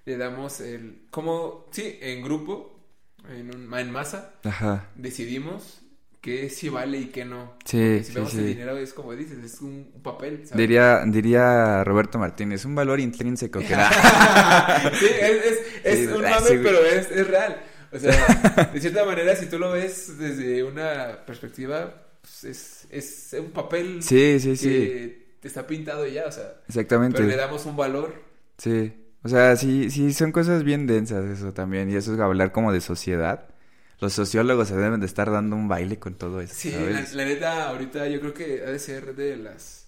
le 0.04 0.16
damos 0.16 0.60
el... 0.60 1.06
Cómo, 1.10 1.66
sí, 1.72 1.98
en 2.00 2.22
grupo, 2.22 2.80
en, 3.28 3.54
un, 3.54 3.72
en 3.78 3.90
masa, 3.90 4.34
Ajá. 4.44 4.90
decidimos 4.94 5.80
qué 6.20 6.50
sí 6.50 6.68
vale 6.68 6.98
y 6.98 7.06
qué 7.06 7.24
no. 7.24 7.54
Sí, 7.64 7.98
si 7.98 8.04
sí, 8.04 8.12
vemos 8.14 8.32
sí. 8.32 8.38
el 8.38 8.46
dinero 8.46 8.76
es 8.76 8.92
como 8.92 9.14
dices, 9.14 9.38
es 9.44 9.60
un, 9.60 9.90
un 9.94 10.02
papel. 10.02 10.40
¿sabes? 10.44 10.56
Diría, 10.56 11.02
diría 11.06 11.84
Roberto 11.84 12.18
Martínez, 12.18 12.64
un 12.64 12.74
valor 12.74 13.00
intrínseco 13.00 13.60
que 13.60 13.66
sí, 14.98 15.06
es, 15.20 15.60
es, 15.84 16.08
un 16.08 16.24
ah, 16.26 16.30
mame, 16.30 16.58
pero 16.62 16.84
es, 16.84 17.10
es 17.10 17.26
real. 17.28 17.62
O 17.92 17.98
sea, 17.98 18.70
de 18.72 18.80
cierta 18.80 19.04
manera, 19.04 19.36
si 19.36 19.46
tú 19.46 19.58
lo 19.58 19.70
ves 19.72 20.18
desde 20.18 20.62
una 20.64 21.24
perspectiva, 21.26 22.02
pues 22.20 22.44
es, 22.44 22.86
es 22.90 23.40
un 23.40 23.50
papel 23.52 24.02
Sí, 24.02 24.40
sí, 24.40 24.50
que 24.50 24.56
sí. 24.56 25.26
te 25.40 25.48
está 25.48 25.66
pintado 25.66 26.06
y 26.06 26.14
ya, 26.14 26.26
o 26.26 26.32
sea, 26.32 26.60
Exactamente. 26.68 27.16
pero 27.18 27.28
le 27.28 27.36
damos 27.36 27.64
un 27.66 27.76
valor. 27.76 28.14
Sí. 28.58 28.92
O 29.22 29.28
sea, 29.28 29.56
sí, 29.56 29.90
sí, 29.90 30.12
son 30.12 30.30
cosas 30.32 30.62
bien 30.62 30.86
densas 30.86 31.24
eso 31.24 31.52
también. 31.52 31.90
Y 31.90 31.96
eso 31.96 32.14
es 32.14 32.20
hablar 32.20 32.52
como 32.52 32.72
de 32.72 32.80
sociedad. 32.80 33.48
Los 34.00 34.12
sociólogos 34.12 34.68
se 34.68 34.76
deben 34.76 35.00
de 35.00 35.06
estar 35.06 35.30
dando 35.30 35.56
un 35.56 35.68
baile 35.68 35.98
con 35.98 36.14
todo 36.16 36.40
eso. 36.40 36.54
Sí, 36.56 36.70
¿sabes? 36.70 37.12
la, 37.14 37.24
la 37.24 37.28
neta, 37.28 37.68
ahorita 37.70 38.06
yo 38.08 38.20
creo 38.20 38.34
que 38.34 38.62
ha 38.64 38.70
de 38.70 38.78
ser 38.78 39.14
de 39.16 39.36
las 39.36 39.85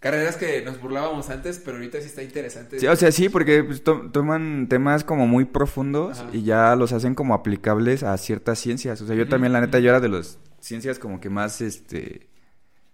carreras 0.00 0.36
que 0.36 0.62
nos 0.62 0.80
burlábamos 0.80 1.28
antes, 1.30 1.60
pero 1.64 1.76
ahorita 1.78 2.00
sí 2.00 2.06
está 2.06 2.22
interesante. 2.22 2.78
Sí, 2.78 2.86
o 2.86 2.94
sea, 2.96 3.10
sí, 3.12 3.28
porque 3.28 3.64
pues, 3.64 3.82
to- 3.82 4.10
toman 4.12 4.68
temas 4.68 5.02
como 5.04 5.26
muy 5.26 5.44
profundos 5.44 6.20
Ajá. 6.20 6.30
y 6.32 6.42
ya 6.44 6.76
los 6.76 6.92
hacen 6.92 7.14
como 7.14 7.34
aplicables 7.34 8.02
a 8.02 8.16
ciertas 8.18 8.58
ciencias. 8.58 9.00
O 9.00 9.06
sea, 9.06 9.16
yo 9.16 9.28
también, 9.28 9.52
la 9.52 9.60
neta, 9.60 9.78
yo 9.80 9.90
era 9.90 10.00
de 10.00 10.08
las 10.08 10.38
ciencias 10.60 10.98
como 10.98 11.20
que 11.20 11.30
más, 11.30 11.60
este, 11.60 12.28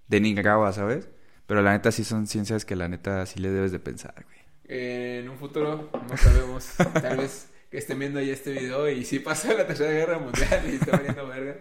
denigraba, 0.08 0.72
¿sabes? 0.72 1.08
Pero 1.46 1.60
la 1.62 1.72
neta 1.72 1.92
sí 1.92 2.04
son 2.04 2.26
ciencias 2.26 2.64
que 2.64 2.74
la 2.76 2.88
neta 2.88 3.26
sí 3.26 3.38
le 3.40 3.50
debes 3.50 3.70
de 3.72 3.78
pensar, 3.78 4.14
güey. 4.24 4.38
en 4.66 5.28
un 5.28 5.36
futuro, 5.36 5.90
no 6.08 6.16
sabemos, 6.16 6.68
tal 7.02 7.18
vez 7.18 7.48
que 7.70 7.76
estén 7.78 7.98
viendo 7.98 8.18
ya 8.20 8.32
este 8.32 8.52
video 8.52 8.88
y 8.88 9.04
si 9.04 9.18
pasa 9.18 9.52
la 9.52 9.66
tercera 9.66 9.90
guerra 9.90 10.18
mundial 10.18 10.62
y 10.70 10.76
está 10.76 10.92
valiendo 10.92 11.26
verga. 11.26 11.56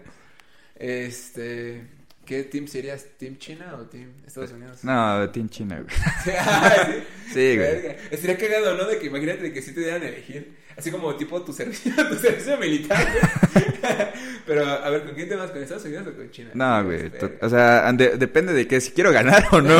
Este, 0.76 1.86
¿qué 2.24 2.42
team 2.44 2.66
serías? 2.66 3.04
¿Team 3.18 3.36
China 3.38 3.74
o 3.78 3.82
Team 3.86 4.12
Estados 4.26 4.52
Unidos? 4.52 4.82
No, 4.84 5.30
Team 5.30 5.48
China, 5.48 5.80
güey. 5.82 5.96
Ah, 6.38 6.86
sí. 7.32 7.56
Güey. 7.56 7.96
Estaría 8.10 8.36
cagado, 8.38 8.76
¿no? 8.76 8.86
De 8.86 8.98
que 8.98 9.06
imagínate 9.06 9.52
que 9.52 9.62
si 9.62 9.72
te 9.72 9.80
dieran 9.80 10.02
a 10.02 10.08
elegir. 10.08 10.56
Así 10.76 10.90
como 10.90 11.14
tipo 11.16 11.40
tu 11.44 11.52
servicio, 11.52 11.92
tu 12.08 12.16
servicio 12.16 12.56
militar, 12.58 13.06
güey. 13.06 13.64
Pero, 14.46 14.66
a 14.66 14.90
ver, 14.90 15.04
¿con 15.04 15.14
quién 15.14 15.28
te 15.28 15.36
vas? 15.36 15.50
¿Con 15.50 15.62
Estados 15.62 15.84
Unidos 15.84 16.06
o 16.08 16.16
con 16.16 16.30
China? 16.30 16.50
No, 16.54 16.84
güey. 16.84 17.10
O 17.40 17.48
sea, 17.48 17.92
de- 17.92 18.16
depende 18.16 18.52
de 18.52 18.66
que 18.66 18.80
si 18.80 18.90
quiero 18.90 19.12
ganar 19.12 19.46
o 19.52 19.60
no. 19.62 19.76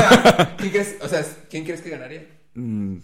¿Quién 0.59 0.71
crees? 0.71 0.97
O 1.01 1.09
sea, 1.09 1.25
¿quién 1.51 1.65
crees 1.65 1.81
que 1.81 1.91
ganaría? 1.91 2.27
Mm, 2.55 2.99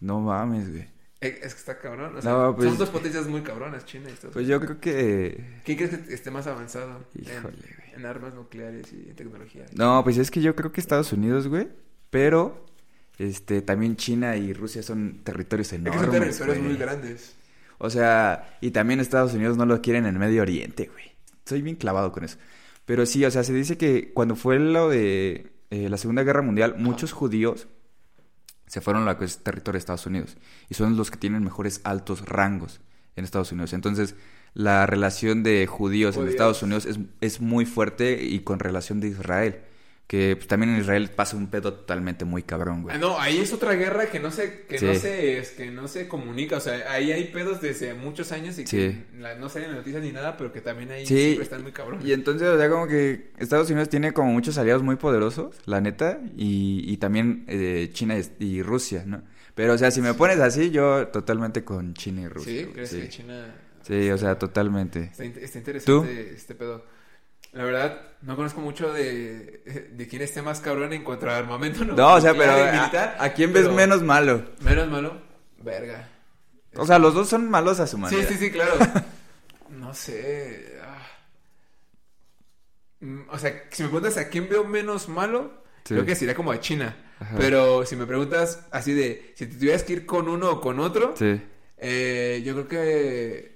no 0.00 0.20
mames, 0.20 0.70
güey. 0.70 0.88
Eh, 1.20 1.38
Es 1.42 1.54
que 1.54 1.60
está 1.60 1.78
cabrón. 1.78 2.16
O 2.16 2.22
sea, 2.22 2.32
No, 2.32 2.56
pues- 2.56 2.68
son 2.68 2.78
dos 2.78 2.90
potencias 2.90 3.26
muy 3.28 3.42
cabronas, 3.42 3.84
China 3.84 4.08
y 4.08 4.12
Estados 4.12 4.32
Pues 4.32 4.46
yo 4.48 4.58
creo 4.60 4.80
que... 4.80 5.60
¿Quién 5.64 5.76
crees 5.78 5.96
que 5.98 6.14
esté 6.14 6.30
más 6.32 6.46
avanzado 6.48 7.06
Híjole, 7.14 7.38
güey. 7.40 7.44
en, 7.44 7.81
armas 8.06 8.34
nucleares 8.34 8.92
y 8.92 9.08
en 9.10 9.16
tecnología? 9.16 9.66
No, 9.74 10.02
pues 10.04 10.18
es 10.18 10.30
que 10.30 10.40
yo 10.40 10.54
creo 10.56 10.72
que 10.72 10.80
Estados 10.80 11.12
Unidos, 11.12 11.48
güey. 11.48 11.68
Pero, 12.10 12.66
este, 13.18 13.62
también 13.62 13.96
China 13.96 14.36
y 14.36 14.52
Rusia 14.52 14.82
son 14.82 15.20
territorios 15.24 15.72
Es 15.72 15.80
que 15.80 15.88
enormes, 15.88 16.02
son 16.02 16.10
territorios 16.10 16.58
güey. 16.58 16.68
muy 16.68 16.76
grandes. 16.76 17.34
O 17.78 17.90
sea, 17.90 18.58
y 18.60 18.70
también 18.70 19.00
Estados 19.00 19.34
Unidos 19.34 19.56
no 19.56 19.66
lo 19.66 19.80
quieren 19.82 20.06
en 20.06 20.18
Medio 20.18 20.42
Oriente, 20.42 20.88
güey. 20.92 21.12
Soy 21.44 21.62
bien 21.62 21.76
clavado 21.76 22.12
con 22.12 22.24
eso. 22.24 22.38
Pero 22.84 23.06
sí, 23.06 23.24
o 23.24 23.30
sea, 23.30 23.44
se 23.44 23.52
dice 23.52 23.76
que 23.76 24.12
cuando 24.12 24.36
fue 24.36 24.58
lo 24.58 24.88
de 24.88 25.52
eh, 25.70 25.88
la 25.88 25.96
Segunda 25.96 26.22
Guerra 26.22 26.42
Mundial, 26.42 26.76
muchos 26.78 27.12
judíos 27.12 27.68
se 28.66 28.80
fueron 28.80 29.02
a 29.02 29.12
lo 29.12 29.18
que 29.18 29.24
es 29.24 29.38
territorio 29.38 29.74
de 29.74 29.78
Estados 29.80 30.06
Unidos. 30.06 30.36
Y 30.68 30.74
son 30.74 30.96
los 30.96 31.10
que 31.10 31.18
tienen 31.18 31.42
mejores 31.44 31.80
altos 31.84 32.24
rangos 32.26 32.80
en 33.16 33.24
Estados 33.24 33.52
Unidos. 33.52 33.72
Entonces, 33.72 34.14
la 34.54 34.86
relación 34.86 35.42
de 35.42 35.66
judíos, 35.66 36.16
en. 36.16 36.28
Estados 36.28 36.62
Unidos 36.62 36.86
es, 36.86 36.98
es 37.20 37.40
muy 37.40 37.64
fuerte 37.66 38.22
y 38.22 38.40
con 38.40 38.58
relación 38.58 39.00
de 39.00 39.08
Israel. 39.08 39.60
Que 40.08 40.36
pues, 40.36 40.46
también 40.46 40.74
en 40.74 40.80
Israel 40.80 41.08
pasa 41.08 41.38
un 41.38 41.46
pedo 41.46 41.72
totalmente 41.72 42.26
muy 42.26 42.42
cabrón, 42.42 42.82
güey. 42.82 42.94
Ah, 42.94 42.98
no, 42.98 43.18
ahí 43.18 43.38
es 43.38 43.54
otra 43.54 43.72
guerra 43.74 44.06
que 44.10 44.20
no 44.20 44.30
se, 44.30 44.64
que 44.68 44.78
Sí. 44.78 44.84
no 44.84 44.94
se, 44.94 45.38
es 45.38 45.52
que 45.52 45.70
no 45.70 45.88
se 45.88 46.06
comunica. 46.06 46.58
O 46.58 46.60
sea, 46.60 46.92
ahí 46.92 47.12
hay 47.12 47.24
pedos 47.32 47.62
desde 47.62 47.94
muchos 47.94 48.30
años 48.30 48.58
y 48.58 48.64
que 48.64 49.04
la- 49.18 49.36
no 49.36 49.48
salen 49.48 49.72
noticias 49.72 50.02
ni 50.02 50.12
nada, 50.12 50.36
pero 50.36 50.52
que 50.52 50.60
también 50.60 50.90
ahí 50.90 51.06
Sí. 51.06 51.16
siempre 51.16 51.44
están 51.44 51.62
muy 51.62 51.72
cabrones. 51.72 52.04
Y 52.04 52.12
entonces, 52.12 52.46
o 52.46 52.58
sea, 52.58 52.68
como 52.68 52.88
que 52.88 53.30
Estados 53.38 53.70
Unidos 53.70 53.88
tiene 53.88 54.12
como 54.12 54.32
muchos 54.32 54.58
aliados 54.58 54.82
muy 54.82 54.96
poderosos, 54.96 55.56
la 55.64 55.80
neta, 55.80 56.20
y, 56.36 56.84
y 56.86 56.98
también 56.98 57.44
eh, 57.48 57.88
China 57.94 58.14
y, 58.18 58.44
y 58.44 58.62
Rusia, 58.62 59.04
¿no? 59.06 59.22
Pero, 59.54 59.72
o 59.72 59.78
sea, 59.78 59.90
si 59.90 60.02
me 60.02 60.12
pones 60.12 60.40
así, 60.40 60.70
yo 60.70 61.08
totalmente 61.08 61.64
con 61.64 61.94
China 61.94 62.22
y 62.22 62.28
Rusia. 62.28 62.52
¿Sí? 62.52 62.62
güey, 62.64 62.72
¿Crees 62.74 62.90
que 62.90 63.08
China... 63.08 63.54
Sí, 63.82 64.10
o 64.10 64.18
sea, 64.18 64.38
totalmente. 64.38 65.04
Está, 65.04 65.24
in- 65.24 65.38
está 65.40 65.58
interesante 65.58 66.32
este 66.34 66.54
pedo. 66.54 66.84
La 67.52 67.64
verdad, 67.64 68.00
no 68.22 68.34
conozco 68.36 68.60
mucho 68.62 68.92
de, 68.92 69.88
de 69.92 70.08
quién 70.08 70.22
esté 70.22 70.40
más 70.40 70.60
cabrón 70.60 70.92
en 70.94 71.04
cuanto 71.04 71.28
a 71.28 71.36
armamento. 71.36 71.84
No, 71.84 71.94
No, 71.94 72.14
o 72.14 72.20
sea, 72.20 72.32
pero 72.32 72.52
¿a, 73.18 73.28
quién 73.34 73.52
ves 73.52 73.68
menos 73.70 74.02
malo? 74.02 74.42
Menos 74.60 74.88
malo. 74.88 75.20
Verga. 75.62 76.08
O 76.76 76.86
sea, 76.86 76.98
los 76.98 77.12
dos 77.12 77.28
son 77.28 77.50
malos 77.50 77.78
a 77.80 77.86
su 77.86 77.96
Sí, 77.96 78.02
manera. 78.02 78.26
sí, 78.28 78.34
sí, 78.36 78.50
claro. 78.50 78.72
No 79.70 79.92
sé. 79.94 80.78
ah. 80.82 81.06
Mm, 83.00 83.22
O 83.30 83.38
sea, 83.38 83.64
si 83.70 83.82
me 83.82 83.88
preguntas 83.88 84.16
a 84.16 84.28
quién 84.28 84.48
veo 84.48 84.64
menos 84.64 85.08
malo, 85.08 85.62
Sí. 85.84 85.94
creo 85.94 86.06
que 86.06 86.14
sería 86.14 86.34
como 86.34 86.52
a 86.52 86.60
China. 86.60 86.96
Ajá. 87.18 87.34
Pero 87.38 87.84
si 87.84 87.96
me 87.96 88.06
preguntas 88.06 88.66
así 88.70 88.92
de 88.94 89.32
si 89.36 89.46
te 89.46 89.56
tuvieras 89.56 89.82
que 89.82 89.92
ir 89.94 90.06
con 90.06 90.28
uno 90.28 90.50
o 90.52 90.60
con 90.60 90.78
otro, 90.80 91.14
Sí. 91.16 91.40
eh, 91.78 92.42
yo 92.44 92.52
creo 92.54 92.68
que 92.68 93.51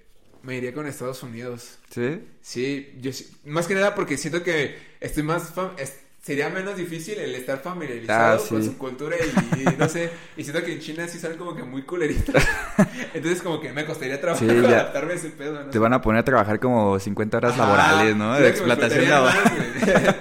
me 0.47 0.57
iría 0.57 0.73
con 0.73 0.87
Estados 0.87 1.23
Unidos. 1.23 1.79
¿Sí? 1.91 2.21
Sí, 2.41 2.93
yo 3.01 3.13
sí- 3.13 3.27
más 3.45 3.67
que 3.67 3.75
nada 3.75 3.95
porque 3.95 4.17
siento 4.17 4.43
que 4.43 4.77
estoy 5.01 5.23
más 5.25 5.55
fam- 5.55 5.79
es- 5.79 5.97
sería 6.27 6.49
menos 6.51 6.77
difícil 6.77 7.21
el 7.21 7.33
estar 7.37 7.61
familiarizado 7.61 8.43
Ah, 8.45 8.49
con 8.49 8.65
su 8.65 8.77
cultura 8.77 9.15
y, 9.17 9.61
y 9.61 9.65
no 9.79 9.89
sé, 9.89 10.11
y 10.37 10.43
siento 10.43 10.61
que 10.65 10.73
en 10.73 10.81
China 10.81 11.07
sí 11.07 11.21
son 11.21 11.37
como 11.37 11.55
que 11.55 11.63
muy 11.63 11.83
culeritos. 11.83 12.35
Entonces 13.15 13.41
como 13.43 13.61
que 13.61 13.73
me 13.73 13.85
costaría 13.85 14.21
trabajo 14.21 14.45
Sí, 14.45 14.51
adaptarme 14.51 15.13
a 15.13 15.17
ese 15.17 15.29
pedo, 15.31 15.63
¿no? 15.63 15.71
Te 15.71 15.79
van 15.79 15.93
a 15.93 16.01
poner 16.03 16.23
a 16.23 16.25
trabajar 16.25 16.59
como 16.59 16.99
50 16.99 17.37
horas 17.37 17.57
laborales, 17.57 18.17
¿no? 18.17 18.35
De 18.35 18.49
explotación 18.49 19.09
laboral. 19.09 19.39
más, 19.45 20.15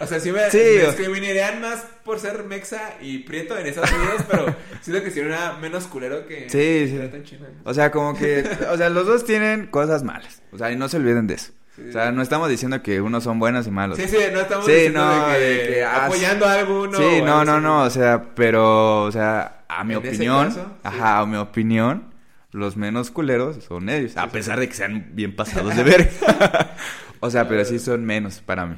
o 0.00 0.06
sea, 0.08 0.18
sí 0.18 0.32
me, 0.32 0.50
Sí, 0.50 0.58
me 0.58 0.86
discriminarían 0.86 1.60
más 1.60 1.84
por 2.04 2.18
ser 2.18 2.42
mexa 2.42 2.94
y 3.00 3.18
prieto 3.20 3.56
en 3.56 3.68
Estados 3.68 3.92
Unidos, 3.92 4.22
pero 4.28 4.46
siento 4.80 5.04
que 5.04 5.12
sería 5.12 5.52
menos 5.60 5.86
culero 5.86 6.26
que 6.26 6.50
Sí, 6.50 6.88
sí. 6.90 6.96
trata 6.98 7.16
en 7.18 7.22
China. 7.24 7.46
O 7.62 7.72
sea, 7.72 7.92
como 7.92 8.16
que, 8.18 8.44
o 8.68 8.76
sea, 8.76 8.88
los 8.90 9.06
dos 9.06 9.24
tienen 9.24 9.68
cosas 9.68 10.02
malas. 10.02 10.42
O 10.50 10.58
sea, 10.58 10.72
y 10.72 10.76
no 10.76 10.88
se 10.88 10.96
olviden 10.96 11.28
de 11.28 11.34
eso. 11.34 11.52
O 11.88 11.92
sea, 11.92 12.12
no 12.12 12.22
estamos 12.22 12.48
diciendo 12.48 12.82
que 12.82 13.00
unos 13.00 13.24
son 13.24 13.38
buenos 13.38 13.66
y 13.66 13.70
malos. 13.70 13.98
Sí, 13.98 14.08
sí, 14.08 14.16
no 14.32 14.40
estamos 14.40 14.64
Sí, 14.66 14.72
diciendo 14.72 15.04
no, 15.04 15.28
de 15.28 15.34
que, 15.38 15.40
de 15.40 15.66
que, 15.74 15.84
ah, 15.84 16.06
apoyando 16.06 16.46
a 16.46 16.52
alguno. 16.54 16.96
Sí, 16.98 17.22
no, 17.22 17.40
algo 17.40 17.44
no, 17.44 17.52
así. 17.54 17.62
no, 17.62 17.82
o 17.82 17.90
sea, 17.90 18.34
pero, 18.34 19.02
o 19.04 19.12
sea, 19.12 19.64
a 19.68 19.84
mi 19.84 19.94
opinión, 19.94 20.48
caso, 20.48 20.64
sí. 20.64 20.80
ajá, 20.82 21.18
a 21.20 21.26
mi 21.26 21.36
opinión, 21.36 22.12
los 22.50 22.76
menos 22.76 23.10
culeros 23.10 23.62
son 23.64 23.88
ellos, 23.88 24.16
a 24.16 24.28
pesar 24.30 24.58
de 24.60 24.68
que 24.68 24.74
sean 24.74 25.10
bien 25.14 25.34
pasados 25.36 25.74
de 25.76 25.82
ver. 25.84 26.10
o 27.20 27.30
sea, 27.30 27.48
pero 27.48 27.64
sí 27.64 27.78
son 27.78 28.04
menos 28.04 28.40
para 28.40 28.66
mí. 28.66 28.76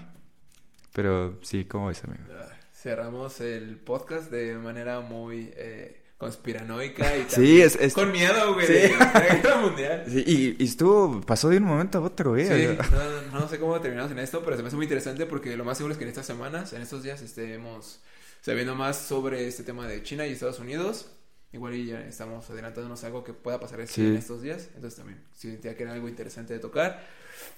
Pero 0.92 1.38
sí, 1.42 1.64
¿cómo 1.64 1.90
es, 1.90 2.02
amigo? 2.04 2.22
Ah, 2.30 2.46
Cerramos 2.72 3.40
el 3.40 3.78
podcast 3.78 4.30
de 4.30 4.56
manera 4.58 5.00
muy 5.00 5.50
eh, 5.56 6.03
conspiranoica 6.24 7.16
y 7.16 7.26
Sí, 7.28 7.60
es- 7.60 7.76
es- 7.76 7.94
con 7.94 8.10
miedo, 8.12 8.54
güey, 8.54 8.66
Sí. 8.66 8.72
de 8.72 8.96
la 8.98 9.20
guerra 9.40 9.56
mundial. 9.60 10.04
Sí, 10.08 10.24
y, 10.26 10.62
y 10.62 10.66
estuvo, 10.66 11.20
pasó 11.20 11.48
de 11.50 11.58
un 11.58 11.64
momento 11.64 11.98
a 11.98 12.00
otro, 12.02 12.36
¿eh? 12.36 12.46
Sí, 12.78 12.84
no, 13.32 13.40
no 13.40 13.48
sé 13.48 13.58
cómo 13.58 13.80
terminamos 13.80 14.10
en 14.12 14.18
esto, 14.18 14.42
pero 14.44 14.56
se 14.56 14.62
me 14.62 14.68
hace 14.68 14.76
muy 14.76 14.84
interesante 14.86 15.26
porque 15.26 15.56
lo 15.56 15.64
más 15.64 15.76
seguro 15.76 15.92
es 15.92 15.98
que 15.98 16.04
en 16.04 16.10
estas 16.10 16.26
semanas, 16.26 16.72
en 16.72 16.82
estos 16.82 17.02
días, 17.02 17.20
estemos 17.22 18.00
sabiendo 18.40 18.74
más 18.74 18.96
sobre 18.98 19.46
este 19.48 19.62
tema 19.62 19.86
de 19.86 20.02
China 20.02 20.26
y 20.26 20.32
Estados 20.32 20.58
Unidos. 20.58 21.10
Igual 21.52 21.74
y 21.74 21.86
ya 21.86 22.00
estamos 22.00 22.50
adelantándonos 22.50 23.04
a 23.04 23.06
algo 23.06 23.22
que 23.22 23.32
pueda 23.32 23.60
pasar 23.60 23.86
Sí. 23.86 24.00
en 24.04 24.16
estos 24.16 24.42
días. 24.42 24.68
Entonces 24.74 24.96
también, 24.98 25.22
si 25.32 25.50
sentía 25.50 25.76
que 25.76 25.84
era 25.84 25.92
algo 25.92 26.08
interesante 26.08 26.52
de 26.52 26.58
tocar. 26.58 27.06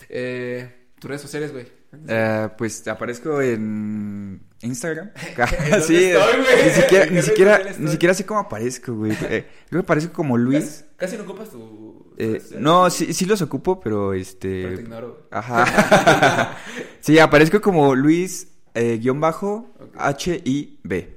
Eh, 0.09 0.71
tus 1.01 1.09
redes 1.09 1.23
sociales, 1.23 1.53
güey. 1.53 1.67
Eh, 2.09 2.49
pues 2.57 2.87
aparezco 2.89 3.41
en 3.41 4.41
Instagram. 4.63 5.11
¿Dónde 5.37 5.81
sí, 5.83 6.05
estoy, 6.05 6.43
güey? 6.43 6.65
ni 6.65 6.71
siquiera, 6.71 7.05
¿En 7.05 7.09
qué 7.09 7.15
ni 7.15 7.23
siquiera, 7.23 7.61
ni 7.79 7.91
siquiera 7.91 8.15
sé 8.15 8.27
cómo 8.27 8.41
aparezco, 8.41 8.95
güey. 8.95 9.13
Eh, 9.13 9.47
creo 9.69 9.83
que 9.83 9.85
aparezco 9.85 10.13
como 10.13 10.37
Luis. 10.37 10.85
Casi, 10.97 11.15
casi 11.15 11.17
no 11.17 11.25
ocupas 11.25 11.51
tu... 11.51 12.15
Eh, 12.19 12.41
no, 12.59 12.89
sí, 12.91 13.13
sí 13.13 13.27
los 13.27 13.43
ocupo, 13.43 13.79
pero 13.81 14.11
Pero 14.11 14.13
te 14.13 14.21
este. 14.21 14.81
ignoro. 14.81 15.29
Ajá. 15.31 16.57
sí, 17.01 17.19
aparezco 17.19 17.61
como 17.61 17.95
Luis 17.95 18.49
eh, 18.75 18.99
guion 18.99 19.21
bajo 19.21 19.75
Ok. 19.79 19.95
H 19.97 20.43
I 20.45 20.81
B. 20.83 21.17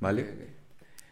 ¿Vale? 0.00 0.22
Ok, 0.22 0.28
ok. 0.34 0.37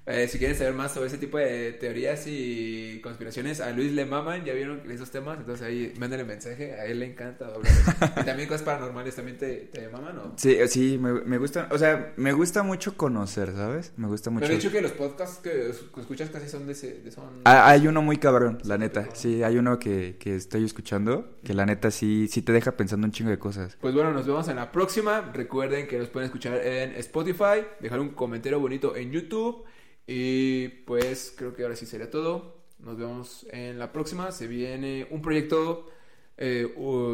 Eh, 0.08 0.28
si 0.28 0.38
quieren 0.38 0.56
saber 0.56 0.72
más 0.72 0.92
sobre 0.94 1.08
ese 1.08 1.18
tipo 1.18 1.36
de 1.36 1.72
teorías 1.72 2.24
y 2.28 3.00
conspiraciones, 3.02 3.60
a 3.60 3.70
Luis 3.72 3.90
le 3.92 4.04
maman, 4.04 4.44
ya 4.44 4.52
vieron 4.54 4.88
esos 4.90 5.10
temas, 5.10 5.38
entonces 5.40 5.66
ahí 5.66 5.92
mándenle 5.98 6.24
mensaje, 6.24 6.74
a 6.74 6.86
él 6.86 7.00
le 7.00 7.06
encanta 7.06 7.48
eso. 7.64 7.92
y 8.20 8.24
también 8.24 8.48
cosas 8.48 8.62
paranormales, 8.62 9.16
¿también 9.16 9.36
te, 9.36 9.56
te 9.72 9.88
maman 9.88 10.16
o...? 10.18 10.32
Sí, 10.36 10.52
eh, 10.52 10.68
sí, 10.68 10.96
me, 10.96 11.12
me 11.22 11.38
gusta, 11.38 11.68
o 11.72 11.78
sea, 11.78 12.12
me 12.16 12.32
gusta 12.32 12.62
mucho 12.62 12.96
conocer, 12.96 13.52
¿sabes? 13.56 13.92
Me 13.96 14.06
gusta 14.06 14.30
mucho. 14.30 14.46
han 14.46 14.52
dicho 14.52 14.70
que 14.70 14.80
los 14.80 14.92
podcasts 14.92 15.38
que, 15.42 15.70
es- 15.70 15.84
que 15.92 16.00
escuchas 16.00 16.30
casi 16.30 16.48
son 16.48 16.66
de 16.66 16.72
ese... 16.74 17.00
De 17.00 17.10
son... 17.10 17.40
Ah, 17.44 17.68
hay 17.68 17.88
uno 17.88 18.00
muy 18.00 18.18
cabrón, 18.18 18.58
la 18.64 18.78
neta. 18.78 19.08
Sí, 19.12 19.42
hay 19.42 19.58
uno 19.58 19.80
que, 19.80 20.16
que 20.20 20.36
estoy 20.36 20.64
escuchando, 20.64 21.36
que 21.42 21.52
la 21.52 21.66
neta 21.66 21.90
sí, 21.90 22.28
sí 22.30 22.42
te 22.42 22.52
deja 22.52 22.76
pensando 22.76 23.06
un 23.06 23.10
chingo 23.12 23.30
de 23.30 23.38
cosas. 23.40 23.76
Pues 23.80 23.92
bueno, 23.92 24.12
nos 24.12 24.24
vemos 24.24 24.46
en 24.48 24.54
la 24.56 24.70
próxima. 24.70 25.32
Recuerden 25.34 25.88
que 25.88 25.98
nos 25.98 26.08
pueden 26.10 26.26
escuchar 26.26 26.64
en 26.64 26.92
Spotify, 26.96 27.64
dejar 27.80 27.98
un 27.98 28.10
comentario 28.10 28.60
bonito 28.60 28.94
en 28.94 29.10
YouTube. 29.10 29.64
Y 30.06 30.68
pues 30.68 31.34
creo 31.36 31.54
que 31.54 31.62
ahora 31.62 31.76
sí 31.76 31.86
sería 31.86 32.10
todo. 32.10 32.56
Nos 32.78 32.96
vemos 32.96 33.46
en 33.50 33.78
la 33.78 33.92
próxima. 33.92 34.30
Se 34.32 34.46
viene 34.46 35.06
un 35.10 35.22
proyecto 35.22 35.88
eh, 36.36 36.68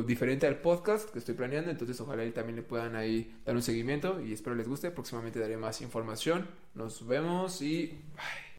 diferente 0.06 0.47
al 0.47 0.60
podcast 0.60 1.10
que 1.10 1.19
estoy 1.19 1.35
planeando. 1.35 1.70
Entonces 1.70 2.01
ojalá 2.01 2.24
y 2.24 2.32
también 2.32 2.56
le 2.56 2.62
puedan 2.62 2.97
ahí 2.97 3.35
dar 3.44 3.55
un 3.55 3.62
seguimiento. 3.62 4.20
Y 4.20 4.32
espero 4.32 4.56
les 4.56 4.69
guste. 4.69 4.90
Próximamente 4.90 5.39
daré 5.39 5.56
más 5.56 5.81
información. 5.81 6.48
Nos 6.74 7.06
vemos 7.06 7.62
y... 7.62 7.86
bye. 8.16 8.43